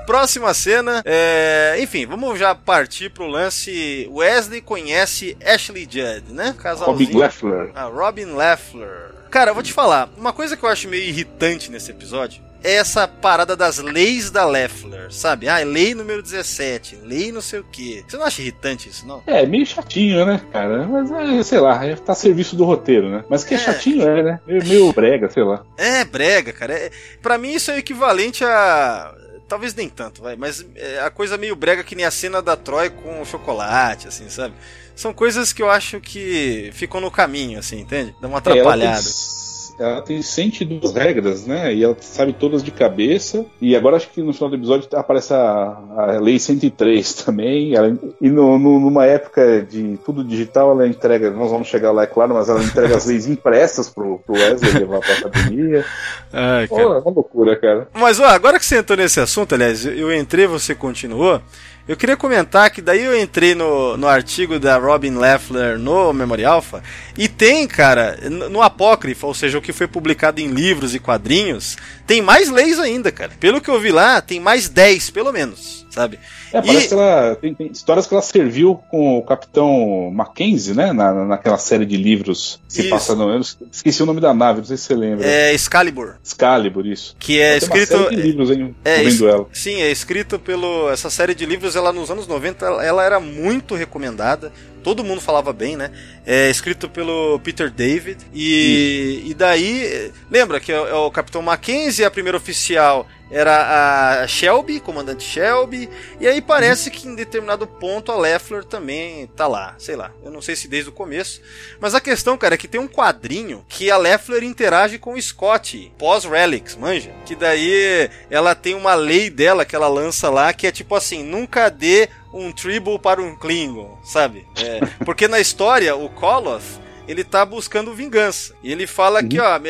Próxima 0.06 0.52
cena, 0.54 1.02
é... 1.04 1.76
enfim, 1.80 2.06
vamos 2.06 2.38
já 2.38 2.54
partir 2.54 3.10
pro 3.10 3.26
lance. 3.26 4.08
Wesley 4.10 4.60
conhece 4.60 5.36
Ashley 5.44 5.84
Judd, 5.84 6.32
né? 6.32 6.54
Casalzinho. 6.58 7.08
Robin 7.08 7.18
Leffler. 7.18 7.72
Ah, 7.74 7.84
Robin 7.84 8.34
Leffler. 8.34 9.14
Cara, 9.30 9.50
eu 9.50 9.54
vou 9.54 9.62
te 9.62 9.72
falar, 9.72 10.08
uma 10.16 10.32
coisa 10.32 10.56
que 10.56 10.64
eu 10.64 10.68
acho 10.68 10.88
meio 10.88 11.02
irritante 11.02 11.70
nesse 11.70 11.90
episódio 11.90 12.40
é 12.64 12.76
essa 12.76 13.06
parada 13.06 13.54
das 13.54 13.78
leis 13.78 14.30
da 14.30 14.46
Leffler, 14.46 15.12
sabe? 15.12 15.48
Ah, 15.48 15.58
lei 15.58 15.94
número 15.94 16.22
17, 16.22 16.96
lei 17.04 17.30
não 17.30 17.42
sei 17.42 17.60
o 17.60 17.64
quê. 17.70 18.02
Você 18.08 18.16
não 18.16 18.24
acha 18.24 18.40
irritante 18.40 18.88
isso, 18.88 19.06
não? 19.06 19.22
É, 19.26 19.44
meio 19.44 19.66
chatinho, 19.66 20.24
né, 20.24 20.40
cara? 20.50 20.86
Mas, 20.86 21.10
é, 21.10 21.42
sei 21.42 21.60
lá, 21.60 21.84
é, 21.84 21.94
tá 21.94 22.12
a 22.12 22.14
serviço 22.14 22.56
do 22.56 22.64
roteiro, 22.64 23.10
né? 23.10 23.22
Mas 23.28 23.44
que 23.44 23.52
é, 23.52 23.58
é 23.58 23.60
chatinho, 23.60 24.08
é, 24.08 24.22
né? 24.22 24.40
Meio, 24.46 24.64
meio 24.66 24.92
brega, 24.94 25.28
sei 25.30 25.44
lá. 25.44 25.62
É, 25.76 26.04
brega, 26.04 26.52
cara. 26.52 26.72
É, 26.72 26.90
pra 27.20 27.36
mim 27.36 27.52
isso 27.52 27.70
é 27.70 27.78
equivalente 27.78 28.42
a 28.44 29.14
talvez 29.46 29.74
nem 29.74 29.90
tanto, 29.90 30.22
vai, 30.22 30.36
mas 30.36 30.64
é 30.74 31.00
a 31.00 31.10
coisa 31.10 31.36
meio 31.36 31.54
brega 31.54 31.84
que 31.84 31.94
nem 31.94 32.06
a 32.06 32.10
cena 32.10 32.40
da 32.40 32.56
Troy 32.56 32.88
com 32.88 33.20
o 33.20 33.26
chocolate, 33.26 34.08
assim, 34.08 34.28
sabe? 34.30 34.54
São 34.96 35.12
coisas 35.12 35.52
que 35.52 35.62
eu 35.62 35.70
acho 35.70 36.00
que 36.00 36.70
ficam 36.72 37.00
no 37.00 37.10
caminho, 37.10 37.58
assim, 37.58 37.80
entende? 37.80 38.14
Dá 38.20 38.26
uma 38.26 38.38
atrapalhada. 38.38 39.06
É, 39.06 39.53
ela 39.78 40.02
tem 40.02 40.22
102 40.22 40.92
regras, 40.92 41.46
né? 41.46 41.74
E 41.74 41.82
ela 41.82 41.96
sabe 42.00 42.32
todas 42.32 42.62
de 42.62 42.70
cabeça. 42.70 43.44
E 43.60 43.74
agora 43.74 43.96
acho 43.96 44.08
que 44.10 44.22
no 44.22 44.32
final 44.32 44.50
do 44.50 44.56
episódio 44.56 44.88
aparece 44.94 45.34
a, 45.34 45.78
a 45.96 46.18
Lei 46.20 46.38
103 46.38 47.14
também. 47.24 47.74
Ela, 47.74 47.96
e 48.20 48.28
no, 48.30 48.58
no, 48.58 48.78
numa 48.78 49.06
época 49.06 49.62
de 49.62 49.98
tudo 50.04 50.22
digital, 50.22 50.72
ela 50.72 50.86
entrega, 50.86 51.30
nós 51.30 51.50
vamos 51.50 51.68
chegar 51.68 51.90
lá, 51.90 52.04
é 52.04 52.06
claro, 52.06 52.34
mas 52.34 52.48
ela 52.48 52.62
entrega 52.62 52.96
as 52.96 53.06
leis 53.06 53.26
impressas 53.26 53.88
pro, 53.88 54.18
pro 54.18 54.34
Wesley 54.34 54.72
levar 54.72 55.00
pra 55.00 55.14
academia. 55.14 55.84
Ai, 56.32 56.68
Pô, 56.68 56.80
é 56.80 56.98
uma 56.98 57.10
loucura, 57.10 57.56
cara. 57.56 57.88
Mas 57.92 58.20
ó, 58.20 58.26
agora 58.26 58.58
que 58.58 58.64
você 58.64 58.78
entrou 58.78 58.96
nesse 58.96 59.20
assunto, 59.20 59.54
aliás, 59.54 59.84
eu 59.84 60.14
entrei, 60.14 60.46
você 60.46 60.74
continuou. 60.74 61.40
Eu 61.86 61.98
queria 61.98 62.16
comentar 62.16 62.70
que 62.70 62.80
daí 62.80 63.04
eu 63.04 63.18
entrei 63.20 63.54
no, 63.54 63.94
no 63.98 64.08
artigo 64.08 64.58
da 64.58 64.78
Robin 64.78 65.18
Leffler 65.18 65.78
no 65.78 66.14
Memorial 66.14 66.54
Alpha 66.54 66.82
e 67.16 67.28
tem, 67.28 67.66
cara, 67.66 68.18
no, 68.30 68.62
Apócrifo, 68.62 69.26
ou 69.26 69.34
seja, 69.34 69.58
o 69.58 69.62
que 69.62 69.72
foi 69.72 69.86
publicado 69.86 70.40
em 70.40 70.48
livros 70.48 70.94
e 70.94 70.98
quadrinhos, 70.98 71.76
tem 72.06 72.22
mais 72.22 72.48
leis 72.48 72.78
ainda, 72.78 73.12
cara. 73.12 73.32
Pelo 73.38 73.60
que 73.60 73.68
eu 73.68 73.78
vi 73.78 73.92
lá, 73.92 74.22
tem 74.22 74.40
mais 74.40 74.68
10, 74.68 75.10
pelo 75.10 75.30
menos, 75.30 75.83
sabe? 75.94 76.18
É, 76.52 76.60
parece 76.60 76.86
e... 76.86 76.88
que 76.88 76.94
ela 76.94 77.36
tem, 77.36 77.54
tem, 77.54 77.66
histórias 77.68 78.06
que 78.06 78.14
ela 78.14 78.22
serviu 78.22 78.74
com 78.90 79.18
o 79.18 79.22
Capitão 79.22 80.10
Mackenzie, 80.12 80.74
né? 80.74 80.92
Na, 80.92 81.24
naquela 81.24 81.56
série 81.56 81.86
de 81.86 81.96
livros 81.96 82.60
que 82.66 82.74
se 82.74 82.88
passa 82.88 83.14
no. 83.14 83.30
Eu 83.30 83.40
esqueci 83.70 84.02
o 84.02 84.06
nome 84.06 84.20
da 84.20 84.34
nave, 84.34 84.58
não 84.58 84.66
sei 84.66 84.76
se 84.76 84.84
você 84.84 84.94
lembra. 84.94 85.26
É 85.26 85.54
Excalibur. 85.54 86.16
Excalibur, 86.22 86.86
isso. 86.86 87.14
Que 87.18 87.38
é 87.38 87.56
escrito. 87.56 87.96
Uma 87.96 88.04
série 88.04 88.16
de 88.16 88.22
livros, 88.22 88.50
hein? 88.50 88.74
É, 88.84 89.02
es... 89.02 89.20
ela. 89.20 89.46
Sim, 89.52 89.80
é 89.80 89.90
escrito 89.90 90.38
pelo. 90.38 90.90
Essa 90.90 91.08
série 91.08 91.34
de 91.34 91.46
livros, 91.46 91.76
ela 91.76 91.92
nos 91.92 92.10
anos 92.10 92.26
90, 92.26 92.66
ela 92.66 93.04
era 93.04 93.20
muito 93.20 93.74
recomendada 93.74 94.52
todo 94.84 95.02
mundo 95.02 95.20
falava 95.20 95.50
bem, 95.50 95.76
né? 95.76 95.90
É 96.26 96.50
escrito 96.50 96.90
pelo 96.90 97.40
Peter 97.40 97.70
David. 97.70 98.18
E, 98.34 99.22
e 99.24 99.32
daí, 99.32 100.12
lembra 100.30 100.60
que 100.60 100.70
é, 100.70 100.76
é 100.76 100.94
o 100.94 101.10
Capitão 101.10 101.40
Mackenzie, 101.40 102.04
a 102.04 102.10
primeira 102.10 102.36
oficial 102.36 103.08
era 103.30 104.22
a 104.22 104.26
Shelby, 104.26 104.80
comandante 104.80 105.24
Shelby, 105.24 105.88
e 106.20 106.26
aí 106.26 106.40
parece 106.40 106.90
que 106.90 107.08
em 107.08 107.14
determinado 107.14 107.66
ponto 107.66 108.12
a 108.12 108.16
Leffler 108.16 108.64
também 108.64 109.26
tá 109.28 109.46
lá, 109.46 109.74
sei 109.78 109.96
lá, 109.96 110.12
eu 110.24 110.30
não 110.30 110.42
sei 110.42 110.54
se 110.54 110.68
desde 110.68 110.90
o 110.90 110.92
começo, 110.92 111.40
mas 111.80 111.94
a 111.94 112.00
questão, 112.00 112.36
cara, 112.36 112.54
é 112.54 112.58
que 112.58 112.68
tem 112.68 112.80
um 112.80 112.88
quadrinho 112.88 113.64
que 113.68 113.90
a 113.90 113.96
Leffler 113.96 114.44
interage 114.44 114.98
com 114.98 115.14
o 115.14 115.20
Scott, 115.22 115.92
pós-Relics, 115.98 116.76
manja, 116.76 117.12
que 117.24 117.34
daí 117.34 118.10
ela 118.30 118.54
tem 118.54 118.74
uma 118.74 118.94
lei 118.94 119.30
dela 119.30 119.64
que 119.64 119.74
ela 119.74 119.88
lança 119.88 120.30
lá, 120.30 120.52
que 120.52 120.66
é 120.66 120.72
tipo 120.72 120.94
assim, 120.94 121.24
nunca 121.24 121.68
dê 121.68 122.08
um 122.32 122.52
tribal 122.52 122.98
para 122.98 123.22
um 123.22 123.36
Klingon, 123.36 123.98
sabe? 124.04 124.46
É, 124.56 124.80
porque 125.04 125.28
na 125.28 125.38
história, 125.38 125.94
o 125.94 126.08
Koloth, 126.08 126.80
ele 127.06 127.22
tá 127.22 127.44
buscando 127.44 127.94
vingança. 127.94 128.54
E 128.62 128.72
ele 128.72 128.86
fala 128.86 129.22
uhum. 129.22 129.28
que, 129.28 129.38
ó, 129.38 129.60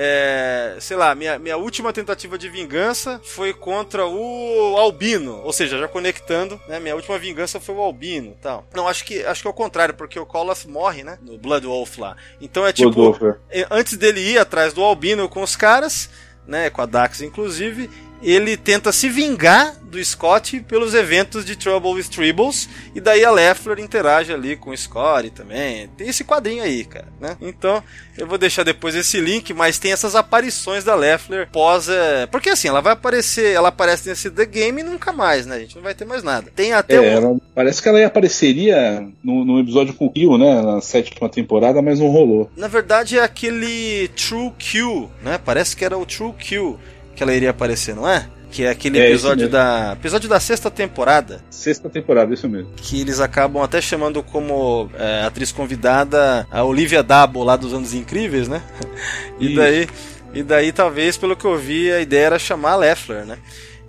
é, 0.00 0.76
sei 0.78 0.96
lá, 0.96 1.12
minha, 1.12 1.40
minha 1.40 1.56
última 1.56 1.92
tentativa 1.92 2.38
de 2.38 2.48
vingança 2.48 3.20
foi 3.24 3.52
contra 3.52 4.06
o 4.06 4.76
Albino, 4.76 5.40
ou 5.42 5.52
seja, 5.52 5.76
já 5.76 5.88
conectando, 5.88 6.60
né? 6.68 6.78
Minha 6.78 6.94
última 6.94 7.18
vingança 7.18 7.58
foi 7.58 7.74
o 7.74 7.80
Albino, 7.80 8.36
tal. 8.40 8.64
Não, 8.72 8.86
acho 8.86 9.04
que 9.04 9.24
acho 9.24 9.42
que 9.42 9.48
é 9.48 9.50
o 9.50 9.54
contrário, 9.54 9.94
porque 9.94 10.16
o 10.16 10.24
Koloth 10.24 10.66
morre, 10.66 11.02
né? 11.02 11.18
No 11.20 11.36
Blood 11.36 11.66
Wolf 11.66 11.98
lá. 11.98 12.16
Então 12.40 12.64
é 12.64 12.72
tipo, 12.72 13.16
é. 13.50 13.66
antes 13.72 13.96
dele 13.96 14.20
ir 14.20 14.38
atrás 14.38 14.72
do 14.72 14.84
Albino 14.84 15.28
com 15.28 15.42
os 15.42 15.56
caras, 15.56 16.08
né, 16.46 16.70
com 16.70 16.80
a 16.80 16.86
Dax 16.86 17.20
inclusive, 17.20 17.90
ele 18.22 18.56
tenta 18.56 18.92
se 18.92 19.08
vingar 19.08 19.76
do 19.88 20.02
Scott 20.04 20.60
pelos 20.60 20.94
eventos 20.94 21.44
de 21.44 21.56
Trouble 21.56 21.92
with 21.92 22.04
Tribbles 22.04 22.68
e 22.94 23.00
daí 23.00 23.24
a 23.24 23.30
Leffler 23.30 23.78
interage 23.80 24.32
ali 24.32 24.56
com 24.56 24.70
o 24.70 24.76
Scott 24.76 25.30
também. 25.30 25.88
Tem 25.96 26.08
esse 26.08 26.24
quadrinho 26.24 26.62
aí, 26.62 26.84
cara, 26.84 27.08
né? 27.20 27.36
Então, 27.40 27.82
eu 28.16 28.26
vou 28.26 28.36
deixar 28.36 28.64
depois 28.64 28.94
esse 28.94 29.20
link, 29.20 29.54
mas 29.54 29.78
tem 29.78 29.92
essas 29.92 30.14
aparições 30.14 30.84
da 30.84 30.94
Leffler 30.94 31.48
pós, 31.50 31.88
é... 31.88 32.26
porque 32.26 32.50
assim, 32.50 32.68
ela 32.68 32.80
vai 32.80 32.92
aparecer, 32.92 33.54
ela 33.54 33.68
aparece 33.68 34.08
nesse 34.08 34.30
The 34.30 34.44
Game 34.44 34.80
e 34.80 34.84
nunca 34.84 35.12
mais, 35.12 35.46
né? 35.46 35.56
A 35.56 35.60
gente 35.60 35.76
não 35.76 35.82
vai 35.82 35.94
ter 35.94 36.04
mais 36.04 36.22
nada. 36.22 36.50
Tem 36.54 36.72
até 36.72 36.96
é, 36.96 37.00
um... 37.00 37.04
ela, 37.04 37.36
parece 37.54 37.82
que 37.82 37.88
ela 37.88 38.04
apareceria 38.04 39.08
no, 39.24 39.44
no 39.44 39.60
episódio 39.60 39.94
com 39.94 40.06
o 40.06 40.12
Kill, 40.12 40.36
né, 40.36 40.60
na 40.60 40.80
sétima 40.80 41.28
temporada, 41.28 41.80
mas 41.80 41.98
não 41.98 42.08
rolou. 42.08 42.50
Na 42.56 42.68
verdade 42.68 43.18
é 43.18 43.22
aquele 43.22 44.08
True 44.08 44.52
Kill, 44.58 45.10
né? 45.22 45.38
Parece 45.42 45.74
que 45.74 45.84
era 45.84 45.96
o 45.96 46.04
True 46.04 46.34
Kill 46.34 46.78
que 47.18 47.22
ela 47.24 47.34
iria 47.34 47.50
aparecer, 47.50 47.96
não 47.96 48.08
é? 48.08 48.28
Que 48.48 48.62
é 48.62 48.70
aquele 48.70 48.98
é, 48.98 49.08
episódio 49.10 49.48
da. 49.48 49.94
Episódio 49.98 50.28
da 50.28 50.38
sexta 50.38 50.70
temporada. 50.70 51.44
Sexta 51.50 51.90
temporada, 51.90 52.32
isso 52.32 52.48
mesmo. 52.48 52.70
Que 52.76 53.00
eles 53.00 53.18
acabam 53.20 53.60
até 53.62 53.80
chamando 53.80 54.22
como 54.22 54.88
é, 54.96 55.24
atriz 55.24 55.50
convidada 55.50 56.46
a 56.50 56.62
Olivia 56.62 57.02
Dabo 57.02 57.42
lá 57.42 57.56
dos 57.56 57.74
Anos 57.74 57.92
Incríveis, 57.92 58.46
né? 58.48 58.62
E 59.38 59.54
daí. 59.54 59.88
E 60.32 60.42
daí, 60.42 60.72
talvez, 60.72 61.16
pelo 61.16 61.36
que 61.36 61.44
eu 61.44 61.56
vi, 61.56 61.90
a 61.90 62.00
ideia 62.00 62.26
era 62.26 62.38
chamar 62.38 62.72
a 62.72 62.76
Leffler, 62.76 63.26
né? 63.26 63.38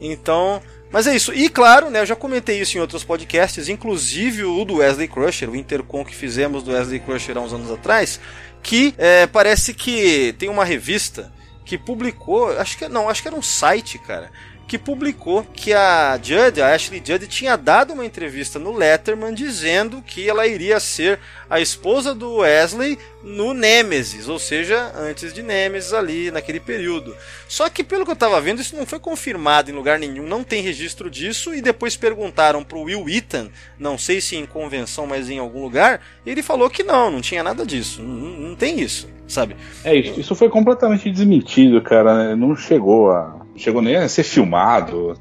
Então. 0.01 0.61
Mas 0.91 1.06
é 1.06 1.15
isso. 1.15 1.31
E 1.31 1.49
claro, 1.49 1.91
né, 1.91 2.01
eu 2.01 2.06
já 2.06 2.15
comentei 2.15 2.60
isso 2.60 2.76
em 2.76 2.81
outros 2.81 3.03
podcasts, 3.03 3.69
inclusive 3.69 4.43
o 4.43 4.65
do 4.65 4.77
Wesley 4.77 5.07
Crusher, 5.07 5.47
o 5.47 5.56
Intercom 5.56 6.03
que 6.03 6.15
fizemos 6.15 6.64
do 6.64 6.72
Wesley 6.72 6.99
Crusher 6.99 7.38
há 7.38 7.41
uns 7.41 7.53
anos 7.53 7.69
atrás, 7.69 8.19
que 8.64 8.95
é, 8.97 9.27
parece 9.27 9.72
que 9.76 10.34
tem 10.39 10.49
uma 10.49 10.65
revista 10.65 11.31
que 11.70 11.78
publicou, 11.78 12.50
acho 12.58 12.76
que 12.76 12.90
não, 12.90 13.08
acho 13.08 13.22
que 13.22 13.28
era 13.28 13.38
um 13.38 13.44
site, 13.44 14.00
cara, 14.00 14.32
que 14.70 14.78
publicou 14.78 15.44
que 15.52 15.74
a 15.74 16.18
Judd, 16.22 16.62
a 16.62 16.76
Ashley 16.76 17.02
Judd, 17.04 17.26
tinha 17.26 17.58
dado 17.58 17.91
uma 17.91 18.06
entrevista 18.06 18.60
no 18.60 18.72
Letterman 18.72 19.34
dizendo 19.34 20.00
que 20.00 20.30
ela 20.30 20.46
iria 20.46 20.80
ser 20.80 21.20
a 21.50 21.60
esposa 21.60 22.14
do 22.14 22.36
Wesley 22.36 23.00
no 23.24 23.56
Nemesis, 23.56 24.30
ou 24.30 24.38
seja, 24.38 24.91
antes 24.96 25.34
de 25.34 25.41
Nemesis 25.41 25.91
ali 25.91 26.30
naquele 26.30 26.60
período. 26.60 27.16
Só 27.48 27.68
que 27.68 27.84
pelo 27.84 28.06
que 28.06 28.12
eu 28.12 28.14
estava 28.14 28.40
vendo, 28.40 28.62
isso 28.62 28.76
não 28.76 28.86
foi 28.86 29.00
confirmado 29.00 29.72
em 29.72 29.74
lugar 29.74 29.98
nenhum, 29.98 30.28
não 30.28 30.44
tem 30.44 30.62
registro 30.62 31.10
disso 31.10 31.52
e 31.52 31.64
depois 31.64 31.98
perguntaram 31.98 32.64
pro 32.64 32.84
Will 32.84 33.06
Wheaton, 33.06 33.50
não 33.80 33.98
sei 33.98 34.22
se 34.22 34.36
em 34.36 34.46
convenção, 34.46 35.08
mas 35.08 35.32
em 35.32 35.40
algum 35.40 35.64
lugar, 35.64 36.00
ele 36.24 36.44
falou 36.44 36.70
que 36.70 36.84
não, 36.84 37.10
não 37.10 37.22
tinha 37.22 37.41
nada 37.41 37.66
disso, 37.66 38.04
não, 38.04 38.50
não 38.50 38.56
tem 38.56 38.80
isso 38.80 39.10
sabe? 39.30 39.56
É, 39.84 39.96
isso, 39.96 40.20
isso 40.20 40.36
foi 40.36 40.50
completamente 40.50 41.10
desmentido, 41.10 41.82
cara. 41.82 42.30
Né? 42.30 42.36
Não 42.36 42.56
chegou 42.56 43.12
a. 43.12 43.39
Chegou 43.60 43.81
nem 43.81 43.98
a 43.98 44.07
ser 44.07 44.23
filmado. 44.23 45.15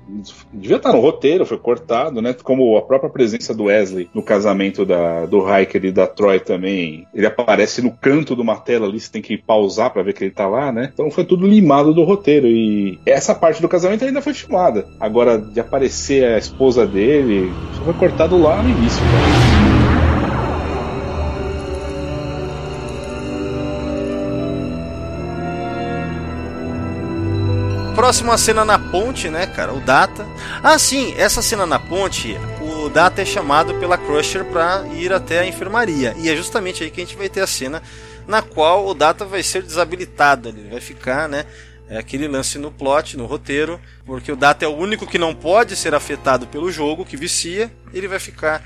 Devia 0.52 0.76
estar 0.76 0.92
no 0.92 1.00
roteiro, 1.00 1.44
foi 1.44 1.58
cortado, 1.58 2.22
né? 2.22 2.34
Como 2.42 2.76
a 2.76 2.82
própria 2.82 3.10
presença 3.10 3.52
do 3.52 3.64
Wesley 3.64 4.08
no 4.14 4.22
casamento 4.22 4.86
da, 4.86 5.26
do 5.26 5.40
Hiker 5.40 5.84
e 5.84 5.92
da 5.92 6.06
Troy 6.06 6.38
também. 6.38 7.06
Ele 7.12 7.26
aparece 7.26 7.82
no 7.82 7.90
canto 7.90 8.36
de 8.36 8.40
uma 8.40 8.56
tela 8.56 8.86
ali, 8.86 9.00
você 9.00 9.10
tem 9.10 9.20
que 9.20 9.36
pausar 9.36 9.92
para 9.92 10.02
ver 10.02 10.14
que 10.14 10.24
ele 10.24 10.30
tá 10.30 10.46
lá, 10.46 10.70
né? 10.70 10.90
Então 10.92 11.10
foi 11.10 11.24
tudo 11.24 11.46
limado 11.46 11.92
do 11.92 12.04
roteiro. 12.04 12.46
E 12.46 12.98
essa 13.04 13.34
parte 13.34 13.60
do 13.60 13.68
casamento 13.68 14.04
ainda 14.04 14.22
foi 14.22 14.32
filmada. 14.32 14.86
Agora, 15.00 15.38
de 15.38 15.58
aparecer 15.58 16.24
a 16.24 16.38
esposa 16.38 16.86
dele, 16.86 17.52
isso 17.72 17.82
foi 17.82 17.94
cortado 17.94 18.40
lá 18.40 18.62
no 18.62 18.70
início, 18.70 19.00
cara. 19.00 19.67
Próxima 27.98 28.38
cena 28.38 28.64
na 28.64 28.78
ponte, 28.78 29.28
né, 29.28 29.44
cara? 29.44 29.74
O 29.74 29.80
Data. 29.80 30.24
Ah, 30.62 30.78
sim, 30.78 31.16
essa 31.18 31.42
cena 31.42 31.66
na 31.66 31.80
ponte, 31.80 32.38
o 32.60 32.88
Data 32.88 33.20
é 33.20 33.24
chamado 33.24 33.74
pela 33.74 33.98
Crusher 33.98 34.44
para 34.44 34.86
ir 34.94 35.12
até 35.12 35.40
a 35.40 35.44
enfermaria. 35.44 36.14
E 36.16 36.30
é 36.30 36.36
justamente 36.36 36.84
aí 36.84 36.92
que 36.92 37.00
a 37.00 37.04
gente 37.04 37.16
vai 37.16 37.28
ter 37.28 37.40
a 37.40 37.46
cena 37.46 37.82
na 38.24 38.40
qual 38.40 38.86
o 38.86 38.94
Data 38.94 39.24
vai 39.24 39.42
ser 39.42 39.64
desabilitado. 39.64 40.50
Ele 40.50 40.68
vai 40.70 40.80
ficar, 40.80 41.28
né? 41.28 41.44
É 41.90 41.98
aquele 41.98 42.28
lance 42.28 42.56
no 42.56 42.70
plot, 42.70 43.16
no 43.16 43.26
roteiro, 43.26 43.80
porque 44.06 44.30
o 44.30 44.36
Data 44.36 44.64
é 44.64 44.68
o 44.68 44.76
único 44.76 45.04
que 45.04 45.18
não 45.18 45.34
pode 45.34 45.74
ser 45.74 45.92
afetado 45.92 46.46
pelo 46.46 46.70
jogo, 46.70 47.04
que 47.04 47.16
vicia, 47.16 47.68
ele 47.92 48.06
vai 48.06 48.20
ficar 48.20 48.62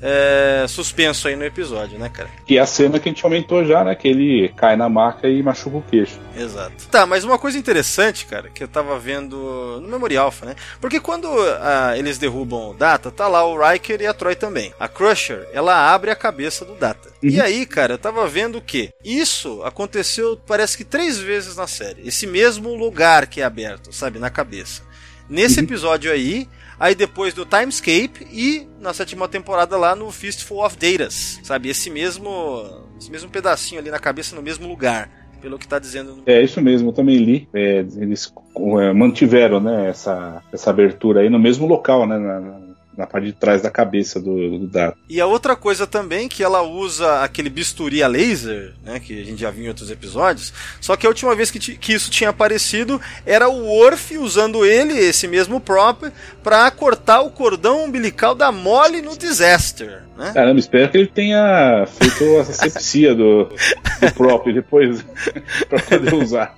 é, 0.00 0.66
suspenso 0.68 1.28
aí 1.28 1.36
no 1.36 1.44
episódio, 1.44 1.98
né, 1.98 2.08
cara? 2.08 2.28
Que 2.46 2.58
é 2.58 2.60
a 2.60 2.66
cena 2.66 2.98
que 2.98 3.08
a 3.08 3.12
gente 3.12 3.24
aumentou 3.24 3.64
já, 3.64 3.82
né? 3.82 3.94
Que 3.94 4.08
ele 4.08 4.52
cai 4.56 4.76
na 4.76 4.88
maca 4.88 5.28
e 5.28 5.42
machuca 5.42 5.78
o 5.78 5.82
queixo. 5.82 6.18
Exato. 6.36 6.86
Tá, 6.90 7.06
mas 7.06 7.24
uma 7.24 7.38
coisa 7.38 7.58
interessante, 7.58 8.26
cara, 8.26 8.50
que 8.50 8.62
eu 8.62 8.68
tava 8.68 8.98
vendo 8.98 9.80
no 9.80 9.88
Memorial 9.88 10.26
Alpha, 10.26 10.46
né? 10.46 10.56
Porque 10.80 11.00
quando 11.00 11.28
ah, 11.60 11.94
eles 11.96 12.18
derrubam 12.18 12.70
o 12.70 12.74
Data, 12.74 13.10
tá 13.10 13.26
lá 13.28 13.44
o 13.44 13.58
Riker 13.58 14.00
e 14.00 14.06
a 14.06 14.14
Troy 14.14 14.34
também. 14.34 14.72
A 14.78 14.88
Crusher, 14.88 15.48
ela 15.52 15.92
abre 15.92 16.10
a 16.10 16.16
cabeça 16.16 16.64
do 16.64 16.74
Data. 16.74 17.08
Uhum. 17.22 17.30
E 17.30 17.40
aí, 17.40 17.64
cara, 17.64 17.94
eu 17.94 17.98
tava 17.98 18.26
vendo 18.28 18.60
que 18.60 18.90
isso 19.04 19.62
aconteceu, 19.62 20.38
parece 20.46 20.76
que 20.76 20.84
três 20.84 21.18
vezes 21.18 21.56
na 21.56 21.66
série. 21.66 22.06
Esse 22.06 22.26
mesmo 22.26 22.74
lugar 22.74 23.26
que 23.26 23.40
é 23.40 23.44
aberto, 23.44 23.92
sabe? 23.92 24.18
Na 24.18 24.30
cabeça. 24.30 24.82
Nesse 25.28 25.58
uhum. 25.58 25.64
episódio 25.64 26.12
aí, 26.12 26.48
aí 26.78 26.94
depois 26.94 27.34
do 27.34 27.44
Timescape 27.44 28.26
e 28.30 28.66
na 28.80 28.92
sétima 28.92 29.28
temporada 29.28 29.76
lá 29.76 29.94
no 29.94 30.10
Fistful 30.10 30.64
of 30.64 30.76
Datas, 30.76 31.40
sabe? 31.42 31.68
Esse 31.68 31.90
mesmo, 31.90 32.64
esse 32.98 33.10
mesmo 33.10 33.30
pedacinho 33.30 33.80
ali 33.80 33.90
na 33.90 33.98
cabeça 33.98 34.36
no 34.36 34.42
mesmo 34.42 34.68
lugar, 34.68 35.10
pelo 35.40 35.58
que 35.58 35.64
está 35.64 35.78
dizendo. 35.78 36.22
É 36.26 36.42
isso 36.42 36.60
mesmo, 36.60 36.88
eu 36.88 36.92
também 36.92 37.18
li. 37.18 37.48
É, 37.52 37.78
eles 37.96 38.32
é, 38.80 38.92
mantiveram, 38.92 39.60
né, 39.60 39.88
essa, 39.88 40.42
essa 40.52 40.70
abertura 40.70 41.20
aí 41.20 41.30
no 41.30 41.38
mesmo 41.38 41.66
local, 41.66 42.06
né, 42.06 42.18
na, 42.18 42.65
na 42.96 43.06
parte 43.06 43.26
de 43.26 43.32
trás 43.32 43.62
da 43.62 43.70
cabeça 43.70 44.20
do, 44.20 44.58
do 44.58 44.66
Data. 44.66 44.96
E 45.08 45.20
a 45.20 45.26
outra 45.26 45.54
coisa 45.54 45.86
também 45.86 46.28
que 46.28 46.42
ela 46.42 46.62
usa 46.62 47.20
aquele 47.22 47.50
bisturi 47.50 48.02
a 48.02 48.08
laser, 48.08 48.74
né, 48.82 48.98
que 48.98 49.20
a 49.20 49.24
gente 49.24 49.40
já 49.40 49.50
viu 49.50 49.64
em 49.64 49.68
outros 49.68 49.90
episódios, 49.90 50.52
só 50.80 50.96
que 50.96 51.06
a 51.06 51.10
última 51.10 51.34
vez 51.34 51.50
que, 51.50 51.58
que 51.58 51.92
isso 51.92 52.10
tinha 52.10 52.30
aparecido 52.30 53.00
era 53.24 53.48
o 53.48 53.66
Worf 53.66 54.16
usando 54.16 54.64
ele, 54.64 54.94
esse 54.98 55.28
mesmo 55.28 55.60
prop, 55.60 56.04
para 56.42 56.70
cortar 56.70 57.20
o 57.20 57.30
cordão 57.30 57.84
umbilical 57.84 58.34
da 58.34 58.50
Molly 58.50 59.02
no 59.02 59.16
Disaster. 59.16 60.05
Né? 60.16 60.32
Caramba, 60.32 60.58
espero 60.58 60.90
que 60.90 60.96
ele 60.96 61.06
tenha 61.06 61.84
feito 61.86 62.38
a 62.38 62.40
asepsia 62.40 63.14
do, 63.14 63.44
do 63.44 64.14
prop 64.14 64.50
depois 64.52 65.04
para 65.68 65.80
poder 65.80 66.14
usar 66.14 66.54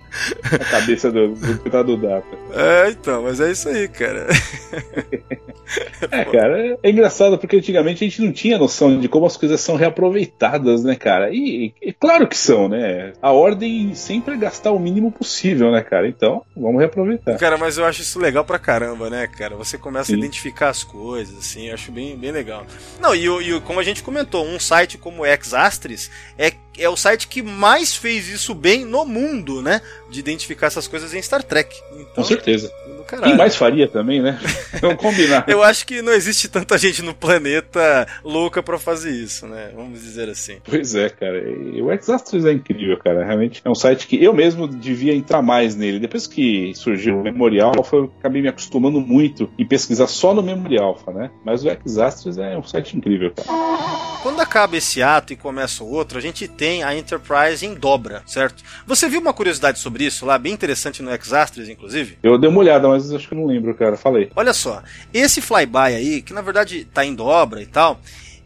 a 0.52 0.58
cabeça 0.58 1.10
do, 1.10 1.34
do 1.34 1.84
do 1.84 1.96
Data. 1.96 2.26
É, 2.52 2.90
então, 2.90 3.22
mas 3.22 3.40
é 3.40 3.50
isso 3.50 3.68
aí, 3.68 3.88
cara. 3.88 4.26
é, 6.10 6.24
cara, 6.24 6.78
é 6.82 6.90
engraçado 6.90 7.38
porque 7.38 7.56
antigamente 7.56 8.04
a 8.04 8.08
gente 8.08 8.22
não 8.22 8.32
tinha 8.32 8.58
noção 8.58 8.98
de 8.98 9.08
como 9.08 9.26
as 9.26 9.36
coisas 9.36 9.60
são 9.60 9.76
reaproveitadas, 9.76 10.82
né, 10.82 10.96
cara? 10.96 11.30
E, 11.30 11.72
e 11.80 11.92
claro 11.92 12.26
que 12.26 12.36
são, 12.36 12.68
né? 12.68 13.12
A 13.20 13.32
ordem 13.32 13.94
sempre 13.94 14.34
é 14.34 14.36
gastar 14.36 14.72
o 14.72 14.78
mínimo 14.78 15.12
possível, 15.12 15.70
né, 15.70 15.82
cara? 15.82 16.08
Então, 16.08 16.42
vamos 16.56 16.80
reaproveitar. 16.80 17.36
Cara, 17.38 17.56
mas 17.56 17.78
eu 17.78 17.84
acho 17.84 18.02
isso 18.02 18.18
legal 18.18 18.44
pra 18.44 18.58
caramba, 18.58 19.10
né, 19.10 19.26
cara? 19.26 19.56
Você 19.56 19.78
começa 19.78 20.06
Sim. 20.06 20.14
a 20.14 20.18
identificar 20.18 20.70
as 20.70 20.82
coisas, 20.82 21.36
assim, 21.38 21.68
eu 21.68 21.74
acho 21.74 21.92
bem, 21.92 22.16
bem 22.16 22.32
legal. 22.32 22.66
Não, 23.00 23.14
e, 23.14 23.24
e 23.24 23.47
como 23.62 23.80
a 23.80 23.82
gente 23.82 24.02
comentou, 24.02 24.46
um 24.46 24.58
site 24.58 24.98
como 24.98 25.22
o 25.22 25.26
Exastris 25.26 26.10
é 26.36 26.52
é 26.78 26.88
o 26.88 26.96
site 26.96 27.26
que 27.26 27.42
mais 27.42 27.94
fez 27.94 28.28
isso 28.28 28.54
bem 28.54 28.84
no 28.84 29.04
mundo, 29.04 29.60
né? 29.60 29.82
De 30.08 30.20
identificar 30.20 30.68
essas 30.68 30.86
coisas 30.86 31.12
em 31.12 31.20
Star 31.20 31.42
Trek. 31.42 31.76
Então, 31.92 32.14
Com 32.14 32.24
certeza. 32.24 32.72
Quem 33.16 33.36
mais 33.36 33.56
faria 33.56 33.88
também, 33.88 34.20
né? 34.20 34.38
Vamos 34.80 34.96
combinar. 34.96 35.44
Eu 35.48 35.62
acho 35.62 35.86
que 35.86 36.02
não 36.02 36.12
existe 36.12 36.48
tanta 36.48 36.76
gente 36.76 37.02
no 37.02 37.14
planeta 37.14 38.06
louca 38.22 38.62
para 38.62 38.78
fazer 38.78 39.10
isso, 39.10 39.46
né? 39.46 39.70
Vamos 39.74 40.00
dizer 40.00 40.28
assim. 40.28 40.58
Pois 40.64 40.94
é, 40.94 41.08
cara. 41.08 41.38
E 41.38 41.80
o 41.80 41.92
Exastros 41.92 42.44
é 42.44 42.52
incrível, 42.52 42.96
cara. 42.98 43.24
Realmente 43.24 43.62
é 43.64 43.70
um 43.70 43.74
site 43.74 44.06
que 44.06 44.22
eu 44.22 44.32
mesmo 44.32 44.68
devia 44.68 45.14
entrar 45.14 45.42
mais 45.42 45.74
nele. 45.74 45.98
Depois 45.98 46.26
que 46.26 46.72
surgiu 46.74 47.18
o 47.18 47.22
Memorial 47.22 47.72
Alpha, 47.76 47.96
eu 47.96 48.12
acabei 48.18 48.42
me 48.42 48.48
acostumando 48.48 49.00
muito 49.00 49.50
em 49.58 49.66
pesquisar 49.66 50.06
só 50.06 50.34
no 50.34 50.42
Memorial 50.42 50.88
Alpha, 50.88 51.12
né? 51.12 51.30
Mas 51.44 51.64
o 51.64 51.68
Exastros 51.68 52.38
é 52.38 52.56
um 52.56 52.62
site 52.62 52.96
incrível, 52.96 53.32
cara. 53.34 53.48
Quando 54.22 54.40
acaba 54.40 54.76
esse 54.76 55.00
ato 55.00 55.32
e 55.32 55.36
começa 55.36 55.84
o 55.84 55.90
outro, 55.90 56.18
a 56.18 56.20
gente 56.20 56.48
tem 56.48 56.82
a 56.82 56.94
Enterprise 56.94 57.64
em 57.64 57.74
dobra, 57.74 58.22
certo? 58.26 58.64
Você 58.84 59.08
viu 59.08 59.20
uma 59.20 59.32
curiosidade 59.32 59.78
sobre 59.78 60.04
isso 60.04 60.26
lá, 60.26 60.36
bem 60.36 60.52
interessante 60.52 61.02
no 61.02 61.14
Exastros, 61.14 61.68
inclusive? 61.68 62.18
Eu 62.22 62.36
dei 62.36 62.50
uma 62.50 62.58
olhada, 62.58 62.88
mas 62.88 62.97
mas 63.04 63.12
acho 63.12 63.28
que 63.28 63.34
eu 63.34 63.38
não 63.38 63.46
lembro, 63.46 63.74
cara. 63.74 63.96
Falei. 63.96 64.30
Olha 64.34 64.52
só, 64.52 64.82
esse 65.12 65.40
flyby 65.40 65.78
aí, 65.78 66.22
que 66.22 66.32
na 66.32 66.40
verdade 66.40 66.84
tá 66.84 67.04
em 67.04 67.14
dobra 67.14 67.62
e 67.62 67.66
tal, 67.66 68.00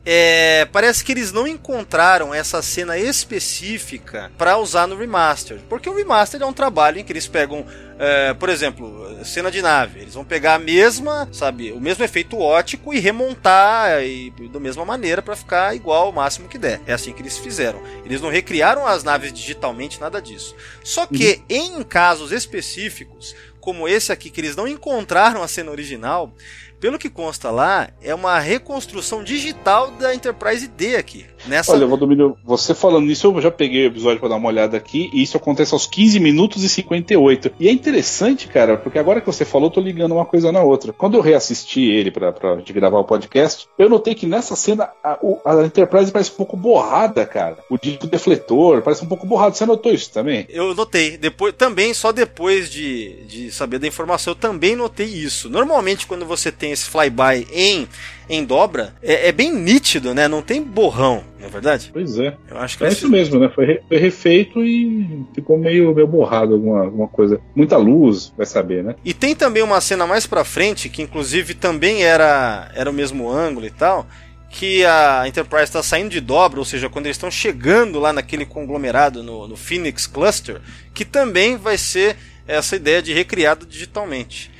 é, 0.04 0.66
parece 0.72 1.04
que 1.04 1.12
eles 1.12 1.30
não 1.30 1.46
encontraram 1.46 2.34
essa 2.34 2.60
cena 2.60 2.98
específica 2.98 4.32
para 4.36 4.58
usar 4.58 4.88
no 4.88 4.96
remaster, 4.96 5.60
porque 5.68 5.88
o 5.88 5.94
remaster 5.94 6.42
é 6.42 6.46
um 6.46 6.52
trabalho 6.52 6.98
em 6.98 7.04
que 7.04 7.12
eles 7.12 7.28
pegam, 7.28 7.64
é, 8.00 8.34
por 8.34 8.48
exemplo, 8.48 9.24
cena 9.24 9.48
de 9.48 9.62
nave, 9.62 10.00
eles 10.00 10.14
vão 10.14 10.24
pegar 10.24 10.54
a 10.54 10.58
mesma, 10.58 11.28
sabe, 11.30 11.70
o 11.70 11.80
mesmo 11.80 12.02
efeito 12.02 12.36
ótico 12.36 12.92
e 12.92 12.98
remontar 12.98 14.02
e, 14.02 14.32
da 14.52 14.58
mesma 14.58 14.84
maneira 14.84 15.22
para 15.22 15.36
ficar 15.36 15.74
igual 15.76 16.10
o 16.10 16.12
máximo 16.12 16.48
que 16.48 16.58
der. 16.58 16.80
É 16.84 16.92
assim 16.92 17.12
que 17.12 17.22
eles 17.22 17.38
fizeram. 17.38 17.80
Eles 18.04 18.20
não 18.20 18.28
recriaram 18.28 18.84
as 18.84 19.04
naves 19.04 19.32
digitalmente, 19.32 20.00
nada 20.00 20.20
disso. 20.20 20.56
Só 20.82 21.06
que 21.06 21.42
uhum. 21.48 21.78
em 21.78 21.82
casos 21.84 22.32
específicos, 22.32 23.36
como 23.62 23.86
esse 23.86 24.12
aqui, 24.12 24.28
que 24.28 24.40
eles 24.40 24.56
não 24.56 24.66
encontraram 24.66 25.40
a 25.40 25.46
cena 25.48 25.70
original, 25.70 26.34
pelo 26.82 26.98
que 26.98 27.08
consta 27.08 27.48
lá, 27.48 27.90
é 28.02 28.12
uma 28.12 28.40
reconstrução 28.40 29.22
digital 29.22 29.92
da 29.92 30.12
Enterprise 30.12 30.66
D 30.66 30.96
aqui. 30.96 31.24
Nessa... 31.46 31.72
Olha, 31.72 31.86
Valdomiro, 31.86 32.36
você 32.44 32.74
falando 32.74 33.08
isso, 33.08 33.28
eu 33.28 33.40
já 33.40 33.52
peguei 33.52 33.84
o 33.84 33.86
episódio 33.86 34.18
para 34.18 34.30
dar 34.30 34.36
uma 34.36 34.48
olhada 34.48 34.76
aqui, 34.76 35.08
e 35.12 35.22
isso 35.22 35.36
acontece 35.36 35.72
aos 35.72 35.86
15 35.86 36.18
minutos 36.18 36.64
e 36.64 36.68
58. 36.68 37.52
E 37.60 37.68
é 37.68 37.72
interessante, 37.72 38.48
cara, 38.48 38.76
porque 38.76 38.98
agora 38.98 39.20
que 39.20 39.26
você 39.26 39.44
falou, 39.44 39.68
eu 39.68 39.72
tô 39.72 39.80
ligando 39.80 40.12
uma 40.12 40.24
coisa 40.24 40.50
na 40.50 40.60
outra. 40.60 40.92
Quando 40.92 41.14
eu 41.14 41.20
reassisti 41.20 41.82
ele 41.82 42.10
pra, 42.10 42.32
pra 42.32 42.56
de 42.56 42.72
gravar 42.72 42.98
o 42.98 43.04
podcast, 43.04 43.68
eu 43.78 43.88
notei 43.88 44.16
que 44.16 44.26
nessa 44.26 44.56
cena 44.56 44.90
a, 45.04 45.18
a 45.44 45.64
Enterprise 45.64 46.10
parece 46.10 46.32
um 46.32 46.36
pouco 46.36 46.56
borrada, 46.56 47.24
cara. 47.24 47.58
O 47.70 47.78
dito 47.78 48.08
defletor 48.08 48.82
parece 48.82 49.04
um 49.04 49.08
pouco 49.08 49.24
borrado. 49.24 49.56
Você 49.56 49.64
notou 49.64 49.92
isso 49.92 50.12
também? 50.12 50.46
Eu 50.48 50.74
notei. 50.74 51.16
Depois, 51.16 51.54
também, 51.54 51.94
só 51.94 52.10
depois 52.10 52.68
de, 52.68 53.24
de 53.26 53.52
saber 53.52 53.78
da 53.78 53.86
informação, 53.86 54.32
eu 54.32 54.36
também 54.36 54.74
notei 54.74 55.06
isso. 55.06 55.48
Normalmente, 55.48 56.08
quando 56.08 56.26
você 56.26 56.50
tem 56.50 56.71
esse 56.72 56.88
flyby 56.88 57.46
em 57.52 57.86
em 58.28 58.44
dobra, 58.44 58.94
é, 59.02 59.28
é, 59.28 59.32
bem 59.32 59.52
nítido, 59.52 60.14
né? 60.14 60.26
Não 60.26 60.40
tem 60.40 60.62
borrão, 60.62 61.22
não 61.38 61.46
é 61.46 61.50
verdade? 61.50 61.90
Pois 61.92 62.18
é. 62.18 62.34
Eu 62.50 62.56
acho 62.58 62.78
que 62.78 62.84
é 62.84 62.88
isso 62.88 63.06
mesmo, 63.08 63.38
né? 63.38 63.50
Foi, 63.54 63.66
re, 63.66 63.80
foi, 63.86 63.98
refeito 63.98 64.64
e 64.64 65.26
ficou 65.34 65.58
meio, 65.58 65.94
meio 65.94 66.06
borrado 66.06 66.54
alguma, 66.54 66.84
alguma 66.84 67.08
coisa. 67.08 67.40
Muita 67.54 67.76
luz, 67.76 68.32
vai 68.34 68.46
saber, 68.46 68.82
né? 68.82 68.94
E 69.04 69.12
tem 69.12 69.34
também 69.34 69.62
uma 69.62 69.80
cena 69.82 70.06
mais 70.06 70.26
pra 70.26 70.44
frente, 70.44 70.88
que 70.88 71.02
inclusive 71.02 71.52
também 71.52 72.04
era, 72.04 72.70
era 72.74 72.88
o 72.88 72.92
mesmo 72.92 73.30
ângulo 73.30 73.66
e 73.66 73.70
tal, 73.70 74.06
que 74.48 74.84
a 74.84 75.24
Enterprise 75.26 75.64
está 75.64 75.82
saindo 75.82 76.10
de 76.10 76.20
dobra, 76.20 76.58
ou 76.58 76.64
seja, 76.64 76.88
quando 76.88 77.06
eles 77.06 77.16
estão 77.16 77.30
chegando 77.30 77.98
lá 77.98 78.12
naquele 78.12 78.46
conglomerado 78.46 79.22
no, 79.22 79.48
no 79.48 79.56
Phoenix 79.56 80.06
Cluster, 80.06 80.60
que 80.94 81.04
também 81.04 81.56
vai 81.56 81.76
ser 81.76 82.16
essa 82.46 82.76
ideia 82.76 83.02
de 83.02 83.12
recriado 83.12 83.66
digitalmente. 83.66 84.51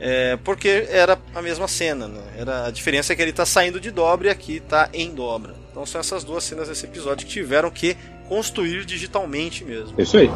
É, 0.00 0.38
porque 0.42 0.86
era 0.88 1.18
a 1.34 1.42
mesma 1.42 1.68
cena, 1.68 2.08
né? 2.08 2.22
Era, 2.38 2.66
a 2.66 2.70
diferença 2.70 3.12
é 3.12 3.16
que 3.16 3.20
ele 3.20 3.30
está 3.30 3.44
saindo 3.44 3.78
de 3.78 3.90
dobra 3.90 4.28
e 4.28 4.30
aqui 4.30 4.56
está 4.56 4.88
em 4.94 5.14
dobra. 5.14 5.54
Então 5.70 5.84
são 5.84 6.00
essas 6.00 6.24
duas 6.24 6.42
cenas 6.42 6.68
desse 6.68 6.86
episódio 6.86 7.26
que 7.26 7.32
tiveram 7.32 7.70
que 7.70 7.96
construir 8.28 8.84
digitalmente 8.84 9.64
mesmo. 9.64 10.00
Isso 10.00 10.16
aí. 10.16 10.30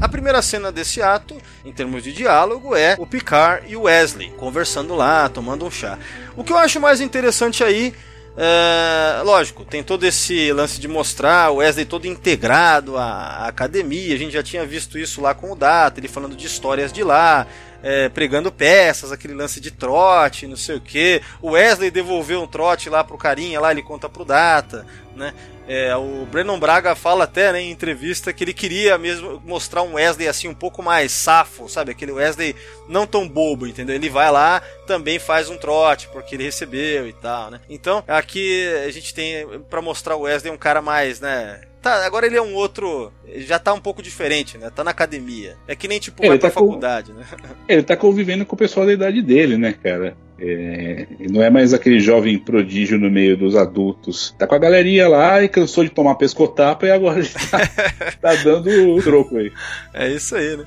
A 0.00 0.08
primeira 0.08 0.40
cena 0.40 0.70
desse 0.70 1.02
ato, 1.02 1.36
em 1.64 1.72
termos 1.72 2.04
de 2.04 2.12
diálogo, 2.12 2.76
é 2.76 2.94
o 2.98 3.06
Picard 3.06 3.66
e 3.68 3.74
o 3.74 3.82
Wesley 3.82 4.30
conversando 4.36 4.94
lá, 4.94 5.28
tomando 5.28 5.66
um 5.66 5.70
chá. 5.70 5.98
O 6.36 6.44
que 6.44 6.52
eu 6.52 6.56
acho 6.56 6.80
mais 6.80 7.00
interessante 7.00 7.64
aí 7.64 7.92
é, 8.40 9.20
lógico, 9.24 9.64
tem 9.64 9.82
todo 9.82 10.04
esse 10.04 10.52
lance 10.52 10.78
de 10.78 10.86
mostrar 10.86 11.50
o 11.50 11.56
Wesley 11.56 11.84
todo 11.84 12.06
integrado 12.06 12.96
à, 12.96 13.02
à, 13.02 13.48
academia. 13.48 14.14
A 14.14 14.18
gente 14.18 14.32
já 14.32 14.44
tinha 14.44 14.64
visto 14.64 14.96
isso 14.96 15.20
lá 15.20 15.34
com 15.34 15.50
o 15.50 15.56
Data, 15.56 15.98
ele 15.98 16.06
falando 16.06 16.36
de 16.36 16.46
histórias 16.46 16.92
de 16.92 17.02
lá, 17.02 17.48
é, 17.82 18.08
pregando 18.08 18.50
peças, 18.50 19.12
aquele 19.12 19.34
lance 19.34 19.60
de 19.60 19.70
trote, 19.70 20.46
não 20.46 20.56
sei 20.56 20.76
o 20.76 20.80
que. 20.80 21.22
O 21.40 21.50
Wesley 21.50 21.90
devolveu 21.90 22.42
um 22.42 22.46
trote 22.46 22.88
lá 22.88 23.04
pro 23.04 23.18
carinha, 23.18 23.60
lá 23.60 23.70
ele 23.70 23.82
conta 23.82 24.08
pro 24.08 24.24
Data, 24.24 24.86
né? 25.14 25.32
É, 25.68 25.94
o 25.94 26.26
Brennan 26.26 26.58
Braga 26.58 26.94
fala 26.94 27.24
até 27.24 27.52
né, 27.52 27.60
em 27.60 27.70
entrevista 27.70 28.32
que 28.32 28.42
ele 28.42 28.54
queria 28.54 28.96
mesmo 28.96 29.40
mostrar 29.44 29.82
um 29.82 29.94
Wesley 29.94 30.26
assim 30.26 30.48
um 30.48 30.54
pouco 30.54 30.82
mais 30.82 31.12
safo, 31.12 31.68
sabe? 31.68 31.90
Aquele 31.90 32.12
Wesley 32.12 32.56
não 32.88 33.06
tão 33.06 33.28
bobo, 33.28 33.66
entendeu? 33.66 33.94
Ele 33.94 34.08
vai 34.08 34.32
lá, 34.32 34.62
também 34.86 35.18
faz 35.18 35.50
um 35.50 35.58
trote 35.58 36.08
porque 36.08 36.34
ele 36.34 36.44
recebeu 36.44 37.06
e 37.06 37.12
tal, 37.12 37.50
né? 37.50 37.60
Então 37.68 38.02
aqui 38.08 38.66
a 38.86 38.90
gente 38.90 39.12
tem 39.12 39.46
para 39.68 39.82
mostrar 39.82 40.16
o 40.16 40.22
Wesley 40.22 40.50
um 40.50 40.56
cara 40.56 40.80
mais, 40.80 41.20
né? 41.20 41.60
Tá, 41.82 42.04
agora 42.04 42.26
ele 42.26 42.36
é 42.36 42.42
um 42.42 42.54
outro. 42.54 43.12
Já 43.36 43.58
tá 43.58 43.72
um 43.72 43.80
pouco 43.80 44.02
diferente, 44.02 44.58
né? 44.58 44.70
Tá 44.74 44.82
na 44.82 44.90
academia. 44.90 45.56
É 45.66 45.76
que 45.76 45.86
nem 45.86 46.00
tipo, 46.00 46.22
ele 46.22 46.30
vai 46.30 46.38
tá 46.38 46.50
pra 46.50 46.60
faculdade, 46.60 47.12
né? 47.12 47.24
Ele 47.68 47.82
tá 47.82 47.96
convivendo 47.96 48.44
com 48.44 48.56
o 48.56 48.58
pessoal 48.58 48.84
da 48.84 48.92
idade 48.92 49.22
dele, 49.22 49.56
né, 49.56 49.72
cara? 49.72 50.16
É, 50.40 51.06
não 51.30 51.42
é 51.42 51.50
mais 51.50 51.74
aquele 51.74 51.98
jovem 51.98 52.38
prodígio 52.38 52.98
no 52.98 53.10
meio 53.10 53.36
dos 53.36 53.56
adultos. 53.56 54.34
Tá 54.38 54.46
com 54.46 54.54
a 54.54 54.58
galeria 54.58 55.08
lá 55.08 55.42
e 55.42 55.48
cansou 55.48 55.82
de 55.82 55.90
tomar 55.90 56.14
pescotapa 56.14 56.86
e 56.86 56.90
agora 56.90 57.22
tá, 57.50 57.58
tá 58.20 58.34
dando 58.36 58.70
o 58.94 59.02
troco 59.02 59.36
aí. 59.36 59.52
É 59.92 60.08
isso 60.08 60.36
aí, 60.36 60.56
né? 60.56 60.64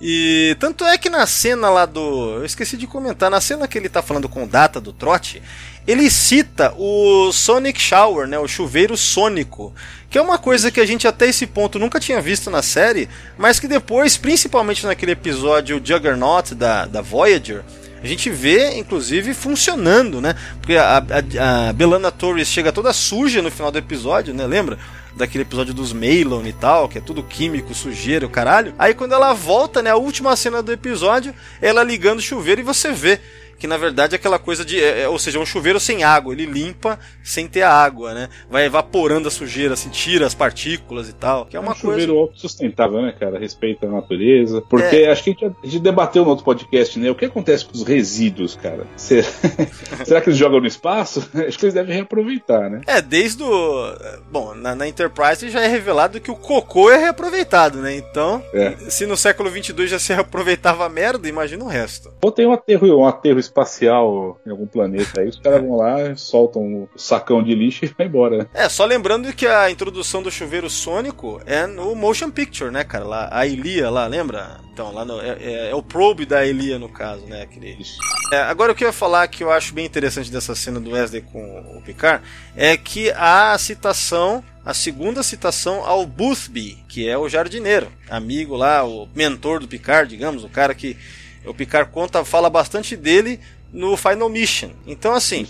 E 0.00 0.56
tanto 0.58 0.82
é 0.84 0.96
que 0.96 1.10
na 1.10 1.26
cena 1.26 1.68
lá 1.68 1.84
do. 1.84 2.36
Eu 2.36 2.44
esqueci 2.46 2.76
de 2.76 2.86
comentar, 2.86 3.30
na 3.30 3.40
cena 3.40 3.68
que 3.68 3.76
ele 3.76 3.88
tá 3.88 4.00
falando 4.00 4.30
com 4.30 4.48
Data 4.48 4.80
do 4.80 4.94
trote, 4.94 5.42
ele 5.86 6.08
cita 6.08 6.72
o 6.78 7.30
Sonic 7.32 7.78
Shower, 7.78 8.26
né? 8.26 8.38
O 8.38 8.48
chuveiro 8.48 8.96
sônico. 8.96 9.74
Que 10.08 10.16
é 10.16 10.22
uma 10.22 10.38
coisa 10.38 10.70
que 10.70 10.80
a 10.80 10.86
gente 10.86 11.06
até 11.06 11.28
esse 11.28 11.46
ponto 11.46 11.78
nunca 11.78 12.00
tinha 12.00 12.20
visto 12.20 12.50
na 12.50 12.62
série, 12.62 13.08
mas 13.36 13.60
que 13.60 13.68
depois, 13.68 14.16
principalmente 14.16 14.86
naquele 14.86 15.12
episódio 15.12 15.80
Juggernaut 15.84 16.54
da, 16.54 16.86
da 16.86 17.02
Voyager, 17.02 17.62
a 18.02 18.06
gente 18.06 18.30
vê, 18.30 18.78
inclusive, 18.78 19.34
funcionando, 19.34 20.20
né? 20.20 20.34
Porque 20.60 20.76
a, 20.76 20.98
a, 20.98 21.68
a 21.68 21.72
Belana 21.72 22.10
Torres 22.10 22.48
chega 22.48 22.72
toda 22.72 22.92
suja 22.92 23.42
no 23.42 23.50
final 23.50 23.70
do 23.70 23.78
episódio, 23.78 24.32
né? 24.34 24.46
Lembra? 24.46 24.78
daquele 25.16 25.42
episódio 25.42 25.74
dos 25.74 25.92
Meilon 25.92 26.46
e 26.46 26.52
tal, 26.52 26.88
que 26.88 26.98
é 26.98 27.00
tudo 27.00 27.22
químico, 27.22 27.74
sujeira, 27.74 28.28
caralho. 28.28 28.74
Aí 28.78 28.94
quando 28.94 29.12
ela 29.12 29.32
volta, 29.32 29.82
né, 29.82 29.90
a 29.90 29.96
última 29.96 30.34
cena 30.36 30.62
do 30.62 30.72
episódio, 30.72 31.34
ela 31.60 31.82
ligando 31.82 32.18
o 32.18 32.22
chuveiro 32.22 32.60
e 32.60 32.64
você 32.64 32.92
vê 32.92 33.20
que 33.60 33.66
na 33.66 33.76
verdade 33.76 34.14
é 34.14 34.16
aquela 34.16 34.38
coisa 34.38 34.64
de. 34.64 34.82
É, 34.82 35.02
é, 35.02 35.08
ou 35.08 35.18
seja, 35.18 35.38
é 35.38 35.40
um 35.40 35.46
chuveiro 35.46 35.78
sem 35.78 36.02
água, 36.02 36.32
ele 36.32 36.46
limpa 36.46 36.98
sem 37.22 37.46
ter 37.46 37.62
água, 37.62 38.14
né? 38.14 38.28
Vai 38.48 38.64
evaporando 38.64 39.28
a 39.28 39.30
sujeira, 39.30 39.74
assim, 39.74 39.90
tira 39.90 40.26
as 40.26 40.34
partículas 40.34 41.10
e 41.10 41.12
tal. 41.12 41.44
Que 41.44 41.56
é 41.56 41.60
uma 41.60 41.72
um 41.72 41.74
chuveiro 41.74 42.14
coisa. 42.14 42.30
autossustentável, 42.30 43.02
né, 43.02 43.12
cara? 43.12 43.38
Respeita 43.38 43.86
a 43.86 43.90
natureza. 43.90 44.62
Porque 44.62 44.96
é. 44.96 45.12
acho 45.12 45.22
que 45.22 45.30
a 45.30 45.32
gente, 45.32 45.44
a 45.44 45.66
gente, 45.66 45.78
debateu 45.78 46.24
no 46.24 46.30
outro 46.30 46.44
podcast, 46.44 46.98
né? 46.98 47.10
O 47.10 47.14
que 47.14 47.26
acontece 47.26 47.66
com 47.66 47.72
os 47.72 47.82
resíduos, 47.82 48.56
cara? 48.56 48.86
Será, 48.96 49.28
Será 50.04 50.20
que 50.22 50.30
eles 50.30 50.38
jogam 50.38 50.60
no 50.60 50.66
espaço? 50.66 51.20
Acho 51.46 51.58
que 51.58 51.66
eles 51.66 51.74
devem 51.74 51.94
reaproveitar, 51.94 52.70
né? 52.70 52.80
É, 52.86 53.02
desde 53.02 53.42
o. 53.42 53.94
Bom, 54.30 54.54
na, 54.54 54.74
na 54.74 54.88
Enterprise 54.88 55.50
já 55.50 55.60
é 55.60 55.66
revelado 55.66 56.20
que 56.20 56.30
o 56.30 56.36
cocô 56.36 56.90
é 56.90 56.96
reaproveitado, 56.96 57.78
né? 57.78 57.94
Então, 57.94 58.42
é. 58.54 58.74
se 58.88 59.04
no 59.04 59.16
século 59.16 59.50
22 59.50 59.90
já 59.90 59.98
se 59.98 60.12
reaproveitava 60.14 60.86
a 60.86 60.88
merda, 60.88 61.28
imagina 61.28 61.64
o 61.64 61.68
resto. 61.68 62.10
Ou 62.22 62.32
tem 62.32 62.46
um 62.46 62.52
aterro, 62.52 62.86
um 62.96 63.06
aterro 63.06 63.38
espacial 63.50 64.40
em 64.46 64.50
algum 64.50 64.66
planeta 64.66 65.20
aí, 65.20 65.28
os 65.28 65.38
caras 65.38 65.60
vão 65.60 65.76
lá, 65.76 66.14
soltam 66.16 66.62
o 66.62 66.88
sacão 66.96 67.42
de 67.42 67.54
lixo 67.54 67.84
e 67.84 67.88
vai 67.88 68.06
embora. 68.06 68.48
É, 68.54 68.68
só 68.68 68.84
lembrando 68.84 69.32
que 69.32 69.46
a 69.46 69.70
introdução 69.70 70.22
do 70.22 70.30
chuveiro 70.30 70.70
sônico 70.70 71.40
é 71.44 71.66
no 71.66 71.94
motion 71.94 72.30
picture, 72.30 72.70
né, 72.70 72.84
cara? 72.84 73.04
Lá, 73.04 73.28
a 73.30 73.46
Ilia 73.46 73.90
lá, 73.90 74.06
lembra? 74.06 74.58
Então, 74.72 74.92
lá 74.92 75.04
no, 75.04 75.20
é, 75.20 75.36
é, 75.40 75.70
é, 75.70 75.74
o 75.74 75.82
probe 75.82 76.24
da 76.24 76.46
Ilia, 76.46 76.78
no 76.78 76.88
caso, 76.88 77.26
né? 77.26 77.42
Aquele... 77.42 77.76
É, 78.32 78.38
agora, 78.42 78.72
o 78.72 78.74
que 78.74 78.84
eu 78.84 78.88
ia 78.88 78.92
falar 78.92 79.26
que 79.28 79.42
eu 79.42 79.50
acho 79.50 79.74
bem 79.74 79.84
interessante 79.84 80.30
dessa 80.30 80.54
cena 80.54 80.80
do 80.80 80.92
Wesley 80.92 81.22
com 81.22 81.76
o 81.76 81.82
Picard 81.82 82.24
é 82.56 82.76
que 82.76 83.10
a 83.10 83.56
citação 83.58 84.42
a 84.64 84.74
segunda 84.74 85.22
citação 85.22 85.84
ao 85.86 86.04
Boothby, 86.04 86.84
que 86.86 87.08
é 87.08 87.16
o 87.16 87.28
jardineiro, 87.30 87.90
amigo 88.10 88.54
lá, 88.54 88.84
o 88.84 89.08
mentor 89.14 89.58
do 89.58 89.66
Picard, 89.66 90.08
digamos, 90.10 90.44
o 90.44 90.50
cara 90.50 90.74
que 90.74 90.98
o 91.44 91.54
Picard 91.54 91.90
conta, 91.90 92.24
fala 92.24 92.50
bastante 92.50 92.96
dele 92.96 93.40
no 93.72 93.96
Final 93.96 94.28
Mission. 94.28 94.70
Então, 94.86 95.14
assim, 95.14 95.46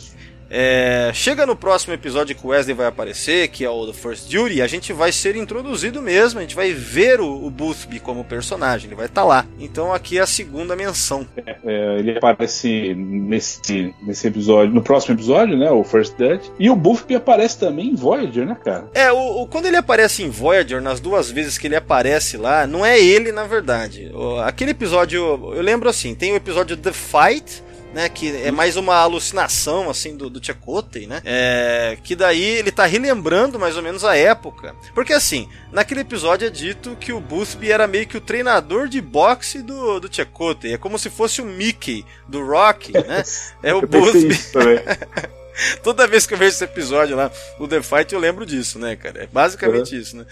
é, 0.53 1.13
chega 1.15 1.47
no 1.47 1.55
próximo 1.55 1.95
episódio 1.95 2.35
que 2.35 2.45
o 2.45 2.49
Wesley 2.49 2.75
vai 2.75 2.89
aparecer, 2.89 3.47
que 3.49 3.65
é 3.65 3.71
o 3.71 3.87
The 3.87 3.93
First 3.93 4.29
Duty, 4.29 4.61
a 4.61 4.67
gente 4.67 4.93
vai 4.93 5.13
ser 5.13 5.37
introduzido 5.37 6.03
mesmo, 6.03 6.41
a 6.41 6.43
gente 6.43 6.57
vai 6.57 6.73
ver 6.73 7.21
o, 7.21 7.47
o 7.47 7.49
Boothby 7.49 8.01
como 8.01 8.25
personagem, 8.25 8.89
ele 8.89 8.97
vai 8.97 9.07
estar 9.07 9.23
tá 9.23 9.27
lá. 9.27 9.47
Então 9.61 9.95
aqui 9.95 10.19
é 10.19 10.23
a 10.23 10.27
segunda 10.27 10.75
menção. 10.75 11.25
É, 11.37 11.57
é, 11.65 11.99
ele 11.99 12.19
aparece 12.19 12.95
nesse, 12.95 13.95
nesse 14.03 14.27
episódio, 14.27 14.75
no 14.75 14.83
próximo 14.83 15.15
episódio, 15.15 15.57
né, 15.57 15.71
o 15.71 15.85
First 15.85 16.17
Dutch, 16.17 16.49
e 16.59 16.69
o 16.69 16.75
Boothby 16.75 17.15
aparece 17.15 17.59
também 17.59 17.91
em 17.91 17.95
Voyager, 17.95 18.45
né, 18.45 18.57
cara? 18.65 18.89
É, 18.93 19.13
o, 19.13 19.43
o, 19.43 19.47
quando 19.47 19.67
ele 19.67 19.77
aparece 19.77 20.25
em 20.25 20.31
Voyager, 20.31 20.83
nas 20.83 20.99
duas 20.99 21.31
vezes 21.31 21.59
que 21.59 21.69
ele 21.69 21.77
aparece 21.77 22.37
lá, 22.37 22.67
não 22.67 22.85
é 22.85 23.01
ele 23.01 23.31
na 23.31 23.45
verdade. 23.45 24.11
O, 24.13 24.39
aquele 24.41 24.73
episódio, 24.73 25.21
eu 25.55 25.63
lembro 25.63 25.89
assim, 25.89 26.15
tem 26.15 26.33
o 26.33 26.37
episódio 26.37 26.77
The 26.77 26.93
Fight, 26.93 27.63
né? 27.93 28.09
Que 28.09 28.37
é 28.37 28.51
mais 28.51 28.77
uma 28.77 28.97
alucinação, 28.97 29.91
assim, 29.91 30.17
do, 30.17 30.31
do 30.31 30.45
Chakotay, 30.45 31.07
né? 31.07 31.21
É, 31.25 31.99
que 32.03 32.15
daí 32.15 32.43
ele 32.43 32.71
tá 32.71 32.87
relembrando 32.87 33.59
mais 33.59 33.77
ou 33.77 33.83
menos 33.83 34.05
a 34.05 34.17
época. 34.17 34.75
Porque, 34.95 35.13
assim, 35.13 35.49
naquele 35.73 36.01
episódio 36.01 36.47
é 36.47 36.51
dito 36.51 36.97
que 36.97 37.13
o 37.13 37.21
Boothby 37.21 37.71
era 37.73 37.87
meio 37.87 38.07
que 38.07 38.17
o 38.17 38.21
treinador 38.21 38.89
de 38.89 39.01
boxe 39.01 39.63
do, 39.63 40.01
do 40.01 40.15
Chakotay. 40.15 40.75
É 40.75 40.79
como 40.79 40.99
se 40.99 41.11
fosse 41.11 41.41
o 41.43 41.47
Mickey 41.47 42.05
do 42.29 42.45
Rock, 42.45 42.93
né? 42.93 43.23
É 43.63 43.75
o 43.75 43.83
Boothby. 43.83 44.39
Toda 45.83 46.07
vez 46.07 46.27
que 46.27 46.35
eu 46.35 46.39
vejo 46.39 46.55
esse 46.55 46.65
episódio 46.65 47.17
lá, 47.17 47.31
o 47.59 47.69
The 47.69 47.83
Fight, 47.83 48.13
eu 48.13 48.21
lembro 48.21 48.47
disso, 48.47 48.79
né, 48.79 48.97
cara? 48.97 49.25
É 49.25 49.27
basicamente 49.27 49.95
uhum. 49.95 50.01
isso, 50.01 50.17
né? 50.17 50.25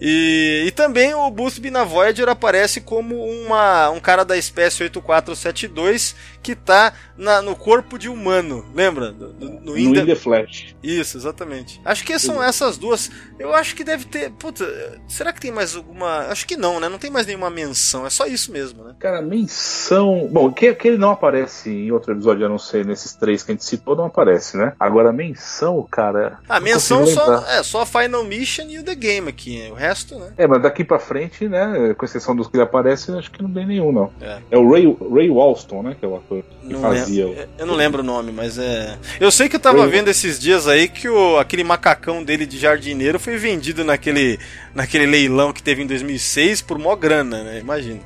E, 0.00 0.64
e 0.66 0.70
também 0.72 1.14
o 1.14 1.30
Boothby 1.30 1.70
na 1.70 1.84
Voyager 1.84 2.28
aparece 2.28 2.80
como 2.80 3.24
uma, 3.24 3.90
um 3.90 4.00
cara 4.00 4.24
da 4.24 4.36
espécie 4.36 4.82
8472 4.82 6.14
que 6.44 6.54
tá 6.54 6.92
na, 7.16 7.40
no 7.40 7.56
corpo 7.56 7.98
de 7.98 8.08
humano, 8.08 8.66
lembra? 8.74 9.10
No, 9.10 9.32
no, 9.32 9.60
no 9.60 9.78
In, 9.78 9.94
the... 9.94 10.04
the 10.04 10.14
Flash. 10.14 10.76
Isso, 10.82 11.16
exatamente. 11.16 11.80
Acho 11.82 12.04
que 12.04 12.18
são 12.18 12.42
essas 12.42 12.76
duas. 12.76 13.10
Eu 13.38 13.54
acho 13.54 13.74
que 13.74 13.82
deve 13.82 14.04
ter. 14.04 14.30
Puta, 14.32 14.64
será 15.08 15.32
que 15.32 15.40
tem 15.40 15.50
mais 15.50 15.74
alguma. 15.74 16.26
Acho 16.26 16.46
que 16.46 16.56
não, 16.56 16.78
né? 16.78 16.88
Não 16.88 16.98
tem 16.98 17.10
mais 17.10 17.26
nenhuma 17.26 17.48
menção. 17.48 18.06
É 18.06 18.10
só 18.10 18.26
isso 18.26 18.52
mesmo, 18.52 18.84
né? 18.84 18.94
Cara, 18.98 19.22
menção. 19.22 20.28
Bom, 20.30 20.52
que, 20.52 20.74
que 20.74 20.88
ele 20.88 20.98
não 20.98 21.12
aparece 21.12 21.70
em 21.70 21.90
outro 21.90 22.12
episódio, 22.12 22.44
a 22.44 22.48
não 22.48 22.58
ser 22.58 22.84
nesses 22.84 23.14
três 23.14 23.42
que 23.42 23.52
a 23.52 23.54
gente 23.54 23.64
citou, 23.64 23.96
não 23.96 24.04
aparece, 24.04 24.58
né? 24.58 24.74
Agora, 24.78 25.10
menção, 25.12 25.82
cara. 25.90 26.38
A 26.46 26.60
menção 26.60 27.06
só, 27.06 27.46
é 27.46 27.62
só 27.62 27.80
a 27.82 27.86
Final 27.86 28.22
Mission 28.24 28.66
e 28.68 28.78
o 28.78 28.84
The 28.84 28.94
Game 28.94 29.28
aqui. 29.30 29.66
O 29.70 29.74
resto, 29.74 30.18
né? 30.18 30.34
É, 30.36 30.46
mas 30.46 30.62
daqui 30.62 30.84
pra 30.84 30.98
frente, 30.98 31.48
né? 31.48 31.94
Com 31.96 32.04
exceção 32.04 32.36
dos 32.36 32.48
que 32.48 32.56
ele 32.56 32.64
aparece, 32.64 33.10
acho 33.12 33.30
que 33.30 33.42
não 33.42 33.50
tem 33.50 33.66
nenhum, 33.66 33.90
não. 33.90 34.12
É, 34.20 34.40
é 34.50 34.58
o 34.58 34.70
Ray, 34.70 34.84
Ray 35.10 35.30
Walston, 35.30 35.82
né? 35.82 35.96
Que 35.98 36.04
é 36.04 36.08
o 36.08 36.16
ator 36.16 36.33
que 36.42 36.72
não 36.72 36.80
fazia. 36.80 37.26
Lembro, 37.26 37.48
eu 37.58 37.66
não 37.66 37.74
lembro 37.74 38.02
o 38.02 38.04
nome, 38.04 38.32
mas 38.32 38.58
é. 38.58 38.96
Eu 39.20 39.30
sei 39.30 39.48
que 39.48 39.56
eu 39.56 39.60
tava 39.60 39.82
Ray... 39.82 39.90
vendo 39.90 40.08
esses 40.08 40.38
dias 40.38 40.66
aí 40.66 40.88
que 40.88 41.08
o, 41.08 41.38
aquele 41.38 41.62
macacão 41.62 42.22
dele 42.22 42.46
de 42.46 42.58
jardineiro 42.58 43.18
foi 43.18 43.36
vendido 43.36 43.84
naquele, 43.84 44.38
naquele 44.74 45.06
leilão 45.06 45.52
que 45.52 45.62
teve 45.62 45.82
em 45.82 45.86
2006 45.86 46.62
por 46.62 46.78
mó 46.78 46.96
grana, 46.96 47.42
né? 47.42 47.60
Imagina. 47.60 48.00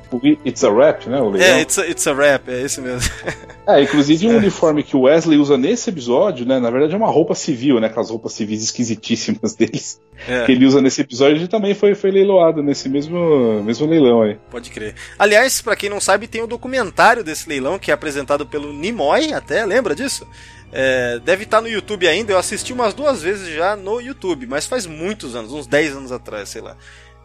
It's 0.44 0.64
a 0.64 0.70
Rap, 0.70 1.08
né? 1.08 1.20
O 1.20 1.30
leilão. 1.30 1.56
É, 1.56 1.60
It's 1.62 1.78
a, 1.78 1.86
it's 1.86 2.06
a 2.06 2.14
Rap, 2.14 2.48
é 2.48 2.62
esse 2.62 2.80
mesmo. 2.80 3.10
É, 3.66 3.82
inclusive 3.82 4.26
o 4.26 4.30
um 4.30 4.34
é. 4.36 4.36
uniforme 4.36 4.82
que 4.82 4.96
o 4.96 5.02
Wesley 5.02 5.38
usa 5.38 5.56
nesse 5.56 5.90
episódio, 5.90 6.46
né? 6.46 6.58
Na 6.58 6.70
verdade 6.70 6.94
é 6.94 6.96
uma 6.96 7.10
roupa 7.10 7.34
civil, 7.34 7.80
né? 7.80 7.86
Aquelas 7.86 8.10
roupas 8.10 8.32
civis 8.32 8.62
esquisitíssimas 8.62 9.54
deles. 9.54 10.00
É. 10.26 10.44
Que 10.44 10.52
ele 10.52 10.66
usa 10.66 10.80
nesse 10.80 11.00
episódio 11.00 11.42
e 11.42 11.48
também 11.48 11.74
foi, 11.74 11.94
foi 11.94 12.10
leiloado 12.10 12.62
nesse 12.62 12.88
mesmo, 12.88 13.62
mesmo 13.62 13.86
leilão 13.86 14.22
aí. 14.22 14.36
Pode 14.50 14.70
crer. 14.70 14.94
Aliás, 15.18 15.60
para 15.62 15.76
quem 15.76 15.88
não 15.88 16.00
sabe, 16.00 16.26
tem 16.26 16.40
o 16.40 16.44
um 16.44 16.48
documentário 16.48 17.22
desse 17.22 17.48
leilão 17.48 17.78
que 17.78 17.90
é 17.90 17.94
apresentado 17.94 18.17
pelo 18.46 18.72
Nimoy, 18.72 19.32
até, 19.32 19.64
lembra 19.64 19.94
disso? 19.94 20.26
É, 20.72 21.18
deve 21.20 21.44
estar 21.44 21.58
tá 21.58 21.60
no 21.62 21.68
YouTube 21.68 22.06
ainda. 22.06 22.32
Eu 22.32 22.38
assisti 22.38 22.72
umas 22.72 22.94
duas 22.94 23.22
vezes 23.22 23.48
já 23.54 23.74
no 23.76 24.00
YouTube, 24.00 24.46
mas 24.46 24.66
faz 24.66 24.86
muitos 24.86 25.34
anos, 25.34 25.52
uns 25.52 25.66
10 25.66 25.96
anos 25.96 26.12
atrás, 26.12 26.48
sei 26.48 26.60
lá. 26.60 26.76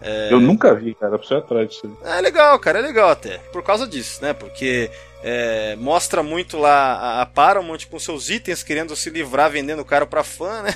É... 0.01 0.31
Eu 0.31 0.39
nunca 0.39 0.73
vi, 0.75 0.93
cara, 0.93 1.17
pra 1.17 1.37
atrás 1.37 1.69
disso. 1.69 1.97
É 2.03 2.19
legal, 2.19 2.59
cara, 2.59 2.79
é 2.79 2.81
legal 2.81 3.09
até. 3.09 3.37
Por 3.51 3.63
causa 3.63 3.87
disso, 3.87 4.21
né? 4.21 4.33
Porque 4.33 4.91
é, 5.23 5.75
mostra 5.77 6.21
muito 6.21 6.57
lá 6.57 7.21
a 7.21 7.25
Paramount 7.25 7.85
com 7.89 7.97
seus 7.97 8.29
itens 8.29 8.63
querendo 8.63 8.95
se 8.95 9.09
livrar 9.09 9.49
vendendo 9.49 9.85
caro 9.85 10.05
para 10.05 10.23
fã, 10.23 10.61
né? 10.61 10.75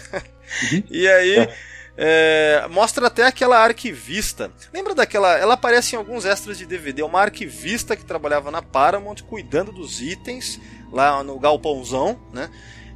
Uhum. 0.71 0.83
E 0.89 1.07
aí 1.07 1.39
é. 1.39 1.53
É, 1.97 2.67
mostra 2.69 3.07
até 3.07 3.25
aquela 3.25 3.57
arquivista. 3.57 4.51
Lembra 4.71 4.93
daquela? 4.93 5.35
Ela 5.35 5.55
aparece 5.55 5.95
em 5.95 5.97
alguns 5.97 6.25
extras 6.25 6.57
de 6.57 6.65
DVD. 6.65 7.01
Uma 7.01 7.21
arquivista 7.21 7.95
que 7.95 8.05
trabalhava 8.05 8.51
na 8.51 8.61
Paramount 8.61 9.23
cuidando 9.27 9.71
dos 9.71 9.99
itens 9.99 10.61
lá 10.91 11.23
no 11.23 11.39
galpãozão, 11.39 12.19
né? 12.31 12.49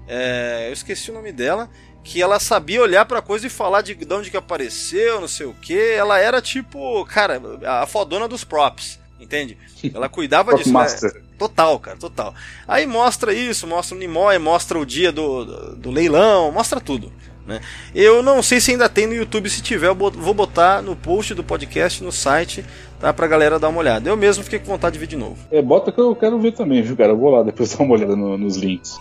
É, 0.08 0.68
eu 0.68 0.74
esqueci 0.74 1.10
o 1.10 1.14
nome 1.14 1.32
dela. 1.32 1.70
Que 2.04 2.22
ela 2.22 2.40
sabia 2.40 2.82
olhar 2.82 3.06
pra 3.06 3.22
coisa 3.22 3.46
e 3.46 3.50
falar 3.50 3.82
de, 3.82 3.94
de 3.94 4.14
onde 4.14 4.32
que 4.32 4.38
apareceu, 4.38 5.22
não 5.22 5.28
sei 5.28 5.46
o 5.46 5.54
que. 5.54 5.80
Ela 5.80 6.20
era 6.20 6.42
tipo, 6.42 7.06
cara, 7.06 7.40
a 7.64 7.86
fodona 7.86 8.28
dos 8.28 8.44
props 8.44 9.02
entende? 9.22 9.58
Ela 9.94 10.10
cuidava 10.10 10.56
disso. 10.56 10.74
Né? 10.74 11.12
Total, 11.38 11.80
cara, 11.80 11.98
total. 11.98 12.34
Aí 12.68 12.86
mostra 12.86 13.34
isso, 13.34 13.68
mostra 13.68 13.96
o 13.96 14.00
Nimoy, 14.00 14.38
mostra 14.40 14.78
o 14.78 14.86
dia 14.86 15.12
do, 15.12 15.46
do, 15.46 15.76
do, 15.76 15.92
leilão, 15.92 16.52
mostra 16.52 16.82
tudo. 16.82 17.12
Né? 17.46 17.60
Eu 17.94 18.22
não 18.22 18.42
sei 18.42 18.60
se 18.60 18.72
ainda 18.72 18.88
tem 18.88 19.08
no 19.08 19.14
YouTube, 19.14 19.50
se 19.50 19.62
tiver, 19.62 19.88
eu 19.88 19.96
vou 19.96 20.34
botar 20.34 20.82
no 20.82 20.96
post 20.96 21.34
do 21.34 21.44
podcast, 21.44 22.04
no 22.04 22.12
site, 22.12 22.64
tá? 23.00 23.12
Pra 23.12 23.28
galera 23.28 23.60
dar 23.60 23.70
uma 23.70 23.80
olhada. 23.80 24.10
Eu 24.10 24.18
mesmo 24.18 24.44
fiquei 24.44 24.60
com 24.60 24.66
vontade 24.66 24.94
de 24.94 25.00
ver 25.00 25.08
de 25.08 25.18
novo. 25.18 25.38
É, 25.52 25.62
bota 25.62 25.92
que 25.92 26.00
eu 26.00 26.16
quero 26.16 26.40
ver 26.40 26.52
também, 26.54 26.82
viu, 26.82 26.96
cara? 26.96 27.12
Eu 27.12 27.18
vou 27.18 27.32
lá 27.32 27.44
depois 27.44 27.74
dar 27.76 27.84
uma 27.84 27.94
olhada 27.94 28.16
no, 28.16 28.38
nos 28.38 28.58
links. 28.58 28.96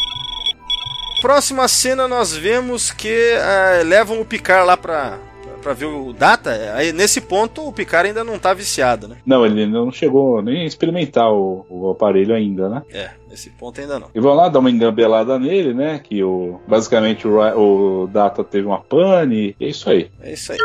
Próxima 1.21 1.69
cena 1.69 2.09
nós 2.09 2.35
vemos 2.35 2.91
que 2.91 3.35
uh, 3.35 3.87
levam 3.87 4.21
o 4.21 4.25
Picar 4.25 4.65
lá 4.65 4.75
pra, 4.75 5.19
para 5.61 5.75
ver 5.75 5.85
o 5.85 6.12
Data, 6.12 6.51
aí 6.75 6.93
nesse 6.93 7.21
ponto 7.21 7.67
o 7.67 7.73
Picard 7.73 8.09
ainda 8.09 8.25
não 8.25 8.39
tá 8.39 8.55
viciado, 8.55 9.07
né? 9.07 9.17
Não, 9.25 9.45
ele 9.45 9.67
não 9.67 9.93
chegou 9.93 10.43
nem 10.43 10.62
a 10.62 10.67
experimentar 10.67 11.31
o, 11.31 11.67
o 11.69 11.91
aparelho 11.91 12.35
ainda, 12.35 12.69
né? 12.69 12.83
É, 12.91 13.11
nesse 13.31 13.48
ponto 13.51 13.81
ainda 13.81 13.98
não. 13.98 14.09
E 14.15 14.20
vão 14.20 14.35
lá 14.35 14.48
dar 14.48 14.59
uma 14.59 14.70
engambelada 14.70 15.39
nele, 15.39 15.73
né? 15.73 16.01
Que 16.02 16.23
o, 16.23 16.61
basicamente 16.66 17.27
o, 17.27 17.39
o 17.39 18.07
Data 18.09 18.43
teve 18.43 18.66
uma 18.66 18.81
pane, 18.81 19.57
é 19.61 19.66
isso 19.66 19.89
aí. 19.89 20.11
É 20.20 20.32
isso 20.32 20.52
aí. 20.52 20.59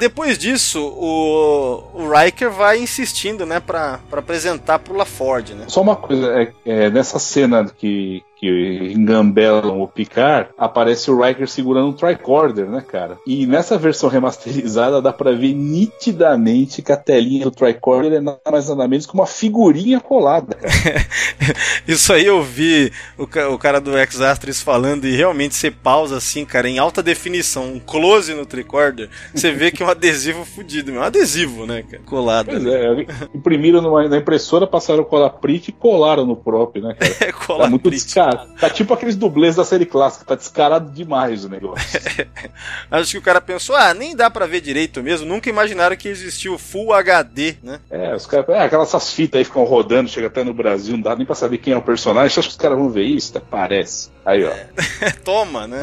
Depois 0.00 0.38
disso, 0.38 0.80
o, 0.80 1.82
o 1.94 2.10
Riker 2.10 2.50
vai 2.50 2.78
insistindo, 2.78 3.44
né, 3.44 3.60
para 3.60 4.00
apresentar 4.12 4.78
pro 4.78 4.96
LaFord, 4.96 5.54
né? 5.54 5.64
Só 5.68 5.82
uma 5.82 5.94
coisa, 5.94 6.40
é, 6.40 6.52
é, 6.64 6.90
nessa 6.90 7.18
cena 7.18 7.66
que, 7.66 8.22
que 8.40 8.94
engambelam 8.96 9.82
o 9.82 9.86
Picard, 9.86 10.48
aparece 10.56 11.10
o 11.10 11.20
Riker 11.20 11.46
segurando 11.46 11.88
um 11.88 11.92
tricorder, 11.92 12.66
né, 12.66 12.80
cara? 12.80 13.18
E 13.26 13.46
nessa 13.46 13.76
versão 13.76 14.08
remasterizada 14.08 15.02
dá 15.02 15.12
pra 15.12 15.32
ver 15.32 15.52
nitidamente 15.52 16.80
que 16.80 16.90
a 16.90 16.96
telinha 16.96 17.44
do 17.44 17.50
tricorder 17.50 18.14
é 18.14 18.20
nada 18.20 18.40
mais 18.50 18.66
nada 18.70 18.88
menos 18.88 19.04
que 19.04 19.12
uma 19.12 19.26
figurinha 19.26 20.00
colada, 20.00 20.54
cara. 20.54 20.70
Isso 21.86 22.12
aí 22.14 22.24
eu 22.24 22.42
vi 22.42 22.90
o, 23.18 23.24
o 23.24 23.58
cara 23.58 23.78
do 23.78 23.94
X-Astris 23.98 24.62
falando 24.62 25.06
e 25.06 25.14
realmente 25.14 25.54
você 25.54 25.70
pausa 25.70 26.16
assim, 26.16 26.46
cara, 26.46 26.66
em 26.66 26.78
alta 26.78 27.02
definição, 27.02 27.74
um 27.74 27.78
close 27.78 28.32
no 28.32 28.46
tricorder, 28.46 29.10
você 29.34 29.52
vê 29.52 29.70
que 29.70 29.82
é 29.82 29.86
um 29.86 29.90
adesivo 29.90 30.46
fudido, 30.46 30.92
um 30.92 31.02
adesivo, 31.02 31.66
né, 31.66 31.82
cara? 31.82 32.02
Colado. 32.04 32.46
Pois 32.46 32.64
é, 32.64 33.06
imprimiram 33.34 33.82
numa, 33.82 34.08
na 34.08 34.16
impressora, 34.16 34.66
passaram 34.66 35.04
cola 35.04 35.28
print 35.28 35.68
e 35.68 35.72
colaram 35.72 36.24
no 36.24 36.36
próprio, 36.36 36.82
né, 36.82 36.94
cara? 36.94 37.10
É, 37.20 37.32
cola 37.32 37.64
tá 37.64 37.70
muito 37.70 37.90
descarado. 37.90 38.29
Tá 38.36 38.68
tipo 38.68 38.92
aqueles 38.92 39.16
dublês 39.16 39.56
da 39.56 39.64
série 39.64 39.86
clássica, 39.86 40.24
tá 40.24 40.34
descarado 40.34 40.90
demais 40.90 41.44
o 41.44 41.48
negócio. 41.48 42.00
Acho 42.90 43.12
que 43.12 43.18
o 43.18 43.22
cara 43.22 43.40
pensou, 43.40 43.74
ah, 43.76 43.94
nem 43.94 44.14
dá 44.14 44.30
pra 44.30 44.46
ver 44.46 44.60
direito 44.60 45.02
mesmo, 45.02 45.26
nunca 45.26 45.48
imaginaram 45.48 45.96
que 45.96 46.08
existia 46.08 46.52
o 46.52 46.58
Full 46.58 46.92
HD, 46.92 47.56
né? 47.62 47.80
É, 47.90 48.14
os 48.14 48.26
caras, 48.26 48.48
é, 48.48 48.64
aquelas 48.64 48.88
essas 48.88 49.12
fitas 49.12 49.38
aí 49.38 49.44
ficam 49.44 49.64
rodando, 49.64 50.10
chega 50.10 50.26
até 50.26 50.42
no 50.42 50.52
Brasil, 50.52 50.94
não 50.94 51.02
dá 51.02 51.14
nem 51.14 51.24
pra 51.24 51.34
saber 51.34 51.58
quem 51.58 51.72
é 51.72 51.76
o 51.76 51.82
personagem, 51.82 52.26
acha 52.26 52.42
que 52.42 52.48
os 52.48 52.56
caras 52.56 52.76
vão 52.76 52.90
ver 52.90 53.04
isso? 53.04 53.36
Até 53.36 53.46
parece. 53.48 54.10
Aí, 54.24 54.44
ó. 54.44 54.52
Toma, 55.24 55.66
né? 55.66 55.80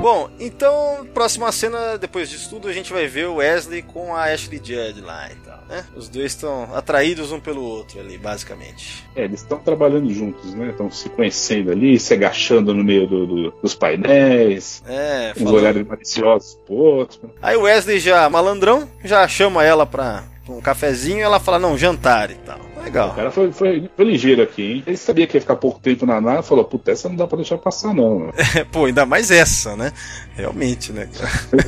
Bom, 0.00 0.30
então, 0.38 1.06
próxima 1.12 1.50
cena, 1.52 1.98
depois 1.98 2.30
disso 2.30 2.48
tudo, 2.50 2.68
a 2.68 2.72
gente 2.72 2.92
vai 2.92 3.06
ver 3.06 3.26
o 3.26 3.36
Wesley 3.36 3.82
com 3.82 4.14
a 4.14 4.24
Ashley 4.32 4.60
Judd 4.62 5.00
lá 5.00 5.30
e 5.30 5.34
tal, 5.36 5.58
né? 5.68 5.84
Os 5.96 6.08
dois 6.08 6.26
estão 6.26 6.74
atraídos 6.74 7.32
um 7.32 7.40
pelo 7.40 7.62
outro 7.62 8.00
ali, 8.00 8.16
basicamente. 8.16 9.04
É, 9.14 9.24
eles 9.24 9.40
estão 9.40 9.58
trabalhando 9.58 10.12
juntos, 10.12 10.54
né? 10.54 10.70
Estão 10.70 10.90
se 10.98 11.08
conhecendo 11.08 11.70
ali, 11.70 11.98
se 11.98 12.14
agachando 12.14 12.74
no 12.74 12.84
meio 12.84 13.06
do, 13.06 13.26
do, 13.26 13.50
dos 13.62 13.74
painéis. 13.74 14.82
É, 14.86 15.32
uns 15.38 15.50
olhares 15.50 15.86
maliciosos 15.86 16.58
pro 16.66 16.74
outro. 16.74 17.30
Aí 17.40 17.56
o 17.56 17.62
Wesley 17.62 17.98
já, 17.98 18.28
malandrão, 18.28 18.88
já 19.04 19.26
chama 19.26 19.64
ela 19.64 19.86
pra 19.86 20.24
um 20.48 20.60
cafezinho 20.60 21.18
e 21.18 21.22
ela 21.22 21.38
fala, 21.38 21.58
não, 21.58 21.76
jantar 21.76 22.30
e 22.30 22.34
tal. 22.34 22.67
Legal. 22.82 23.10
O 23.10 23.14
cara 23.14 23.30
foi, 23.30 23.52
foi, 23.52 23.90
foi, 23.94 24.04
ligeiro 24.04 24.42
aqui, 24.42 24.62
hein? 24.62 24.84
Ele 24.86 24.96
sabia 24.96 25.26
que 25.26 25.36
ia 25.36 25.40
ficar 25.40 25.56
pouco 25.56 25.80
tempo 25.80 26.06
na 26.06 26.20
nave 26.20 26.42
falou, 26.42 26.64
puta, 26.64 26.90
essa 26.90 27.08
não 27.08 27.16
dá 27.16 27.26
pra 27.26 27.36
deixar 27.36 27.58
passar, 27.58 27.94
não. 27.94 28.32
É, 28.56 28.64
pô, 28.64 28.86
ainda 28.86 29.04
mais 29.04 29.30
essa, 29.30 29.76
né? 29.76 29.92
Realmente, 30.34 30.92
né? 30.92 31.08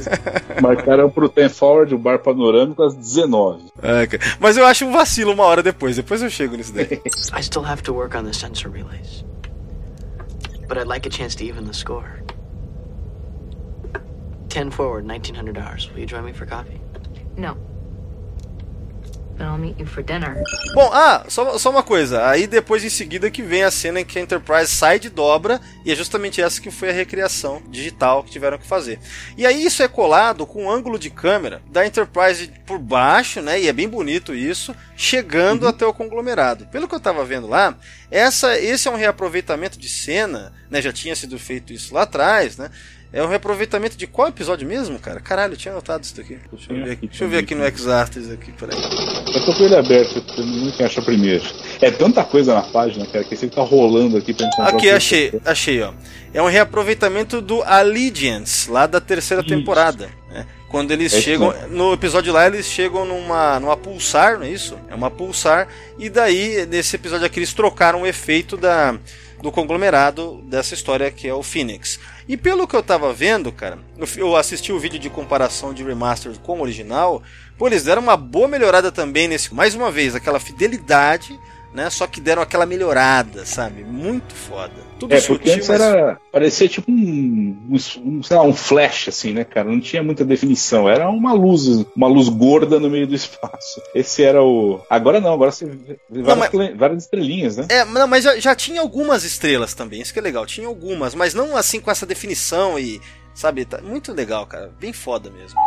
Marcaram 0.63 1.11
pro 1.11 1.29
Ten 1.29 1.49
Forward 1.49 1.95
o 1.95 1.99
bar 1.99 2.19
panorâmico 2.19 2.83
às 2.83 2.95
19. 2.95 3.65
É, 3.83 4.09
mas 4.39 4.57
eu 4.57 4.65
acho 4.65 4.87
um 4.87 4.93
vacilo 4.93 5.33
uma 5.33 5.45
hora 5.45 5.63
depois, 5.63 5.97
depois 5.97 6.23
eu 6.23 6.31
chego 6.31 6.57
nisso 6.57 6.73
daí. 6.73 7.01
I 7.37 7.43
still 7.43 7.65
have 7.65 7.83
to 7.83 7.93
work 7.93 8.17
on 8.17 8.25
the 8.25 8.33
sensor 8.33 8.71
relays. 8.71 9.25
But 10.67 10.79
I'd 10.79 10.89
like 10.89 11.07
a 11.07 11.11
chance 11.11 11.37
to 11.37 11.45
even 11.45 11.65
the 11.65 11.75
score. 11.75 12.23
10 14.49 14.71
forward, 14.71 15.07
1900 15.07 15.57
hours. 15.57 15.91
Will 15.93 16.01
you 16.01 16.07
join 16.07 16.25
me 16.25 16.33
for 16.33 16.47
coffee? 16.47 16.81
No. 17.37 17.55
But 17.55 17.57
I'll 17.57 17.57
meet 17.57 17.57
you 17.57 17.57
for 17.57 17.69
dinner. 19.17 19.30
Bom, 20.75 20.91
ah, 20.93 21.25
só, 21.29 21.59
só 21.59 21.71
uma 21.71 21.83
coisa. 21.83 22.29
Aí 22.29 22.47
depois 22.47 22.85
em 22.85 22.91
seguida 22.91 23.31
que 23.31 23.43
vem 23.43 23.63
a 23.63 23.71
cena 23.71 24.01
em 24.01 24.05
que 24.05 24.19
a 24.19 24.23
Enterprise 24.23 24.71
sai 24.71 24.99
de 24.99 25.09
dobra 25.09 25.61
e 25.85 25.91
é 25.91 25.97
justamente 25.97 26.43
essa 26.43 26.61
que 26.61 26.71
foi 26.71 26.91
a 26.91 26.93
recriação 26.93 27.63
digital 27.69 28.23
que 28.23 28.31
tiveram 28.31 28.59
que 28.59 28.67
fazer. 28.67 28.99
E 29.37 29.47
aí 29.47 29.65
isso 29.65 29.83
é 29.83 29.89
colado 29.89 30.47
com 30.47 30.65
um 30.65 30.71
ângulo 30.71 30.99
de 30.99 31.11
câmera 31.11 31.63
da 31.71 31.87
Enterprise 31.87 32.51
por 32.67 32.79
baixo, 32.79 33.41
né? 33.41 33.61
E 33.61 33.69
é 33.69 33.73
bem 33.73 33.89
bonito 33.89 34.35
isso, 34.35 34.75
chegando 34.97 35.63
uhum. 35.63 35.69
até 35.69 35.87
o 35.87 35.95
conglomerado. 35.95 36.67
Pelo 36.67 36.87
que 36.87 36.95
eu 36.95 37.01
tava 37.01 37.25
vendo 37.25 37.47
lá, 37.47 37.77
essa, 38.11 38.59
esse 38.59 38.89
é 38.89 38.91
um 38.91 38.97
reaproveitamento 38.97 39.79
de 39.79 39.89
cena, 39.89 40.53
né? 40.69 40.83
Já 40.83 40.93
tinha 40.93 41.17
sido 41.17 41.39
feito 41.39 41.73
isso 41.73 41.95
lá 41.95 42.03
atrás, 42.03 42.57
né? 42.57 42.71
É 43.13 43.23
um 43.23 43.27
reaproveitamento 43.27 43.97
de 43.97 44.07
qual 44.07 44.29
episódio 44.29 44.67
mesmo, 44.69 44.97
cara? 44.99 45.19
Caralho, 45.19 45.55
eu 45.55 45.57
tinha 45.57 45.73
anotado 45.73 46.05
isso 46.05 46.17
daqui. 46.17 46.39
Deixa 46.53 46.73
eu 46.73 46.85
ver 46.85 46.91
aqui, 46.93 47.07
Deixa 47.09 47.25
eu 47.25 47.29
ver 47.29 47.39
aqui 47.39 47.55
no 47.57 47.65
X-Artist 47.65 48.33
aqui, 48.33 48.53
peraí. 48.53 48.79
Eu 49.35 49.45
tô 49.45 49.53
com 49.53 49.65
ele 49.65 49.75
aberto, 49.75 50.23
não 50.39 50.87
acha 50.87 51.03
primeiro. 51.03 51.45
É 51.81 51.91
tanta 51.91 52.23
coisa 52.23 52.55
na 52.55 52.63
página, 52.63 53.05
cara, 53.07 53.25
que 53.25 53.35
você 53.35 53.49
tá 53.49 53.63
rolando 53.63 54.17
aqui 54.17 54.33
pra 54.33 54.47
encontrar. 54.47 54.69
Aqui, 54.69 54.91
achei, 54.91 55.33
achei, 55.45 55.83
ó. 55.83 55.93
É 56.33 56.41
um 56.41 56.47
reaproveitamento 56.47 57.41
do 57.41 57.63
Allegiance, 57.63 58.71
lá 58.71 58.87
da 58.87 59.01
terceira 59.01 59.43
isso. 59.43 59.49
temporada. 59.49 60.09
Né? 60.31 60.47
Quando 60.69 60.93
eles 60.93 61.13
é 61.13 61.21
chegam. 61.21 61.51
Isso. 61.51 61.69
No 61.69 61.93
episódio 61.93 62.33
lá, 62.33 62.47
eles 62.47 62.67
chegam 62.67 63.05
numa, 63.05 63.59
numa 63.59 63.77
pulsar, 63.77 64.39
não 64.39 64.47
é 64.47 64.51
isso? 64.51 64.79
É 64.89 64.95
uma 64.95 65.11
pulsar. 65.11 65.67
E 65.99 66.09
daí, 66.09 66.65
nesse 66.67 66.95
episódio 66.95 67.27
aqui, 67.27 67.41
eles 67.41 67.53
trocaram 67.53 68.03
o 68.03 68.07
efeito 68.07 68.57
da, 68.57 68.97
do 69.43 69.51
conglomerado 69.51 70.41
dessa 70.45 70.75
história 70.75 71.11
que 71.11 71.27
é 71.27 71.35
o 71.35 71.43
Phoenix. 71.43 71.99
E 72.31 72.37
pelo 72.37 72.67
que 72.67 72.77
eu 72.77 72.83
tava 72.83 73.13
vendo, 73.13 73.51
cara, 73.51 73.79
eu 74.17 74.37
assisti 74.37 74.73
o 74.73 74.79
vídeo 74.79 75.01
de 75.01 75.11
comparação 75.11 75.75
de 75.75 75.83
remaster 75.83 76.39
com 76.39 76.59
o 76.59 76.63
original, 76.63 77.23
pô, 77.59 77.67
eles 77.67 77.83
deram 77.83 78.01
uma 78.01 78.17
boa 78.17 78.47
melhorada 78.47 78.93
também 78.93 79.27
nesse, 79.27 79.53
mais 79.53 79.75
uma 79.75 79.91
vez, 79.91 80.15
aquela 80.15 80.39
fidelidade 80.39 81.37
né? 81.73 81.89
Só 81.91 82.07
que 82.07 82.21
deram 82.21 82.43
aquela 82.43 82.67
melhorada, 82.67 83.47
sabe? 83.47 83.85
Muito 83.85 84.35
foda. 84.35 84.90
Tudo 85.01 85.15
é, 85.15 85.21
porque 85.23 85.51
antes 85.51 85.67
mas... 85.67 85.81
era. 85.81 86.21
Parecia 86.31 86.69
tipo 86.69 86.93
um, 86.93 87.57
um, 87.71 87.77
um, 88.05 88.23
sei 88.23 88.37
lá, 88.37 88.43
um 88.43 88.53
flash, 88.53 89.09
assim, 89.09 89.33
né, 89.33 89.45
cara? 89.45 89.67
Não 89.67 89.81
tinha 89.81 90.03
muita 90.03 90.27
definição. 90.27 90.87
Era 90.89 91.09
uma 91.09 91.33
luz, 91.33 91.87
uma 91.97 92.07
luz 92.07 92.29
gorda 92.29 92.79
no 92.79 92.91
meio 92.91 93.07
do 93.07 93.15
espaço. 93.17 93.81
Esse 93.95 94.23
era 94.23 94.43
o. 94.43 94.79
Agora 94.91 95.19
não, 95.19 95.33
agora 95.33 95.51
você 95.51 95.65
vê 95.65 95.99
várias, 96.11 96.53
não, 96.53 96.59
mas... 96.61 96.77
várias 96.77 97.03
estrelinhas, 97.05 97.57
né? 97.57 97.67
É, 97.71 97.85
não, 97.87 98.07
mas 98.07 98.25
já, 98.25 98.39
já 98.39 98.55
tinha 98.55 98.83
algumas 98.83 99.25
estrelas 99.25 99.73
também, 99.73 100.03
isso 100.03 100.13
que 100.13 100.19
é 100.19 100.23
legal. 100.23 100.45
Tinha 100.45 100.69
algumas, 100.69 101.15
mas 101.15 101.33
não 101.33 101.57
assim 101.57 101.81
com 101.81 101.91
essa 101.91 102.05
definição 102.05 102.79
e. 102.79 103.01
Sabe, 103.33 103.65
tá 103.65 103.81
muito 103.81 104.13
legal, 104.13 104.45
cara. 104.45 104.71
Bem 104.79 104.93
foda 104.93 105.31
mesmo. 105.31 105.59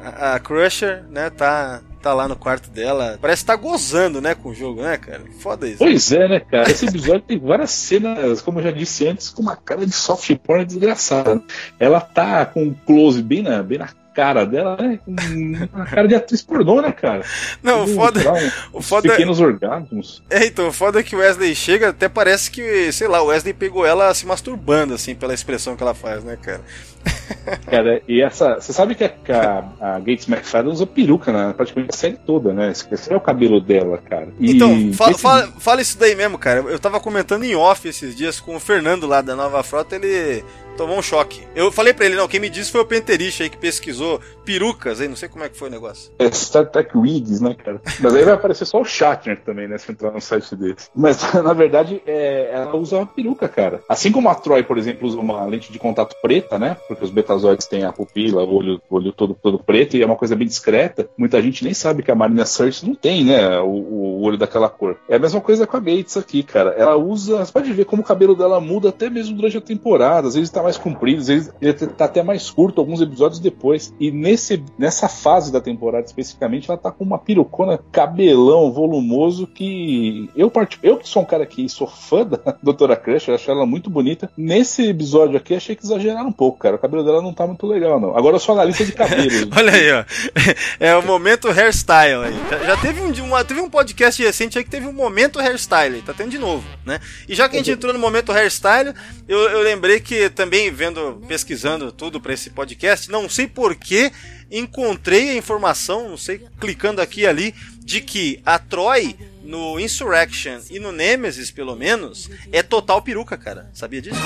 A, 0.00 0.34
a 0.34 0.38
Crusher, 0.38 1.04
né, 1.10 1.28
tá 1.30 1.82
tá 2.06 2.14
lá 2.14 2.28
no 2.28 2.36
quarto 2.36 2.70
dela. 2.70 3.18
Parece 3.20 3.42
que 3.42 3.48
tá 3.48 3.56
gozando, 3.56 4.20
né, 4.20 4.36
com 4.36 4.50
o 4.50 4.54
jogo, 4.54 4.80
né, 4.80 4.96
cara? 4.96 5.22
Foda 5.40 5.66
isso. 5.66 5.78
Pois 5.78 6.12
é, 6.12 6.28
né, 6.28 6.38
cara? 6.40 6.70
Esse 6.70 6.86
episódio 6.86 7.22
tem 7.22 7.38
várias 7.38 7.72
cenas, 7.72 8.40
como 8.40 8.60
eu 8.60 8.64
já 8.64 8.70
disse 8.70 9.08
antes, 9.08 9.28
com 9.28 9.42
uma 9.42 9.56
cara 9.56 9.84
de 9.84 9.92
soft 9.92 10.32
porn 10.36 10.64
desgraçada. 10.64 11.42
Ela 11.80 12.00
tá 12.00 12.46
com 12.46 12.62
um 12.62 12.74
close 12.74 13.20
bem 13.20 13.42
na, 13.42 13.60
bem 13.60 13.78
na 13.78 13.88
cara 14.16 14.46
dela, 14.46 14.78
né? 14.80 14.98
Uma 15.72 15.84
cara 15.84 16.08
de 16.08 16.14
atriz 16.14 16.40
pornô, 16.40 16.80
né, 16.80 16.90
cara? 16.90 17.22
Não, 17.62 17.84
o 17.84 17.88
foda. 17.88 18.20
o 18.72 18.80
foda 18.80 19.10
pequenos 19.10 19.38
orgasmos. 19.40 20.22
É, 20.30 20.46
então, 20.46 20.68
o 20.68 20.72
foda 20.72 21.00
é 21.00 21.02
que 21.02 21.14
o 21.14 21.18
Wesley 21.18 21.54
chega, 21.54 21.90
até 21.90 22.08
parece 22.08 22.50
que, 22.50 22.90
sei 22.92 23.06
lá, 23.06 23.20
o 23.20 23.26
Wesley 23.26 23.52
pegou 23.52 23.84
ela 23.84 24.12
se 24.14 24.26
masturbando, 24.26 24.94
assim, 24.94 25.14
pela 25.14 25.34
expressão 25.34 25.76
que 25.76 25.82
ela 25.82 25.92
faz, 25.92 26.24
né, 26.24 26.38
cara? 26.40 26.62
Cara, 27.70 28.02
e 28.08 28.20
essa. 28.20 28.56
Você 28.56 28.72
sabe 28.72 28.96
que 28.96 29.04
a, 29.04 29.12
a, 29.80 29.94
a 29.94 29.98
Gates 30.00 30.28
McFadden 30.28 30.72
usa 30.72 30.84
peruca 30.84 31.32
né, 31.32 31.54
praticamente 31.56 31.94
a 31.94 31.96
série 31.96 32.16
toda, 32.16 32.52
né? 32.52 32.72
Esse 32.72 33.12
é 33.12 33.16
o 33.16 33.20
cabelo 33.20 33.60
dela, 33.60 33.98
cara. 33.98 34.28
E 34.40 34.56
então, 34.56 34.92
fala, 34.92 35.10
esse... 35.12 35.20
fala, 35.20 35.52
fala, 35.58 35.80
isso 35.80 35.96
daí 35.96 36.16
mesmo, 36.16 36.36
cara. 36.36 36.60
Eu 36.62 36.78
tava 36.80 36.98
comentando 36.98 37.44
em 37.44 37.54
off 37.54 37.86
esses 37.88 38.16
dias 38.16 38.40
com 38.40 38.56
o 38.56 38.60
Fernando 38.60 39.06
lá 39.06 39.20
da 39.20 39.36
Nova 39.36 39.62
Frota, 39.62 39.94
ele 39.94 40.42
tomou 40.76 40.98
um 40.98 41.02
choque. 41.02 41.42
Eu 41.54 41.72
falei 41.72 41.92
pra 41.92 42.06
ele, 42.06 42.14
não, 42.14 42.28
quem 42.28 42.38
me 42.38 42.50
disse 42.50 42.70
foi 42.70 42.80
o 42.80 42.84
Penteriche 42.84 43.42
aí 43.42 43.50
que 43.50 43.56
pesquisou 43.56 44.20
perucas 44.44 45.00
aí, 45.00 45.08
não 45.08 45.16
sei 45.16 45.28
como 45.28 45.44
é 45.44 45.48
que 45.48 45.56
foi 45.56 45.68
o 45.68 45.70
negócio. 45.70 46.12
É 46.18 46.30
Star 46.30 46.66
Trek 46.70 46.96
Wigs, 46.96 47.40
né, 47.40 47.54
cara? 47.54 47.80
Mas 48.00 48.14
aí 48.14 48.24
vai 48.24 48.34
aparecer 48.34 48.64
só 48.64 48.80
o 48.80 48.84
Shatner 48.84 49.40
também, 49.44 49.66
né, 49.66 49.78
se 49.78 49.90
entrar 49.90 50.12
no 50.12 50.20
site 50.20 50.54
desse. 50.54 50.88
Mas, 50.94 51.20
na 51.34 51.52
verdade, 51.52 52.02
é, 52.06 52.50
ela 52.52 52.76
usa 52.76 52.98
uma 52.98 53.06
peruca, 53.06 53.48
cara. 53.48 53.80
Assim 53.88 54.12
como 54.12 54.28
a 54.28 54.34
Troy, 54.34 54.62
por 54.62 54.78
exemplo, 54.78 55.08
usa 55.08 55.18
uma 55.18 55.44
lente 55.44 55.72
de 55.72 55.78
contato 55.78 56.14
preta, 56.22 56.58
né, 56.58 56.76
porque 56.86 57.04
os 57.04 57.10
betazoides 57.10 57.66
têm 57.66 57.84
a 57.84 57.92
pupila, 57.92 58.44
o 58.44 58.54
olho, 58.54 58.80
o 58.88 58.96
olho 58.96 59.12
todo, 59.12 59.34
todo 59.34 59.58
preto, 59.58 59.96
e 59.96 60.02
é 60.02 60.06
uma 60.06 60.16
coisa 60.16 60.36
bem 60.36 60.46
discreta. 60.46 61.08
Muita 61.16 61.40
gente 61.42 61.64
nem 61.64 61.74
sabe 61.74 62.02
que 62.02 62.10
a 62.10 62.14
Marina 62.14 62.44
Search 62.44 62.86
não 62.86 62.94
tem, 62.94 63.24
né, 63.24 63.58
o, 63.60 63.66
o 63.66 64.22
olho 64.22 64.38
daquela 64.38 64.68
cor. 64.68 64.96
É 65.08 65.16
a 65.16 65.18
mesma 65.18 65.40
coisa 65.40 65.66
com 65.66 65.76
a 65.76 65.80
Gates 65.80 66.16
aqui, 66.16 66.42
cara. 66.42 66.70
Ela 66.76 66.96
usa, 66.96 67.38
você 67.38 67.52
pode 67.52 67.72
ver 67.72 67.84
como 67.84 68.02
o 68.02 68.04
cabelo 68.04 68.34
dela 68.34 68.60
muda 68.60 68.90
até 68.90 69.08
mesmo 69.08 69.36
durante 69.36 69.56
a 69.56 69.60
temporada. 69.60 70.28
Às 70.28 70.34
vezes 70.34 70.50
tá 70.50 70.62
mais 70.66 70.76
comprido, 70.76 71.20
às 71.20 71.28
vezes 71.28 71.52
ele 71.60 71.72
tá 71.72 72.04
até 72.04 72.22
mais 72.22 72.50
curto 72.50 72.80
alguns 72.80 73.00
episódios 73.00 73.40
depois. 73.40 73.94
E 73.98 74.10
nesse, 74.10 74.62
nessa 74.78 75.08
fase 75.08 75.52
da 75.52 75.60
temporada 75.60 76.04
especificamente, 76.04 76.70
ela 76.70 76.78
tá 76.78 76.90
com 76.90 77.04
uma 77.04 77.18
pirucona, 77.18 77.78
cabelão 77.92 78.72
volumoso 78.72 79.46
que 79.46 80.28
eu, 80.36 80.52
eu 80.82 80.96
que 80.96 81.08
sou 81.08 81.22
um 81.22 81.26
cara 81.26 81.46
que 81.46 81.68
sou 81.68 81.86
fã 81.86 82.26
da 82.26 82.38
Doutora 82.62 82.96
Crush, 82.96 83.28
eu 83.28 83.34
acho 83.34 83.50
ela 83.50 83.64
muito 83.64 83.88
bonita. 83.88 84.30
Nesse 84.36 84.88
episódio 84.88 85.36
aqui, 85.36 85.54
achei 85.54 85.76
que 85.76 85.84
exageraram 85.84 86.28
um 86.28 86.32
pouco, 86.32 86.58
cara. 86.58 86.76
O 86.76 86.78
cabelo 86.78 87.04
dela 87.04 87.22
não 87.22 87.32
tá 87.32 87.46
muito 87.46 87.66
legal, 87.66 88.00
não. 88.00 88.16
Agora 88.16 88.36
eu 88.36 88.40
sou 88.40 88.54
analista 88.54 88.84
de 88.84 88.92
cabelo. 88.92 89.50
Olha 89.56 89.72
aí, 89.72 89.92
ó. 89.92 90.04
É 90.78 90.94
o 90.96 91.02
momento 91.02 91.48
hairstyle 91.48 92.24
aí. 92.24 92.34
Já, 92.50 92.58
já 92.58 92.76
teve, 92.76 93.00
um, 93.00 93.24
uma, 93.24 93.44
teve 93.44 93.60
um 93.60 93.70
podcast 93.70 94.22
recente 94.22 94.58
aí 94.58 94.64
que 94.64 94.70
teve 94.70 94.86
um 94.86 94.92
momento 94.92 95.38
hairstyle, 95.38 96.02
tá 96.02 96.12
tendo 96.12 96.30
de 96.30 96.38
novo, 96.38 96.64
né? 96.84 97.00
E 97.28 97.34
já 97.34 97.48
que 97.48 97.56
a 97.56 97.58
gente 97.58 97.70
entrou 97.70 97.92
no 97.92 97.98
momento 97.98 98.32
hairstyle, 98.32 98.92
eu, 99.28 99.38
eu 99.38 99.62
lembrei 99.62 100.00
que 100.00 100.28
também 100.30 100.55
vendo, 100.70 101.22
pesquisando 101.28 101.92
tudo 101.92 102.20
para 102.20 102.32
esse 102.32 102.50
podcast, 102.50 103.10
não 103.10 103.28
sei 103.28 103.46
porquê, 103.46 104.10
encontrei 104.50 105.30
a 105.30 105.36
informação, 105.36 106.08
não 106.08 106.16
sei, 106.16 106.46
clicando 106.60 107.00
aqui 107.00 107.22
e 107.22 107.26
ali, 107.26 107.54
de 107.78 108.00
que 108.00 108.40
a 108.44 108.58
Troy 108.58 109.16
no 109.42 109.78
Insurrection 109.78 110.60
e 110.70 110.78
no 110.78 110.90
Nemesis, 110.90 111.50
pelo 111.50 111.76
menos, 111.76 112.28
é 112.50 112.62
total 112.62 113.00
peruca, 113.02 113.36
cara. 113.36 113.70
Sabia 113.72 114.02
disso? 114.02 114.20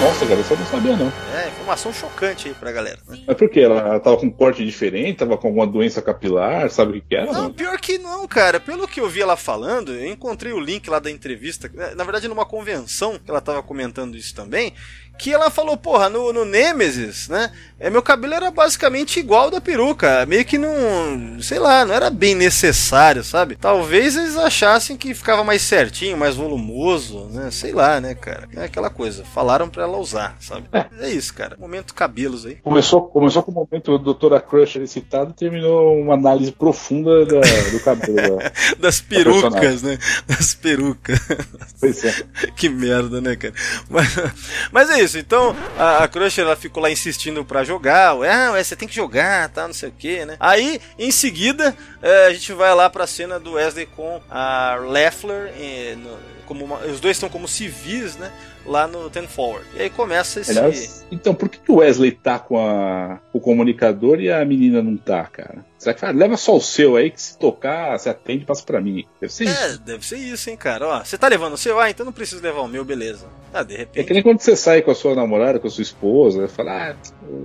Nossa, 0.00 0.26
cara, 0.26 0.40
eu 0.40 0.56
não 0.56 0.66
sabia 0.66 0.96
não. 0.96 1.12
É, 1.34 1.48
informação 1.48 1.92
chocante 1.92 2.48
aí 2.48 2.54
pra 2.54 2.72
galera. 2.72 2.98
Né? 3.08 3.22
Mas 3.26 3.36
por 3.36 3.48
quê? 3.48 3.60
Ela, 3.60 3.80
ela 3.80 4.00
tava 4.00 4.16
com 4.16 4.26
um 4.26 4.30
corte 4.30 4.64
diferente, 4.64 5.18
tava 5.18 5.38
com 5.38 5.46
alguma 5.46 5.66
doença 5.66 6.02
capilar, 6.02 6.68
sabe 6.68 6.90
o 6.90 6.94
que, 6.94 7.08
que 7.08 7.16
era? 7.16 7.32
Não, 7.32 7.52
pior 7.52 7.78
que 7.78 7.96
não, 7.96 8.26
cara. 8.26 8.58
Pelo 8.58 8.88
que 8.88 9.00
eu 9.00 9.08
vi 9.08 9.22
ela 9.22 9.36
falando, 9.36 9.92
eu 9.92 10.06
encontrei 10.06 10.52
o 10.52 10.60
link 10.60 10.90
lá 10.90 10.98
da 10.98 11.10
entrevista, 11.10 11.70
na 11.96 12.04
verdade 12.04 12.28
numa 12.28 12.44
convenção 12.44 13.18
que 13.18 13.30
ela 13.30 13.40
tava 13.40 13.62
comentando 13.62 14.16
isso 14.16 14.34
também, 14.34 14.74
que 15.18 15.32
ela 15.32 15.50
falou, 15.50 15.76
porra, 15.76 16.08
no, 16.08 16.32
no 16.32 16.44
Nemesis, 16.44 17.28
né? 17.28 17.50
É, 17.78 17.90
meu 17.90 18.02
cabelo 18.02 18.32
era 18.32 18.50
basicamente 18.50 19.20
igual 19.20 19.50
da 19.50 19.60
peruca. 19.60 20.24
Meio 20.26 20.44
que 20.44 20.56
não. 20.56 21.40
Sei 21.40 21.58
lá, 21.58 21.84
não 21.84 21.94
era 21.94 22.08
bem 22.08 22.34
necessário, 22.34 23.22
sabe? 23.22 23.56
Talvez 23.56 24.16
eles 24.16 24.36
achassem 24.36 24.96
que 24.96 25.12
ficava 25.12 25.44
mais 25.44 25.60
certinho, 25.60 26.16
mais 26.16 26.36
volumoso, 26.36 27.26
né? 27.32 27.50
Sei 27.50 27.72
lá, 27.72 28.00
né, 28.00 28.14
cara? 28.14 28.48
É 28.56 28.64
aquela 28.64 28.88
coisa. 28.88 29.24
Falaram 29.24 29.68
pra 29.68 29.82
ela 29.82 29.98
usar, 29.98 30.36
sabe? 30.40 30.66
É, 30.72 30.86
é 31.00 31.10
isso, 31.10 31.34
cara. 31.34 31.56
Momento 31.58 31.94
cabelos 31.94 32.46
aí. 32.46 32.56
Começou, 32.56 33.02
começou 33.02 33.42
com 33.42 33.50
o 33.50 33.54
momento 33.54 33.98
do 33.98 34.14
Dra. 34.14 34.40
Crusher 34.40 34.86
citado 34.86 35.32
e 35.32 35.34
terminou 35.34 36.00
uma 36.00 36.14
análise 36.14 36.52
profunda 36.52 37.26
da, 37.26 37.40
do 37.70 37.80
cabelo. 37.80 38.38
da, 38.38 38.52
das 38.80 39.00
perucas, 39.00 39.82
né? 39.82 39.98
Das 40.26 40.54
perucas. 40.54 41.20
Pois 41.80 42.04
é. 42.04 42.14
que 42.56 42.68
merda, 42.68 43.20
né, 43.20 43.36
cara? 43.36 43.54
Mas, 43.90 44.08
mas 44.72 44.90
é 44.90 45.00
isso. 45.00 45.03
Então, 45.14 45.54
a, 45.76 46.04
a 46.04 46.08
Crusher 46.08 46.44
ela 46.44 46.56
ficou 46.56 46.82
lá 46.82 46.90
insistindo 46.90 47.44
pra 47.44 47.64
jogar. 47.64 48.16
Ah, 48.24 48.62
você 48.62 48.76
tem 48.76 48.88
que 48.88 48.94
jogar, 48.94 49.48
tá? 49.48 49.66
Não 49.66 49.74
sei 49.74 49.88
o 49.88 49.92
que, 49.92 50.24
né? 50.24 50.36
Aí, 50.38 50.80
em 50.98 51.10
seguida, 51.10 51.76
é, 52.00 52.26
a 52.26 52.32
gente 52.32 52.52
vai 52.52 52.72
lá 52.74 52.88
pra 52.88 53.06
cena 53.06 53.40
do 53.40 53.52
Wesley 53.52 53.86
com 53.86 54.20
a 54.30 54.76
Leffler. 54.88 55.52
E, 55.58 55.96
no, 55.96 56.16
como 56.46 56.64
uma, 56.64 56.78
os 56.86 57.00
dois 57.00 57.16
estão 57.16 57.28
como 57.28 57.48
civis, 57.48 58.16
né? 58.16 58.30
Lá 58.64 58.86
no 58.86 59.10
Ten 59.10 59.26
Forward. 59.26 59.66
E 59.76 59.82
aí 59.82 59.90
começa 59.90 60.40
esse. 60.40 60.58
Aliás, 60.58 61.04
então, 61.10 61.34
por 61.34 61.48
que 61.48 61.60
o 61.70 61.76
Wesley 61.76 62.12
tá 62.12 62.38
com 62.38 62.58
a, 62.58 63.20
o 63.32 63.40
comunicador 63.40 64.20
e 64.20 64.30
a 64.30 64.42
menina 64.44 64.82
não 64.82 64.96
tá, 64.96 65.24
cara? 65.24 65.64
Será 65.84 65.94
que 65.94 66.04
ah, 66.06 66.10
leva 66.12 66.34
só 66.38 66.56
o 66.56 66.60
seu 66.62 66.96
aí 66.96 67.10
que 67.10 67.20
se 67.20 67.38
tocar, 67.38 67.98
você 67.98 68.08
atende 68.08 68.46
passa 68.46 68.64
pra 68.64 68.80
mim? 68.80 69.04
Deve 69.20 69.30
ser 69.30 69.46
é, 69.46 69.66
isso. 69.68 69.78
deve 69.80 70.06
ser 70.06 70.16
isso, 70.16 70.48
hein, 70.48 70.56
cara. 70.56 70.88
Ó, 70.88 71.04
você 71.04 71.18
tá 71.18 71.28
levando 71.28 71.52
o 71.52 71.58
seu? 71.58 71.78
Ah, 71.78 71.90
então 71.90 72.06
não 72.06 72.12
preciso 72.12 72.42
levar 72.42 72.62
o 72.62 72.68
meu, 72.68 72.86
beleza. 72.86 73.26
Ah, 73.52 73.62
de 73.62 73.76
repente. 73.76 74.00
É 74.00 74.02
que 74.02 74.14
nem 74.14 74.22
quando 74.22 74.40
você 74.40 74.56
sai 74.56 74.80
com 74.80 74.90
a 74.90 74.94
sua 74.94 75.14
namorada, 75.14 75.58
com 75.58 75.66
a 75.66 75.70
sua 75.70 75.82
esposa, 75.82 76.48
fala, 76.48 76.92
ah, 76.92 76.96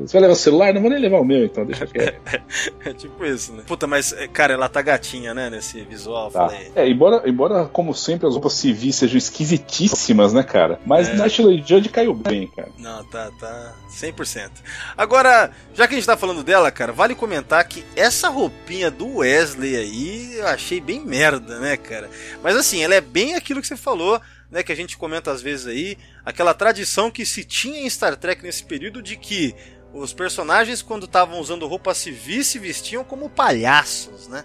você 0.02 0.14
vai 0.14 0.22
levar 0.22 0.34
o 0.34 0.36
celular? 0.36 0.74
Não 0.74 0.82
vou 0.82 0.90
nem 0.90 1.00
levar 1.00 1.20
o 1.20 1.26
meu, 1.26 1.46
então 1.46 1.66
deixa 1.66 1.88
quieto. 1.88 2.20
é 2.86 2.94
tipo 2.94 3.26
isso, 3.26 3.54
né? 3.54 3.64
Puta, 3.66 3.88
mas, 3.88 4.14
cara, 4.34 4.54
ela 4.54 4.68
tá 4.68 4.82
gatinha, 4.82 5.34
né, 5.34 5.50
nesse 5.50 5.82
visual. 5.84 6.30
Tá. 6.32 6.50
Falei. 6.50 6.72
É, 6.76 6.88
embora, 6.88 7.28
embora, 7.28 7.66
como 7.66 7.94
sempre, 7.94 8.28
as 8.28 8.34
roupas 8.34 8.54
civis 8.54 8.96
sejam 8.96 9.18
esquisitíssimas, 9.18 10.34
né, 10.34 10.44
cara? 10.44 10.80
Mas 10.86 11.10
é. 11.10 11.14
National 11.14 11.54
Judge 11.58 11.90
caiu 11.90 12.14
bem, 12.14 12.48
cara. 12.48 12.70
Não, 12.78 13.04
tá, 13.06 13.32
tá. 13.40 13.76
100%. 13.90 14.50
Agora, 14.98 15.52
já 15.74 15.88
que 15.88 15.94
a 15.94 15.98
gente 15.98 16.06
tá 16.06 16.18
falando 16.18 16.44
dela, 16.44 16.72
cara, 16.72 16.92
vale 16.92 17.16
comentar 17.16 17.64
que 17.68 17.84
essa 17.96 18.30
roupinha 18.30 18.92
do 18.92 19.18
Wesley 19.18 19.76
aí 19.76 20.38
eu 20.38 20.48
achei 20.48 20.80
bem 20.80 21.04
merda, 21.06 21.60
né, 21.60 21.78
cara? 21.78 22.10
Mas 22.44 22.56
assim, 22.56 22.84
ela 22.84 22.96
é 22.96 23.02
bem 23.02 23.36
aquilo 23.36 23.62
que 23.62 23.68
você 23.68 23.78
falou, 23.78 24.20
né, 24.50 24.64
que 24.64 24.72
a 24.72 24.76
gente 24.76 24.98
comenta 24.98 25.32
às 25.32 25.42
vezes 25.42 25.68
aí, 25.68 25.98
aquela 26.26 26.54
tradição 26.54 27.12
que 27.12 27.26
se 27.26 27.44
tinha 27.44 27.82
em 27.82 27.90
Star 27.90 28.16
Trek 28.16 28.44
nesse 28.44 28.64
período 28.64 29.02
de 29.02 29.16
que 29.16 29.56
os 29.94 30.14
personagens, 30.14 30.82
quando 30.82 31.06
estavam 31.06 31.40
usando 31.40 31.68
roupa 31.68 31.94
civil, 31.94 32.44
se 32.44 32.60
vestiam 32.60 33.04
como 33.04 33.30
palhaços, 33.30 34.28
né? 34.28 34.44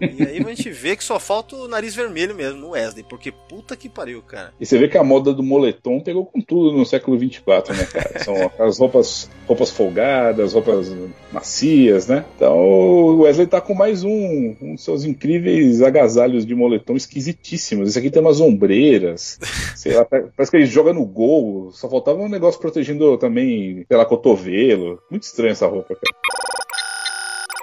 E 0.00 0.22
aí 0.22 0.38
a 0.38 0.48
gente 0.48 0.70
vê 0.70 0.96
que 0.96 1.04
só 1.04 1.18
falta 1.18 1.56
o 1.56 1.68
nariz 1.68 1.94
vermelho 1.94 2.34
mesmo 2.34 2.60
no 2.60 2.70
Wesley, 2.70 3.04
porque 3.08 3.32
puta 3.32 3.76
que 3.76 3.88
pariu, 3.88 4.22
cara. 4.22 4.52
E 4.60 4.66
você 4.66 4.78
vê 4.78 4.88
que 4.88 4.98
a 4.98 5.04
moda 5.04 5.32
do 5.32 5.42
moletom 5.42 6.00
pegou 6.00 6.26
com 6.26 6.40
tudo 6.40 6.76
no 6.76 6.84
século 6.84 7.18
24, 7.18 7.74
né, 7.74 7.84
cara? 7.84 8.18
São 8.22 8.34
as 8.58 8.78
roupas, 8.78 9.30
roupas 9.46 9.70
folgadas, 9.70 10.52
roupas 10.52 10.92
macias, 11.32 12.06
né? 12.06 12.24
Então 12.36 12.56
o 12.56 13.22
Wesley 13.22 13.46
tá 13.46 13.60
com 13.60 13.74
mais 13.74 14.04
um, 14.04 14.56
um 14.60 14.74
dos 14.74 14.84
seus 14.84 15.04
incríveis 15.04 15.82
agasalhos 15.82 16.44
de 16.44 16.54
moletom 16.54 16.96
esquisitíssimos. 16.96 17.88
Esse 17.88 17.98
aqui 17.98 18.10
tem 18.10 18.22
umas 18.22 18.40
ombreiras, 18.40 19.38
sei 19.76 19.94
lá, 19.94 20.04
parece 20.04 20.50
que 20.50 20.56
ele 20.56 20.66
joga 20.66 20.92
no 20.92 21.04
gol, 21.04 21.70
só 21.72 21.88
faltava 21.88 22.20
um 22.20 22.28
negócio 22.28 22.60
protegendo 22.60 23.16
também, 23.18 23.84
pela 23.88 24.04
cotovelo. 24.04 24.83
Muito 25.10 25.22
estranho 25.22 25.52
essa 25.52 25.66
roupa, 25.66 25.94
cara. 25.94 26.53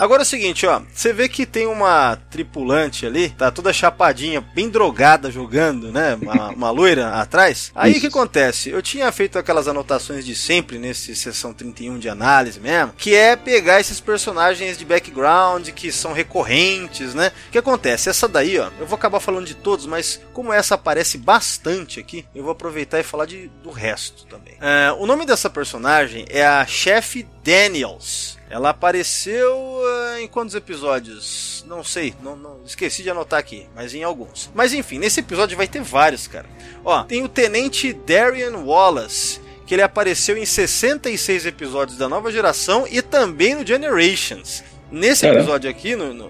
Agora 0.01 0.23
é 0.23 0.25
o 0.25 0.27
seguinte, 0.27 0.65
ó. 0.65 0.81
Você 0.91 1.13
vê 1.13 1.29
que 1.29 1.45
tem 1.45 1.67
uma 1.67 2.15
tripulante 2.31 3.05
ali, 3.05 3.29
tá 3.29 3.51
toda 3.51 3.71
chapadinha, 3.71 4.41
bem 4.41 4.67
drogada 4.67 5.29
jogando, 5.29 5.91
né? 5.91 6.17
Uma, 6.19 6.49
uma 6.57 6.71
loira 6.71 7.09
atrás. 7.09 7.71
Aí 7.75 7.97
o 7.97 7.99
que 7.99 8.07
acontece? 8.07 8.71
Eu 8.71 8.81
tinha 8.81 9.11
feito 9.11 9.37
aquelas 9.37 9.67
anotações 9.67 10.25
de 10.25 10.33
sempre 10.33 10.79
nesse 10.79 11.15
sessão 11.15 11.53
31 11.53 11.99
de 11.99 12.09
análise 12.09 12.59
mesmo, 12.59 12.93
que 12.97 13.13
é 13.13 13.35
pegar 13.35 13.79
esses 13.79 13.99
personagens 13.99 14.75
de 14.75 14.83
background 14.83 15.69
que 15.69 15.91
são 15.91 16.13
recorrentes, 16.13 17.13
né? 17.13 17.31
O 17.49 17.51
que 17.51 17.59
acontece? 17.59 18.09
Essa 18.09 18.27
daí, 18.27 18.57
ó, 18.57 18.71
eu 18.79 18.87
vou 18.87 18.95
acabar 18.95 19.19
falando 19.19 19.45
de 19.45 19.53
todos, 19.53 19.85
mas 19.85 20.19
como 20.33 20.51
essa 20.51 20.73
aparece 20.73 21.19
bastante 21.19 21.99
aqui, 21.99 22.25
eu 22.33 22.41
vou 22.41 22.53
aproveitar 22.53 22.99
e 22.99 23.03
falar 23.03 23.27
de, 23.27 23.51
do 23.61 23.69
resto 23.69 24.25
também. 24.25 24.55
É, 24.59 24.91
o 24.97 25.05
nome 25.05 25.27
dessa 25.27 25.47
personagem 25.47 26.25
é 26.27 26.43
a 26.43 26.65
Chef 26.65 27.23
Daniels. 27.43 28.37
Ela 28.49 28.69
apareceu 28.69 29.55
uh, 29.55 30.19
em 30.19 30.27
quantos 30.27 30.55
episódios? 30.55 31.63
Não 31.67 31.83
sei, 31.83 32.13
não, 32.21 32.35
não, 32.35 32.59
esqueci 32.65 33.01
de 33.01 33.09
anotar 33.09 33.39
aqui, 33.39 33.65
mas 33.73 33.93
em 33.93 34.03
alguns. 34.03 34.51
Mas 34.53 34.73
enfim, 34.73 34.99
nesse 34.99 35.21
episódio 35.21 35.55
vai 35.55 35.67
ter 35.67 35.81
vários, 35.81 36.27
cara. 36.27 36.47
Ó, 36.83 37.03
tem 37.03 37.23
o 37.23 37.29
Tenente 37.29 37.93
Darian 37.93 38.57
Wallace, 38.57 39.39
que 39.65 39.73
ele 39.73 39.81
apareceu 39.81 40.37
em 40.37 40.45
66 40.45 41.45
episódios 41.45 41.97
da 41.97 42.09
nova 42.09 42.31
geração 42.31 42.85
e 42.89 43.01
também 43.01 43.55
no 43.55 43.65
Generations. 43.65 44.63
Nesse 44.91 45.25
episódio 45.25 45.69
aqui, 45.69 45.95
no, 45.95 46.13
no, 46.13 46.29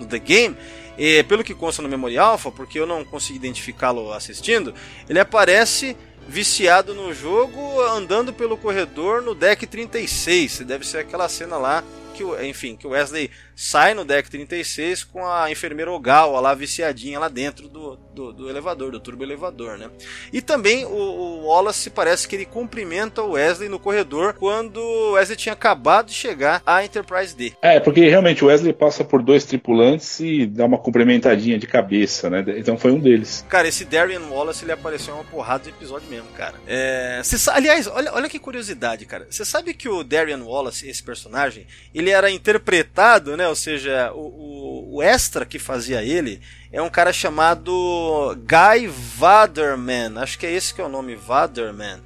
no 0.00 0.06
The 0.06 0.18
Game, 0.18 0.56
e, 0.98 1.22
pelo 1.22 1.44
que 1.44 1.54
consta 1.54 1.80
no 1.80 1.88
Memory 1.88 2.18
Alpha, 2.18 2.50
porque 2.50 2.78
eu 2.78 2.86
não 2.86 3.04
consegui 3.04 3.38
identificá-lo 3.38 4.12
assistindo, 4.12 4.74
ele 5.08 5.18
aparece 5.18 5.96
viciado 6.28 6.94
no 6.94 7.12
jogo, 7.12 7.80
andando 7.82 8.32
pelo 8.32 8.56
corredor 8.56 9.22
no 9.22 9.34
deck 9.34 9.66
36. 9.66 10.60
Deve 10.60 10.86
ser 10.86 10.98
aquela 10.98 11.28
cena 11.28 11.56
lá 11.56 11.84
que, 12.14 12.22
enfim, 12.46 12.76
que 12.76 12.86
o 12.86 12.90
Wesley 12.90 13.30
sai 13.56 13.94
no 13.94 14.04
deck 14.04 14.30
36 14.30 15.04
com 15.04 15.26
a 15.26 15.50
enfermeira 15.50 15.90
Ogawa 15.90 16.40
lá 16.40 16.54
viciadinha 16.54 17.18
lá 17.18 17.28
dentro 17.28 17.68
do, 17.68 17.96
do, 18.20 18.32
do 18.32 18.50
elevador, 18.50 18.92
do 18.92 19.00
turbo 19.00 19.24
elevador, 19.24 19.78
né? 19.78 19.88
E 20.32 20.42
também 20.42 20.84
o, 20.84 20.90
o, 20.90 21.46
Wallace 21.46 21.88
parece 21.88 22.28
que 22.28 22.36
ele 22.36 22.44
cumprimenta 22.44 23.22
o 23.22 23.32
Wesley 23.32 23.68
no 23.68 23.78
corredor 23.78 24.34
quando 24.34 24.78
o 24.78 25.12
Wesley 25.12 25.36
tinha 25.36 25.54
acabado 25.54 26.08
de 26.08 26.14
chegar 26.14 26.62
à 26.66 26.84
Enterprise 26.84 27.34
D. 27.34 27.54
É, 27.62 27.80
porque 27.80 28.08
realmente 28.08 28.44
o 28.44 28.48
Wesley 28.48 28.72
passa 28.72 29.02
por 29.02 29.22
dois 29.22 29.44
tripulantes 29.44 30.20
e 30.20 30.46
dá 30.46 30.66
uma 30.66 30.76
cumprimentadinha 30.76 31.58
de 31.58 31.66
cabeça, 31.66 32.28
né? 32.28 32.44
Então 32.58 32.76
foi 32.76 32.92
um 32.92 32.98
deles. 32.98 33.44
Cara, 33.48 33.68
esse 33.68 33.84
Darian 33.84 34.22
Wallace 34.28 34.64
ele 34.64 34.72
apareceu 34.72 35.14
em 35.14 35.18
uma 35.18 35.24
porrada 35.24 35.64
de 35.64 35.70
episódio 35.70 36.08
mesmo, 36.08 36.28
cara. 36.36 36.54
É, 36.66 37.20
cê, 37.24 37.36
aliás, 37.50 37.86
olha, 37.86 38.12
olha 38.12 38.28
que 38.28 38.38
curiosidade, 38.38 39.06
cara. 39.06 39.26
Você 39.30 39.44
sabe 39.44 39.72
que 39.72 39.88
o 39.88 40.04
Darian 40.04 40.42
Wallace, 40.44 40.88
esse 40.88 41.02
personagem, 41.02 41.66
ele 41.94 42.10
era 42.10 42.30
interpretado, 42.30 43.36
né? 43.36 43.48
ou 43.48 43.56
seja, 43.56 44.12
o, 44.12 44.18
o, 44.18 44.96
o, 44.96 45.02
extra 45.02 45.46
que 45.46 45.58
fazia 45.58 46.02
ele 46.02 46.40
é 46.72 46.80
um 46.80 46.88
cara 46.88 47.12
chamado 47.12 48.36
Guy 48.36 48.86
Vaderman, 48.86 50.18
acho 50.18 50.38
que 50.38 50.46
é 50.46 50.52
esse 50.52 50.72
que 50.72 50.80
é 50.80 50.84
o 50.84 50.88
nome, 50.88 51.16
Vaderman. 51.16 51.98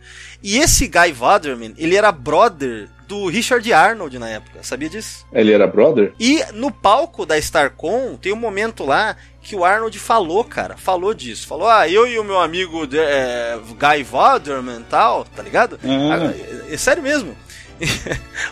E 0.42 0.58
esse 0.58 0.86
Guy 0.86 1.12
Vaderman, 1.12 1.74
ele 1.76 1.96
era 1.96 2.10
brother 2.10 2.88
do 3.06 3.26
Richard 3.26 3.70
Arnold 3.70 4.18
na 4.18 4.28
época, 4.30 4.62
sabia 4.62 4.88
disso? 4.88 5.26
Ele 5.32 5.52
era 5.52 5.66
brother? 5.66 6.14
E 6.18 6.42
no 6.52 6.70
palco 6.70 7.26
da 7.26 7.36
Starcom 7.38 8.16
tem 8.16 8.32
um 8.32 8.36
momento 8.36 8.84
lá 8.84 9.16
que 9.42 9.54
o 9.54 9.64
Arnold 9.64 9.98
falou, 9.98 10.42
cara, 10.42 10.76
falou 10.76 11.12
disso. 11.12 11.46
Falou, 11.46 11.68
ah, 11.68 11.86
eu 11.86 12.06
e 12.06 12.18
o 12.18 12.24
meu 12.24 12.40
amigo 12.40 12.88
é, 12.94 13.58
Guy 13.58 14.02
Vaderman 14.02 14.82
tal, 14.88 15.24
tá 15.24 15.42
ligado? 15.42 15.78
Ah. 15.84 16.32
É, 16.70 16.74
é 16.74 16.76
sério 16.78 17.02
mesmo. 17.02 17.36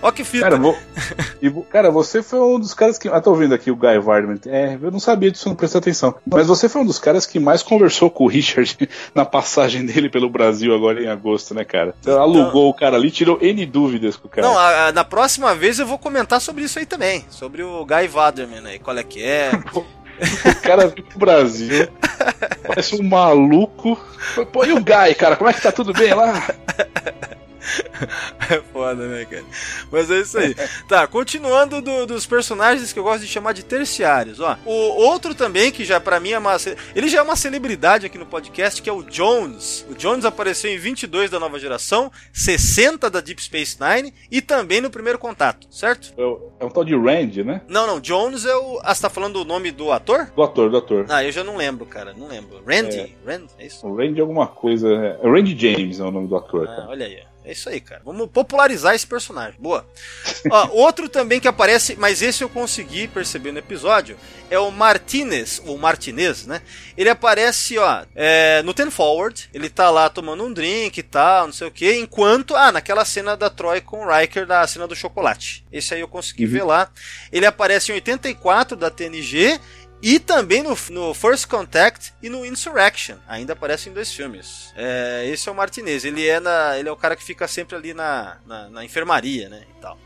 Ó 0.03 0.11
que 0.11 0.25
fita. 0.25 0.45
Cara, 0.45 0.57
vou... 0.57 0.77
e, 1.41 1.51
cara, 1.71 1.91
você 1.91 2.23
foi 2.23 2.41
um 2.41 2.59
dos 2.59 2.75
caras 2.75 2.99
que. 2.99 3.09
Ah, 3.09 3.21
tô 3.21 3.31
ouvindo 3.31 3.55
aqui 3.55 3.71
o 3.71 3.77
Guy 3.77 3.99
Vardman. 3.99 4.39
É, 4.47 4.79
eu 4.81 4.91
não 4.91 5.01
sabia 5.01 5.31
disso, 5.31 5.49
não 5.49 5.57
prestei 5.57 5.79
atenção. 5.79 6.15
Mas 6.27 6.47
você 6.47 6.69
foi 6.69 6.83
um 6.83 6.87
dos 6.87 6.99
caras 6.99 7.27
que 7.27 7.39
mais 7.39 7.63
conversou 7.63 8.11
com 8.11 8.25
o 8.25 8.29
Richard 8.29 8.89
na 9.15 9.25
passagem 9.25 9.85
dele 9.85 10.09
pelo 10.09 10.29
Brasil 10.29 10.75
agora 10.75 11.03
em 11.03 11.09
agosto, 11.09 11.55
né, 11.55 11.65
cara? 11.65 11.95
Você 12.01 12.11
alugou 12.11 12.69
o 12.69 12.75
cara 12.75 12.97
ali, 12.97 13.11
tirou 13.11 13.39
N 13.41 13.65
dúvidas 13.67 14.17
com 14.17 14.27
o 14.27 14.31
cara. 14.31 14.47
Não, 14.47 14.59
a, 14.59 14.89
a, 14.89 14.93
na 14.93 15.05
próxima 15.05 15.55
vez 15.55 15.79
eu 15.79 15.87
vou 15.87 15.99
comentar 15.99 16.41
sobre 16.41 16.65
isso 16.65 16.79
aí 16.79 16.87
também. 16.87 17.25
Sobre 17.31 17.63
o 17.63 17.85
Guy 17.85 18.09
Vaderman 18.09 18.67
aí, 18.67 18.79
qual 18.79 18.97
é 18.97 19.03
que 19.03 19.23
é. 19.23 19.51
O 20.23 20.63
cara 20.63 20.87
veio 20.87 21.05
pro 21.05 21.19
Brasil, 21.19 21.89
parece 22.65 22.95
um 22.95 23.03
maluco. 23.03 23.99
Pô, 24.53 24.65
e 24.65 24.73
o 24.73 24.77
Guy, 24.77 25.15
cara, 25.19 25.35
como 25.35 25.51
é 25.51 25.53
que 25.53 25.61
tá 25.61 25.73
tudo 25.73 25.93
bem 25.93 26.15
lá? 26.15 26.47
É 28.51 28.61
foda, 28.73 29.07
né, 29.07 29.25
cara? 29.25 29.45
Mas 29.91 30.11
é 30.11 30.21
isso 30.21 30.37
aí. 30.39 30.55
tá, 30.89 31.07
continuando 31.07 31.81
do- 31.81 32.07
dos 32.07 32.27
personagens 32.27 32.93
que 32.93 32.99
eu 32.99 33.03
gosto 33.05 33.23
de 33.23 33.29
chamar 33.29 33.53
de 33.53 33.65
terciários, 33.65 34.41
ó. 34.41 34.59
O 34.67 34.73
outro 34.73 35.35
também, 35.35 35.71
que 35.71 35.85
já 35.85 36.01
pra 36.01 36.19
mim 36.21 36.31
é 36.33 36.39
uma. 36.39 36.57
Ele 36.95 37.09
já 37.09 37.19
é 37.19 37.23
uma 37.23 37.37
celebridade 37.37 38.05
aqui 38.07 38.19
no 38.19 38.27
podcast, 38.27 38.83
que 38.83 38.91
é 38.91 38.93
o 38.93 39.03
Jones. 39.03 39.87
O 39.89 39.95
Jones 39.95 40.25
apareceu 40.25 40.71
em 40.71 40.77
22 40.79 41.31
da 41.31 41.39
nova 41.39 41.59
geração, 41.59 42.11
60 42.33 43.09
da 43.09 43.21
Deep 43.21 43.43
Space 43.43 43.77
Nine 43.81 44.13
e 44.31 44.41
também 44.43 44.81
no 44.81 44.91
primeiro 44.91 45.19
contato, 45.19 45.67
certo? 45.71 46.13
É 46.19 46.63
é 46.63 46.65
um 46.65 46.71
tal 46.71 46.85
de 46.85 46.95
Randy, 46.97 47.43
né? 47.43 47.61
Não, 47.69 47.87
não, 47.87 48.01
Jones 48.01 48.45
é 48.45 48.55
o. 48.57 48.81
Ah, 48.83 48.95
você 48.95 49.03
tá 49.03 49.11
falando 49.11 49.37
o 49.37 49.45
nome 49.45 49.71
do 49.71 49.91
ator? 49.93 50.31
Do 50.35 50.43
ator, 50.43 50.71
do 50.71 50.77
ator. 50.77 51.07
Ah, 51.09 51.25
eu 51.25 51.33
já 51.33 51.43
não 51.45 51.57
lembro, 51.57 51.87
cara, 51.87 52.13
não 52.17 52.29
lembro. 52.29 52.63
Randy? 52.67 53.17
Randy, 53.27 53.47
é 53.59 53.67
isso? 53.67 53.93
Randy 53.95 54.21
alguma 54.21 54.47
coisa. 54.47 54.89
É 55.23 55.29
Randy 55.29 55.57
James 55.59 56.01
é 56.01 56.05
o 56.05 56.11
nome 56.11 56.29
do 56.29 56.37
ator. 56.37 56.69
Ah, 56.69 56.77
cara. 56.77 56.89
olha 56.89 57.07
aí. 57.07 57.19
É 57.45 57.53
isso 57.53 57.69
aí, 57.69 57.81
cara. 57.81 58.03
Vamos 58.05 58.31
popularizar 58.31 58.95
esse 58.95 59.07
personagem. 59.07 59.59
Boa. 59.59 59.85
Ó, 60.51 60.69
outro 60.85 61.09
também 61.09 61.41
que 61.41 61.49
aparece, 61.49 61.97
mas 61.97 62.23
esse 62.23 62.43
eu 62.43 62.49
consegui 62.49 63.09
perceber 63.09 63.51
no 63.51 63.59
episódio, 63.59 64.17
é 64.49 64.59
o 64.59 64.71
Martinez, 64.71 65.61
ou 65.67 65.77
Martinez, 65.77 66.47
né? 66.47 66.63
Ele 66.97 67.09
aparece, 67.09 67.79
ó, 67.79 68.05
é, 68.15 68.63
no 68.63 68.73
Ten 68.73 68.91
Forward, 68.91 69.49
ele 69.53 69.69
tá 69.69 69.91
lá 69.91 70.09
tomando 70.09 70.45
um 70.45 70.53
drink 70.53 70.99
e 70.99 71.03
tal, 71.03 71.47
não 71.47 71.53
sei 71.53 71.67
o 71.67 71.71
que, 71.71 71.95
enquanto, 71.97 72.55
ah, 72.55 72.71
naquela 72.71 73.05
cena 73.05 73.37
da 73.37 73.51
Troy 73.51 73.81
com 73.81 74.05
o 74.05 74.09
Riker, 74.09 74.47
da 74.47 74.65
cena 74.67 74.87
do 74.87 74.95
chocolate. 74.95 75.65
Esse 75.73 75.95
aí 75.95 76.01
eu 76.01 76.09
consegui 76.09 76.47
ver 76.47 76.65
lá. 76.65 76.91
Ele 77.33 77.47
aparece 77.47 77.91
em 77.91 77.95
84 77.95 78.77
da 78.77 78.91
TNG 78.91 79.59
e 80.03 80.19
também 80.19 80.65
no, 80.65 80.77
no 80.91 81.15
First 81.15 81.47
Contact 81.47 82.13
e 82.21 82.29
no 82.29 82.45
Insurrection. 82.45 83.17
Ainda 83.29 83.53
aparece 83.53 83.89
em 83.89 83.93
dois 83.93 84.13
filmes. 84.13 84.73
É, 84.77 85.25
esse 85.29 85.49
é 85.49 85.53
o 85.53 85.55
Martinez. 85.55 86.05
Ele 86.05 86.27
é, 86.27 86.41
na, 86.41 86.77
ele 86.77 86.89
é 86.89 86.93
o 86.93 86.97
cara 86.97 87.15
que 87.15 87.23
fica 87.23 87.47
sempre 87.47 87.77
ali 87.77 87.95
na, 87.95 88.39
na, 88.45 88.69
na 88.69 88.85
enfermaria, 88.85 89.49
né? 89.49 89.63
E 89.71 89.81
tal. 89.81 89.97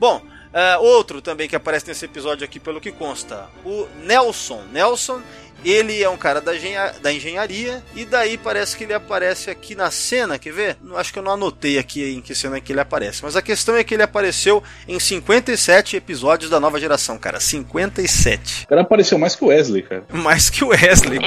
Bom, 0.00 0.26
é, 0.54 0.78
outro 0.78 1.20
também 1.20 1.48
que 1.48 1.54
aparece 1.54 1.86
nesse 1.86 2.06
episódio 2.06 2.44
aqui, 2.44 2.58
pelo 2.58 2.80
que 2.80 2.90
consta, 2.90 3.50
o 3.62 3.86
Nelson. 4.02 4.62
Nelson, 4.72 5.22
ele 5.64 6.02
é 6.02 6.08
um 6.08 6.16
cara 6.16 6.40
da, 6.40 6.52
da 7.02 7.12
engenharia, 7.12 7.82
e 7.94 8.04
daí 8.04 8.36
parece 8.38 8.76
que 8.76 8.84
ele 8.84 8.94
aparece 8.94 9.50
aqui 9.50 9.74
na 9.74 9.90
cena, 9.90 10.38
quer 10.38 10.52
ver? 10.52 10.76
Não- 10.82 10.96
Acho 10.96 11.12
que 11.12 11.18
eu 11.18 11.22
não 11.22 11.32
anotei 11.32 11.78
aqui 11.78 12.14
em 12.14 12.20
que 12.20 12.34
cena 12.34 12.60
que 12.60 12.72
ele 12.72 12.80
aparece, 12.80 13.22
mas 13.22 13.34
a 13.36 13.42
questão 13.42 13.74
é 13.76 13.82
que 13.84 13.94
ele 13.94 14.02
apareceu 14.02 14.62
em 14.86 14.98
57 15.00 15.96
episódios 15.96 16.50
da 16.50 16.60
nova 16.60 16.78
geração, 16.78 17.18
cara. 17.18 17.40
57. 17.40 18.64
O 18.64 18.68
cara 18.68 18.82
apareceu 18.82 19.18
mais 19.18 19.34
que 19.34 19.44
o 19.44 19.48
Wesley, 19.48 19.82
cara. 19.82 20.04
Mais 20.12 20.48
que 20.50 20.64
o 20.64 20.68
Wesley. 20.68 21.18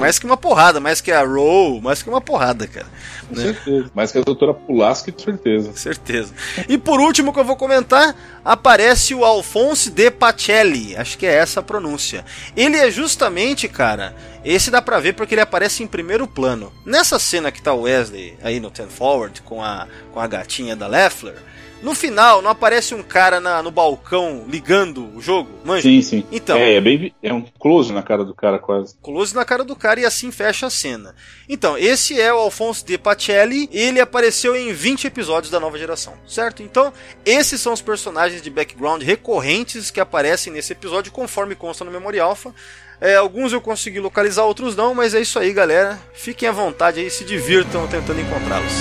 Mais 0.00 0.18
que 0.18 0.26
uma 0.26 0.36
porrada, 0.36 0.80
mais 0.80 1.00
que 1.00 1.10
a 1.12 1.22
Row, 1.22 1.80
mais 1.80 2.02
que 2.02 2.08
uma 2.08 2.20
porrada, 2.20 2.66
cara. 2.66 2.86
Com 3.28 3.34
Né? 3.36 3.42
certeza. 3.44 3.90
Mais 3.94 4.10
que 4.12 4.18
a 4.18 4.22
doutora 4.22 4.54
Pulaski, 4.54 5.12
com 5.12 5.18
certeza. 5.22 5.72
Certeza. 5.74 6.32
E 6.68 6.76
por 6.78 7.00
último 7.00 7.32
que 7.32 7.38
eu 7.40 7.44
vou 7.44 7.56
comentar, 7.56 8.14
aparece 8.44 9.14
o 9.14 9.24
Alphonse 9.24 9.90
de 9.90 10.10
Pacelli. 10.10 10.96
Acho 10.96 11.16
que 11.18 11.26
é 11.26 11.34
essa 11.34 11.60
a 11.60 11.62
pronúncia. 11.62 12.24
Ele 12.56 12.76
é 12.76 12.90
justamente, 12.90 13.47
cara, 13.56 14.14
esse 14.44 14.70
dá 14.70 14.82
pra 14.82 15.00
ver 15.00 15.14
porque 15.14 15.34
ele 15.34 15.40
aparece 15.40 15.82
em 15.82 15.86
primeiro 15.86 16.26
plano. 16.26 16.72
Nessa 16.84 17.18
cena 17.18 17.50
que 17.50 17.62
tá 17.62 17.72
o 17.72 17.82
Wesley 17.82 18.36
aí 18.42 18.60
no 18.60 18.70
Ten 18.70 18.88
Forward 18.88 19.40
com 19.42 19.62
a, 19.64 19.86
com 20.12 20.20
a 20.20 20.26
gatinha 20.26 20.76
da 20.76 20.86
Leffler, 20.86 21.36
no 21.80 21.94
final 21.94 22.42
não 22.42 22.50
aparece 22.50 22.92
um 22.92 23.04
cara 23.04 23.38
na- 23.38 23.62
no 23.62 23.70
balcão 23.70 24.44
ligando 24.48 25.14
o 25.16 25.20
jogo? 25.20 25.48
Manja? 25.64 25.82
Sim, 25.88 26.02
sim. 26.02 26.24
Então. 26.32 26.56
É, 26.58 26.74
é 26.74 26.80
bem. 26.80 27.14
É 27.22 27.32
um 27.32 27.40
close 27.60 27.92
na 27.92 28.02
cara 28.02 28.24
do 28.24 28.34
cara, 28.34 28.58
quase. 28.58 28.96
close 29.00 29.32
na 29.32 29.44
cara 29.44 29.62
do 29.62 29.76
cara 29.76 30.00
e 30.00 30.04
assim 30.04 30.32
fecha 30.32 30.66
a 30.66 30.70
cena. 30.70 31.14
Então, 31.48 31.78
esse 31.78 32.20
é 32.20 32.34
o 32.34 32.38
Alphonse 32.38 32.84
de 32.84 32.98
Pacelli, 32.98 33.68
ele 33.72 34.00
apareceu 34.00 34.56
em 34.56 34.72
20 34.72 35.06
episódios 35.06 35.52
da 35.52 35.60
nova 35.60 35.78
geração, 35.78 36.14
certo? 36.26 36.64
Então, 36.64 36.92
esses 37.24 37.60
são 37.60 37.72
os 37.72 37.80
personagens 37.80 38.42
de 38.42 38.50
background 38.50 39.00
recorrentes 39.04 39.88
que 39.88 40.00
aparecem 40.00 40.52
nesse 40.52 40.72
episódio, 40.72 41.12
conforme 41.12 41.54
consta 41.54 41.84
no 41.84 41.92
Memory 41.92 42.18
Alpha. 42.18 42.52
É, 43.00 43.14
alguns 43.14 43.52
eu 43.52 43.60
consegui 43.60 44.00
localizar, 44.00 44.44
outros 44.44 44.74
não, 44.74 44.94
mas 44.94 45.14
é 45.14 45.20
isso 45.20 45.38
aí, 45.38 45.52
galera. 45.52 45.98
Fiquem 46.12 46.48
à 46.48 46.52
vontade 46.52 47.00
aí, 47.00 47.10
se 47.10 47.24
divirtam 47.24 47.86
tentando 47.86 48.20
encontrá-los. 48.20 48.72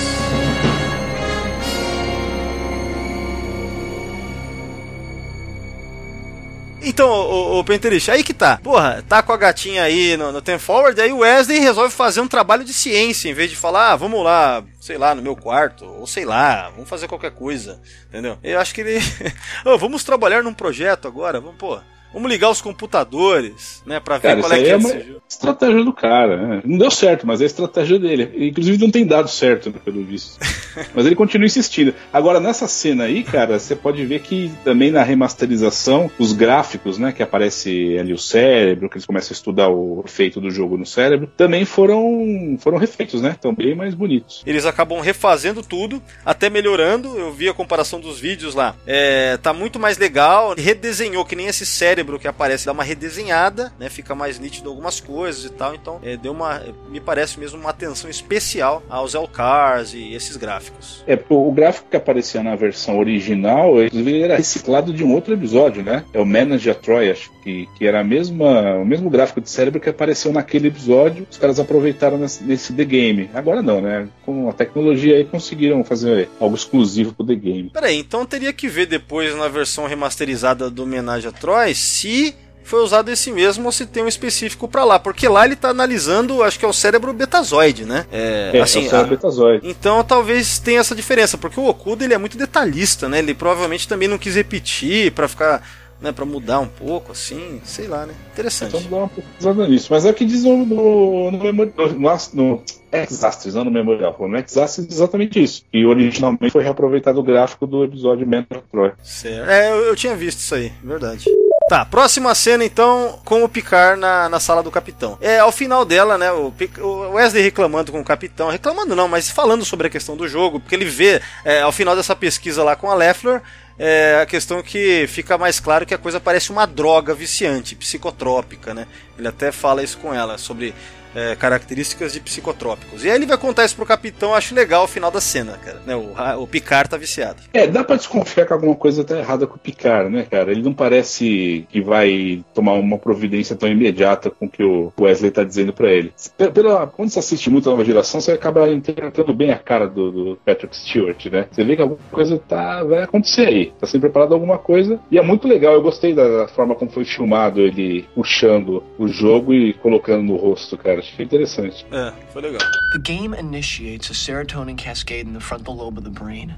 Então, 6.87 7.09
ô, 7.09 7.59
ô 7.59 7.63
Penterich, 7.65 8.09
aí 8.09 8.23
que 8.23 8.33
tá. 8.33 8.57
Porra, 8.63 9.03
tá 9.07 9.21
com 9.21 9.33
a 9.33 9.37
gatinha 9.37 9.83
aí 9.83 10.15
no, 10.15 10.31
no 10.31 10.41
Ten 10.41 10.57
Forward, 10.57 10.99
aí 11.01 11.11
o 11.11 11.17
Wesley 11.17 11.59
resolve 11.59 11.93
fazer 11.93 12.21
um 12.21 12.27
trabalho 12.27 12.63
de 12.63 12.73
ciência, 12.73 13.29
em 13.29 13.33
vez 13.33 13.49
de 13.49 13.57
falar, 13.57 13.91
ah, 13.91 13.95
vamos 13.97 14.23
lá, 14.23 14.63
sei 14.79 14.97
lá, 14.97 15.13
no 15.13 15.21
meu 15.21 15.35
quarto, 15.35 15.83
ou 15.85 16.07
sei 16.07 16.23
lá, 16.23 16.69
vamos 16.69 16.89
fazer 16.89 17.09
qualquer 17.09 17.31
coisa, 17.31 17.81
entendeu? 18.07 18.37
Eu 18.41 18.57
acho 18.59 18.73
que 18.73 18.81
ele. 18.81 18.99
Ô, 19.65 19.77
vamos 19.77 20.05
trabalhar 20.05 20.41
num 20.41 20.53
projeto 20.53 21.09
agora, 21.09 21.41
vamos, 21.41 21.57
pô. 21.57 21.77
Vamos 22.17 22.31
ligar 22.31 22.49
os 22.49 22.61
computadores, 22.61 23.83
né, 23.85 23.99
pra 23.99 24.17
ver 24.17 24.29
Cara, 24.29 24.39
qual 24.41 24.51
é 24.51 24.57
que 24.59 24.65
é 24.65 24.69
é 24.71 24.75
uma 24.75 24.89
jogo. 24.89 25.21
estratégia 25.29 25.83
do 25.83 25.93
cara. 25.93 26.37
né? 26.37 26.61
Não 26.65 26.79
deu 26.79 26.89
certo, 26.89 27.27
mas 27.27 27.41
é 27.41 27.43
a 27.43 27.45
estratégia 27.45 27.99
dele. 27.99 28.47
Inclusive 28.47 28.79
não 28.79 28.89
tem 28.89 29.05
dado 29.05 29.29
certo, 29.29 29.69
né, 29.69 29.75
pelo 29.85 30.03
visto. 30.03 30.39
mas 30.95 31.05
ele 31.05 31.15
continua 31.15 31.45
insistindo. 31.45 31.93
Agora, 32.11 32.39
nessa 32.39 32.67
cena 32.67 33.03
aí, 33.03 33.23
cara, 33.23 33.59
você 33.59 33.75
pode 33.75 34.03
ver 34.03 34.21
que 34.21 34.51
também 34.63 34.89
na 34.89 35.03
remasterização, 35.03 36.09
os 36.17 36.33
gráficos, 36.33 36.97
né, 36.97 37.11
que 37.11 37.21
aparece 37.21 37.95
ali 37.99 38.13
o 38.13 38.17
cérebro, 38.17 38.89
que 38.89 38.95
eles 38.97 39.05
começam 39.05 39.29
a 39.31 39.33
estudar 39.37 39.69
o 39.69 40.03
efeito 40.03 40.41
do 40.41 40.49
jogo 40.49 40.75
no 40.75 40.87
cérebro, 40.87 41.29
também 41.37 41.65
foram, 41.65 42.57
foram 42.59 42.79
refeitos, 42.79 43.21
né? 43.21 43.31
Estão 43.31 43.53
bem 43.53 43.75
mais 43.75 43.93
bonitos. 43.93 44.41
Eles 44.43 44.65
acabam 44.65 44.99
refazendo 45.01 45.61
tudo, 45.61 46.01
até 46.25 46.49
melhorando. 46.49 47.15
Eu 47.15 47.31
vi 47.31 47.47
a 47.47 47.53
comparação 47.53 47.99
dos 47.99 48.19
vídeos 48.19 48.55
lá. 48.55 48.75
É, 48.87 49.37
tá 49.37 49.53
muito 49.53 49.77
mais 49.77 49.99
legal. 49.99 50.55
Redesenhou, 50.57 51.23
que 51.23 51.35
nem 51.35 51.45
esse 51.45 51.65
cérebro 51.65 52.06
que 52.15 52.27
aparece, 52.27 52.65
dá 52.65 52.71
uma 52.71 52.83
redesenhada, 52.83 53.73
né? 53.77 53.89
Fica 53.89 54.15
mais 54.15 54.39
nítido 54.39 54.69
algumas 54.69 54.99
coisas 54.99 55.45
e 55.45 55.49
tal. 55.49 55.75
Então, 55.75 55.99
é, 56.03 56.15
deu 56.15 56.31
uma. 56.31 56.61
Me 56.89 56.99
parece 56.99 57.39
mesmo 57.39 57.59
uma 57.59 57.71
atenção 57.71 58.09
especial 58.09 58.81
aos 58.89 59.13
Elcars 59.13 59.93
e 59.93 60.13
esses 60.13 60.37
gráficos. 60.37 61.03
É, 61.07 61.19
o 61.29 61.51
gráfico 61.51 61.89
que 61.89 61.97
aparecia 61.97 62.41
na 62.41 62.55
versão 62.55 62.97
original, 62.97 63.81
ele 63.81 64.21
era 64.21 64.37
reciclado 64.37 64.93
de 64.93 65.03
um 65.03 65.13
outro 65.13 65.33
episódio, 65.33 65.83
né? 65.83 66.03
É 66.13 66.19
o 66.19 66.25
Manager 66.25 66.75
Troy, 66.75 67.11
acho 67.11 67.31
que, 67.43 67.67
que 67.77 67.85
era 67.85 68.01
a 68.01 68.03
mesma, 68.03 68.75
o 68.75 68.85
mesmo 68.85 69.09
gráfico 69.09 69.41
de 69.41 69.49
cérebro 69.49 69.79
que 69.79 69.89
apareceu 69.89 70.31
naquele 70.31 70.67
episódio. 70.67 71.27
Os 71.29 71.37
caras 71.37 71.59
aproveitaram 71.59 72.17
nesse, 72.17 72.43
nesse 72.43 72.73
The 72.73 72.85
Game. 72.85 73.29
Agora 73.33 73.61
não, 73.61 73.81
né? 73.81 74.07
Com 74.25 74.49
a 74.49 74.53
tecnologia 74.53 75.15
aí 75.15 75.25
conseguiram 75.25 75.83
fazer 75.83 76.29
algo 76.39 76.55
exclusivo 76.55 77.13
pro 77.13 77.25
The 77.25 77.35
Game. 77.35 77.69
Peraí, 77.69 77.97
então 77.97 78.25
teria 78.25 78.53
que 78.53 78.67
ver 78.67 78.85
depois 78.85 79.35
na 79.35 79.47
versão 79.47 79.87
remasterizada 79.87 80.69
do 80.69 80.83
Homenagem 80.83 81.29
a 81.29 81.31
Troy 81.31 81.73
se 81.87 82.35
foi 82.63 82.81
usado 82.83 83.09
esse 83.09 83.31
mesmo 83.31 83.65
ou 83.65 83.71
se 83.71 83.85
tem 83.85 84.03
um 84.03 84.09
específico 84.09 84.67
pra 84.67 84.83
lá, 84.83 84.99
porque 84.99 85.25
lá 85.29 85.45
ele 85.45 85.55
tá 85.55 85.69
analisando, 85.69 86.43
acho 86.43 86.59
que 86.59 86.65
é 86.65 86.67
o 86.67 86.73
cérebro 86.73 87.13
betazoide, 87.13 87.85
né? 87.85 88.05
É, 88.11 88.51
É, 88.55 88.59
assim, 88.61 88.83
é 88.83 88.87
o 88.87 88.89
cérebro 88.89 89.13
a- 89.13 89.15
betazoide. 89.15 89.69
Então 89.69 90.03
talvez 90.03 90.59
tenha 90.59 90.81
essa 90.81 90.93
diferença, 90.93 91.37
porque 91.37 91.59
o 91.59 91.65
Okuda 91.65 92.03
ele 92.03 92.13
é 92.13 92.17
muito 92.17 92.37
detalhista, 92.37 93.07
né? 93.07 93.19
Ele 93.19 93.33
provavelmente 93.33 93.87
também 93.87 94.09
não 94.09 94.17
quis 94.17 94.35
repetir 94.35 95.13
pra 95.13 95.29
ficar, 95.29 95.63
né, 96.01 96.11
para 96.11 96.25
mudar 96.25 96.59
um 96.59 96.67
pouco 96.67 97.13
assim, 97.13 97.61
sei 97.63 97.87
lá, 97.87 98.05
né? 98.05 98.13
Interessante. 98.33 98.75
Então 98.75 98.89
dá 98.89 98.97
uma 98.97 99.07
pesquisada 99.07 99.65
nisso. 99.65 99.87
Mas 99.89 100.03
é 100.05 100.09
o 100.09 100.13
que 100.13 100.25
diz 100.25 100.43
no, 100.43 100.57
no, 100.65 101.31
no, 101.31 101.53
no, 101.53 101.65
no, 101.65 102.19
no 102.33 102.63
Exastris, 102.91 103.55
não 103.55 103.63
no 103.63 103.71
Memorial. 103.71 104.13
No 104.19 104.37
Exastris 104.37 104.87
exatamente 104.91 105.41
isso. 105.41 105.63
E 105.71 105.85
originalmente 105.85 106.51
foi 106.51 106.63
reaproveitado 106.63 107.17
o 107.17 107.23
gráfico 107.23 107.65
do 107.65 107.85
episódio 107.85 108.27
Troy. 108.69 108.91
Certo. 109.01 109.49
É, 109.49 109.71
eu, 109.71 109.75
eu 109.85 109.95
tinha 109.95 110.17
visto 110.17 110.39
isso 110.39 110.53
aí, 110.53 110.73
verdade. 110.83 111.23
Tá, 111.67 111.83
próxima 111.83 112.33
cena 112.33 112.63
então 112.63 113.19
com 113.25 113.43
o 113.43 113.49
Picard 113.49 113.99
na, 113.99 114.29
na 114.29 114.39
sala 114.39 114.63
do 114.63 114.71
capitão. 114.71 115.17
É, 115.19 115.39
ao 115.39 115.51
final 115.51 115.83
dela, 115.83 116.17
né, 116.17 116.31
o, 116.31 116.53
o 116.79 117.11
Wesley 117.11 117.43
reclamando 117.43 117.91
com 117.91 117.99
o 117.99 118.05
capitão, 118.05 118.49
reclamando 118.49 118.95
não, 118.95 119.09
mas 119.09 119.29
falando 119.29 119.65
sobre 119.65 119.87
a 119.87 119.89
questão 119.89 120.15
do 120.15 120.29
jogo, 120.29 120.61
porque 120.61 120.73
ele 120.73 120.85
vê, 120.85 121.21
é, 121.43 121.61
ao 121.61 121.73
final 121.73 121.93
dessa 121.93 122.15
pesquisa 122.15 122.63
lá 122.63 122.77
com 122.77 122.89
a 122.89 122.95
Leffler, 122.95 123.41
é, 123.77 124.19
a 124.21 124.25
questão 124.25 124.63
que 124.63 125.05
fica 125.07 125.37
mais 125.37 125.59
claro 125.59 125.85
que 125.85 125.93
a 125.93 125.97
coisa 125.97 126.21
parece 126.21 126.51
uma 126.51 126.65
droga 126.65 127.13
viciante, 127.13 127.75
psicotrópica, 127.75 128.73
né? 128.73 128.87
Ele 129.17 129.27
até 129.27 129.51
fala 129.51 129.83
isso 129.83 129.97
com 129.97 130.13
ela, 130.13 130.37
sobre 130.37 130.73
é, 131.15 131.35
características 131.35 132.13
de 132.13 132.19
psicotrópicos. 132.19 133.03
E 133.03 133.09
aí 133.09 133.15
ele 133.15 133.25
vai 133.25 133.37
contar 133.37 133.65
isso 133.65 133.75
pro 133.75 133.85
capitão, 133.85 134.33
acho 134.33 134.55
legal 134.55 134.83
o 134.83 134.87
final 134.87 135.11
da 135.11 135.21
cena, 135.21 135.57
cara. 135.57 135.81
Né, 135.85 135.95
o, 135.95 136.41
o 136.41 136.47
Picard 136.47 136.89
tá 136.89 136.97
viciado. 136.97 137.41
É, 137.53 137.67
dá 137.67 137.83
pra 137.83 137.95
desconfiar 137.95 138.45
que 138.45 138.53
alguma 138.53 138.75
coisa 138.75 139.03
tá 139.03 139.17
errada 139.17 139.47
com 139.47 139.55
o 139.55 139.59
Picard, 139.59 140.09
né, 140.09 140.25
cara? 140.29 140.51
Ele 140.51 140.61
não 140.61 140.73
parece 140.73 141.65
que 141.69 141.81
vai 141.81 142.43
tomar 142.53 142.73
uma 142.73 142.97
providência 142.97 143.55
tão 143.55 143.69
imediata 143.69 144.29
com 144.29 144.45
o 144.45 144.49
que 144.49 144.63
o 144.63 144.91
Wesley 144.99 145.31
tá 145.31 145.43
dizendo 145.43 145.73
pra 145.73 145.91
ele. 145.91 146.13
Pela, 146.53 146.87
quando 146.87 147.09
você 147.09 147.19
assiste 147.19 147.49
muito 147.49 147.69
a 147.69 147.71
nova 147.71 147.85
geração, 147.85 148.21
você 148.21 148.31
acaba 148.31 148.69
interpretando 148.69 149.33
bem 149.33 149.51
a 149.51 149.57
cara 149.57 149.87
do, 149.87 150.11
do 150.11 150.39
Patrick 150.45 150.75
Stewart, 150.75 151.25
né? 151.27 151.47
Você 151.51 151.63
vê 151.63 151.75
que 151.75 151.81
alguma 151.81 151.99
coisa 152.11 152.37
tá, 152.37 152.83
vai 152.83 153.03
acontecer 153.03 153.47
aí. 153.47 153.73
Tá 153.79 153.87
sendo 153.87 154.01
preparado 154.01 154.33
alguma 154.33 154.57
coisa. 154.57 154.99
E 155.11 155.17
é 155.17 155.21
muito 155.21 155.47
legal, 155.47 155.73
eu 155.73 155.81
gostei 155.81 156.13
da 156.13 156.47
forma 156.49 156.75
como 156.75 156.91
foi 156.91 157.05
filmado 157.05 157.61
ele 157.61 158.05
puxando 158.15 158.83
o 158.97 159.07
jogo 159.07 159.53
e 159.53 159.73
colocando 159.73 160.23
no 160.23 160.35
rosto, 160.35 160.77
cara. 160.77 161.01
Achei 161.13 161.25
interessante. 161.25 161.85
É, 161.91 162.13
foi 162.31 162.41
legal. 162.41 162.59
The 162.91 162.99
game 162.99 163.33
initiates 163.33 164.09
a 164.09 164.13
serotonin 164.13 164.77
cascade 164.77 165.27
in 165.27 165.33
the 165.33 165.39
frontal 165.39 165.75
lobe 165.75 165.97
of 165.97 166.03
the 166.03 166.09
brain. 166.09 166.55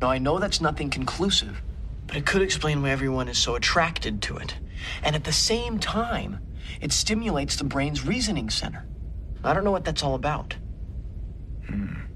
Now, 0.00 0.10
I 0.10 0.18
know 0.18 0.38
that's 0.38 0.60
nothing 0.60 0.90
conclusive, 0.90 1.60
but 2.06 2.16
it 2.16 2.24
could 2.24 2.42
explain 2.42 2.82
why 2.82 2.90
everyone 2.90 3.28
is 3.28 3.38
so 3.38 3.56
attracted 3.56 4.22
to 4.22 4.36
it. 4.38 4.54
And 5.02 5.16
at 5.16 5.24
the 5.24 5.32
same 5.32 5.78
time, 5.78 6.38
it 6.80 6.92
stimulates 6.92 7.56
the 7.56 7.64
brain's 7.64 8.06
reasoning 8.06 8.50
center. 8.50 8.86
I 9.42 9.52
don't 9.52 9.64
know 9.64 9.72
what 9.72 9.84
that's 9.84 10.02
all 10.02 10.14
about. 10.14 10.56
I'll 11.70 12.07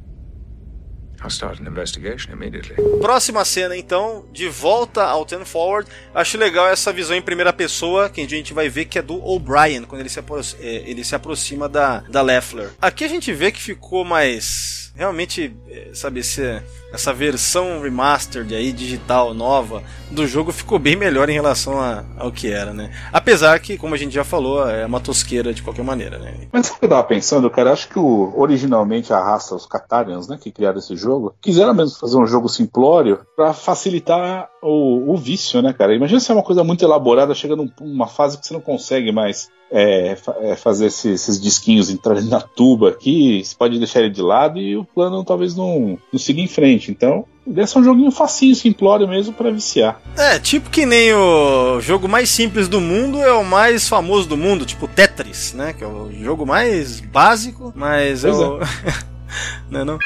Próxima 3.00 3.44
cena, 3.44 3.76
então, 3.76 4.24
de 4.32 4.48
volta 4.48 5.04
ao 5.04 5.24
Ten 5.24 5.44
Forward. 5.44 5.88
Acho 6.14 6.38
legal 6.38 6.68
essa 6.68 6.92
visão 6.92 7.16
em 7.16 7.22
primeira 7.22 7.52
pessoa, 7.52 8.08
que 8.08 8.20
a 8.20 8.28
gente 8.28 8.52
vai 8.52 8.68
ver 8.68 8.86
que 8.86 8.98
é 8.98 9.02
do 9.02 9.24
O'Brien, 9.24 9.84
quando 9.84 10.00
ele 10.00 10.08
se, 10.08 10.18
eh, 10.18 10.82
ele 10.86 11.04
se 11.04 11.14
aproxima 11.14 11.68
da, 11.68 12.00
da 12.08 12.22
Leffler. 12.22 12.70
Aqui 12.80 13.04
a 13.04 13.08
gente 13.08 13.32
vê 13.32 13.50
que 13.50 13.60
ficou 13.60 14.04
mais. 14.04 14.91
Realmente, 14.94 15.56
eh, 15.68 15.90
sabe, 15.94 16.20
esse, 16.20 16.62
essa 16.92 17.12
versão 17.12 17.80
remastered 17.80 18.54
aí, 18.54 18.72
digital, 18.72 19.32
nova, 19.32 19.82
do 20.10 20.26
jogo 20.26 20.52
ficou 20.52 20.78
bem 20.78 20.94
melhor 20.94 21.30
em 21.30 21.32
relação 21.32 21.80
a, 21.80 22.04
ao 22.18 22.30
que 22.30 22.52
era, 22.52 22.74
né? 22.74 22.92
Apesar 23.10 23.58
que, 23.58 23.78
como 23.78 23.94
a 23.94 23.98
gente 23.98 24.14
já 24.14 24.22
falou, 24.22 24.68
é 24.68 24.84
uma 24.84 25.00
tosqueira 25.00 25.54
de 25.54 25.62
qualquer 25.62 25.84
maneira, 25.84 26.18
né? 26.18 26.46
Mas 26.52 26.68
o 26.68 26.78
que 26.78 26.84
eu 26.84 26.88
tava 26.90 27.04
pensando, 27.04 27.50
cara? 27.50 27.72
Acho 27.72 27.88
que 27.88 27.98
o, 27.98 28.32
originalmente 28.36 29.12
a 29.12 29.18
raça, 29.18 29.54
os 29.54 29.64
Catarians, 29.64 30.28
né, 30.28 30.38
que 30.40 30.52
criaram 30.52 30.78
esse 30.78 30.94
jogo, 30.94 31.34
quiseram 31.40 31.72
mesmo 31.72 31.98
fazer 31.98 32.18
um 32.18 32.26
jogo 32.26 32.48
simplório 32.48 33.20
pra 33.34 33.54
facilitar 33.54 34.51
o, 34.62 35.12
o 35.12 35.16
vício, 35.16 35.60
né, 35.60 35.72
cara? 35.72 35.94
Imagina 35.94 36.20
se 36.20 36.30
é 36.30 36.34
uma 36.34 36.42
coisa 36.42 36.62
muito 36.62 36.84
elaborada, 36.84 37.34
chega 37.34 37.56
num- 37.56 37.70
numa 37.80 38.06
fase 38.06 38.38
que 38.38 38.46
você 38.46 38.54
não 38.54 38.60
consegue 38.60 39.10
mais 39.12 39.48
é, 39.70 40.14
fa- 40.16 40.36
é, 40.40 40.54
fazer 40.54 40.86
esses, 40.86 41.12
esses 41.22 41.40
disquinhos 41.40 41.90
entrarem 41.90 42.24
na 42.24 42.40
tuba 42.40 42.90
aqui, 42.90 43.42
você 43.44 43.54
pode 43.56 43.78
deixar 43.78 44.00
ele 44.00 44.10
de 44.10 44.22
lado 44.22 44.58
e 44.58 44.76
o 44.76 44.84
plano 44.84 45.24
talvez 45.24 45.56
não, 45.56 45.98
não 46.12 46.18
siga 46.18 46.40
em 46.40 46.46
frente. 46.46 46.90
Então, 46.90 47.24
deve 47.46 47.66
ser 47.68 47.78
um 47.78 47.84
joguinho 47.84 48.10
facinho, 48.10 48.54
simplório 48.54 49.08
mesmo 49.08 49.32
pra 49.32 49.50
viciar. 49.50 50.00
É, 50.16 50.38
tipo 50.38 50.70
que 50.70 50.84
nem 50.86 51.12
o 51.14 51.80
jogo 51.80 52.06
mais 52.06 52.28
simples 52.28 52.68
do 52.68 52.80
mundo 52.80 53.18
é 53.18 53.32
o 53.32 53.44
mais 53.44 53.88
famoso 53.88 54.28
do 54.28 54.36
mundo, 54.36 54.64
tipo 54.66 54.86
Tetris, 54.86 55.54
né? 55.54 55.72
Que 55.72 55.82
é 55.82 55.86
o 55.88 56.10
jogo 56.12 56.44
mais 56.46 57.00
básico, 57.00 57.72
mas 57.74 58.24
é 58.24 58.30
Pois 58.30 58.38
o. 58.46 58.58
não, 59.70 59.84
não? 59.84 59.98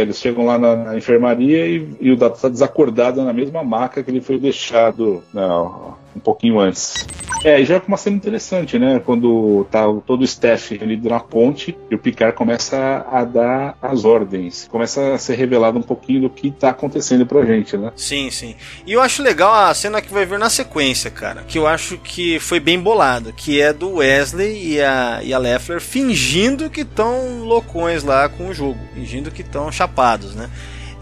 Eles 0.00 0.18
chegam 0.18 0.44
lá 0.44 0.58
na, 0.58 0.76
na 0.76 0.96
enfermaria 0.96 1.66
e, 1.66 1.88
e 2.00 2.10
o 2.10 2.16
Dado 2.16 2.38
tá 2.38 2.48
desacordado 2.48 3.22
na 3.24 3.32
mesma 3.32 3.64
maca 3.64 4.02
que 4.02 4.10
ele 4.10 4.20
foi 4.20 4.38
deixado. 4.38 5.22
Não, 5.32 5.96
um 6.16 6.20
pouquinho 6.20 6.58
antes. 6.58 7.06
É, 7.44 7.62
já 7.64 7.76
é 7.76 7.82
uma 7.86 7.96
cena 7.96 8.16
interessante, 8.16 8.78
né? 8.78 9.00
Quando 9.04 9.66
tá 9.70 9.84
todo 10.06 10.22
o 10.22 10.24
staff 10.24 10.78
ali 10.82 10.96
na 10.96 11.20
ponte 11.20 11.76
e 11.90 11.94
o 11.94 11.98
Picard 11.98 12.34
começa 12.34 13.06
a, 13.10 13.24
dar 13.24 13.76
as 13.80 14.04
ordens. 14.04 14.66
Começa 14.70 15.14
a 15.14 15.18
ser 15.18 15.36
revelado 15.36 15.78
um 15.78 15.82
pouquinho 15.82 16.22
do 16.22 16.30
que 16.30 16.50
tá 16.50 16.70
acontecendo 16.70 17.26
pra 17.26 17.44
gente, 17.44 17.76
né? 17.76 17.92
Sim, 17.94 18.30
sim. 18.30 18.56
E 18.86 18.92
eu 18.92 19.00
acho 19.00 19.22
legal 19.22 19.52
a 19.52 19.74
cena 19.74 20.00
que 20.00 20.12
vai 20.12 20.24
vir 20.24 20.38
na 20.38 20.48
sequência, 20.48 21.10
cara. 21.10 21.44
Que 21.46 21.58
eu 21.58 21.66
acho 21.66 21.98
que 21.98 22.40
foi 22.40 22.58
bem 22.58 22.80
bolada. 22.80 23.32
Que 23.32 23.60
é 23.60 23.72
do 23.72 23.96
Wesley 23.96 24.74
e 24.74 24.80
a, 24.80 25.20
e 25.22 25.34
a 25.34 25.38
Leffler 25.38 25.80
fingindo 25.80 26.70
que 26.70 26.80
estão 26.80 27.40
loucões 27.44 28.02
lá 28.02 28.28
com 28.28 28.48
o 28.48 28.54
jogo. 28.54 28.78
Fingindo 28.94 29.30
que 29.30 29.42
estão 29.42 29.70
chapados, 29.70 30.34
né? 30.34 30.48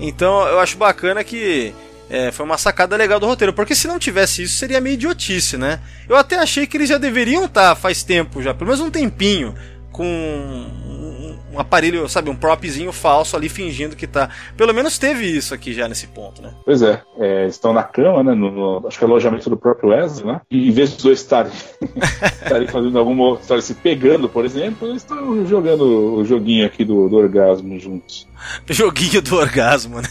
Então 0.01 0.47
eu 0.49 0.59
acho 0.59 0.77
bacana 0.77 1.23
que 1.23 1.73
é, 2.09 2.31
foi 2.31 2.45
uma 2.45 2.59
sacada 2.59 2.97
legal 2.97 3.19
do 3.19 3.27
roteiro. 3.27 3.53
Porque 3.53 3.75
se 3.75 3.87
não 3.87 3.99
tivesse 3.99 4.43
isso, 4.43 4.57
seria 4.57 4.81
meio 4.81 4.95
idiotice, 4.95 5.57
né? 5.57 5.81
Eu 6.09 6.17
até 6.17 6.39
achei 6.39 6.67
que 6.67 6.77
eles 6.77 6.89
já 6.89 6.99
deveriam 6.99 7.45
estar 7.45 7.75
faz 7.75 8.03
tempo 8.03 8.43
já, 8.43 8.53
pelo 8.53 8.71
menos 8.71 8.85
um 8.85 8.91
tempinho, 8.91 9.55
com 9.91 10.67
um, 11.55 11.61
aparelho, 11.61 12.09
sabe, 12.09 12.31
um 12.31 12.37
propzinho 12.37 12.93
falso 12.93 13.37
ali 13.37 13.49
fingindo 13.49 13.97
que 13.97 14.07
tá. 14.07 14.29
Pelo 14.57 14.73
menos 14.75 14.99
teve 14.99 15.25
isso 15.27 15.55
aqui 15.55 15.73
já 15.73 15.89
nesse 15.89 16.07
ponto, 16.09 16.43
né? 16.43 16.53
Pois 16.65 16.83
é, 16.83 17.01
é, 17.19 17.47
estão 17.47 17.73
na 17.73 17.83
cama, 17.83 18.23
né? 18.23 18.35
No, 18.35 18.51
no- 18.51 18.87
acho 18.89 18.99
que 18.99 19.05
é 19.05 19.07
alojamento 19.07 19.49
do 19.51 19.57
próprio 19.57 19.91
Wesley, 19.91 20.27
né? 20.27 20.41
E 20.51 20.69
em 20.69 20.73
vez 20.73 20.93
dos 20.93 21.03
dois 21.05 21.21
estarem, 21.21 21.53
estarem 22.43 22.69
fazendo 22.69 22.99
alguma 22.99 23.39
estarem 23.39 23.63
se 23.63 23.75
pegando, 23.75 24.29
por 24.29 24.45
exemplo, 24.45 24.89
eles 24.89 25.03
estão 25.03 25.47
jogando 25.47 25.83
o 26.17 26.25
joguinho 26.25 26.67
aqui 26.67 26.85
do, 26.85 27.09
do 27.09 27.17
orgasmo 27.17 27.79
juntos. 27.79 28.27
Joguinho 28.69 29.23
do 29.23 29.37
orgasmo, 29.37 30.01
né? 30.03 30.09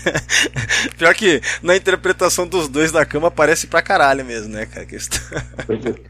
Pior 0.98 1.14
que 1.14 1.40
na 1.61 1.76
interpretação 1.76 2.48
dos 2.48 2.68
dois 2.68 2.91
da 2.91 3.06
cama 3.06 3.30
parece 3.30 3.68
pra 3.68 3.82
caralho 3.82 4.26
mesmo, 4.26 4.52
né, 4.53 4.65
cara? 4.65 4.88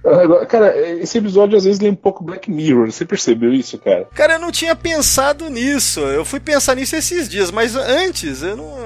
Agora, 0.04 0.46
Cara, 0.46 0.78
esse 1.00 1.18
episódio 1.18 1.58
às 1.58 1.64
vezes 1.64 1.80
lembra 1.80 1.94
um 2.00 2.02
pouco 2.02 2.24
Black 2.24 2.50
Mirror, 2.50 2.92
você 2.92 3.06
percebeu 3.06 3.54
isso, 3.54 3.78
cara? 3.78 4.08
Cara, 4.14 4.34
eu 4.34 4.40
não 4.40 4.52
tinha 4.52 4.76
pensado 4.76 5.23
nisso. 5.50 6.00
Eu 6.02 6.26
fui 6.26 6.40
pensar 6.40 6.76
nisso 6.76 6.96
esses 6.96 7.30
dias, 7.30 7.50
mas 7.52 7.76
antes 7.76 8.42
eu 8.42 8.58
não. 8.58 8.78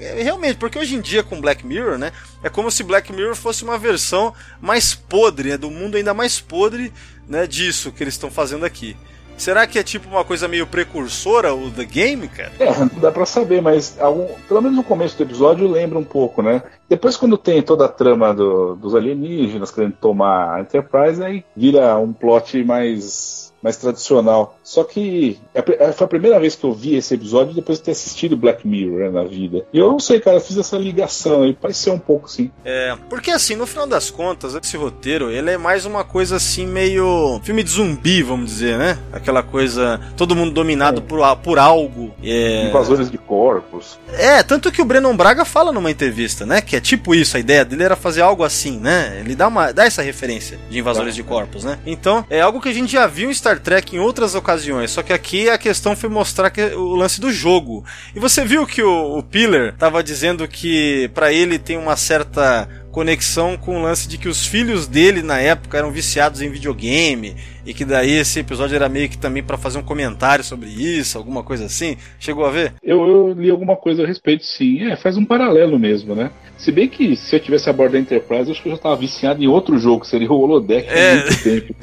é, 0.00 0.22
Realmente, 0.22 0.56
porque 0.56 0.78
hoje 0.78 0.94
em 0.96 1.00
dia 1.00 1.22
com 1.22 1.40
Black 1.40 1.64
Mirror, 1.66 1.96
né? 1.98 2.12
É 2.42 2.48
como 2.50 2.70
se 2.70 2.82
Black 2.82 3.12
Mirror 3.12 3.34
fosse 3.34 3.64
uma 3.64 3.78
versão 3.78 4.34
mais 4.60 4.94
podre, 4.94 5.50
né, 5.50 5.56
do 5.56 5.70
mundo 5.70 5.96
ainda 5.96 6.12
mais 6.12 6.40
podre, 6.40 6.92
né, 7.26 7.46
disso 7.46 7.90
que 7.92 8.02
eles 8.04 8.14
estão 8.14 8.30
fazendo 8.30 8.64
aqui. 8.66 8.96
Será 9.36 9.68
que 9.68 9.78
é 9.78 9.84
tipo 9.84 10.08
uma 10.08 10.24
coisa 10.24 10.48
meio 10.48 10.66
precursora 10.66 11.54
o 11.54 11.70
The 11.70 11.84
Game, 11.84 12.26
cara? 12.26 12.50
É, 12.58 12.76
não 12.76 12.88
dá 13.00 13.12
pra 13.12 13.24
saber, 13.24 13.62
mas 13.62 13.96
algum, 14.00 14.26
pelo 14.48 14.60
menos 14.60 14.76
no 14.76 14.82
começo 14.82 15.16
do 15.16 15.22
episódio 15.22 15.70
lembra 15.70 15.96
um 15.96 16.02
pouco, 16.04 16.42
né? 16.42 16.60
Depois, 16.88 17.16
quando 17.16 17.38
tem 17.38 17.62
toda 17.62 17.84
a 17.84 17.88
trama 17.88 18.34
do- 18.34 18.74
dos 18.74 18.96
alienígenas 18.96 19.70
querendo 19.70 19.92
tomar 20.00 20.54
a 20.56 20.60
Enterprise, 20.60 21.22
aí 21.22 21.44
vira 21.56 21.96
um 21.98 22.12
plot 22.12 22.64
mais, 22.64 23.47
mais 23.62 23.76
tradicional. 23.76 24.58
Só 24.62 24.84
que 24.84 25.38
é 25.54 25.60
a 25.60 25.62
pri- 25.62 25.76
foi 25.94 26.04
a 26.04 26.08
primeira 26.08 26.38
vez 26.38 26.54
que 26.54 26.64
eu 26.64 26.72
vi 26.72 26.94
esse 26.96 27.14
episódio 27.14 27.54
depois 27.54 27.78
de 27.78 27.84
ter 27.84 27.90
assistido 27.92 28.36
Black 28.36 28.66
Mirror 28.66 28.98
né, 29.00 29.10
na 29.10 29.24
vida. 29.24 29.64
E 29.72 29.78
eu 29.78 29.88
não 29.90 29.98
sei, 29.98 30.20
cara, 30.20 30.36
eu 30.36 30.40
fiz 30.40 30.56
essa 30.58 30.76
ligação 30.76 31.42
aí, 31.42 31.52
pareceu 31.54 31.92
um 31.92 31.98
pouco 31.98 32.30
sim. 32.30 32.50
É, 32.64 32.94
porque 33.08 33.30
assim, 33.30 33.56
no 33.56 33.66
final 33.66 33.86
das 33.86 34.10
contas, 34.10 34.54
esse 34.54 34.76
roteiro, 34.76 35.30
ele 35.30 35.50
é 35.50 35.58
mais 35.58 35.84
uma 35.84 36.04
coisa 36.04 36.36
assim, 36.36 36.66
meio 36.66 37.40
filme 37.42 37.62
de 37.62 37.70
zumbi, 37.70 38.22
vamos 38.22 38.50
dizer, 38.50 38.78
né? 38.78 38.98
Aquela 39.12 39.42
coisa, 39.42 40.00
todo 40.16 40.36
mundo 40.36 40.52
dominado 40.52 41.02
por, 41.02 41.22
a- 41.22 41.34
por 41.36 41.58
algo. 41.58 42.12
É... 42.22 42.68
Invasores 42.68 43.10
de 43.10 43.18
corpos. 43.18 43.98
É, 44.12 44.42
tanto 44.42 44.70
que 44.70 44.80
o 44.82 44.84
Brennan 44.84 45.16
Braga 45.16 45.44
fala 45.44 45.72
numa 45.72 45.90
entrevista, 45.90 46.46
né? 46.46 46.60
Que 46.60 46.76
é 46.76 46.80
tipo 46.80 47.14
isso, 47.14 47.36
a 47.36 47.40
ideia 47.40 47.64
dele 47.64 47.82
era 47.82 47.96
fazer 47.96 48.20
algo 48.22 48.44
assim, 48.44 48.78
né? 48.78 49.18
Ele 49.20 49.34
dá, 49.34 49.48
uma, 49.48 49.72
dá 49.72 49.84
essa 49.84 50.02
referência 50.02 50.58
de 50.70 50.78
invasores 50.78 51.14
de 51.14 51.22
corpos, 51.22 51.64
né? 51.64 51.78
Então, 51.86 52.24
é 52.30 52.40
algo 52.40 52.60
que 52.60 52.68
a 52.68 52.72
gente 52.74 52.92
já 52.92 53.06
viu 53.06 53.28
em 53.28 53.32
Star 53.48 53.60
Trek 53.60 53.96
em 53.96 53.98
outras 53.98 54.34
ocasiões, 54.34 54.90
só 54.90 55.02
que 55.02 55.10
aqui 55.12 55.48
a 55.48 55.56
questão 55.56 55.96
foi 55.96 56.10
mostrar 56.10 56.50
que, 56.50 56.60
o 56.74 56.94
lance 56.94 57.18
do 57.18 57.32
jogo. 57.32 57.82
E 58.14 58.20
você 58.20 58.44
viu 58.44 58.66
que 58.66 58.82
o, 58.82 59.16
o 59.16 59.22
Piller 59.22 59.74
tava 59.74 60.02
dizendo 60.02 60.46
que 60.46 61.10
pra 61.14 61.32
ele 61.32 61.58
tem 61.58 61.78
uma 61.78 61.96
certa 61.96 62.68
conexão 62.90 63.56
com 63.56 63.78
o 63.78 63.82
lance 63.82 64.06
de 64.06 64.18
que 64.18 64.28
os 64.28 64.44
filhos 64.44 64.86
dele 64.86 65.22
na 65.22 65.38
época 65.40 65.78
eram 65.78 65.90
viciados 65.90 66.42
em 66.42 66.50
videogame 66.50 67.36
e 67.64 67.72
que 67.72 67.84
daí 67.84 68.10
esse 68.10 68.40
episódio 68.40 68.74
era 68.74 68.88
meio 68.88 69.08
que 69.08 69.16
também 69.16 69.42
pra 69.42 69.56
fazer 69.56 69.78
um 69.78 69.82
comentário 69.82 70.44
sobre 70.44 70.68
isso, 70.68 71.16
alguma 71.16 71.42
coisa 71.42 71.64
assim. 71.64 71.96
Chegou 72.18 72.44
a 72.44 72.50
ver? 72.50 72.74
Eu, 72.82 73.06
eu 73.06 73.32
li 73.32 73.50
alguma 73.50 73.76
coisa 73.76 74.02
a 74.02 74.06
respeito, 74.06 74.44
sim. 74.44 74.90
É, 74.90 74.96
faz 74.96 75.16
um 75.16 75.24
paralelo 75.24 75.78
mesmo, 75.78 76.14
né? 76.14 76.30
Se 76.58 76.70
bem 76.70 76.86
que 76.86 77.16
se 77.16 77.34
eu 77.34 77.40
tivesse 77.40 77.70
a 77.70 77.72
bordo 77.72 77.92
da 77.92 77.98
Enterprise, 77.98 78.46
eu 78.46 78.52
acho 78.52 78.62
que 78.62 78.68
eu 78.68 78.72
já 78.72 78.78
tava 78.78 78.96
viciado 78.96 79.42
em 79.42 79.46
outro 79.46 79.78
jogo, 79.78 80.00
que 80.02 80.08
seria 80.08 80.30
o 80.30 80.38
Holodeck 80.38 80.86
É. 80.88 81.12
há 81.12 81.14
muito 81.14 81.42
tempo. 81.42 81.74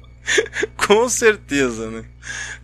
Com 0.76 1.08
certeza, 1.08 1.90
né? 1.90 2.04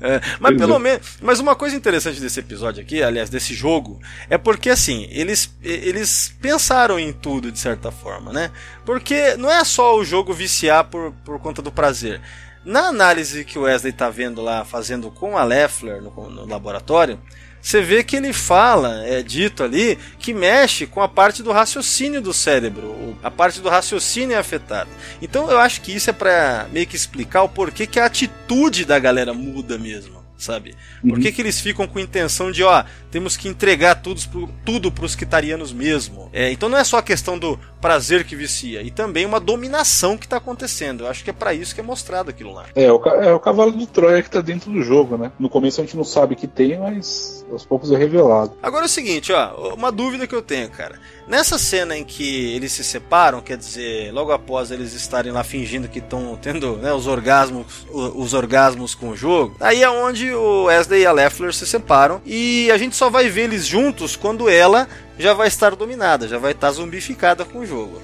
É, 0.01 0.21
mas 0.41 0.57
pelo 0.57 0.77
é. 0.77 0.79
menos. 0.79 1.19
Mas 1.21 1.41
uma 1.41 1.55
coisa 1.55 1.77
interessante 1.77 2.21
desse 2.21 2.41
episódio 2.41 2.83
aqui, 2.83 3.03
aliás, 3.03 3.31
desse 3.31 3.55
jogo, 3.55 4.01
é 4.29 4.37
porque 4.37 4.71
assim, 4.71 5.07
eles, 5.11 5.55
eles 5.63 6.35
pensaram 6.41 6.99
em 6.99 7.13
tudo 7.13 7.53
de 7.53 7.59
certa 7.59 7.91
forma, 7.91 8.33
né? 8.33 8.51
Porque 8.85 9.37
não 9.37 9.51
é 9.51 9.65
só 9.65 9.97
o 9.97 10.05
jogo 10.05 10.33
viciar 10.33 10.85
por, 10.85 11.13
por 11.25 11.39
conta 11.39 11.63
do 11.63 11.71
prazer. 11.71 12.21
Na 12.65 12.89
análise 12.89 13.45
que 13.45 13.59
o 13.59 13.63
Wesley 13.63 13.93
tá 13.93 14.09
vendo 14.09 14.41
lá, 14.41 14.65
fazendo 14.65 15.11
com 15.11 15.37
a 15.37 15.45
Leffler 15.45 16.01
no, 16.01 16.31
no 16.31 16.47
laboratório, 16.47 17.19
você 17.63 17.81
vê 17.81 18.03
que 18.03 18.17
ele 18.17 18.33
fala, 18.33 19.07
é 19.07 19.23
dito 19.23 19.63
ali, 19.63 19.97
que 20.19 20.35
mexe 20.35 20.85
com 20.87 21.01
a 21.01 21.09
parte 21.09 21.43
do 21.45 21.53
raciocínio 21.53 22.21
do 22.21 22.35
cérebro. 22.35 23.17
A 23.23 23.31
parte 23.31 23.61
do 23.61 23.69
raciocínio 23.69 24.35
é 24.35 24.39
afetada. 24.39 24.91
Então 25.23 25.49
eu 25.51 25.59
acho 25.59 25.81
que 25.81 25.93
isso 25.95 26.11
é 26.11 26.13
pra 26.13 26.67
meio 26.73 26.87
que 26.89 26.97
explicar 26.97 27.43
o 27.43 27.49
porquê 27.49 27.87
que 27.87 28.01
a 28.01 28.07
atitude 28.07 28.85
da 28.85 28.99
galera 28.99 29.33
muda 29.33 29.79
mesmo, 29.79 30.23
sabe? 30.37 30.75
Por 31.01 31.21
que, 31.21 31.31
que 31.31 31.41
eles 31.41 31.61
ficam 31.61 31.87
com 31.87 31.99
intenção 32.01 32.51
de, 32.51 32.65
ó, 32.65 32.85
temos 33.13 33.37
que 33.37 33.49
entregar 33.49 33.95
tudo, 33.97 34.21
pro- 34.29 34.51
tudo 34.65 34.91
pros 34.91 35.15
quitarianos 35.15 35.73
mesmo? 35.73 36.29
É, 36.33 36.51
então 36.51 36.69
não 36.69 36.79
é 36.79 36.85
só 36.85 36.99
a 36.99 37.03
questão 37.03 37.39
do 37.39 37.59
prazer 37.83 38.25
que 38.25 38.37
vicia, 38.37 38.81
e 38.81 38.93
também 38.93 39.27
uma 39.27 39.41
dominação 39.41 40.17
que 40.17 40.29
tá 40.29 40.37
acontecendo. 40.37 41.03
Eu 41.03 41.09
acho 41.09 41.25
que 41.25 41.31
é 41.31 41.33
para 41.33 41.53
isso 41.53 41.75
que 41.75 41.81
é 41.81 41.85
mostrado 41.85 42.31
aquilo 42.31 42.55
lá. 42.55 42.67
É, 42.77 42.91
o, 42.91 43.03
é 43.05 43.35
o 43.35 43.41
cavalo 43.41 43.73
de 43.73 43.87
Troia 43.89 44.23
que 44.23 44.31
tá 44.31 44.41
dentro 44.41 44.71
do 44.71 44.83
jogo, 44.83 45.19
né? 45.19 45.33
No 45.39 45.51
começo 45.51 45.81
a 45.81 45.85
gente 45.85 45.97
não 45.97 46.05
sabe 46.05 46.37
que 46.37 46.47
tem, 46.47 46.79
mas 46.79 47.45
aos 47.51 47.67
poucos 47.67 47.91
é 47.91 47.97
revelado. 47.97 48.57
Agora 48.63 48.85
é 48.85 48.87
o 48.87 48.89
seguinte, 48.89 49.33
ó, 49.33 49.75
uma 49.75 49.91
dúvida 49.91 50.29
que 50.29 50.35
eu 50.35 50.41
tenho, 50.41 50.71
cara. 50.71 50.99
Nessa 51.27 51.59
cena 51.59 51.97
em 51.97 52.05
que 52.05 52.55
eles 52.55 52.71
se 52.73 52.85
separam, 52.85 53.41
quer 53.41 53.57
dizer, 53.57 54.13
logo 54.13 54.31
após 54.31 54.71
eles 54.71 54.93
estarem 54.93 55.33
lá 55.33 55.43
fingindo 55.43 55.89
que 55.89 55.99
estão 55.99 56.39
tendo 56.41 56.77
né, 56.77 56.93
os 56.93 57.09
orgasmos, 57.09 57.87
os 57.91 58.33
orgasmos 58.33 58.95
com 58.95 59.09
o 59.09 59.17
jogo, 59.17 59.57
aí 59.61 59.83
é 59.83 59.91
onde 59.91 60.33
o 60.33 60.65
Wesley 60.65 61.03
e 61.03 61.07
a 61.07 61.13
Leffler 61.13 61.53
se 61.53 61.67
separam 61.67 62.21
e 62.25 62.71
a 62.71 62.79
gente 62.79 62.95
só 62.95 63.11
vai 63.11 63.29
ver 63.29 63.43
eles 63.43 63.67
juntos 63.67 64.15
quando 64.15 64.49
ela 64.49 64.89
já 65.23 65.33
vai 65.33 65.49
estar 65.49 65.75
dominada, 65.75 66.29
já 66.29 66.39
vai 66.39 66.53
estar 66.53 66.71
zumbificada 66.73 67.45
com 67.45 67.61
o 67.61 67.67
jogo. 67.67 68.01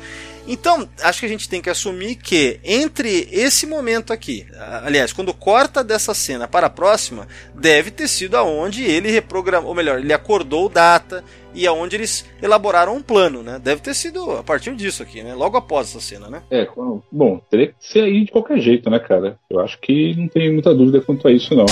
Então, 0.50 0.88
acho 1.02 1.20
que 1.20 1.26
a 1.26 1.28
gente 1.28 1.46
tem 1.46 1.60
que 1.60 1.68
assumir 1.68 2.14
que 2.14 2.58
entre 2.64 3.28
esse 3.30 3.66
momento 3.66 4.14
aqui, 4.14 4.46
aliás, 4.82 5.12
quando 5.12 5.34
corta 5.34 5.84
dessa 5.84 6.14
cena 6.14 6.48
para 6.48 6.68
a 6.68 6.70
próxima, 6.70 7.28
deve 7.54 7.90
ter 7.90 8.08
sido 8.08 8.34
aonde 8.34 8.82
ele 8.82 9.10
reprogramou, 9.10 9.68
ou 9.68 9.74
melhor, 9.74 9.98
ele 9.98 10.12
acordou 10.12 10.70
data 10.70 11.22
e 11.54 11.66
aonde 11.66 11.96
eles 11.96 12.24
elaboraram 12.42 12.96
um 12.96 13.02
plano, 13.02 13.42
né? 13.42 13.60
Deve 13.62 13.82
ter 13.82 13.92
sido 13.92 14.30
a 14.32 14.42
partir 14.42 14.74
disso 14.74 15.02
aqui, 15.02 15.22
né? 15.22 15.34
Logo 15.34 15.58
após 15.58 15.88
essa 15.90 16.00
cena, 16.00 16.30
né? 16.30 16.42
É, 16.50 16.66
bom, 17.12 17.38
teria 17.50 17.66
que 17.66 17.74
ser 17.80 18.04
aí 18.04 18.24
de 18.24 18.32
qualquer 18.32 18.58
jeito, 18.58 18.88
né, 18.88 18.98
cara? 18.98 19.38
Eu 19.50 19.60
acho 19.60 19.78
que 19.78 20.14
não 20.16 20.28
tem 20.28 20.50
muita 20.50 20.74
dúvida 20.74 21.02
quanto 21.02 21.28
a 21.28 21.32
isso, 21.32 21.54
não. 21.54 21.66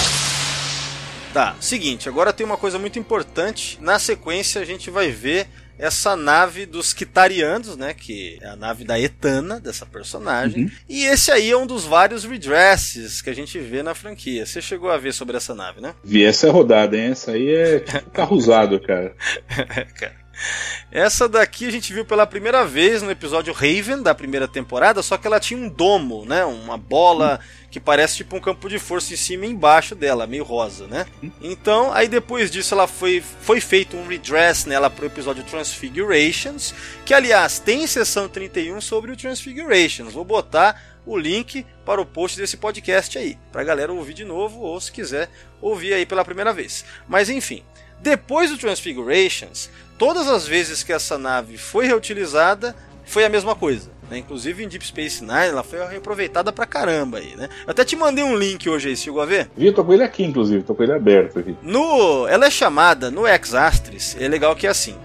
Tá, 1.36 1.54
seguinte, 1.60 2.08
agora 2.08 2.32
tem 2.32 2.46
uma 2.46 2.56
coisa 2.56 2.78
muito 2.78 2.98
importante. 2.98 3.76
Na 3.82 3.98
sequência 3.98 4.58
a 4.58 4.64
gente 4.64 4.88
vai 4.88 5.10
ver 5.10 5.46
essa 5.78 6.16
nave 6.16 6.64
dos 6.64 6.94
Kitarianos, 6.94 7.76
né? 7.76 7.92
Que 7.92 8.38
é 8.40 8.48
a 8.48 8.56
nave 8.56 8.84
da 8.84 8.98
Etana, 8.98 9.60
dessa 9.60 9.84
personagem. 9.84 10.64
Uhum. 10.64 10.70
E 10.88 11.04
esse 11.04 11.30
aí 11.30 11.50
é 11.50 11.56
um 11.56 11.66
dos 11.66 11.84
vários 11.84 12.24
redresses 12.24 13.20
que 13.20 13.28
a 13.28 13.34
gente 13.34 13.58
vê 13.58 13.82
na 13.82 13.94
franquia. 13.94 14.46
Você 14.46 14.62
chegou 14.62 14.90
a 14.90 14.96
ver 14.96 15.12
sobre 15.12 15.36
essa 15.36 15.54
nave, 15.54 15.78
né? 15.78 15.94
Vi 16.02 16.24
essa 16.24 16.50
rodada, 16.50 16.96
hein? 16.96 17.10
Essa 17.10 17.32
aí 17.32 17.54
é 17.54 17.80
tipo 17.84 18.10
carro 18.12 18.34
usado, 18.34 18.80
cara. 18.80 19.14
cara. 19.94 20.25
Essa 20.90 21.28
daqui 21.28 21.66
a 21.66 21.70
gente 21.70 21.92
viu 21.92 22.04
pela 22.04 22.26
primeira 22.26 22.64
vez 22.64 23.02
no 23.02 23.10
episódio 23.10 23.52
Raven 23.52 24.02
da 24.02 24.14
primeira 24.14 24.46
temporada, 24.46 25.02
só 25.02 25.16
que 25.16 25.26
ela 25.26 25.40
tinha 25.40 25.58
um 25.58 25.68
domo, 25.68 26.24
né? 26.24 26.44
Uma 26.44 26.76
bola 26.76 27.40
que 27.70 27.80
parece 27.80 28.16
tipo 28.16 28.36
um 28.36 28.40
campo 28.40 28.68
de 28.68 28.78
força 28.78 29.12
em 29.12 29.16
cima 29.16 29.46
e 29.46 29.50
embaixo 29.50 29.94
dela, 29.94 30.26
meio 30.26 30.44
rosa, 30.44 30.86
né? 30.86 31.06
Então, 31.40 31.92
aí 31.92 32.08
depois 32.08 32.50
disso 32.50 32.74
ela 32.74 32.86
foi, 32.86 33.22
foi 33.40 33.60
feito 33.60 33.96
um 33.96 34.06
redress 34.06 34.66
nela 34.66 34.88
pro 34.88 35.06
episódio 35.06 35.44
Transfigurations, 35.44 36.74
que 37.04 37.12
aliás 37.12 37.58
tem 37.58 37.86
sessão 37.86 38.28
31 38.28 38.80
sobre 38.80 39.12
o 39.12 39.16
Transfigurations. 39.16 40.12
Vou 40.12 40.24
botar 40.24 40.80
o 41.04 41.16
link 41.16 41.64
para 41.84 42.00
o 42.00 42.06
post 42.06 42.36
desse 42.36 42.56
podcast 42.56 43.16
aí, 43.16 43.38
pra 43.52 43.64
galera 43.64 43.92
ouvir 43.92 44.14
de 44.14 44.24
novo 44.24 44.60
ou 44.60 44.80
se 44.80 44.90
quiser 44.90 45.30
ouvir 45.60 45.94
aí 45.94 46.04
pela 46.04 46.24
primeira 46.24 46.52
vez. 46.52 46.84
Mas 47.06 47.28
enfim, 47.30 47.62
depois 48.00 48.50
do 48.50 48.58
Transfigurations, 48.58 49.70
todas 49.98 50.28
as 50.28 50.46
vezes 50.46 50.82
que 50.82 50.92
essa 50.92 51.18
nave 51.18 51.56
foi 51.58 51.86
reutilizada, 51.86 52.74
foi 53.04 53.24
a 53.24 53.28
mesma 53.28 53.54
coisa. 53.54 53.90
Né? 54.10 54.18
Inclusive 54.18 54.64
em 54.64 54.68
Deep 54.68 54.86
Space 54.86 55.20
Nine, 55.20 55.48
ela 55.48 55.62
foi 55.62 55.84
reaproveitada 55.84 56.52
pra 56.52 56.66
caramba 56.66 57.18
aí, 57.18 57.34
né? 57.36 57.48
Eu 57.64 57.70
até 57.70 57.84
te 57.84 57.96
mandei 57.96 58.22
um 58.22 58.36
link 58.36 58.68
hoje 58.68 58.88
aí, 58.88 58.96
chegou 58.96 59.20
a 59.20 59.26
ver? 59.26 59.50
Vi, 59.56 59.72
tô 59.72 59.84
com 59.84 59.92
ele 59.92 60.04
aqui, 60.04 60.24
inclusive, 60.24 60.62
tô 60.62 60.74
com 60.74 60.82
ele 60.82 60.92
aberto 60.92 61.38
aqui. 61.38 61.56
No, 61.62 62.26
ela 62.28 62.46
é 62.46 62.50
chamada, 62.50 63.10
no 63.10 63.26
Exastris, 63.26 64.16
é 64.20 64.28
legal 64.28 64.54
que 64.54 64.66
é 64.66 64.70
assim, 64.70 64.96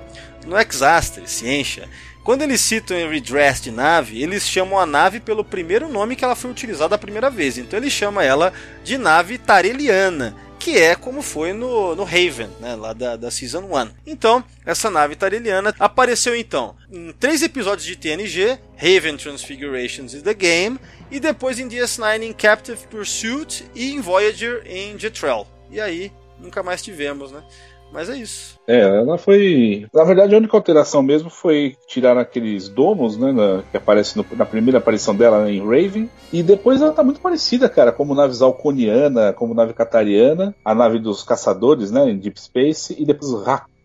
no 0.45 0.57
Exastris, 0.59 1.31
Ciência, 1.31 1.89
quando 2.23 2.43
eles 2.43 2.61
citam 2.61 2.95
em 2.95 3.09
redress 3.09 3.61
de 3.61 3.71
nave, 3.71 4.21
eles 4.21 4.47
chamam 4.47 4.79
a 4.79 4.85
nave 4.85 5.19
pelo 5.19 5.43
primeiro 5.43 5.89
nome 5.89 6.15
que 6.15 6.23
ela 6.23 6.35
foi 6.35 6.51
utilizada 6.51 6.93
a 6.93 6.99
primeira 6.99 7.31
vez. 7.31 7.57
Então 7.57 7.79
ele 7.79 7.89
chama 7.89 8.23
ela 8.23 8.53
de 8.83 8.95
nave 8.95 9.39
Tareliana, 9.39 10.35
que 10.61 10.77
é 10.77 10.95
como 10.95 11.23
foi 11.23 11.53
no, 11.53 11.95
no 11.95 12.03
Haven, 12.03 12.49
né, 12.59 12.75
lá 12.75 12.93
da, 12.93 13.15
da 13.15 13.31
Season 13.31 13.63
1. 13.63 13.89
Então, 14.05 14.43
essa 14.63 14.91
nave 14.91 15.15
tareliana 15.15 15.73
apareceu 15.79 16.35
então 16.35 16.75
em 16.91 17.11
três 17.13 17.41
episódios 17.41 17.83
de 17.83 17.95
TNG, 17.95 18.59
Haven 18.77 19.17
Transfigurations 19.17 20.13
is 20.13 20.21
the 20.21 20.35
Game, 20.35 20.79
e 21.09 21.19
depois 21.19 21.57
em 21.57 21.67
DS9 21.67 22.21
em 22.21 22.31
Captive 22.31 22.77
Pursuit 22.91 23.65
e 23.73 23.91
em 23.91 24.01
Voyager 24.01 24.61
em 24.67 24.97
Jetrel. 24.99 25.47
E 25.71 25.81
aí, 25.81 26.11
nunca 26.37 26.61
mais 26.61 26.83
tivemos, 26.83 27.31
né? 27.31 27.41
Mas 27.91 28.09
é 28.09 28.17
isso. 28.17 28.59
É, 28.67 28.79
ela 28.79 29.17
foi. 29.17 29.85
Na 29.93 30.03
verdade, 30.03 30.33
a 30.33 30.37
única 30.37 30.55
alteração 30.55 31.01
mesmo 31.01 31.29
foi 31.29 31.75
tirar 31.87 32.17
aqueles 32.17 32.69
domos, 32.69 33.17
né? 33.17 33.31
Na, 33.31 33.63
que 33.69 33.77
aparece 33.77 34.17
no, 34.17 34.25
na 34.35 34.45
primeira 34.45 34.77
aparição 34.77 35.15
dela 35.15 35.51
em 35.51 35.59
Raven. 35.59 36.09
E 36.31 36.41
depois 36.41 36.81
ela 36.81 36.93
tá 36.93 37.03
muito 37.03 37.19
parecida, 37.19 37.67
cara, 37.67 37.91
como 37.91 38.15
nave 38.15 38.33
Zalconiana, 38.33 39.33
como 39.33 39.53
nave 39.53 39.73
Catariana, 39.73 40.55
a 40.63 40.73
nave 40.73 40.99
dos 40.99 41.23
caçadores, 41.23 41.91
né? 41.91 42.09
Em 42.09 42.17
Deep 42.17 42.39
Space, 42.39 42.95
e 42.97 43.05
depois 43.05 43.31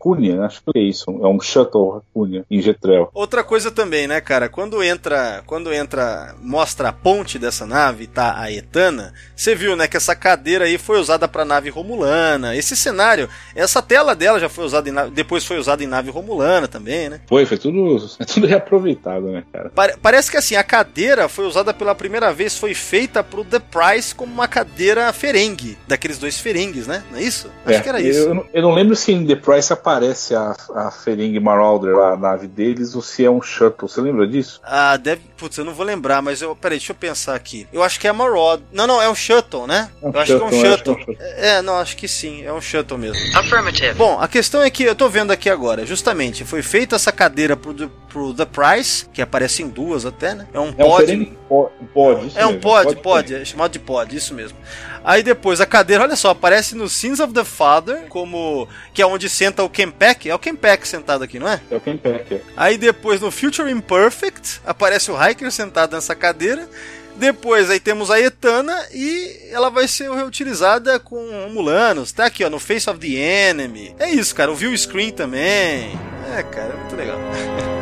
Raccoonian, 0.06 0.44
acho 0.44 0.62
que 0.62 0.78
é 0.78 0.82
isso, 0.82 1.10
é 1.10 1.26
um 1.26 1.40
Shuttle 1.40 1.90
Raccoonian 1.90 2.44
em 2.50 2.62
Getrel. 2.62 3.10
Outra 3.12 3.42
coisa 3.42 3.70
também, 3.70 4.06
né, 4.06 4.20
cara, 4.20 4.48
quando 4.48 4.82
entra, 4.82 5.42
quando 5.46 5.72
entra, 5.72 6.34
mostra 6.40 6.90
a 6.90 6.92
ponte 6.92 7.38
dessa 7.38 7.66
nave, 7.66 8.06
tá 8.06 8.38
a 8.38 8.52
Etana, 8.52 9.12
você 9.34 9.54
viu, 9.54 9.74
né, 9.74 9.88
que 9.88 9.96
essa 9.96 10.14
cadeira 10.14 10.66
aí 10.66 10.78
foi 10.78 11.00
usada 11.00 11.26
para 11.26 11.44
nave 11.44 11.70
romulana. 11.70 12.54
Esse 12.54 12.76
cenário, 12.76 13.28
essa 13.54 13.82
tela 13.82 14.14
dela 14.14 14.38
já 14.38 14.48
foi 14.48 14.64
usada 14.64 14.88
em 14.88 14.92
nave, 14.92 15.10
depois 15.10 15.44
foi 15.44 15.58
usada 15.58 15.82
em 15.82 15.86
nave 15.86 16.10
romulana 16.10 16.68
também, 16.68 17.08
né? 17.08 17.20
Foi, 17.26 17.44
foi 17.44 17.58
tudo, 17.58 17.96
é 18.20 18.24
tudo 18.24 18.46
reaproveitado, 18.46 19.26
né, 19.26 19.42
cara? 19.52 19.72
parece 20.00 20.30
que 20.30 20.36
assim, 20.36 20.54
a 20.54 20.62
cadeira 20.62 21.28
foi 21.28 21.46
usada 21.46 21.74
pela 21.74 21.94
primeira 21.94 22.32
vez, 22.32 22.56
foi 22.56 22.74
feita 22.74 23.22
pro 23.24 23.44
The 23.44 23.58
Price 23.58 24.14
como 24.14 24.32
uma 24.32 24.48
cadeira 24.48 25.12
ferengue, 25.12 25.76
daqueles 25.88 26.18
dois 26.18 26.38
ferengues, 26.38 26.86
né? 26.86 27.02
Não 27.10 27.18
é 27.18 27.22
isso? 27.22 27.50
Acho 27.64 27.78
é, 27.78 27.80
que 27.80 27.88
era 27.88 28.00
isso. 28.00 28.20
Eu, 28.20 28.46
eu 28.52 28.62
não 28.62 28.72
lembro 28.72 28.94
se 28.94 29.12
em 29.12 29.26
The 29.26 29.36
Price 29.36 29.72
aparece 29.96 30.34
a, 30.34 30.54
a 30.74 30.90
Ferengi 30.90 31.40
Marauder, 31.40 31.96
a 31.96 32.16
nave 32.16 32.46
deles, 32.46 32.94
ou 32.94 33.02
se 33.02 33.24
é 33.24 33.30
um 33.30 33.40
shuttle. 33.40 33.88
Você 33.88 34.00
lembra 34.00 34.26
disso? 34.26 34.60
Ah, 34.62 34.96
deve. 34.96 35.22
Putz, 35.36 35.58
eu 35.58 35.64
não 35.64 35.74
vou 35.74 35.84
lembrar, 35.84 36.22
mas 36.22 36.42
eu. 36.42 36.54
Peraí, 36.54 36.78
deixa 36.78 36.92
eu 36.92 36.96
pensar 36.96 37.34
aqui. 37.34 37.66
Eu 37.72 37.82
acho 37.82 37.98
que 37.98 38.06
é 38.06 38.10
a 38.10 38.12
Marauder. 38.12 38.64
Não, 38.72 38.86
não, 38.86 39.00
é 39.00 39.08
um 39.08 39.14
shuttle, 39.14 39.66
né? 39.66 39.90
É 40.02 40.06
um 40.06 40.10
eu 40.10 40.12
shuttle, 40.12 40.20
acho 40.20 40.36
que 40.36 40.42
é 40.42 40.46
um 40.46 40.70
shuttle. 40.70 40.94
É, 40.94 40.96
um 40.96 40.98
shuttle. 40.98 41.16
é, 41.20 41.62
não, 41.62 41.78
acho 41.78 41.96
que 41.96 42.08
sim, 42.08 42.44
é 42.44 42.52
um 42.52 42.60
shuttle 42.60 42.98
mesmo. 42.98 43.38
Affirmative. 43.38 43.94
Bom, 43.94 44.18
a 44.20 44.28
questão 44.28 44.62
é 44.62 44.70
que 44.70 44.84
eu 44.84 44.94
tô 44.94 45.08
vendo 45.08 45.30
aqui 45.30 45.50
agora, 45.50 45.84
justamente, 45.86 46.44
foi 46.44 46.62
feita 46.62 46.96
essa 46.96 47.12
cadeira 47.12 47.56
pro, 47.56 47.74
pro 48.08 48.34
The 48.34 48.46
Price, 48.46 49.06
que 49.12 49.22
aparece 49.22 49.62
em 49.62 49.68
duas 49.68 50.04
até, 50.04 50.34
né? 50.34 50.46
É 50.52 50.60
um 50.60 50.72
pod. 50.72 51.12
É 51.12 51.16
um 51.16 51.86
pod, 51.86 52.32
é 52.34 52.46
um 52.46 52.58
pod, 52.58 52.96
pod, 52.96 53.34
é 53.34 53.44
chamado 53.44 53.72
de 53.72 53.78
pod, 53.78 54.14
isso 54.14 54.34
mesmo. 54.34 54.58
Aí 55.06 55.22
depois 55.22 55.60
a 55.60 55.66
cadeira, 55.66 56.02
olha 56.02 56.16
só, 56.16 56.30
aparece 56.30 56.74
no 56.74 56.88
Sins 56.88 57.20
of 57.20 57.32
the 57.32 57.44
Father, 57.44 58.06
como 58.08 58.66
que 58.92 59.00
é 59.00 59.06
onde 59.06 59.28
senta 59.28 59.62
o 59.62 59.70
Kempek, 59.70 60.28
é 60.28 60.34
o 60.34 60.38
Kempek 60.38 60.86
sentado 60.86 61.22
aqui, 61.22 61.38
não 61.38 61.48
é? 61.48 61.60
É 61.70 61.76
o 61.76 61.80
Kempek, 61.80 62.34
é. 62.34 62.40
Aí 62.56 62.76
depois 62.76 63.20
no 63.20 63.30
Future 63.30 63.70
Imperfect 63.70 64.60
aparece 64.66 65.12
o 65.12 65.14
Hiker 65.16 65.52
sentado 65.52 65.94
nessa 65.94 66.16
cadeira. 66.16 66.68
Depois 67.14 67.70
aí 67.70 67.78
temos 67.78 68.10
a 68.10 68.20
Etana 68.20 68.76
e 68.92 69.48
ela 69.52 69.70
vai 69.70 69.86
ser 69.86 70.10
reutilizada 70.10 70.98
com 70.98 71.48
Mulanos. 71.52 72.10
Tá 72.10 72.26
aqui, 72.26 72.44
ó, 72.44 72.50
no 72.50 72.58
Face 72.58 72.90
of 72.90 72.98
the 72.98 73.14
Enemy. 73.16 73.94
É 74.00 74.10
isso, 74.10 74.34
cara. 74.34 74.50
O 74.50 74.56
View 74.56 74.76
Screen 74.76 75.12
também. 75.12 75.96
É, 76.36 76.42
cara, 76.42 76.74
é 76.74 76.76
muito 76.76 76.96
legal. 76.96 77.18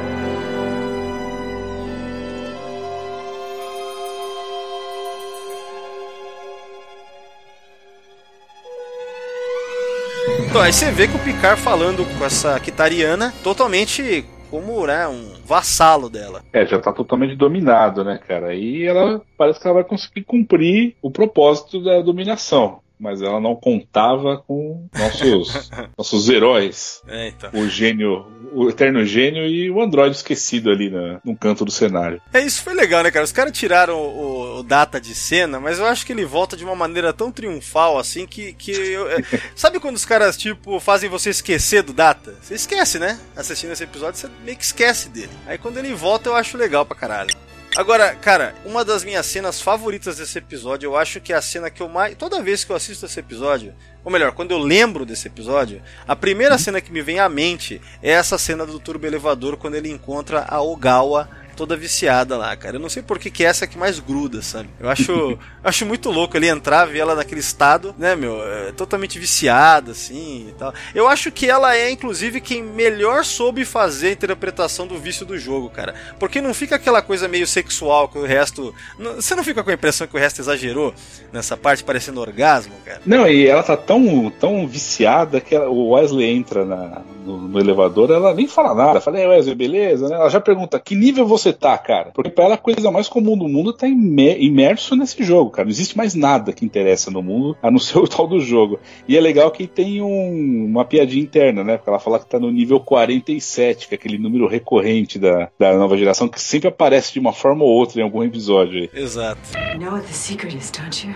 Então, 10.55 10.63
aí 10.63 10.73
você 10.73 10.89
vê 10.93 11.09
que 11.09 11.17
o 11.17 11.19
Picard 11.19 11.61
falando 11.61 12.05
com 12.17 12.25
essa 12.25 12.61
Kitariana 12.61 13.35
totalmente 13.43 14.25
como 14.49 14.87
né, 14.87 15.09
um 15.09 15.33
vassalo 15.45 16.09
dela. 16.09 16.43
É, 16.53 16.65
já 16.65 16.79
tá 16.79 16.93
totalmente 16.93 17.35
dominado, 17.35 18.05
né, 18.05 18.21
cara? 18.25 18.55
E 18.55 18.85
ela 18.85 19.21
parece 19.37 19.59
que 19.59 19.67
ela 19.67 19.75
vai 19.75 19.83
conseguir 19.83 20.23
cumprir 20.23 20.95
o 21.03 21.11
propósito 21.11 21.83
da 21.83 22.01
dominação 22.01 22.84
mas 22.99 23.21
ela 23.23 23.41
não 23.41 23.55
contava 23.55 24.39
com 24.39 24.87
nossos, 24.97 25.71
nossos 25.97 26.29
heróis. 26.29 27.03
É, 27.07 27.29
então. 27.29 27.51
O 27.53 27.69
gênio, 27.69 28.27
o 28.53 28.69
eterno 28.69 29.05
gênio 29.05 29.47
e 29.47 29.71
o 29.71 29.81
androide 29.81 30.17
esquecido 30.17 30.71
ali 30.71 30.91
na, 30.91 31.21
no 31.25 31.37
canto 31.37 31.65
do 31.65 31.71
cenário. 31.71 32.21
É, 32.33 32.41
isso 32.41 32.63
foi 32.63 32.75
legal, 32.75 33.03
né, 33.03 33.11
cara? 33.11 33.25
Os 33.25 33.33
caras 33.33 33.57
tiraram 33.57 33.99
o, 33.99 34.59
o, 34.59 34.63
data 34.63 35.01
de 35.01 35.15
cena, 35.15 35.59
mas 35.59 35.79
eu 35.79 35.87
acho 35.87 36.07
que 36.07 36.13
ele 36.13 36.25
volta 36.25 36.57
de 36.57 36.65
uma 36.65 36.75
maneira 36.75 37.13
tão 37.13 37.31
triunfal 37.31 37.99
assim 37.99 38.27
que. 38.27 38.53
que 38.53 38.71
eu, 38.71 39.11
é... 39.11 39.17
Sabe 39.55 39.81
quando 39.81 39.97
os 39.97 40.05
caras, 40.05 40.37
tipo, 40.37 40.79
fazem 40.81 41.11
você 41.11 41.31
esquecer 41.31 41.83
do 41.83 41.93
data? 41.93 42.35
Você 42.41 42.55
esquece, 42.55 42.99
né? 42.99 43.19
Assistindo 43.37 43.73
esse 43.73 43.85
episódio, 43.85 44.19
você 44.19 44.29
meio 44.45 44.57
que 44.57 44.65
esquece 44.65 45.09
dele. 45.09 45.31
Aí 45.47 45.59
quando 45.59 45.79
ele 45.79 45.95
volta, 45.95 46.29
eu 46.29 46.35
acho 46.35 46.57
legal 46.57 46.85
pra 46.85 46.97
caralho. 46.97 47.35
Agora, 47.77 48.15
cara, 48.15 48.55
uma 48.65 48.85
das 48.85 49.03
minhas 49.03 49.27
cenas 49.27 49.61
favoritas 49.61 50.19
desse 50.19 50.39
episódio, 50.39 50.87
eu 50.87 50.97
acho 50.97 51.21
que 51.21 51.33
é 51.33 51.37
a 51.37 51.43
cena 51.43 51.69
que 51.69 51.83
eu 51.83 51.89
mais. 51.89 52.15
Toda 52.17 52.41
vez 52.41 52.63
que 52.63 52.71
eu 52.71 52.77
assisto 52.77 53.05
esse 53.05 53.19
episódio, 53.19 53.75
ou 54.05 54.13
melhor, 54.13 54.31
quando 54.31 54.53
eu 54.53 54.59
lembro 54.59 55.05
desse 55.05 55.27
episódio, 55.27 55.83
a 56.07 56.15
primeira 56.15 56.57
cena 56.57 56.81
que 56.81 56.93
me 56.93 57.03
vem 57.03 57.19
à 57.19 57.29
mente 57.29 57.81
é 58.01 58.13
essa 58.13 58.39
cena 58.39 58.65
do 58.65 58.79
turbo 58.79 59.07
elevador 59.07 59.57
quando 59.57 59.75
ele 59.75 59.91
encontra 59.91 60.45
a 60.47 60.63
Ogawa 60.63 61.29
toda 61.55 61.77
viciada 61.77 62.37
lá, 62.37 62.57
cara. 62.57 62.77
Eu 62.77 62.81
não 62.81 62.89
sei 62.89 63.03
por 63.03 63.19
que, 63.19 63.31
que 63.31 63.45
é 63.45 63.49
essa 63.49 63.67
que 63.67 63.79
mais 63.79 63.99
gruda, 63.99 64.43
sabe? 64.43 64.69
Eu 64.81 64.89
acho, 64.89 65.39
acho 65.63 65.87
muito 65.87 66.11
louco 66.11 66.37
ele 66.37 66.49
entrar, 66.49 66.85
ver 66.87 66.99
ela 66.99 67.15
naquele 67.15 67.41
estado, 67.41 67.95
né, 67.99 68.15
meu, 68.17 68.43
é, 68.43 68.73
totalmente 68.73 69.19
viciada, 69.19 69.93
assim 69.93 70.49
e 70.49 70.53
tal. 70.53 70.73
Eu 70.95 71.09
acho 71.09 71.31
que 71.31 71.49
ela 71.49 71.77
é, 71.77 71.91
inclusive, 71.91 72.41
quem 72.41 72.63
melhor 72.63 73.25
soube 73.25 73.65
fazer 73.65 74.09
a 74.09 74.13
interpretação 74.13 74.87
do 74.87 74.99
vício 74.99 75.25
do 75.25 75.39
jogo, 75.39 75.71
cara. 75.71 75.95
Porque 76.19 76.41
não 76.41 76.53
fica 76.53 76.77
aquela 76.77 77.01
coisa 77.03 77.29
meio 77.29 77.47
sexual 77.47 78.09
que 78.09 78.19
o 78.19 78.25
resto. 78.25 78.75
Você 79.17 79.35
não 79.35 79.45
fica 79.45 79.63
com 79.63 79.71
a 79.71 79.75
impressão 79.75 80.07
que 80.07 80.17
o 80.17 80.21
resto 80.21 80.41
exagerou 80.41 80.95
nessa 81.33 81.57
parte, 81.57 81.85
parecendo 81.85 82.21
orgasmo, 82.21 82.75
cara? 82.85 83.01
Não, 83.05 83.27
e 83.27 83.47
ela 83.47 83.63
tá 83.63 83.77
tão, 83.77 84.31
tão 84.31 84.67
viciada 84.67 85.41
que 85.41 85.55
ela, 85.55 85.69
o 85.69 85.91
Wesley 85.91 86.31
entra 86.31 86.65
na, 86.65 87.03
no, 87.25 87.39
no, 87.49 87.61
elevador, 87.61 88.11
ela 88.11 88.35
nem 88.35 88.47
fala 88.47 88.75
nada. 88.75 89.01
Fala, 89.01 89.19
é 89.19 89.27
Wesley, 89.27 89.55
beleza? 89.55 90.09
Né? 90.09 90.15
Ela 90.15 90.29
já 90.29 90.41
pergunta, 90.41 90.79
que 90.79 90.95
nível 90.95 91.27
você 91.27 91.44
tá, 91.53 91.77
cara? 91.77 92.11
Porque 92.13 92.31
pra 92.31 92.45
ela 92.45 92.55
a 92.55 92.59
coisa 92.59 92.91
mais 92.91 93.09
comum 93.09 93.37
do 93.37 93.49
mundo 93.49 93.73
tá 93.73 93.87
imerso 93.87 94.97
nesse 94.97 95.23
jogo, 95.23 95.51
cara. 95.51 95.67
Não 95.67 95.73
existe 95.73 95.97
mais 95.97 96.15
nada 96.15 96.53
que 96.53 96.65
interessa 96.65 97.11
no 97.11 97.23
mundo, 97.23 97.57
a 97.63 97.71
não 97.71 97.79
ser 97.81 97.99
o 97.99 98.09
tal 98.09 98.27
do 98.27 98.41
jogo. 98.41 98.79
E 99.09 99.17
é 99.17 99.21
legal 99.21 99.51
que 99.51 99.67
tem 99.67 100.01
um, 100.03 100.67
uma 100.67 100.85
piadinha 100.85 101.23
interna, 101.23 101.65
né? 101.65 101.77
Porque 101.77 101.91
ela 101.91 101.99
fala 101.99 102.19
que 102.19 102.27
tá 102.27 102.39
no 102.39 102.51
nível 102.51 102.81
47, 102.81 103.89
que 103.89 103.95
é 103.95 103.97
aquele 103.97 104.19
número 104.19 104.47
recorrente 104.47 105.19
da, 105.19 105.51
da 105.59 105.77
nova 105.77 105.97
geração, 105.97 106.29
que 106.29 106.41
sempre 106.41 106.69
aparece 106.69 107.13
de 107.13 107.19
uma 107.19 107.33
forma 107.33 107.65
ou 107.65 107.71
outra 107.71 108.01
em 108.01 108.05
algum 108.05 108.23
episódio 108.23 108.81
aí. 108.81 108.91
Exato. 108.95 109.41
You 109.73 109.81
know 109.81 109.93
what 109.93 110.07
the 110.07 110.13
secret 110.13 110.57
is, 110.57 110.71
don't 110.71 111.07
you? 111.07 111.15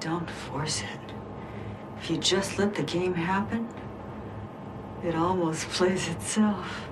Don't 0.00 0.30
force 0.30 0.82
it. 0.84 1.14
If 2.00 2.10
you 2.10 2.18
just 2.20 2.58
let 2.58 2.74
the 2.74 2.82
game 2.82 3.14
happen, 3.14 3.64
It 5.04 5.14
almost 5.14 5.68
plays 5.68 6.08
itself. 6.08 6.88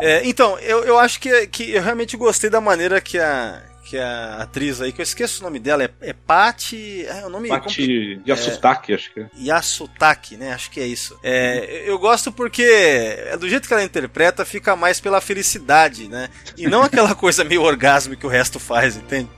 É, 0.00 0.26
então, 0.26 0.58
eu, 0.58 0.84
eu 0.84 0.98
acho 0.98 1.20
que, 1.20 1.46
que 1.46 1.70
eu 1.70 1.82
realmente 1.82 2.16
gostei 2.16 2.50
da 2.50 2.60
maneira 2.60 3.00
que 3.00 3.18
a, 3.18 3.62
que 3.86 3.96
a 3.96 4.38
atriz 4.42 4.80
aí, 4.80 4.92
que 4.92 5.00
eu 5.00 5.04
esqueço 5.04 5.40
o 5.40 5.44
nome 5.44 5.58
dela, 5.58 5.84
é, 5.84 5.90
é 6.00 6.12
Patti. 6.12 7.06
É 7.06 7.24
o 7.24 7.30
nome 7.30 7.48
Patti 7.48 8.20
Yasutaki, 8.26 8.92
é, 8.92 8.94
acho 8.96 9.14
que 9.14 9.20
é. 9.20 9.28
Yasutaki, 9.38 10.36
né? 10.36 10.52
Acho 10.52 10.70
que 10.70 10.80
é 10.80 10.86
isso. 10.86 11.18
É, 11.22 11.84
eu 11.86 11.98
gosto 11.98 12.32
porque 12.32 12.62
é 12.62 13.36
do 13.36 13.48
jeito 13.48 13.68
que 13.68 13.72
ela 13.72 13.84
interpreta, 13.84 14.44
fica 14.44 14.74
mais 14.74 15.00
pela 15.00 15.20
felicidade, 15.20 16.08
né? 16.08 16.28
E 16.56 16.66
não 16.66 16.82
aquela 16.82 17.14
coisa 17.16 17.44
meio 17.44 17.62
orgasmo 17.62 18.16
que 18.16 18.26
o 18.26 18.30
resto 18.30 18.58
faz, 18.58 18.96
entende? 18.96 19.30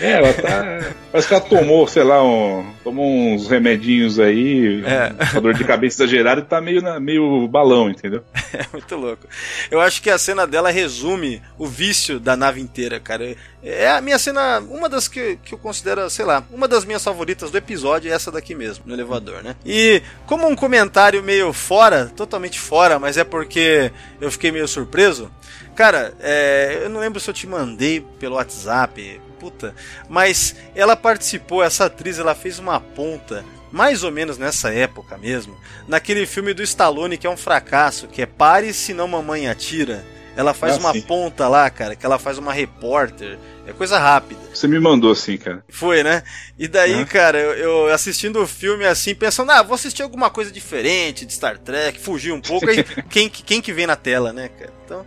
É, 0.00 0.12
ela 0.12 0.32
tá. 0.32 0.94
Parece 1.12 1.28
que 1.28 1.34
ela 1.34 1.42
tomou, 1.42 1.86
sei 1.86 2.02
lá, 2.02 2.22
um, 2.22 2.72
tomou 2.82 3.06
uns 3.06 3.48
remedinhos 3.48 4.18
aí, 4.18 4.82
é. 4.84 5.40
dor 5.40 5.54
de 5.54 5.64
cabeça 5.64 6.02
exagerada 6.02 6.40
e 6.40 6.44
tá 6.44 6.60
meio, 6.60 6.82
na, 6.82 6.98
meio 6.98 7.46
balão, 7.48 7.90
entendeu? 7.90 8.22
É 8.58 8.64
muito 8.72 8.96
louco. 8.96 9.26
Eu 9.70 9.78
acho 9.80 10.02
que 10.02 10.08
a 10.10 10.18
cena 10.18 10.46
dela 10.46 10.70
resume 10.70 11.42
o 11.58 11.66
vício 11.66 12.18
da 12.18 12.34
nave 12.34 12.60
inteira, 12.60 12.98
cara. 12.98 13.36
É 13.62 13.90
a 13.90 14.00
minha 14.00 14.18
cena, 14.18 14.58
uma 14.60 14.88
das 14.88 15.06
que, 15.06 15.38
que 15.44 15.52
eu 15.52 15.58
considero, 15.58 16.08
sei 16.08 16.24
lá, 16.24 16.42
uma 16.50 16.66
das 16.66 16.84
minhas 16.84 17.04
favoritas 17.04 17.50
do 17.50 17.58
episódio 17.58 18.10
é 18.10 18.14
essa 18.14 18.32
daqui 18.32 18.54
mesmo, 18.54 18.84
no 18.86 18.94
elevador, 18.94 19.42
né? 19.42 19.54
E 19.66 20.02
como 20.26 20.48
um 20.48 20.56
comentário 20.56 21.22
meio 21.22 21.52
fora, 21.52 22.06
totalmente 22.16 22.58
fora, 22.58 22.98
mas 22.98 23.16
é 23.16 23.24
porque 23.24 23.92
eu 24.20 24.30
fiquei 24.30 24.50
meio 24.50 24.66
surpreso. 24.66 25.30
Cara, 25.74 26.14
é, 26.20 26.80
eu 26.82 26.88
não 26.88 27.00
lembro 27.00 27.20
se 27.20 27.30
eu 27.30 27.34
te 27.34 27.46
mandei 27.46 28.00
pelo 28.18 28.34
WhatsApp, 28.36 29.20
puta. 29.38 29.74
Mas 30.08 30.54
ela 30.74 30.96
participou, 30.96 31.62
essa 31.62 31.86
atriz, 31.86 32.18
ela 32.18 32.34
fez 32.34 32.58
uma 32.58 32.80
ponta 32.80 33.44
mais 33.70 34.02
ou 34.02 34.10
menos 34.10 34.38
nessa 34.38 34.72
época 34.72 35.18
mesmo, 35.18 35.56
naquele 35.86 36.26
filme 36.26 36.54
do 36.54 36.62
Stallone 36.62 37.18
que 37.18 37.26
é 37.26 37.30
um 37.30 37.36
fracasso, 37.36 38.08
que 38.08 38.22
é 38.22 38.26
Pare 38.26 38.72
se 38.72 38.94
não 38.94 39.06
mamãe 39.06 39.48
atira. 39.48 40.04
Ela 40.36 40.54
faz 40.54 40.76
ah, 40.76 40.78
uma 40.78 40.92
sim. 40.92 41.00
ponta 41.00 41.48
lá, 41.48 41.68
cara, 41.68 41.96
que 41.96 42.06
ela 42.06 42.16
faz 42.16 42.38
uma 42.38 42.52
repórter. 42.52 43.36
É 43.66 43.72
coisa 43.72 43.98
rápida. 43.98 44.40
Você 44.54 44.68
me 44.68 44.78
mandou 44.78 45.10
assim, 45.10 45.36
cara. 45.36 45.64
Foi, 45.68 46.04
né? 46.04 46.22
E 46.56 46.68
daí, 46.68 46.94
uhum. 46.94 47.04
cara, 47.04 47.38
eu, 47.38 47.52
eu, 47.54 47.92
assistindo 47.92 48.40
o 48.40 48.46
filme 48.46 48.84
assim, 48.86 49.16
pensando, 49.16 49.50
ah, 49.50 49.64
vou 49.64 49.74
assistir 49.74 50.02
alguma 50.02 50.30
coisa 50.30 50.52
diferente 50.52 51.26
de 51.26 51.34
Star 51.34 51.58
Trek, 51.58 51.98
fugir 51.98 52.32
um 52.32 52.40
pouco, 52.40 52.70
aí 52.70 52.84
quem, 53.10 53.28
quem 53.28 53.60
que 53.60 53.72
vem 53.72 53.88
na 53.88 53.96
tela, 53.96 54.32
né, 54.32 54.48
cara? 54.48 54.72
Então, 54.84 55.06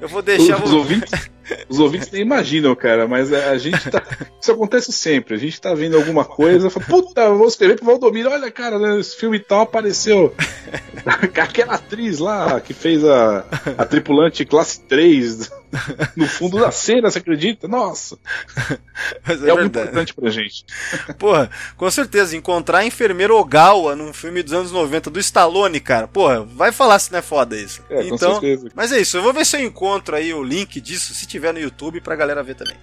eu 0.00 0.08
vou 0.08 0.22
deixar. 0.22 0.58
Os, 0.58 0.70
os 0.70 0.74
ouvintes, 0.74 1.10
os 1.68 1.78
ouvintes 1.78 2.10
nem 2.10 2.22
imaginam, 2.22 2.74
cara, 2.74 3.06
mas 3.06 3.32
a 3.32 3.56
gente 3.58 3.90
tá. 3.90 4.02
Isso 4.40 4.52
acontece 4.52 4.92
sempre. 4.92 5.34
A 5.34 5.38
gente 5.38 5.60
tá 5.60 5.74
vendo 5.74 5.96
alguma 5.96 6.24
coisa, 6.24 6.70
fala, 6.70 6.86
puta, 6.86 7.30
vou 7.30 7.48
escrever 7.48 7.76
pro 7.76 7.86
Valdomiro. 7.86 8.30
Olha, 8.30 8.50
cara, 8.50 8.78
né, 8.78 8.98
esse 8.98 9.16
filme 9.16 9.38
tal 9.38 9.62
apareceu. 9.62 10.34
Aquela 11.40 11.74
atriz 11.74 12.18
lá 12.18 12.60
que 12.60 12.74
fez 12.74 13.04
a, 13.04 13.44
a 13.76 13.84
tripulante 13.84 14.44
classe 14.44 14.80
3 14.80 15.50
no 16.16 16.26
fundo 16.26 16.58
da 16.58 16.70
cena, 16.70 17.10
você 17.10 17.18
acredita? 17.18 17.68
Nossa! 17.68 18.18
Mas 19.26 19.42
é, 19.42 19.48
é 19.48 19.50
algo 19.50 19.64
importante 19.64 20.14
pra 20.14 20.30
gente. 20.30 20.64
Porra, 21.18 21.50
com 21.76 21.90
certeza, 21.90 22.36
encontrar 22.36 22.78
a 22.78 22.84
enfermeira 22.84 23.34
Ogawa 23.34 23.94
num 23.94 24.12
filme 24.12 24.42
dos 24.42 24.52
anos 24.52 24.72
90 24.72 25.10
do 25.10 25.20
Stallone, 25.20 25.80
cara, 25.80 26.08
porra, 26.08 26.42
vai 26.42 26.72
falar 26.72 26.98
se 26.98 27.12
não 27.12 27.18
é 27.18 27.22
foda 27.22 27.56
isso. 27.56 27.82
É, 27.90 28.02
então, 28.04 28.34
com 28.34 28.40
certeza. 28.40 28.70
Mas 28.74 28.92
é 28.92 29.00
isso, 29.00 29.16
eu 29.16 29.22
vou 29.22 29.32
ver 29.32 29.44
se 29.44 29.56
eu 29.56 29.64
encontro 29.64 30.16
aí 30.16 30.32
o 30.32 30.42
link 30.42 30.80
disso, 30.80 31.14
se 31.14 31.26
tiver 31.26 31.37
no 31.52 31.60
YouTube, 31.60 32.00
pra 32.00 32.16
galera 32.16 32.42
ver 32.42 32.54
também. 32.54 32.76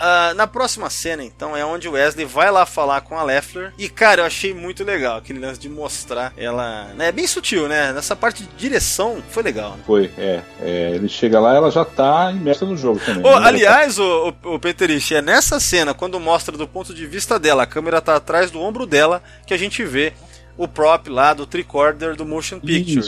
Uh, 0.00 0.32
na 0.34 0.46
próxima 0.46 0.88
cena, 0.88 1.22
então, 1.22 1.54
é 1.54 1.62
onde 1.62 1.86
o 1.86 1.92
Wesley 1.92 2.24
vai 2.24 2.50
lá 2.50 2.64
falar 2.64 3.02
com 3.02 3.18
a 3.18 3.22
Leffler. 3.22 3.70
E, 3.76 3.86
cara, 3.86 4.22
eu 4.22 4.24
achei 4.24 4.54
muito 4.54 4.82
legal 4.82 5.18
aquele 5.18 5.38
lance 5.38 5.60
de 5.60 5.68
mostrar 5.68 6.32
ela. 6.38 6.84
Né, 6.94 7.08
é 7.08 7.12
bem 7.12 7.26
sutil, 7.26 7.68
né? 7.68 7.92
Nessa 7.92 8.16
parte 8.16 8.42
de 8.42 8.48
direção 8.56 9.22
foi 9.28 9.42
legal. 9.42 9.72
Né? 9.72 9.82
Foi, 9.86 10.10
é, 10.16 10.40
é, 10.62 10.92
Ele 10.94 11.06
chega 11.06 11.38
lá 11.38 11.54
ela 11.54 11.70
já 11.70 11.84
tá 11.84 12.32
imersa 12.32 12.64
no 12.64 12.78
jogo 12.78 12.98
também. 13.04 13.22
Oh, 13.22 13.36
aliás, 13.36 13.98
o, 13.98 14.34
o, 14.42 14.54
o 14.54 14.58
Peterich, 14.58 15.14
é 15.14 15.20
nessa 15.20 15.60
cena, 15.60 15.92
quando 15.92 16.18
mostra 16.18 16.56
do 16.56 16.66
ponto 16.66 16.94
de 16.94 17.06
vista 17.06 17.38
dela, 17.38 17.64
a 17.64 17.66
câmera 17.66 18.00
tá 18.00 18.16
atrás 18.16 18.50
do 18.50 18.58
ombro 18.58 18.86
dela, 18.86 19.22
que 19.46 19.52
a 19.52 19.58
gente 19.58 19.84
vê 19.84 20.14
o 20.60 20.68
prop 20.68 21.08
lá 21.08 21.32
do 21.32 21.46
tricorder 21.46 22.14
do 22.14 22.26
Motion 22.26 22.60
Picture. 22.60 23.02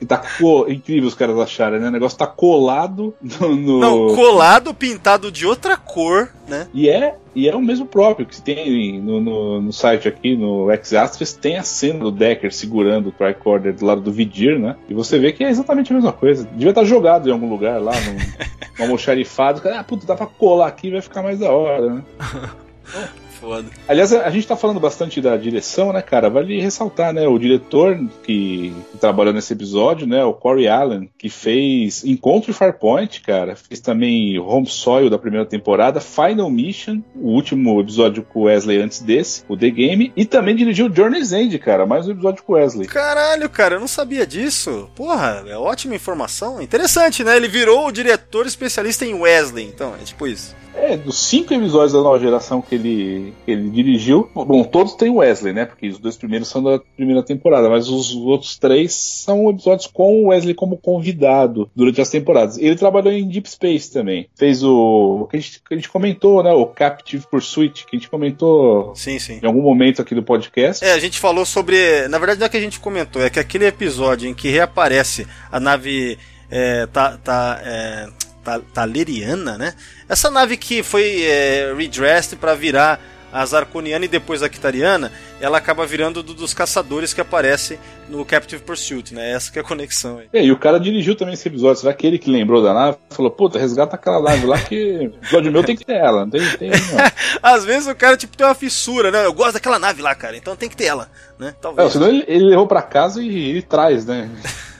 e 0.00 0.06
tá 0.06 0.16
co... 0.16 0.66
incrível 0.66 1.08
os 1.08 1.14
caras 1.14 1.38
acharem, 1.38 1.78
né? 1.78 1.88
O 1.88 1.90
negócio 1.90 2.16
tá 2.16 2.26
colado 2.26 3.14
no, 3.20 3.54
no, 3.54 3.80
Não, 3.80 4.14
colado, 4.14 4.72
pintado 4.72 5.30
de 5.30 5.46
outra 5.46 5.76
cor, 5.76 6.30
né? 6.48 6.68
E 6.72 6.88
é, 6.88 7.16
e 7.34 7.46
é 7.46 7.54
o 7.54 7.60
mesmo 7.60 7.84
próprio 7.84 8.24
que 8.24 8.40
tem 8.40 8.98
no, 8.98 9.20
no, 9.20 9.60
no 9.60 9.72
site 9.74 10.08
aqui, 10.08 10.34
no 10.34 10.70
X-Astros, 10.70 11.34
tem 11.34 11.58
a 11.58 11.62
cena 11.62 11.98
do 12.00 12.10
Decker 12.10 12.50
segurando 12.50 13.10
o 13.10 13.12
tricorder 13.12 13.74
do 13.74 13.84
lado 13.84 14.00
do 14.00 14.10
Vidir, 14.10 14.58
né? 14.58 14.74
E 14.88 14.94
você 14.94 15.18
vê 15.18 15.34
que 15.34 15.44
é 15.44 15.50
exatamente 15.50 15.92
a 15.92 15.96
mesma 15.96 16.14
coisa. 16.14 16.48
Devia 16.50 16.70
estar 16.70 16.84
jogado 16.84 17.28
em 17.28 17.32
algum 17.32 17.50
lugar 17.50 17.78
lá, 17.78 17.92
num, 17.92 18.16
almoxarifado. 18.82 19.60
Ah, 19.68 19.84
puta, 19.84 20.06
dá 20.06 20.16
pra 20.16 20.26
colar 20.26 20.68
aqui 20.68 20.88
e 20.88 20.92
vai 20.92 21.02
ficar 21.02 21.22
mais 21.22 21.38
da 21.38 21.50
hora, 21.50 21.94
né? 21.94 22.04
foda. 23.40 23.64
Aliás, 23.88 24.12
a 24.12 24.30
gente 24.30 24.46
tá 24.46 24.56
falando 24.56 24.78
bastante 24.78 25.20
da 25.20 25.36
direção, 25.36 25.92
né, 25.92 26.02
cara? 26.02 26.28
Vale 26.28 26.60
ressaltar, 26.60 27.12
né? 27.12 27.26
O 27.26 27.38
diretor 27.38 27.98
que, 28.22 28.72
trabalhou 29.00 29.32
nesse 29.32 29.52
episódio, 29.52 30.06
né? 30.06 30.22
O 30.24 30.34
Corey 30.34 30.68
Allen, 30.68 31.10
que 31.18 31.30
fez 31.30 32.04
Encontro 32.04 32.50
e 32.50 32.54
Farpoint, 32.54 33.22
cara. 33.22 33.56
Fez 33.56 33.80
também 33.80 34.38
Home 34.38 34.66
Soil 34.66 35.08
da 35.08 35.18
primeira 35.18 35.46
temporada, 35.46 36.00
Final 36.00 36.50
Mission, 36.50 37.00
o 37.16 37.30
último 37.30 37.80
episódio 37.80 38.22
com 38.22 38.42
Wesley 38.42 38.80
antes 38.80 39.00
desse, 39.00 39.42
o 39.48 39.56
The 39.56 39.70
Game, 39.70 40.12
e 40.14 40.24
também 40.26 40.54
dirigiu 40.54 40.92
Journey's 40.94 41.32
End, 41.32 41.58
cara. 41.58 41.86
Mais 41.86 42.06
um 42.06 42.12
episódio 42.12 42.42
com 42.42 42.52
Wesley. 42.52 42.86
Caralho, 42.86 43.48
cara, 43.48 43.76
eu 43.76 43.80
não 43.80 43.88
sabia 43.88 44.26
disso. 44.26 44.90
Porra, 44.94 45.44
é 45.46 45.56
ótima 45.56 45.94
informação. 45.94 46.60
Interessante, 46.60 47.24
né? 47.24 47.36
Ele 47.36 47.48
virou 47.48 47.86
o 47.86 47.92
diretor 47.92 48.46
especialista 48.46 49.04
em 49.04 49.14
Wesley, 49.14 49.64
então, 49.64 49.94
é 50.00 50.04
tipo 50.04 50.26
isso. 50.26 50.54
É, 50.74 50.96
dos 50.96 51.18
cinco 51.18 51.52
episódios 51.52 51.92
da 51.92 52.00
nova 52.00 52.18
geração 52.18 52.62
que 52.62 52.74
ele, 52.74 53.29
ele 53.46 53.70
dirigiu, 53.70 54.28
bom, 54.34 54.64
todos 54.64 54.94
têm 54.94 55.10
Wesley, 55.10 55.52
né? 55.52 55.64
Porque 55.64 55.88
os 55.88 55.98
dois 55.98 56.16
primeiros 56.16 56.48
são 56.48 56.62
da 56.62 56.78
primeira 56.96 57.22
temporada, 57.22 57.68
mas 57.68 57.88
os 57.88 58.14
outros 58.14 58.58
três 58.58 58.92
são 58.92 59.50
episódios 59.50 59.86
com 59.86 60.24
o 60.24 60.28
Wesley 60.28 60.54
como 60.54 60.76
convidado 60.76 61.70
durante 61.74 62.00
as 62.00 62.10
temporadas. 62.10 62.58
Ele 62.58 62.76
trabalhou 62.76 63.12
em 63.12 63.28
Deep 63.28 63.50
Space 63.50 63.92
também. 63.92 64.28
Fez 64.36 64.62
o. 64.62 65.26
que 65.30 65.36
a 65.36 65.40
gente, 65.40 65.62
que 65.62 65.74
a 65.74 65.76
gente 65.76 65.88
comentou, 65.88 66.42
né? 66.42 66.52
O 66.52 66.66
Captive 66.66 67.26
Pursuit, 67.30 67.86
que 67.86 67.96
a 67.96 67.98
gente 67.98 68.10
comentou 68.10 68.94
sim, 68.94 69.18
sim. 69.18 69.40
em 69.42 69.46
algum 69.46 69.62
momento 69.62 70.02
aqui 70.02 70.14
do 70.14 70.22
podcast. 70.22 70.84
É, 70.84 70.92
a 70.92 70.98
gente 70.98 71.18
falou 71.18 71.44
sobre. 71.44 72.08
Na 72.08 72.18
verdade, 72.18 72.40
não 72.40 72.46
é 72.46 72.48
que 72.48 72.56
a 72.56 72.60
gente 72.60 72.80
comentou, 72.80 73.22
é 73.22 73.30
que 73.30 73.38
aquele 73.38 73.66
episódio 73.66 74.28
em 74.28 74.34
que 74.34 74.48
reaparece 74.48 75.26
a 75.50 75.60
nave. 75.60 76.18
É, 76.52 76.86
tá, 76.86 77.16
tá, 77.16 77.60
é, 77.64 78.08
Taleriana, 78.74 79.56
né? 79.56 79.74
Essa 80.08 80.30
nave 80.30 80.56
que 80.56 80.82
foi 80.82 81.22
é, 81.22 81.72
redressed 81.76 82.36
para 82.36 82.54
virar 82.54 83.00
a 83.32 83.44
Zarconiana 83.44 84.04
e 84.04 84.08
depois 84.08 84.42
a 84.42 84.48
Kitariana, 84.48 85.12
ela 85.40 85.58
acaba 85.58 85.86
virando 85.86 86.22
do, 86.22 86.34
dos 86.34 86.52
caçadores 86.52 87.12
que 87.12 87.20
aparece 87.20 87.78
no 88.08 88.24
Captive 88.24 88.62
Pursuit, 88.62 89.14
né? 89.14 89.32
Essa 89.32 89.52
que 89.52 89.58
é 89.58 89.62
a 89.62 89.64
conexão 89.64 90.18
aí. 90.18 90.28
É, 90.32 90.44
e 90.44 90.50
o 90.50 90.58
cara 90.58 90.78
dirigiu 90.78 91.14
também 91.14 91.34
esse 91.34 91.46
episódio. 91.48 91.80
Será 91.80 91.94
que 91.94 92.06
ele 92.06 92.18
que 92.18 92.30
lembrou 92.30 92.62
da 92.62 92.74
nave? 92.74 92.98
Falou, 93.10 93.30
puta, 93.30 93.58
resgata 93.58 93.94
aquela 93.96 94.20
nave 94.20 94.46
lá 94.46 94.58
que 94.58 94.74
o 94.98 95.02
episódio 95.16 95.52
meu 95.52 95.64
tem 95.64 95.76
que 95.76 95.84
ter 95.84 95.96
ela. 95.96 96.20
Não 96.20 96.30
tem, 96.30 96.40
tem. 96.56 96.70
Às 97.42 97.64
vezes 97.64 97.88
o 97.88 97.94
cara, 97.94 98.16
tipo, 98.16 98.36
tem 98.36 98.46
uma 98.46 98.54
fissura, 98.54 99.10
né? 99.10 99.24
Eu 99.24 99.32
gosto 99.32 99.54
daquela 99.54 99.78
nave 99.78 100.02
lá, 100.02 100.14
cara, 100.14 100.36
então 100.36 100.56
tem 100.56 100.68
que 100.68 100.76
ter 100.76 100.86
ela, 100.86 101.08
né? 101.38 101.54
Talvez. 101.60 101.88
É, 101.88 101.92
senão 101.92 102.08
ele, 102.08 102.24
ele 102.26 102.44
levou 102.44 102.66
pra 102.66 102.82
casa 102.82 103.22
e 103.22 103.50
ele 103.50 103.62
traz, 103.62 104.04
né? 104.04 104.28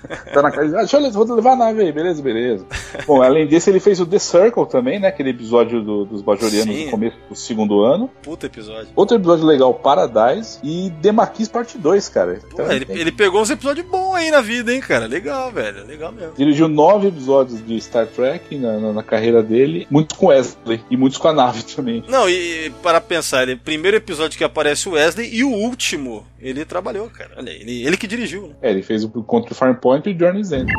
tá 0.32 0.42
na 0.42 0.50
casa. 0.50 0.76
Ah, 0.76 0.80
deixa 0.80 0.98
eu 0.98 1.10
vou 1.10 1.34
levar 1.34 1.52
a 1.52 1.56
nave 1.56 1.82
aí, 1.82 1.92
beleza, 1.92 2.22
beleza. 2.22 2.66
Bom, 3.06 3.22
além 3.22 3.46
desse, 3.46 3.70
ele 3.70 3.80
fez 3.80 4.00
o 4.00 4.06
The 4.06 4.18
Circle 4.18 4.66
também, 4.66 4.98
né? 5.00 5.08
Aquele 5.08 5.30
episódio 5.30 5.82
do- 5.82 6.04
dos 6.04 6.22
Bajorianos 6.22 6.74
Sim. 6.74 6.84
no 6.86 6.90
começo 6.90 7.16
do 7.28 7.36
segundo 7.36 7.80
ano. 7.82 8.10
Puta 8.22 8.46
episódio. 8.46 8.88
Outro 8.96 9.16
episódio 9.16 9.44
legal, 9.46 9.72
Paradise. 9.74 10.58
E 10.62 10.92
The 11.02 11.12
Maquis 11.12 11.48
Parte 11.48 11.78
2, 11.78 12.08
cara. 12.08 12.38
Pô, 12.40 12.46
Então, 12.62 12.72
ele, 12.72 12.86
ele 12.88 13.12
pegou 13.12 13.40
uns 13.42 13.50
episódios 13.50 13.86
bons 13.86 14.14
aí 14.14 14.30
na 14.30 14.40
vida, 14.40 14.72
hein, 14.72 14.80
cara? 14.80 15.06
Legal, 15.06 15.50
velho. 15.52 15.86
Legal 15.86 16.12
mesmo. 16.12 16.32
Dirigiu 16.36 16.68
nove 16.68 17.08
episódios 17.08 17.64
de 17.66 17.80
Star 17.80 18.06
Trek 18.06 18.56
na, 18.58 18.78
na- 18.78 18.92
na 18.92 19.02
carreira 19.02 19.42
dele, 19.42 19.86
muitos 19.90 20.16
com 20.16 20.26
Wesley 20.26 20.80
e 20.90 20.96
muitos 20.96 21.18
com 21.18 21.28
a 21.28 21.32
nave 21.32 21.62
também. 21.62 22.02
Não, 22.08 22.28
e 22.28 22.70
para 22.82 23.00
pensar, 23.00 23.42
ele, 23.42 23.56
primeiro 23.56 23.96
episódio 23.96 24.36
que 24.38 24.44
aparece 24.44 24.88
o 24.88 24.92
Wesley 24.92 25.28
e 25.34 25.44
o 25.44 25.50
último 25.50 26.26
ele 26.40 26.64
trabalhou, 26.64 27.08
cara. 27.10 27.30
Olha, 27.36 27.50
ele, 27.50 27.84
ele 27.86 27.96
que 27.96 28.06
dirigiu, 28.06 28.48
né? 28.48 28.54
É, 28.62 28.70
ele 28.70 28.82
fez 28.82 29.04
o 29.04 29.10
Contra 29.22 29.52
o 29.52 29.56
Farmpoint 29.90 30.08
e 30.08 30.16
Journey's 30.18 30.52
End. 30.52 30.72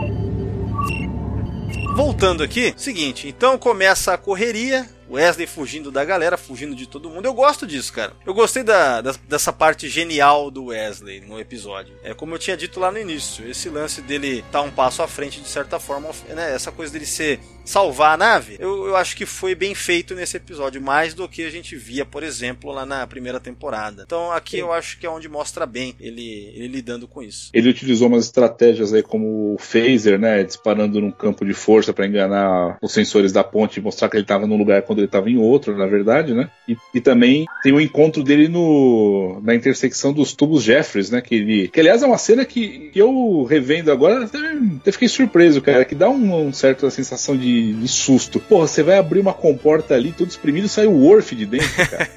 Voltando 1.96 2.42
aqui, 2.44 2.74
seguinte, 2.78 3.28
então 3.28 3.58
começa 3.58 4.14
a 4.14 4.18
correria, 4.18 4.88
Wesley 5.10 5.46
fugindo 5.46 5.92
da 5.92 6.06
galera, 6.06 6.38
fugindo 6.38 6.74
de 6.74 6.88
todo 6.88 7.10
mundo. 7.10 7.26
Eu 7.26 7.34
gosto 7.34 7.68
disso, 7.68 7.92
cara. 7.92 8.14
Eu 8.26 8.34
gostei 8.34 8.64
da, 8.64 9.02
da- 9.02 9.14
dessa 9.28 9.52
parte 9.52 9.90
genial 9.90 10.50
do 10.50 10.68
Wesley 10.68 11.20
no 11.20 11.38
episódio. 11.38 11.94
É 12.02 12.14
como 12.14 12.34
eu 12.34 12.40
tinha 12.40 12.56
dito 12.56 12.80
lá 12.80 12.90
no 12.90 12.98
início, 12.98 13.46
esse 13.50 13.68
lance 13.70 14.02
dele 14.02 14.44
tá 14.52 14.62
um 14.62 14.72
passo 14.72 15.04
à 15.04 15.08
frente 15.08 15.42
de 15.42 15.50
certa 15.50 15.78
forma, 15.80 16.08
né? 16.30 16.56
Essa 16.56 16.72
coisa 16.72 16.94
dele 16.94 17.06
ser 17.06 17.42
salvar 17.64 18.14
a 18.14 18.18
nave, 18.18 18.58
eu, 18.60 18.88
eu 18.88 18.96
acho 18.96 19.16
que 19.16 19.26
foi 19.26 19.56
bem 19.56 19.74
feito 19.74 20.16
nesse 20.16 20.38
episódio, 20.38 20.82
mais 20.82 21.14
do 21.14 21.28
que 21.28 21.44
a 21.44 21.50
gente 21.50 21.76
via, 21.76 22.06
por 22.06 22.24
exemplo, 22.24 22.72
lá 22.72 22.86
na 22.86 23.06
primeira 23.08 23.40
temporada. 23.40 24.04
Então 24.06 24.32
aqui 24.32 24.58
eu 24.58 24.72
acho 24.72 25.00
que 25.00 25.06
é 25.06 25.10
onde 25.10 25.30
mostra 25.30 25.66
bem 25.66 25.96
ele, 26.00 26.52
ele 26.56 26.68
lidando 26.68 27.08
com 27.08 27.22
isso. 27.22 27.50
Ele 27.54 27.70
utilizou 27.70 28.08
umas 28.08 28.26
estratégias 28.26 28.94
aí 28.94 29.04
como 29.04 29.54
o 29.54 29.58
phaser, 29.58 30.20
né, 30.20 30.44
disparando 30.44 31.00
num 31.00 31.12
campo 31.12 31.46
de 31.46 31.54
força 31.54 31.94
para 31.94 32.08
enganar 32.08 32.78
os 32.82 32.92
sensores 32.92 33.32
da 33.32 33.44
ponte 33.44 33.78
e 33.78 33.84
mostrar 33.84 34.10
que 34.10 34.18
ele 34.18 34.24
estava 34.24 34.48
num 34.48 34.58
lugar 34.58 34.82
quando 34.84 35.00
ele 35.00 35.08
estava 35.08 35.30
em 35.30 35.38
outro, 35.38 35.78
na 35.78 35.86
verdade, 35.86 36.34
né? 36.34 36.50
E, 36.68 36.76
e 36.94 37.02
também 37.02 37.46
tem 37.64 37.72
o 37.72 37.82
encontro 37.82 38.24
dele 38.24 38.48
no 38.48 39.40
na 39.44 39.56
intersecção 39.56 40.14
dos 40.14 40.34
tubos 40.34 40.64
Jeffries, 40.64 41.10
né, 41.10 41.22
que 41.22 41.36
ele 41.36 41.68
que 41.68 41.80
aliás 41.80 42.04
é 42.04 42.08
uma 42.08 42.18
cena 42.18 42.46
que, 42.46 42.90
que 42.92 43.00
eu 43.00 43.44
revendo 43.44 43.92
agora 43.92 44.26
até, 44.26 44.38
até 44.38 44.92
fiquei 44.92 45.08
surpreso, 45.08 45.62
cara, 45.62 45.86
que 45.86 45.96
dá 45.96 46.10
um, 46.10 46.48
um 46.48 46.54
certa 46.54 46.90
sensação 46.90 47.36
de, 47.38 47.51
de 47.74 47.88
susto. 47.88 48.40
Porra, 48.40 48.68
você 48.68 48.84
vai 48.84 48.98
abrir 48.98 49.20
uma 49.20 49.34
comporta 49.34 49.94
ali, 49.94 50.12
tudo 50.12 50.30
espremido, 50.30 50.68
sai 50.68 50.88
o 50.88 50.92
Worf 50.92 51.36
de 51.36 51.46
dentro, 51.46 51.70
cara. 51.88 52.10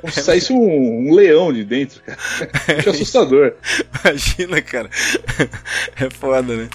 Como 0.00 0.12
se 0.12 0.22
saísse 0.22 0.52
um, 0.52 1.08
um 1.08 1.14
leão 1.14 1.52
de 1.52 1.64
dentro, 1.64 2.00
cara. 2.02 2.18
Acho 2.78 2.90
assustador. 2.90 3.54
Imagina, 4.04 4.62
cara. 4.62 4.90
É 5.96 6.10
foda, 6.10 6.56
né? 6.56 6.68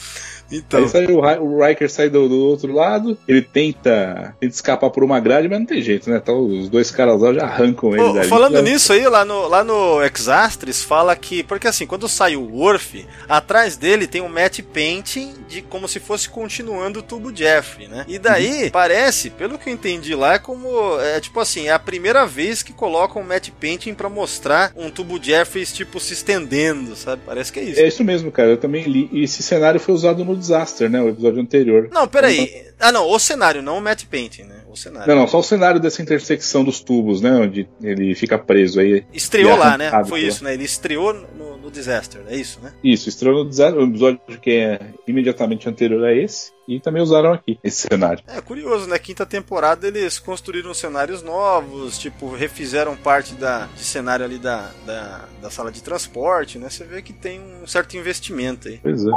Então. 0.52 0.80
Aí 0.82 0.88
sai 0.90 1.06
o, 1.08 1.20
o 1.20 1.66
Riker 1.66 1.90
sai 1.90 2.10
do, 2.10 2.28
do 2.30 2.40
outro 2.46 2.74
lado, 2.74 3.18
ele 3.28 3.42
tenta, 3.42 4.36
tenta 4.40 4.54
escapar 4.54 4.90
por 4.90 5.04
uma 5.04 5.20
grade, 5.20 5.48
mas 5.50 5.60
não 5.60 5.66
tem 5.66 5.82
jeito, 5.82 6.10
né? 6.10 6.18
Então 6.18 6.46
os 6.46 6.70
dois 6.70 6.90
caras 6.92 7.22
lá 7.22 7.34
já 7.34 7.44
arrancam 7.44 7.94
ele 7.94 8.04
Pô, 8.04 8.14
dali. 8.14 8.28
falando 8.28 8.54
Já- 8.54 8.62
nisso 8.62 8.94
aí, 8.94 9.08
lá 9.08 9.26
no, 9.26 9.48
lá 9.48 9.64
no 9.64 10.02
Exastres 10.04 10.84
fala 10.84 11.16
que. 11.16 11.44
Porque 11.44 11.68
assim, 11.68 11.86
quando 11.86 12.08
sai 12.08 12.36
o 12.36 12.50
Worf, 12.56 13.06
atrás 13.28 13.76
dele 13.78 14.08
tem 14.08 14.22
um 14.22 14.30
matte 14.30 14.62
painting 14.62 15.34
de 15.48 15.62
como 15.62 15.88
se 15.88 16.00
fosse 16.00 16.30
continuando 16.30 17.00
o 17.00 17.04
tubo 17.04 17.36
Jeffrey, 17.36 17.88
né? 17.88 18.06
E 18.08 18.18
daí, 18.20 18.64
Uhum. 18.66 18.70
parece, 18.70 19.30
pelo 19.30 19.58
que 19.58 19.70
eu 19.70 19.74
entendi 19.74 20.16
lá, 20.16 20.36
é 20.36 20.40
como. 20.40 20.68
É 21.00 21.20
tipo 21.20 21.40
assim, 21.40 21.68
é 21.68 21.72
a 21.72 21.80
primeira 21.80 22.26
vez 22.26 22.64
que 22.64 22.72
colocam 22.74 23.22
um 23.22 23.26
matte 23.26 23.52
painting 23.52 23.94
pra 23.94 24.10
mostrar 24.10 24.72
um 24.76 24.90
tubo 24.90 25.22
Jeffrey, 25.22 25.66
tipo, 25.66 26.00
se 26.00 26.14
estendendo, 26.14 26.96
sabe? 26.96 27.22
Parece 27.26 27.52
que 27.52 27.60
é 27.60 27.64
isso. 27.64 27.80
É 27.82 27.88
isso 27.88 28.04
mesmo, 28.04 28.32
cara. 28.32 28.50
Eu 28.52 28.58
também 28.58 28.84
li. 28.84 29.10
E 29.12 29.24
esse 29.24 29.42
cenário 29.44 29.80
foi 29.80 29.94
usado 29.94 30.24
no 30.24 30.37
Disaster, 30.38 30.90
né? 30.90 31.02
O 31.02 31.10
episódio 31.10 31.42
anterior. 31.42 31.90
Não, 31.92 32.08
peraí. 32.08 32.66
Ah, 32.80 32.92
não, 32.92 33.10
o 33.10 33.20
cenário, 33.20 33.62
não 33.62 33.78
o 33.78 33.82
matte 33.82 34.06
painting, 34.06 34.44
né? 34.44 34.56
O 34.70 34.76
cenário. 34.76 35.08
Não, 35.08 35.22
não, 35.22 35.28
só 35.28 35.40
o 35.40 35.44
cenário 35.44 35.80
dessa 35.80 36.02
intersecção 36.02 36.64
dos 36.64 36.80
tubos, 36.80 37.22
né? 37.22 37.32
Onde 37.32 37.68
ele 37.82 38.14
fica 38.16 38.38
preso 38.38 38.80
aí. 38.80 39.04
Estreou 39.12 39.54
é 39.54 39.56
lá, 39.56 39.78
né? 39.78 39.90
Foi 40.08 40.20
pela- 40.20 40.20
isso, 40.20 40.44
né? 40.44 40.54
Ele 40.54 40.64
estreou 40.66 41.14
no, 41.14 41.58
no 41.58 41.72
Disaster, 41.72 42.22
é 42.30 42.36
isso, 42.36 42.60
né? 42.62 42.72
Isso, 42.84 43.10
estreou 43.10 43.44
no 43.44 43.50
Disaster, 43.50 43.80
um 43.82 43.90
episódio 43.90 44.20
que 44.42 44.52
é 44.52 44.80
imediatamente 45.08 45.68
anterior 45.68 46.04
a 46.06 46.14
esse. 46.14 46.52
E 46.68 46.82
também 46.82 47.02
usaram 47.02 47.32
aqui 47.32 47.58
esse 47.64 47.88
cenário. 47.90 48.22
É 48.28 48.42
curioso, 48.42 48.88
né? 48.88 49.00
Quinta 49.00 49.26
temporada 49.26 49.88
eles 49.88 50.20
construíram 50.20 50.74
cenários 50.74 51.24
novos, 51.24 51.98
tipo, 51.98 52.30
refizeram 52.36 52.96
parte 52.96 53.34
da, 53.36 53.68
de 53.74 53.84
cenário 53.86 54.26
ali 54.26 54.38
da, 54.38 54.70
da, 54.86 55.26
da 55.42 55.50
sala 55.50 55.72
de 55.72 55.82
transporte, 55.82 56.60
né? 56.60 56.70
Você 56.70 56.84
vê 56.84 57.02
que 57.02 57.14
tem 57.14 57.40
um 57.64 57.66
certo 57.66 57.96
investimento 57.96 58.68
aí. 58.68 58.80
Pois 58.84 59.02
é. 59.06 59.10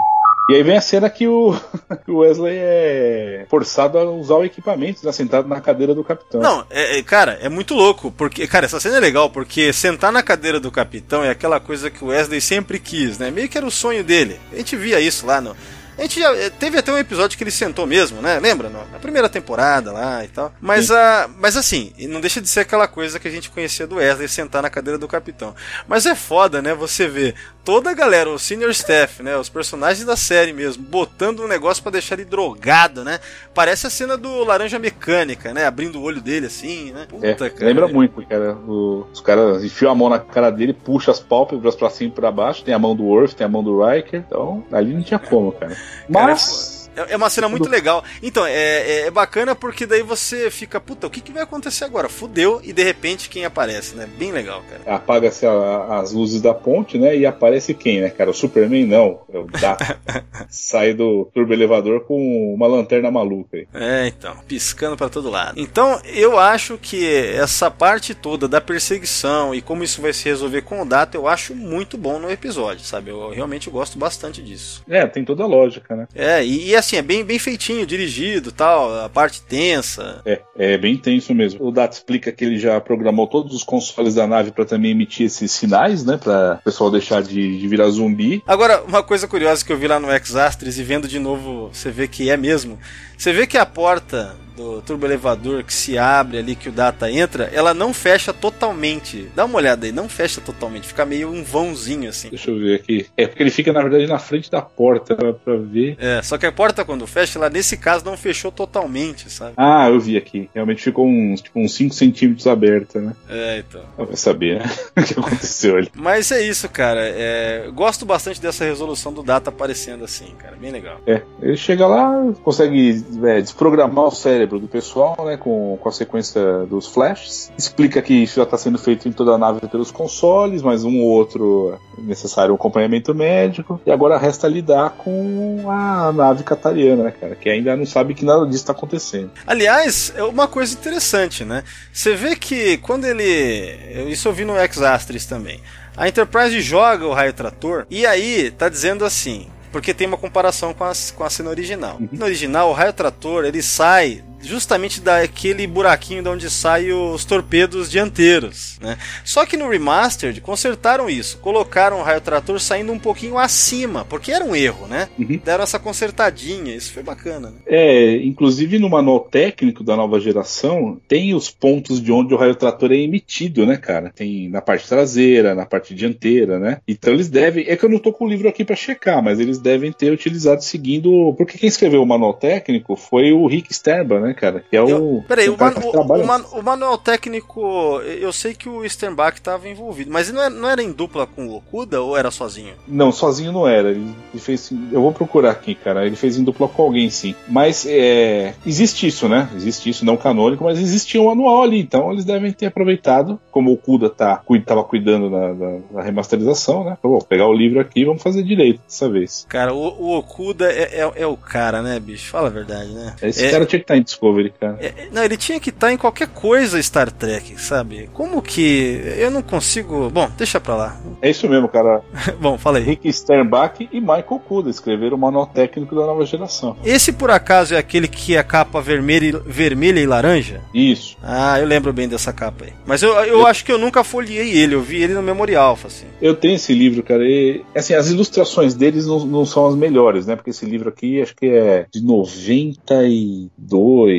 E 0.50 0.54
aí 0.56 0.64
vem 0.64 0.76
a 0.76 0.80
cena 0.80 1.08
que 1.08 1.28
o, 1.28 1.54
que 2.04 2.10
o 2.10 2.18
Wesley 2.18 2.56
é 2.58 3.46
forçado 3.48 3.96
a 3.96 4.04
usar 4.04 4.34
o 4.34 4.44
equipamento, 4.44 5.06
né, 5.06 5.12
sentado 5.12 5.46
na 5.46 5.60
cadeira 5.60 5.94
do 5.94 6.02
capitão. 6.02 6.40
Não, 6.40 6.66
é, 6.68 6.98
é, 6.98 7.02
cara, 7.04 7.38
é 7.40 7.48
muito 7.48 7.72
louco, 7.72 8.10
porque, 8.10 8.48
cara, 8.48 8.66
essa 8.66 8.80
cena 8.80 8.96
é 8.96 9.00
legal, 9.00 9.30
porque 9.30 9.72
sentar 9.72 10.10
na 10.10 10.24
cadeira 10.24 10.58
do 10.58 10.72
capitão 10.72 11.22
é 11.22 11.30
aquela 11.30 11.60
coisa 11.60 11.88
que 11.88 12.02
o 12.02 12.08
Wesley 12.08 12.40
sempre 12.40 12.80
quis, 12.80 13.16
né? 13.16 13.30
Meio 13.30 13.48
que 13.48 13.56
era 13.56 13.66
o 13.66 13.70
sonho 13.70 14.02
dele. 14.02 14.40
A 14.52 14.56
gente 14.56 14.74
via 14.74 14.98
isso 14.98 15.24
lá 15.24 15.40
no. 15.40 15.56
A 16.00 16.02
gente 16.02 16.18
já 16.18 16.34
eh, 16.34 16.48
teve 16.48 16.78
até 16.78 16.90
um 16.90 16.96
episódio 16.96 17.36
que 17.36 17.44
ele 17.44 17.50
sentou 17.50 17.86
mesmo, 17.86 18.22
né? 18.22 18.40
Lembra? 18.40 18.70
Na 18.70 18.98
primeira 18.98 19.28
temporada 19.28 19.92
lá 19.92 20.24
e 20.24 20.28
tal. 20.28 20.50
Mas, 20.58 20.90
a, 20.90 21.28
mas 21.38 21.58
assim, 21.58 21.92
não 22.08 22.22
deixa 22.22 22.40
de 22.40 22.48
ser 22.48 22.60
aquela 22.60 22.88
coisa 22.88 23.20
que 23.20 23.28
a 23.28 23.30
gente 23.30 23.50
conhecia 23.50 23.86
do 23.86 23.96
Wesley 23.96 24.26
sentar 24.26 24.62
na 24.62 24.70
cadeira 24.70 24.98
do 24.98 25.06
capitão. 25.06 25.54
Mas 25.86 26.06
é 26.06 26.14
foda, 26.14 26.62
né? 26.62 26.74
Você 26.74 27.06
vê 27.06 27.34
toda 27.64 27.90
a 27.90 27.94
galera, 27.94 28.30
o 28.30 28.38
senior 28.38 28.70
staff, 28.70 29.22
né? 29.22 29.36
Os 29.36 29.48
personagens 29.48 30.04
da 30.04 30.16
série 30.16 30.52
mesmo, 30.52 30.82
botando 30.82 31.40
um 31.40 31.48
negócio 31.48 31.82
pra 31.82 31.92
deixar 31.92 32.14
ele 32.16 32.24
drogado, 32.24 33.04
né? 33.04 33.20
Parece 33.54 33.86
a 33.86 33.90
cena 33.90 34.16
do 34.16 34.44
Laranja 34.44 34.78
Mecânica, 34.78 35.52
né? 35.52 35.66
Abrindo 35.66 35.98
o 35.98 36.02
olho 36.02 36.20
dele 36.20 36.46
assim, 36.46 36.92
né? 36.92 37.06
É, 37.22 37.32
Puta, 37.32 37.50
cara. 37.50 37.66
lembra 37.66 37.88
muito, 37.88 38.24
cara. 38.26 38.54
O- 38.54 39.06
os 39.12 39.20
caras 39.20 39.62
enfiam 39.64 39.90
a 39.90 39.94
mão 39.94 40.08
na 40.08 40.18
cara 40.18 40.50
dele, 40.50 40.72
puxa 40.72 41.10
as 41.10 41.20
pálpebras 41.20 41.74
pra 41.76 41.90
cima 41.90 42.10
e 42.10 42.14
pra 42.14 42.32
baixo. 42.32 42.64
Tem 42.64 42.74
a 42.74 42.78
mão 42.78 42.94
do 42.96 43.04
Worf, 43.04 43.34
tem 43.34 43.44
a 43.44 43.48
mão 43.48 43.62
do 43.62 43.84
Riker. 43.84 44.24
Então, 44.26 44.64
ali 44.72 44.92
não 44.94 45.02
tinha 45.02 45.18
como, 45.18 45.52
cara. 45.52 45.72
Cara, 45.74 45.78
Mas. 46.08 46.76
É 46.76 46.79
é 46.96 47.16
uma 47.16 47.30
cena 47.30 47.48
muito 47.48 47.68
legal. 47.68 48.04
Então, 48.22 48.44
é, 48.46 48.52
é- 48.52 49.00
é 49.06 49.10
bacana 49.10 49.54
porque 49.54 49.86
daí 49.86 50.02
você 50.02 50.50
fica, 50.50 50.80
puta, 50.80 51.06
o 51.06 51.10
que, 51.10 51.20
que 51.20 51.32
vai 51.32 51.42
acontecer 51.42 51.84
agora? 51.84 52.08
Fudeu 52.08 52.60
e 52.64 52.72
de 52.72 52.82
repente 52.82 53.28
quem 53.28 53.44
aparece, 53.44 53.94
né? 53.96 54.08
Bem 54.18 54.32
legal, 54.32 54.62
cara. 54.68 54.96
Apaga-se 54.96 55.46
a- 55.46 56.00
as 56.00 56.12
luzes 56.12 56.40
da 56.42 56.52
ponte, 56.54 56.98
né? 56.98 57.16
E 57.16 57.24
aparece 57.26 57.74
quem, 57.74 58.00
né, 58.00 58.10
cara? 58.10 58.30
O 58.30 58.34
Superman 58.34 58.86
não. 58.86 59.20
É 59.32 59.38
o 59.38 59.44
Data. 59.44 59.98
Sai 60.48 60.92
do 60.94 61.30
turbo 61.34 61.52
elevador 61.52 62.04
com 62.04 62.54
uma 62.54 62.66
lanterna 62.66 63.10
maluca 63.10 63.56
aí. 63.56 63.66
É, 63.74 64.06
então, 64.08 64.36
piscando 64.48 64.96
pra 64.96 65.08
todo 65.08 65.30
lado. 65.30 65.58
Então, 65.60 66.00
eu 66.04 66.38
acho 66.38 66.76
que 66.78 67.06
essa 67.34 67.70
parte 67.70 68.14
toda 68.14 68.48
da 68.48 68.60
perseguição 68.60 69.54
e 69.54 69.60
como 69.62 69.82
isso 69.84 70.02
vai 70.02 70.12
se 70.12 70.24
resolver 70.28 70.62
com 70.62 70.82
o 70.82 70.84
Data, 70.84 71.16
eu 71.16 71.26
acho 71.28 71.54
muito 71.54 71.96
bom 71.96 72.18
no 72.18 72.30
episódio, 72.30 72.84
sabe? 72.84 73.10
Eu 73.10 73.30
realmente 73.30 73.70
gosto 73.70 73.98
bastante 73.98 74.42
disso. 74.42 74.82
É, 74.88 75.06
tem 75.06 75.24
toda 75.24 75.44
a 75.44 75.46
lógica, 75.46 75.94
né? 75.96 76.06
É, 76.14 76.44
e, 76.44 76.70
e 76.70 76.76
assim, 76.80 76.96
é 76.96 77.02
bem, 77.02 77.24
bem 77.24 77.38
feitinho, 77.38 77.86
dirigido 77.86 78.52
tal, 78.52 79.04
a 79.04 79.08
parte 79.08 79.42
tensa. 79.42 80.20
É, 80.24 80.40
é 80.56 80.78
bem 80.78 80.96
tenso 80.96 81.34
mesmo. 81.34 81.66
O 81.66 81.70
Data 81.70 81.96
explica 81.96 82.32
que 82.32 82.44
ele 82.44 82.58
já 82.58 82.80
programou 82.80 83.26
todos 83.26 83.54
os 83.54 83.62
consoles 83.62 84.14
da 84.14 84.26
nave 84.26 84.50
pra 84.50 84.64
também 84.64 84.90
emitir 84.90 85.26
esses 85.26 85.52
sinais, 85.52 86.04
né? 86.04 86.16
Pra 86.16 86.58
o 86.60 86.64
pessoal 86.64 86.90
deixar 86.90 87.22
de, 87.22 87.58
de 87.58 87.68
virar 87.68 87.88
zumbi. 87.88 88.42
Agora, 88.46 88.82
uma 88.82 89.02
coisa 89.02 89.28
curiosa 89.28 89.64
que 89.64 89.72
eu 89.72 89.78
vi 89.78 89.86
lá 89.86 90.00
no 90.00 90.10
Exastres 90.12 90.78
e 90.78 90.82
vendo 90.82 91.06
de 91.06 91.18
novo, 91.18 91.70
você 91.72 91.90
vê 91.90 92.08
que 92.08 92.28
é 92.30 92.36
mesmo. 92.36 92.78
Você 93.16 93.32
vê 93.32 93.46
que 93.46 93.58
a 93.58 93.66
porta 93.66 94.36
do 94.60 94.82
turbo 94.82 95.06
elevador 95.06 95.64
que 95.64 95.72
se 95.72 95.96
abre 95.96 96.38
ali, 96.38 96.54
que 96.54 96.68
o 96.68 96.72
Data 96.72 97.10
entra, 97.10 97.50
ela 97.52 97.72
não 97.72 97.94
fecha 97.94 98.32
totalmente. 98.32 99.30
Dá 99.34 99.46
uma 99.46 99.56
olhada 99.56 99.86
aí, 99.86 99.92
não 99.92 100.08
fecha 100.08 100.40
totalmente, 100.40 100.86
fica 100.86 101.06
meio 101.06 101.30
um 101.30 101.42
vãozinho 101.42 102.10
assim. 102.10 102.28
Deixa 102.28 102.50
eu 102.50 102.58
ver 102.58 102.74
aqui. 102.74 103.06
É 103.16 103.26
porque 103.26 103.42
ele 103.42 103.50
fica, 103.50 103.72
na 103.72 103.80
verdade, 103.80 104.06
na 104.06 104.18
frente 104.18 104.50
da 104.50 104.60
porta 104.60 105.16
pra, 105.16 105.32
pra 105.32 105.56
ver. 105.56 105.96
É, 105.98 106.20
só 106.22 106.36
que 106.36 106.44
a 106.44 106.52
porta 106.52 106.84
quando 106.84 107.06
fecha, 107.06 107.38
ela 107.38 107.48
nesse 107.48 107.76
caso 107.76 108.04
não 108.04 108.16
fechou 108.16 108.52
totalmente, 108.52 109.30
sabe? 109.30 109.54
Ah, 109.56 109.88
eu 109.88 109.98
vi 109.98 110.16
aqui. 110.16 110.50
Realmente 110.54 110.82
ficou 110.82 111.06
uns, 111.06 111.40
tipo, 111.40 111.58
uns 111.58 111.74
5 111.74 111.94
centímetros 111.94 112.46
aberta, 112.46 113.00
né? 113.00 113.14
É, 113.28 113.58
então. 113.58 113.82
Vai 113.96 114.16
saber, 114.16 114.58
né? 114.58 114.70
o 114.96 115.02
que 115.02 115.18
aconteceu 115.18 115.76
ali. 115.76 115.88
Mas 115.94 116.30
é 116.30 116.42
isso, 116.42 116.68
cara. 116.68 117.00
É, 117.02 117.70
gosto 117.72 118.04
bastante 118.04 118.40
dessa 118.40 118.64
resolução 118.64 119.12
do 119.12 119.22
Data 119.22 119.48
aparecendo 119.48 120.04
assim, 120.04 120.34
cara. 120.36 120.56
Bem 120.56 120.70
legal. 120.70 121.00
É, 121.06 121.22
ele 121.40 121.56
chega 121.56 121.86
lá, 121.86 122.32
consegue 122.42 123.02
é, 123.24 123.40
desprogramar 123.40 124.06
o 124.06 124.10
cérebro 124.10 124.49
cérebro 124.50 124.58
do 124.58 124.66
pessoal, 124.66 125.16
né, 125.24 125.36
com, 125.36 125.78
com 125.80 125.88
a 125.88 125.92
sequência 125.92 126.66
dos 126.66 126.86
flashes. 126.86 127.52
Explica 127.56 128.02
que 128.02 128.14
isso 128.14 128.36
já 128.36 128.42
está 128.42 128.58
sendo 128.58 128.78
feito 128.78 129.08
em 129.08 129.12
toda 129.12 129.32
a 129.32 129.38
nave 129.38 129.60
pelos 129.68 129.90
consoles, 129.90 130.62
mas 130.62 130.84
um 130.84 131.00
ou 131.00 131.06
outro 131.06 131.78
é 131.96 132.02
necessário 132.02 132.52
um 132.52 132.56
acompanhamento 132.56 133.14
médico. 133.14 133.80
E 133.86 133.90
agora 133.90 134.18
resta 134.18 134.48
lidar 134.48 134.90
com 134.90 135.70
a 135.70 136.12
nave 136.12 136.42
catariana, 136.42 137.04
né, 137.04 137.12
cara, 137.12 137.36
que 137.36 137.48
ainda 137.48 137.76
não 137.76 137.86
sabe 137.86 138.14
que 138.14 138.24
nada 138.24 138.44
disso 138.44 138.58
está 138.58 138.72
acontecendo. 138.72 139.30
Aliás, 139.46 140.12
é 140.16 140.24
uma 140.24 140.48
coisa 140.48 140.74
interessante, 140.74 141.44
né? 141.44 141.62
Você 141.92 142.14
vê 142.14 142.34
que 142.34 142.78
quando 142.78 143.04
ele. 143.04 144.10
Isso 144.10 144.28
eu 144.28 144.32
vi 144.32 144.44
no 144.44 144.56
X-Astris 144.56 145.26
também. 145.26 145.60
A 145.96 146.08
Enterprise 146.08 146.60
joga 146.60 147.06
o 147.06 147.12
raio 147.12 147.32
trator 147.32 147.86
e 147.90 148.06
aí 148.06 148.50
tá 148.50 148.68
dizendo 148.68 149.04
assim: 149.04 149.48
porque 149.72 149.94
tem 149.94 150.06
uma 150.06 150.16
comparação 150.16 150.74
com 150.74 150.84
a, 150.84 150.92
com 151.14 151.24
a 151.24 151.30
cena 151.30 151.50
original. 151.50 151.96
Uhum. 152.00 152.08
No 152.12 152.24
original, 152.24 152.70
o 152.70 152.72
raio 152.72 152.92
trator 152.92 153.44
ele 153.44 153.62
sai 153.62 154.22
justamente 154.42 155.00
daquele 155.00 155.66
buraquinho 155.66 156.22
de 156.22 156.28
onde 156.28 156.50
saem 156.50 156.92
os 156.92 157.24
torpedos 157.24 157.90
dianteiros, 157.90 158.78
né? 158.80 158.96
Só 159.24 159.44
que 159.44 159.56
no 159.56 159.68
remastered 159.68 160.40
consertaram 160.40 161.08
isso, 161.08 161.38
colocaram 161.38 162.00
o 162.00 162.02
raio 162.02 162.20
trator 162.20 162.58
saindo 162.60 162.92
um 162.92 162.98
pouquinho 162.98 163.38
acima, 163.38 164.04
porque 164.04 164.32
era 164.32 164.44
um 164.44 164.56
erro, 164.56 164.86
né? 164.86 165.08
Uhum. 165.18 165.40
Deram 165.44 165.64
essa 165.64 165.78
consertadinha, 165.78 166.74
isso 166.74 166.92
foi 166.92 167.02
bacana. 167.02 167.50
Né? 167.50 167.56
É, 167.66 168.16
inclusive 168.16 168.78
no 168.78 168.88
manual 168.88 169.20
técnico 169.20 169.84
da 169.84 169.96
nova 169.96 170.18
geração 170.20 171.00
tem 171.06 171.34
os 171.34 171.50
pontos 171.50 172.00
de 172.02 172.12
onde 172.12 172.34
o 172.34 172.36
raio 172.36 172.54
trator 172.54 172.92
é 172.92 172.96
emitido, 172.96 173.66
né, 173.66 173.76
cara? 173.76 174.12
Tem 174.14 174.48
na 174.48 174.60
parte 174.60 174.88
traseira, 174.88 175.54
na 175.54 175.66
parte 175.66 175.94
dianteira, 175.94 176.58
né? 176.58 176.78
Então 176.86 177.12
eles 177.12 177.28
devem, 177.28 177.64
é 177.68 177.76
que 177.76 177.84
eu 177.84 177.88
não 177.88 177.98
tô 177.98 178.12
com 178.12 178.24
o 178.24 178.28
livro 178.28 178.48
aqui 178.48 178.64
para 178.64 178.76
checar, 178.76 179.22
mas 179.22 179.38
eles 179.38 179.58
devem 179.58 179.92
ter 179.92 180.12
utilizado 180.12 180.62
seguindo, 180.62 181.34
porque 181.36 181.58
quem 181.58 181.68
escreveu 181.68 182.02
o 182.02 182.06
manual 182.06 182.34
técnico 182.34 182.96
foi 182.96 183.32
o 183.32 183.46
Rick 183.46 183.72
Sterba, 183.72 184.20
né? 184.20 184.29
Né, 184.30 184.34
cara? 184.34 184.64
Que 184.68 184.76
é 184.76 184.82
o. 184.82 185.22
peraí, 185.26 185.48
o, 185.48 185.56
man, 185.56 185.74
o, 185.74 186.26
man, 186.26 186.44
o, 186.52 186.62
manual 186.62 186.96
técnico, 186.96 188.00
eu 188.00 188.32
sei 188.32 188.54
que 188.54 188.68
o 188.68 188.88
Sternbach 188.88 189.36
estava 189.36 189.68
envolvido, 189.68 190.10
mas 190.10 190.30
não 190.32 190.40
era, 190.40 190.50
não 190.50 190.68
era 190.68 190.82
em 190.82 190.92
dupla 190.92 191.26
com 191.26 191.46
o 191.46 191.56
Okuda 191.56 192.00
ou 192.00 192.16
era 192.16 192.30
sozinho? 192.30 192.74
Não, 192.86 193.12
sozinho 193.12 193.52
não 193.52 193.66
era. 193.66 193.90
Ele, 193.90 194.14
ele, 194.32 194.40
fez. 194.40 194.70
Eu 194.92 195.02
vou 195.02 195.12
procurar 195.12 195.50
aqui, 195.50 195.74
cara. 195.74 196.06
Ele 196.06 196.16
fez 196.16 196.38
em 196.38 196.44
dupla 196.44 196.68
com 196.68 196.82
alguém, 196.82 197.10
sim. 197.10 197.34
Mas 197.48 197.86
é, 197.86 198.54
existe 198.64 199.06
isso, 199.06 199.28
né? 199.28 199.48
Existe 199.54 199.90
isso, 199.90 200.04
não 200.04 200.16
canônico, 200.16 200.64
mas 200.64 200.78
existia 200.78 201.20
um 201.20 201.26
manual 201.26 201.62
ali. 201.62 201.80
Então 201.80 202.12
eles 202.12 202.24
devem 202.24 202.52
ter 202.52 202.66
aproveitado, 202.66 203.40
como 203.50 203.70
o 203.70 203.74
Okuda 203.74 204.08
tá, 204.08 204.42
tava 204.64 204.84
cuidando 204.84 205.30
da, 205.30 205.52
da, 205.52 205.78
da 205.92 206.02
remasterização, 206.02 206.84
né? 206.84 206.96
Vou 207.02 207.22
pegar 207.22 207.46
o 207.46 207.52
livro 207.52 207.80
aqui 207.80 208.00
e 208.00 208.04
vamos 208.04 208.22
fazer 208.22 208.42
direito 208.42 208.80
dessa 208.86 209.08
vez. 209.08 209.46
Cara, 209.48 209.74
o, 209.74 209.80
o 209.80 210.18
Okuda 210.18 210.70
é, 210.70 211.00
é, 211.00 211.12
é, 211.16 211.26
o 211.26 211.36
cara, 211.36 211.82
né, 211.82 211.98
bicho? 211.98 212.30
Fala 212.30 212.48
a 212.48 212.50
verdade, 212.50 212.92
né? 212.92 213.16
Esse 213.22 213.46
é, 213.46 213.50
cara 213.50 213.66
tinha 213.66 213.80
que 213.80 213.84
estar 213.84 213.96
em 213.96 214.02
Discovery, 214.20 214.52
cara. 214.60 214.76
É, 214.80 215.08
não, 215.10 215.24
ele 215.24 215.36
tinha 215.36 215.58
que 215.58 215.70
estar 215.70 215.90
em 215.90 215.96
qualquer 215.96 216.28
coisa 216.28 216.80
Star 216.82 217.10
Trek, 217.10 217.60
sabe? 217.60 218.10
Como 218.12 218.42
que. 218.42 219.02
Eu 219.16 219.30
não 219.30 219.42
consigo. 219.42 220.10
Bom, 220.10 220.30
deixa 220.36 220.60
pra 220.60 220.76
lá. 220.76 221.00
É 221.22 221.30
isso 221.30 221.48
mesmo, 221.48 221.68
cara. 221.68 222.02
Bom, 222.38 222.58
falei. 222.58 222.82
Rick 222.82 223.10
Sternbach 223.10 223.88
e 223.90 224.00
Michael 224.00 224.42
Kuda 224.46 224.68
escreveram 224.68 225.16
o 225.16 225.20
manual 225.20 225.46
técnico 225.46 225.94
da 225.94 226.02
nova 226.02 226.24
geração. 226.26 226.76
Esse, 226.84 227.12
por 227.12 227.30
acaso, 227.30 227.74
é 227.74 227.78
aquele 227.78 228.06
que 228.06 228.36
é 228.36 228.42
capa 228.42 228.80
vermelha 228.80 229.26
e, 229.26 229.50
vermelha 229.50 230.00
e 230.00 230.06
laranja? 230.06 230.60
Isso. 230.74 231.16
Ah, 231.22 231.58
eu 231.58 231.66
lembro 231.66 231.92
bem 231.92 232.08
dessa 232.08 232.32
capa 232.32 232.66
aí. 232.66 232.72
Mas 232.86 233.02
eu, 233.02 233.12
eu, 233.14 233.24
eu... 233.24 233.46
acho 233.46 233.64
que 233.64 233.72
eu 233.72 233.78
nunca 233.78 234.04
folhei 234.04 234.50
ele, 234.50 234.74
eu 234.74 234.82
vi 234.82 235.02
ele 235.02 235.14
no 235.14 235.22
Memorial, 235.22 235.78
assim. 235.84 236.06
Eu 236.20 236.34
tenho 236.34 236.56
esse 236.56 236.74
livro, 236.74 237.02
cara. 237.02 237.24
E, 237.24 237.62
assim, 237.74 237.94
as 237.94 238.10
ilustrações 238.10 238.74
deles 238.74 239.06
não, 239.06 239.24
não 239.24 239.46
são 239.46 239.66
as 239.66 239.74
melhores, 239.74 240.26
né? 240.26 240.36
Porque 240.36 240.50
esse 240.50 240.66
livro 240.66 240.88
aqui 240.88 241.22
acho 241.22 241.34
que 241.34 241.46
é 241.46 241.86
de 241.90 242.02
92 242.02 244.09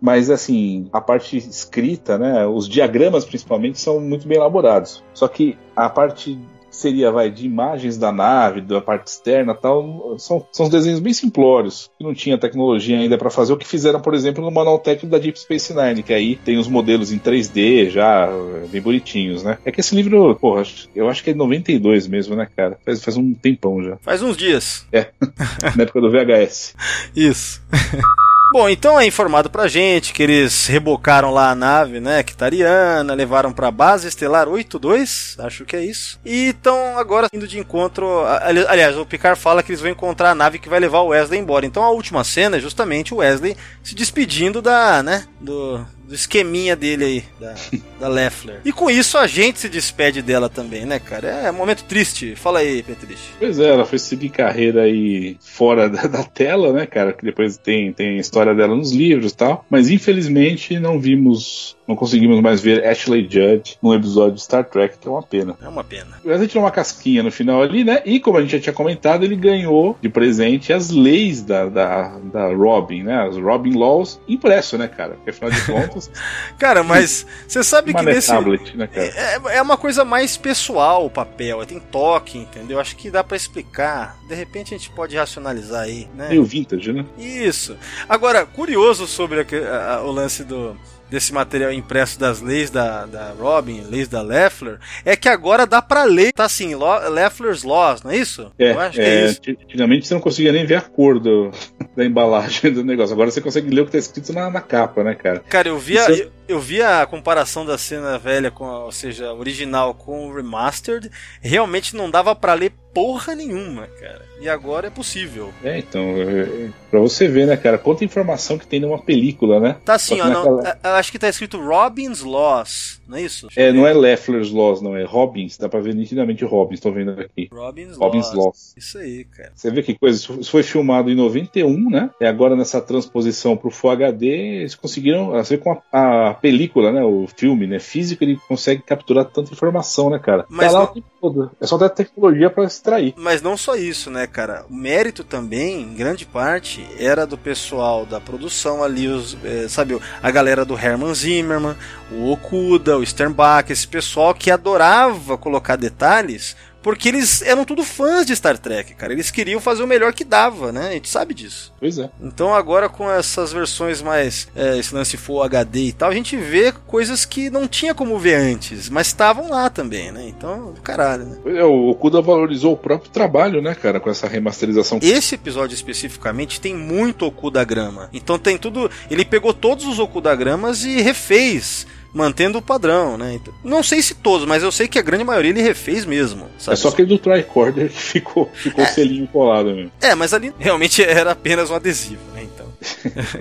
mas 0.00 0.30
assim, 0.30 0.88
a 0.92 1.00
parte 1.00 1.36
escrita, 1.36 2.18
né, 2.18 2.46
os 2.46 2.68
diagramas 2.68 3.24
principalmente 3.24 3.78
são 3.78 4.00
muito 4.00 4.26
bem 4.26 4.38
elaborados. 4.38 5.02
Só 5.14 5.28
que 5.28 5.56
a 5.74 5.88
parte 5.88 6.38
seria 6.70 7.10
vai 7.10 7.30
de 7.30 7.46
imagens 7.46 7.98
da 7.98 8.12
nave, 8.12 8.60
da 8.60 8.80
parte 8.80 9.08
externa, 9.08 9.54
tal, 9.54 10.16
são, 10.18 10.46
são 10.52 10.66
os 10.66 10.70
desenhos 10.70 11.00
bem 11.00 11.12
simplórios, 11.12 11.90
que 11.98 12.04
não 12.04 12.14
tinha 12.14 12.38
tecnologia 12.38 12.98
ainda 12.98 13.18
para 13.18 13.30
fazer 13.30 13.52
o 13.52 13.56
que 13.56 13.66
fizeram, 13.66 14.00
por 14.00 14.14
exemplo, 14.14 14.42
no 14.42 14.50
manual 14.50 14.78
técnico 14.78 15.08
da 15.08 15.18
Deep 15.18 15.38
Space 15.38 15.74
Nine, 15.74 16.02
que 16.02 16.14
aí 16.14 16.36
tem 16.36 16.56
os 16.56 16.68
modelos 16.68 17.12
em 17.12 17.18
3D 17.18 17.90
já 17.90 18.28
bem 18.70 18.80
bonitinhos, 18.80 19.42
né? 19.42 19.58
É 19.64 19.72
que 19.72 19.80
esse 19.80 19.94
livro, 19.94 20.34
porra, 20.36 20.62
eu 20.94 21.08
acho 21.08 21.22
que 21.22 21.30
é 21.30 21.34
92 21.34 22.06
mesmo, 22.06 22.36
né, 22.36 22.46
cara? 22.56 22.78
Faz, 22.84 23.02
faz 23.02 23.16
um 23.16 23.34
tempão 23.34 23.82
já. 23.82 23.96
Faz 24.00 24.22
uns 24.22 24.36
dias. 24.36 24.86
É, 24.92 25.08
na 25.76 25.82
época 25.82 26.00
do 26.00 26.10
VHS. 26.10 26.74
Isso. 27.14 27.60
Bom, 28.52 28.68
então 28.68 28.98
é 28.98 29.06
informado 29.06 29.48
pra 29.48 29.68
gente 29.68 30.12
que 30.12 30.24
eles 30.24 30.66
rebocaram 30.66 31.30
lá 31.30 31.50
a 31.50 31.54
nave, 31.54 32.00
né, 32.00 32.20
Kitariana, 32.22 33.14
levaram 33.14 33.52
pra 33.52 33.70
base 33.70 34.08
estelar 34.08 34.48
82, 34.48 35.36
acho 35.38 35.64
que 35.64 35.76
é 35.76 35.84
isso. 35.84 36.18
E 36.24 36.48
estão 36.48 36.98
agora 36.98 37.28
indo 37.32 37.46
de 37.46 37.60
encontro. 37.60 38.24
Aliás, 38.68 38.98
o 38.98 39.06
Picard 39.06 39.38
fala 39.38 39.62
que 39.62 39.70
eles 39.70 39.80
vão 39.80 39.90
encontrar 39.90 40.32
a 40.32 40.34
nave 40.34 40.58
que 40.58 40.68
vai 40.68 40.80
levar 40.80 41.00
o 41.00 41.08
Wesley 41.08 41.38
embora. 41.38 41.64
Então 41.64 41.84
a 41.84 41.90
última 41.90 42.24
cena 42.24 42.56
é 42.56 42.60
justamente 42.60 43.14
o 43.14 43.18
Wesley 43.18 43.56
se 43.84 43.94
despedindo 43.94 44.60
da, 44.60 45.00
né, 45.00 45.26
do, 45.40 45.86
do 46.10 46.14
esqueminha 46.16 46.74
dele 46.74 47.04
aí, 47.04 47.24
da, 47.38 47.54
da 48.00 48.08
Leffler. 48.08 48.60
E 48.64 48.72
com 48.72 48.90
isso 48.90 49.16
a 49.16 49.28
gente 49.28 49.60
se 49.60 49.68
despede 49.68 50.20
dela 50.20 50.48
também, 50.48 50.84
né, 50.84 50.98
cara? 50.98 51.28
É 51.28 51.50
um 51.52 51.54
momento 51.54 51.84
triste. 51.84 52.34
Fala 52.34 52.58
aí, 52.58 52.82
Petriche. 52.82 53.30
Pois 53.38 53.60
é, 53.60 53.68
ela 53.68 53.86
foi 53.86 54.00
seguir 54.00 54.30
carreira 54.30 54.82
aí 54.82 55.36
fora 55.38 55.88
da, 55.88 56.08
da, 56.08 56.24
tela, 56.24 56.72
né, 56.72 56.84
cara? 56.84 57.12
Que 57.12 57.24
depois 57.24 57.56
tem, 57.56 57.92
tem 57.92 58.16
a 58.16 58.20
história 58.20 58.52
dela 58.52 58.74
nos 58.74 58.90
livros 58.90 59.30
e 59.30 59.36
tal. 59.36 59.64
Mas 59.70 59.88
infelizmente 59.88 60.80
não 60.80 60.98
vimos 60.98 61.76
não 61.90 61.96
conseguimos 61.96 62.40
mais 62.40 62.60
ver 62.60 62.86
Ashley 62.86 63.26
Judd 63.28 63.76
num 63.82 63.92
episódio 63.92 64.36
de 64.36 64.42
Star 64.42 64.64
Trek, 64.64 64.98
que 64.98 65.08
é 65.08 65.10
uma 65.10 65.22
pena. 65.22 65.56
É 65.60 65.68
uma 65.68 65.84
pena. 65.84 66.20
A 66.24 66.38
gente 66.38 66.50
tirou 66.50 66.64
uma 66.64 66.70
casquinha 66.70 67.22
no 67.22 67.30
final 67.30 67.62
ali, 67.62 67.84
né? 67.84 68.00
E 68.04 68.20
como 68.20 68.38
a 68.38 68.40
gente 68.40 68.52
já 68.52 68.60
tinha 68.60 68.72
comentado, 68.72 69.24
ele 69.24 69.36
ganhou 69.36 69.98
de 70.00 70.08
presente 70.08 70.72
as 70.72 70.90
leis 70.90 71.42
da, 71.42 71.66
da, 71.66 72.18
da 72.32 72.54
Robin, 72.54 73.02
né? 73.02 73.26
As 73.26 73.36
Robin 73.36 73.76
Laws 73.76 74.20
impresso, 74.28 74.78
né, 74.78 74.86
cara? 74.86 75.14
Porque 75.14 75.30
afinal 75.30 75.50
de 75.50 75.62
contas. 75.66 76.10
cara, 76.58 76.82
mas 76.84 77.26
você 77.46 77.62
sabe 77.64 77.92
que 77.92 78.02
nesse. 78.02 78.28
Tablet, 78.28 78.76
né, 78.76 78.86
cara? 78.86 79.06
É, 79.06 79.56
é 79.56 79.62
uma 79.62 79.76
coisa 79.76 80.04
mais 80.04 80.36
pessoal 80.36 81.04
o 81.04 81.10
papel, 81.10 81.66
tem 81.66 81.80
toque, 81.80 82.38
entendeu? 82.38 82.78
Acho 82.78 82.96
que 82.96 83.10
dá 83.10 83.24
para 83.24 83.36
explicar. 83.36 84.16
De 84.28 84.34
repente 84.34 84.74
a 84.74 84.78
gente 84.78 84.90
pode 84.90 85.16
racionalizar 85.16 85.82
aí, 85.82 86.08
né? 86.14 86.28
Meio 86.28 86.44
vintage, 86.44 86.92
né? 86.92 87.04
Isso. 87.18 87.76
Agora, 88.08 88.46
curioso 88.46 89.08
sobre 89.08 89.40
a, 89.40 89.94
a, 89.94 90.02
o 90.02 90.12
lance 90.12 90.44
do 90.44 90.76
desse 91.10 91.32
material 91.32 91.72
impresso 91.72 92.18
das 92.18 92.40
leis 92.40 92.70
da, 92.70 93.04
da 93.06 93.32
Robin, 93.38 93.82
leis 93.90 94.08
da 94.08 94.22
Leffler, 94.22 94.78
é 95.04 95.16
que 95.16 95.28
agora 95.28 95.66
dá 95.66 95.82
para 95.82 96.04
ler, 96.04 96.32
tá 96.32 96.44
assim, 96.44 96.74
Leffler's 97.10 97.62
Laws, 97.62 98.02
não 98.02 98.10
é 98.10 98.16
isso? 98.16 98.50
É, 98.58 98.72
Eu 98.72 98.80
acho 98.80 99.00
é, 99.00 99.04
que 99.04 99.10
é 99.10 99.24
isso. 99.26 99.40
Antigamente 99.64 100.06
você 100.06 100.14
não 100.14 100.20
conseguia 100.20 100.52
nem 100.52 100.64
ver 100.64 100.76
a 100.76 100.80
cor 100.80 101.18
do, 101.18 101.50
da 101.96 102.04
embalagem 102.04 102.72
do 102.72 102.84
negócio, 102.84 103.12
agora 103.12 103.30
você 103.30 103.40
consegue 103.40 103.74
ler 103.74 103.82
o 103.82 103.86
que 103.86 103.92
tá 103.92 103.98
escrito 103.98 104.32
na, 104.32 104.48
na 104.50 104.60
capa, 104.60 105.02
né, 105.02 105.14
cara? 105.14 105.40
Cara, 105.48 105.68
eu 105.68 105.78
via, 105.78 106.00
isso... 106.10 106.22
É 106.22 106.26
eu, 106.26 106.39
eu 106.50 106.60
vi 106.60 106.82
a 106.82 107.06
comparação 107.06 107.64
da 107.64 107.78
cena 107.78 108.18
velha 108.18 108.50
com, 108.50 108.64
ou 108.64 108.92
seja, 108.92 109.32
original 109.32 109.94
com 109.94 110.28
o 110.28 110.34
remastered, 110.34 111.10
realmente 111.40 111.96
não 111.96 112.10
dava 112.10 112.34
para 112.34 112.54
ler 112.54 112.72
porra 112.92 113.34
nenhuma, 113.34 113.86
cara. 113.86 114.22
E 114.40 114.48
agora 114.48 114.86
é 114.86 114.90
possível. 114.90 115.52
É, 115.62 115.78
então, 115.78 116.00
é, 116.00 116.70
pra 116.90 116.98
você 116.98 117.28
ver, 117.28 117.46
né, 117.46 117.56
cara, 117.56 117.76
quanta 117.78 118.04
informação 118.04 118.58
que 118.58 118.66
tem 118.66 118.80
numa 118.80 118.98
película, 118.98 119.60
né? 119.60 119.76
Tá 119.84 119.94
assim, 119.94 120.20
ó, 120.20 120.26
naquela... 120.26 120.62
não, 120.62 120.90
eu 120.90 120.96
acho 120.96 121.12
que 121.12 121.18
tá 121.18 121.28
escrito 121.28 121.60
Robin's 121.60 122.22
Loss, 122.22 123.00
não 123.06 123.18
é 123.18 123.22
isso? 123.22 123.48
Deixa 123.48 123.60
é, 123.60 123.72
não 123.72 123.86
é 123.86 123.92
Leffler's 123.92 124.50
Loss, 124.50 124.80
não, 124.80 124.96
é 124.96 125.04
Robbins, 125.04 125.58
dá 125.58 125.68
pra 125.68 125.80
ver 125.80 125.94
nitidamente 125.94 126.44
Robbins, 126.44 126.80
tô 126.80 126.90
vendo 126.90 127.10
aqui. 127.10 127.48
Robin's, 127.52 127.96
Robbins 127.96 128.32
Loss. 128.32 128.44
Loss. 128.44 128.74
Isso 128.76 128.98
aí, 128.98 129.24
cara. 129.24 129.52
Você 129.54 129.70
vê 129.70 129.82
que 129.82 129.94
coisa, 129.94 130.18
isso 130.18 130.50
foi 130.50 130.62
filmado 130.62 131.10
em 131.10 131.14
91, 131.14 131.90
né? 131.90 132.10
E 132.20 132.24
agora 132.24 132.56
nessa 132.56 132.80
transposição 132.80 133.56
pro 133.56 133.70
Full 133.70 133.90
HD, 133.90 134.26
eles 134.60 134.74
conseguiram, 134.74 135.34
assim, 135.34 135.58
com 135.58 135.72
a, 135.72 135.82
a, 135.92 136.34
película, 136.40 136.90
né, 136.90 137.02
o 137.02 137.26
filme, 137.36 137.66
né, 137.66 137.78
físico, 137.78 138.24
ele 138.24 138.38
consegue 138.48 138.82
capturar 138.82 139.24
tanta 139.24 139.52
informação, 139.52 140.10
né, 140.10 140.18
cara? 140.18 140.46
Mas 140.48 140.72
tá 140.72 140.78
lá 140.78 140.84
não... 140.84 140.90
o 140.90 140.94
tempo 140.94 141.06
todo. 141.20 141.50
É 141.60 141.66
só 141.66 141.76
dar 141.76 141.88
tecnologia 141.90 142.50
pra 142.50 142.64
extrair. 142.64 143.14
Mas 143.16 143.42
não 143.42 143.56
só 143.56 143.76
isso, 143.76 144.10
né, 144.10 144.26
cara? 144.26 144.64
O 144.68 144.74
mérito 144.74 145.22
também, 145.22 145.82
em 145.82 145.94
grande 145.94 146.24
parte, 146.24 146.86
era 146.98 147.26
do 147.26 147.36
pessoal 147.36 148.06
da 148.06 148.20
produção 148.20 148.82
ali, 148.82 149.08
os, 149.08 149.36
é, 149.44 149.68
sabe, 149.68 149.98
a 150.22 150.30
galera 150.30 150.64
do 150.64 150.78
Herman 150.78 151.14
Zimmerman, 151.14 151.76
o 152.12 152.30
Okuda, 152.30 152.98
o 152.98 153.06
Sternbach, 153.06 153.70
esse 153.70 153.86
pessoal 153.86 154.34
que 154.34 154.50
adorava 154.50 155.36
colocar 155.36 155.76
detalhes 155.76 156.56
porque 156.82 157.08
eles 157.08 157.42
eram 157.42 157.64
tudo 157.64 157.84
fãs 157.84 158.26
de 158.26 158.34
Star 158.34 158.58
Trek, 158.58 158.94
cara. 158.94 159.12
Eles 159.12 159.30
queriam 159.30 159.60
fazer 159.60 159.82
o 159.82 159.86
melhor 159.86 160.12
que 160.12 160.24
dava, 160.24 160.72
né? 160.72 160.88
A 160.88 160.92
gente 160.92 161.08
sabe 161.08 161.34
disso. 161.34 161.72
Pois 161.78 161.98
é. 161.98 162.10
Então 162.20 162.54
agora 162.54 162.88
com 162.88 163.10
essas 163.10 163.52
versões 163.52 164.02
mais 164.02 164.48
é, 164.54 164.78
esse 164.78 164.94
lance 164.94 165.16
Full 165.16 165.42
HD 165.42 165.80
e 165.86 165.92
tal, 165.92 166.10
a 166.10 166.14
gente 166.14 166.36
vê 166.36 166.72
coisas 166.86 167.24
que 167.24 167.50
não 167.50 167.66
tinha 167.68 167.94
como 167.94 168.18
ver 168.18 168.34
antes, 168.34 168.88
mas 168.88 169.08
estavam 169.08 169.50
lá 169.50 169.68
também, 169.68 170.10
né? 170.10 170.26
Então, 170.26 170.74
caralho, 170.82 171.24
né? 171.24 171.38
É, 171.46 171.64
o 171.64 171.88
Okuda 171.88 172.20
valorizou 172.20 172.72
o 172.72 172.76
próprio 172.76 173.10
trabalho, 173.10 173.60
né, 173.60 173.74
cara, 173.74 174.00
com 174.00 174.10
essa 174.10 174.26
remasterização. 174.26 174.98
Esse 175.02 175.34
episódio 175.34 175.74
especificamente 175.74 176.60
tem 176.60 176.74
muito 176.74 177.26
Okuda 177.26 177.62
grama. 177.64 178.08
Então 178.12 178.38
tem 178.38 178.56
tudo, 178.56 178.90
ele 179.10 179.24
pegou 179.24 179.52
todos 179.52 179.86
os 179.86 179.98
Okuda 179.98 180.34
gramas 180.34 180.84
e 180.84 181.00
refez 181.00 181.86
mantendo 182.12 182.58
o 182.58 182.62
padrão, 182.62 183.16
né? 183.16 183.34
Então, 183.34 183.52
não 183.64 183.82
sei 183.82 184.02
se 184.02 184.14
todos, 184.14 184.46
mas 184.46 184.62
eu 184.62 184.72
sei 184.72 184.88
que 184.88 184.98
a 184.98 185.02
grande 185.02 185.24
maioria 185.24 185.50
ele 185.50 185.62
refez 185.62 186.04
mesmo. 186.04 186.46
Sabe? 186.58 186.74
É 186.74 186.76
só 186.76 186.88
aquele 186.88 187.08
do 187.08 187.18
tricorder 187.18 187.88
que 187.88 188.00
ficou, 188.00 188.50
ficou 188.54 188.84
É. 188.84 188.88
selinho 188.88 189.26
colado 189.28 189.66
mesmo. 189.74 189.92
É, 190.00 190.14
mas 190.14 190.34
ali 190.34 190.52
realmente 190.58 191.02
era 191.02 191.32
apenas 191.32 191.70
um 191.70 191.74
adesivo, 191.74 192.20
né? 192.34 192.42
Então. 192.44 192.66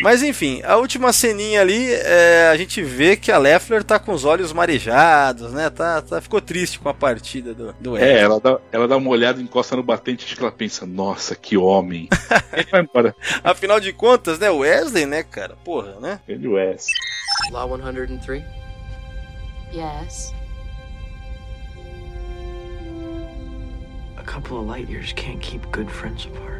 Mas 0.00 0.22
enfim, 0.22 0.62
a 0.64 0.76
última 0.76 1.12
ceninha 1.12 1.60
ali, 1.60 1.92
é, 1.92 2.48
a 2.52 2.56
gente 2.56 2.80
vê 2.82 3.16
que 3.16 3.32
a 3.32 3.38
Leffler 3.38 3.82
tá 3.82 3.98
com 3.98 4.12
os 4.12 4.24
olhos 4.24 4.52
marejados, 4.52 5.52
né? 5.52 5.68
Tá, 5.70 6.00
tá, 6.00 6.20
ficou 6.20 6.40
triste 6.40 6.78
com 6.78 6.88
a 6.88 6.94
partida 6.94 7.52
do, 7.52 7.72
do 7.80 7.96
É, 7.96 8.00
Wesley. 8.02 8.18
ela 8.22 8.40
dá, 8.40 8.58
ela 8.70 8.86
dá 8.88 8.96
uma 8.96 9.10
olhada, 9.10 9.42
encosta 9.42 9.74
no 9.74 9.82
batente, 9.82 10.24
acho 10.24 10.36
que 10.36 10.42
ela 10.42 10.52
pensa, 10.52 10.86
nossa, 10.86 11.34
que 11.34 11.56
homem. 11.56 12.08
Aí 12.52 12.64
vai 12.70 12.82
embora. 12.82 13.14
Afinal 13.42 13.80
de 13.80 13.92
contas, 13.92 14.38
né? 14.38 14.48
O 14.50 14.58
Wesley, 14.58 15.04
né, 15.04 15.24
cara? 15.24 15.56
Porra, 15.64 15.98
né? 16.00 16.20
Ele 16.28 16.46
Wes. 16.46 16.86
Law 17.50 17.68
103? 17.68 18.42
Yes. 19.74 20.32
A 24.16 24.22
couple 24.22 24.58
of 24.58 24.66
light 24.68 24.88
years 24.88 25.12
can't 25.14 25.40
keep 25.40 25.66
good 25.72 25.90
friends 25.90 26.26
apart. 26.26 26.57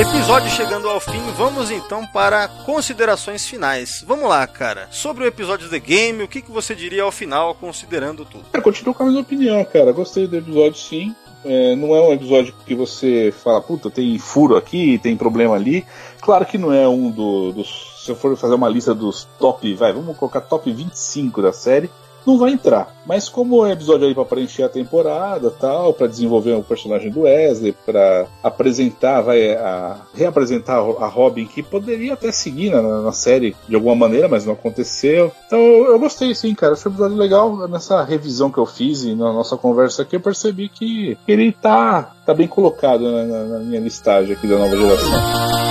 Episódio 0.00 0.48
chegando 0.50 0.88
ao 0.88 1.00
fim, 1.00 1.20
vamos 1.36 1.72
então 1.72 2.06
para 2.06 2.46
considerações 2.46 3.44
finais. 3.48 4.04
Vamos 4.06 4.28
lá, 4.28 4.46
cara. 4.46 4.86
Sobre 4.92 5.24
o 5.24 5.26
episódio 5.26 5.68
The 5.68 5.80
Game, 5.80 6.22
o 6.22 6.28
que, 6.28 6.40
que 6.40 6.50
você 6.52 6.72
diria 6.74 7.02
ao 7.02 7.10
final, 7.10 7.52
considerando 7.56 8.24
tudo? 8.24 8.44
Cara, 8.52 8.62
continuo 8.62 8.94
com 8.94 9.02
a 9.02 9.06
mesma 9.06 9.22
opinião, 9.22 9.64
cara. 9.64 9.90
Gostei 9.90 10.28
do 10.28 10.36
episódio, 10.36 10.78
sim. 10.78 11.12
É, 11.44 11.74
não 11.74 11.96
é 11.96 12.00
um 12.00 12.12
episódio 12.12 12.54
que 12.64 12.74
você 12.76 13.34
fala, 13.42 13.60
puta, 13.60 13.90
tem 13.90 14.16
furo 14.18 14.56
aqui, 14.56 14.98
tem 15.02 15.16
problema 15.16 15.56
ali. 15.56 15.84
Claro 16.20 16.46
que 16.46 16.56
não 16.58 16.72
é 16.72 16.86
um 16.86 17.10
do- 17.10 17.50
dos. 17.52 17.97
Se 18.08 18.12
eu 18.12 18.16
for 18.16 18.34
fazer 18.38 18.54
uma 18.54 18.70
lista 18.70 18.94
dos 18.94 19.28
top, 19.38 19.74
vai, 19.74 19.92
vamos 19.92 20.16
colocar 20.16 20.40
top 20.40 20.72
25 20.72 21.42
da 21.42 21.52
série, 21.52 21.90
não 22.26 22.38
vai 22.38 22.52
entrar. 22.52 22.96
Mas 23.04 23.28
como 23.28 23.66
é 23.66 23.68
um 23.68 23.72
episódio 23.72 24.06
aí 24.08 24.14
pra 24.14 24.24
preencher 24.24 24.62
a 24.62 24.68
temporada 24.70 25.50
tal, 25.50 25.92
pra 25.92 26.06
desenvolver 26.06 26.52
o 26.54 26.62
personagem 26.62 27.10
do 27.10 27.20
Wesley, 27.22 27.74
pra 27.84 28.26
apresentar, 28.42 29.20
vai, 29.20 29.52
a, 29.52 29.96
reapresentar 30.14 30.76
a 30.78 31.06
Robin, 31.06 31.44
que 31.44 31.62
poderia 31.62 32.14
até 32.14 32.32
seguir 32.32 32.70
na, 32.70 32.80
na 33.02 33.12
série 33.12 33.54
de 33.68 33.74
alguma 33.74 33.94
maneira, 33.94 34.26
mas 34.26 34.46
não 34.46 34.54
aconteceu. 34.54 35.30
Então 35.46 35.58
eu, 35.58 35.98
gostei 35.98 36.34
sim, 36.34 36.54
cara. 36.54 36.76
Foi 36.76 36.90
um 36.90 36.94
episódio 36.94 37.16
legal. 37.18 37.68
Nessa 37.68 38.02
revisão 38.04 38.50
que 38.50 38.56
eu 38.58 38.64
fiz 38.66 39.02
e 39.04 39.14
na 39.14 39.34
nossa 39.34 39.54
conversa 39.58 40.00
aqui, 40.00 40.16
eu 40.16 40.20
percebi 40.20 40.70
que 40.70 41.18
ele 41.28 41.52
tá, 41.52 42.14
tá 42.24 42.32
bem 42.32 42.48
colocado 42.48 43.02
na, 43.10 43.24
na- 43.24 43.44
na 43.44 43.58
minha 43.58 43.80
listagem 43.80 44.34
aqui 44.34 44.46
da 44.46 44.56
nova 44.56 44.74
geração. 44.74 45.67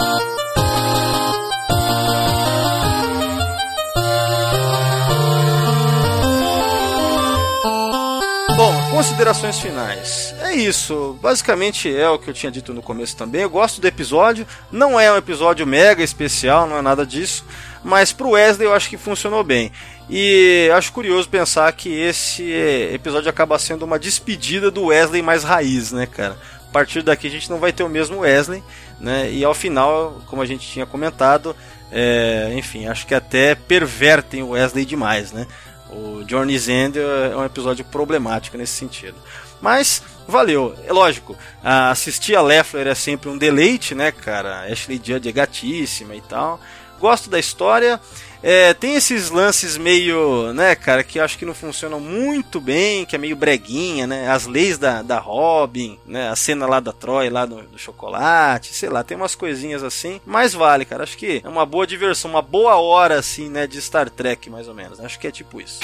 Considerações 8.97 9.59
finais. 9.59 10.33
É 10.41 10.55
isso. 10.55 11.19
Basicamente 11.21 11.87
é 11.95 12.09
o 12.09 12.17
que 12.17 12.31
eu 12.31 12.33
tinha 12.33 12.51
dito 12.51 12.73
no 12.73 12.81
começo 12.81 13.15
também. 13.15 13.43
Eu 13.43 13.49
gosto 13.49 13.79
do 13.79 13.85
episódio. 13.85 14.43
Não 14.71 14.99
é 14.99 15.11
um 15.11 15.17
episódio 15.17 15.67
mega 15.67 16.01
especial, 16.01 16.65
não 16.65 16.79
é 16.79 16.81
nada 16.81 17.05
disso. 17.05 17.45
Mas 17.83 18.11
pro 18.11 18.31
Wesley 18.31 18.67
eu 18.67 18.73
acho 18.73 18.89
que 18.89 18.97
funcionou 18.97 19.43
bem. 19.43 19.71
E 20.09 20.67
acho 20.75 20.91
curioso 20.91 21.29
pensar 21.29 21.71
que 21.73 21.93
esse 21.93 22.51
episódio 22.91 23.29
acaba 23.29 23.59
sendo 23.59 23.85
uma 23.85 23.99
despedida 23.99 24.71
do 24.71 24.85
Wesley 24.85 25.21
mais 25.21 25.43
raiz, 25.43 25.91
né, 25.91 26.07
cara? 26.07 26.35
A 26.67 26.73
partir 26.73 27.03
daqui 27.03 27.27
a 27.27 27.31
gente 27.31 27.51
não 27.51 27.59
vai 27.59 27.71
ter 27.71 27.83
o 27.83 27.89
mesmo 27.89 28.21
Wesley, 28.21 28.63
né? 28.99 29.29
E 29.31 29.45
ao 29.45 29.53
final, 29.53 30.23
como 30.25 30.41
a 30.41 30.45
gente 30.47 30.67
tinha 30.67 30.87
comentado, 30.87 31.55
é, 31.91 32.51
enfim, 32.55 32.87
acho 32.87 33.05
que 33.05 33.13
até 33.13 33.53
pervertem 33.53 34.41
o 34.41 34.49
Wesley 34.49 34.85
demais, 34.85 35.31
né? 35.31 35.45
O 35.89 36.23
Journey's 36.27 36.67
End 36.67 36.99
é 36.99 37.35
um 37.35 37.45
episódio 37.45 37.85
problemático 37.85 38.57
nesse 38.57 38.73
sentido. 38.73 39.15
Mas 39.61 40.03
valeu, 40.27 40.75
é 40.85 40.93
lógico. 40.93 41.35
assistir 41.63 42.35
a 42.35 42.41
Leffler 42.41 42.87
é 42.87 42.95
sempre 42.95 43.29
um 43.29 43.37
deleite, 43.37 43.95
né, 43.95 44.11
cara? 44.11 44.71
Ashley 44.71 45.01
Judd 45.03 45.27
é 45.27 45.31
gatíssima 45.31 46.15
e 46.15 46.21
tal. 46.21 46.59
Gosto 46.99 47.29
da 47.29 47.39
história. 47.39 47.99
É, 48.41 48.73
tem 48.73 48.95
esses 48.95 49.29
lances 49.29 49.77
meio, 49.77 50.53
né, 50.53 50.75
cara, 50.75 51.03
que 51.03 51.19
eu 51.19 51.23
acho 51.23 51.37
que 51.37 51.45
não 51.45 51.53
funcionam 51.53 51.99
muito 51.99 52.61
bem, 52.61 53.05
que 53.05 53.15
é 53.15 53.19
meio 53.19 53.35
breguinha, 53.35 54.05
né? 54.05 54.29
As 54.29 54.45
leis 54.45 54.77
da, 54.77 55.01
da 55.01 55.17
Robin, 55.19 55.97
né? 56.05 56.29
A 56.29 56.35
cena 56.35 56.65
lá 56.65 56.79
da 56.79 56.91
Troy, 56.91 57.29
lá 57.29 57.45
do, 57.45 57.61
do 57.63 57.77
chocolate, 57.77 58.73
sei 58.73 58.89
lá, 58.89 59.03
tem 59.03 59.17
umas 59.17 59.35
coisinhas 59.35 59.83
assim. 59.83 60.21
Mas 60.25 60.53
vale, 60.53 60.85
cara. 60.85 61.03
Acho 61.03 61.17
que 61.17 61.41
é 61.43 61.49
uma 61.49 61.65
boa 61.65 61.87
diversão, 61.87 62.31
uma 62.31 62.41
boa 62.41 62.75
hora, 62.75 63.17
assim, 63.17 63.49
né, 63.49 63.65
de 63.65 63.81
Star 63.81 64.09
Trek, 64.09 64.49
mais 64.49 64.67
ou 64.67 64.73
menos. 64.73 64.99
Acho 64.99 65.19
que 65.19 65.27
é 65.27 65.31
tipo 65.31 65.59
isso. 65.59 65.79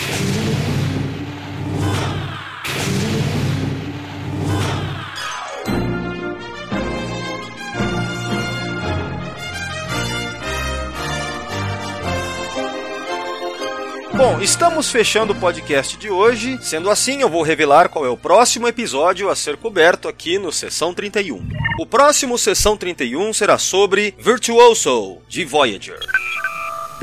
Bom, 14.26 14.40
estamos 14.40 14.90
fechando 14.90 15.34
o 15.34 15.36
podcast 15.36 15.98
de 15.98 16.10
hoje. 16.10 16.58
Sendo 16.62 16.90
assim, 16.90 17.20
eu 17.20 17.28
vou 17.28 17.42
revelar 17.42 17.90
qual 17.90 18.06
é 18.06 18.10
o 18.10 18.16
próximo 18.16 18.70
episódio 18.70 19.30
a 19.30 19.36
ser 19.36 19.58
coberto 19.58 20.08
aqui 20.08 20.40
no 20.40 20.50
Sessão 20.50 20.94
31. 20.94 21.46
O 21.78 21.86
próximo 21.86 22.38
Sessão 22.38 22.78
31 22.78 23.34
será 23.34 23.58
sobre 23.58 24.16
Virtuoso, 24.18 25.18
de 25.28 25.44
Voyager. 25.44 26.00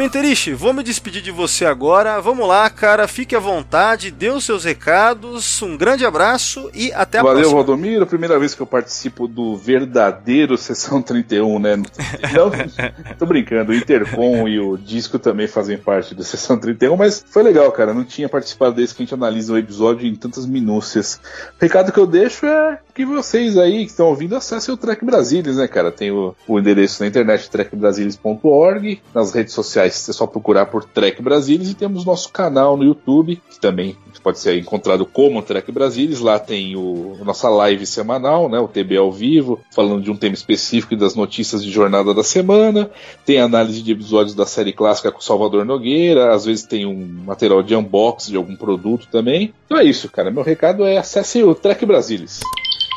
Penteriche, 0.00 0.54
vou 0.54 0.72
me 0.72 0.82
despedir 0.82 1.20
de 1.20 1.30
você 1.30 1.66
agora. 1.66 2.22
Vamos 2.22 2.48
lá, 2.48 2.70
cara, 2.70 3.06
fique 3.06 3.36
à 3.36 3.38
vontade, 3.38 4.10
dê 4.10 4.30
os 4.30 4.46
seus 4.46 4.64
recados. 4.64 5.60
Um 5.60 5.76
grande 5.76 6.06
abraço 6.06 6.70
e 6.72 6.90
até 6.94 7.18
a 7.18 7.22
Valeu, 7.22 7.40
próxima. 7.40 7.56
Valdomiro. 7.58 8.06
Primeira 8.06 8.38
vez 8.38 8.54
que 8.54 8.62
eu 8.62 8.66
participo 8.66 9.28
do 9.28 9.58
verdadeiro 9.58 10.56
Sessão 10.56 11.02
31, 11.02 11.58
né? 11.58 11.76
Não, 11.76 12.50
tô 13.18 13.26
brincando, 13.26 13.72
o 13.72 13.74
Intercom 13.74 14.48
e 14.48 14.58
o 14.58 14.78
Disco 14.78 15.18
também 15.18 15.46
fazem 15.46 15.76
parte 15.76 16.14
do 16.14 16.24
Sessão 16.24 16.58
31, 16.58 16.96
mas 16.96 17.22
foi 17.28 17.42
legal, 17.42 17.70
cara. 17.70 17.92
Não 17.92 18.02
tinha 18.02 18.26
participado 18.26 18.76
desse 18.76 18.94
que 18.94 19.02
a 19.02 19.04
gente 19.04 19.12
analisa 19.12 19.52
o 19.52 19.58
episódio 19.58 20.08
em 20.08 20.14
tantas 20.14 20.46
minúcias. 20.46 21.20
O 21.60 21.62
recado 21.62 21.92
que 21.92 22.00
eu 22.00 22.06
deixo 22.06 22.46
é 22.46 22.78
que 22.94 23.04
vocês 23.04 23.58
aí 23.58 23.84
que 23.84 23.90
estão 23.90 24.06
ouvindo 24.06 24.34
acessem 24.34 24.72
o 24.72 24.78
Trek 24.78 25.04
Brasilis, 25.04 25.58
né, 25.58 25.68
cara? 25.68 25.92
Tem 25.92 26.10
o, 26.10 26.34
o 26.48 26.58
endereço 26.58 27.02
na 27.02 27.06
internet 27.06 27.50
trekbrasilis.org, 27.50 29.02
nas 29.14 29.34
redes 29.34 29.52
sociais 29.52 29.89
é 29.90 30.12
só 30.12 30.26
procurar 30.26 30.66
por 30.66 30.84
Trek 30.84 31.20
Brasilis 31.22 31.70
e 31.70 31.74
temos 31.74 32.04
nosso 32.04 32.30
canal 32.30 32.76
no 32.76 32.84
YouTube, 32.84 33.40
que 33.50 33.60
também 33.60 33.96
pode 34.22 34.38
ser 34.38 34.58
encontrado 34.58 35.06
como 35.06 35.42
Trek 35.42 35.70
Brasilis. 35.72 36.20
Lá 36.20 36.38
tem 36.38 36.76
o 36.76 37.16
nossa 37.24 37.48
live 37.48 37.86
semanal, 37.86 38.48
né, 38.48 38.58
o 38.58 38.68
TB 38.68 38.96
ao 38.96 39.10
vivo, 39.10 39.60
falando 39.70 40.02
de 40.02 40.10
um 40.10 40.16
tema 40.16 40.34
específico 40.34 40.94
e 40.94 40.96
das 40.96 41.14
notícias 41.14 41.64
de 41.64 41.70
jornada 41.70 42.14
da 42.14 42.22
semana. 42.22 42.90
Tem 43.24 43.40
análise 43.40 43.82
de 43.82 43.92
episódios 43.92 44.34
da 44.34 44.46
série 44.46 44.72
clássica 44.72 45.10
com 45.10 45.20
Salvador 45.20 45.64
Nogueira, 45.64 46.34
às 46.34 46.44
vezes 46.44 46.64
tem 46.64 46.86
um 46.86 47.06
material 47.24 47.62
de 47.62 47.74
unboxing 47.74 48.32
de 48.32 48.36
algum 48.36 48.56
produto 48.56 49.08
também. 49.10 49.52
Então 49.66 49.78
é 49.78 49.84
isso, 49.84 50.10
cara. 50.10 50.30
Meu 50.30 50.42
recado 50.42 50.84
é 50.84 50.98
acesse 50.98 51.42
o 51.42 51.54
Trek 51.54 51.84
Brasilis. 51.86 52.40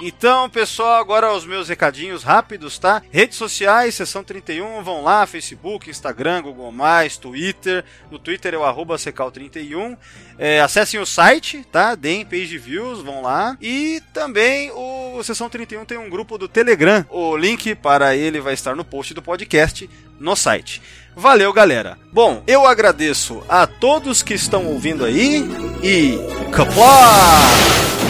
Então, 0.02 0.50
pessoal, 0.50 1.00
agora 1.00 1.34
os 1.34 1.46
meus 1.46 1.70
recadinhos 1.70 2.24
rápidos, 2.24 2.80
tá? 2.80 3.02
Redes 3.12 3.38
sociais, 3.38 3.96
Sessão 3.96 4.24
31, 4.24 4.84
vão 4.84 5.04
lá, 5.04 5.26
Facebook, 5.26 5.90
Instagram, 5.90 6.42
Google+, 6.42 6.74
Twitter. 7.22 7.86
No 8.12 8.18
Twitter 8.18 8.54
é 8.54 8.58
o 8.58 8.64
arroba 8.64 8.96
secal31. 8.96 9.96
É, 10.38 10.60
acessem 10.62 11.00
o 11.00 11.06
site, 11.06 11.66
tá? 11.72 11.96
Deem 11.96 12.26
page 12.26 12.58
views, 12.58 13.02
vão 13.02 13.22
lá. 13.22 13.56
E 13.62 14.02
também 14.12 14.72
o 14.72 15.22
Sessão 15.24 15.48
31 15.50 15.86
tem 15.86 15.98
um 15.98 16.10
grupo 16.10 16.38
do 16.38 16.48
Telegram. 16.48 17.06
O 17.10 17.38
link 17.38 17.76
para 17.76 18.16
ele 18.16 18.42
vai 18.42 18.54
estar 18.56 18.76
no 18.76 18.84
post 18.84 19.14
do 19.14 19.22
podcast 19.22 19.90
no 20.20 20.36
site. 20.36 20.82
Valeu, 21.16 21.54
galera. 21.54 21.98
Bom, 22.12 22.44
eu 22.48 22.66
agradeço 22.66 23.44
a 23.48 23.68
todos 23.68 24.24
que 24.24 24.34
estão 24.34 24.66
ouvindo 24.66 25.06
aí 25.06 25.44
e 25.84 26.18
Kapla! 26.52 28.03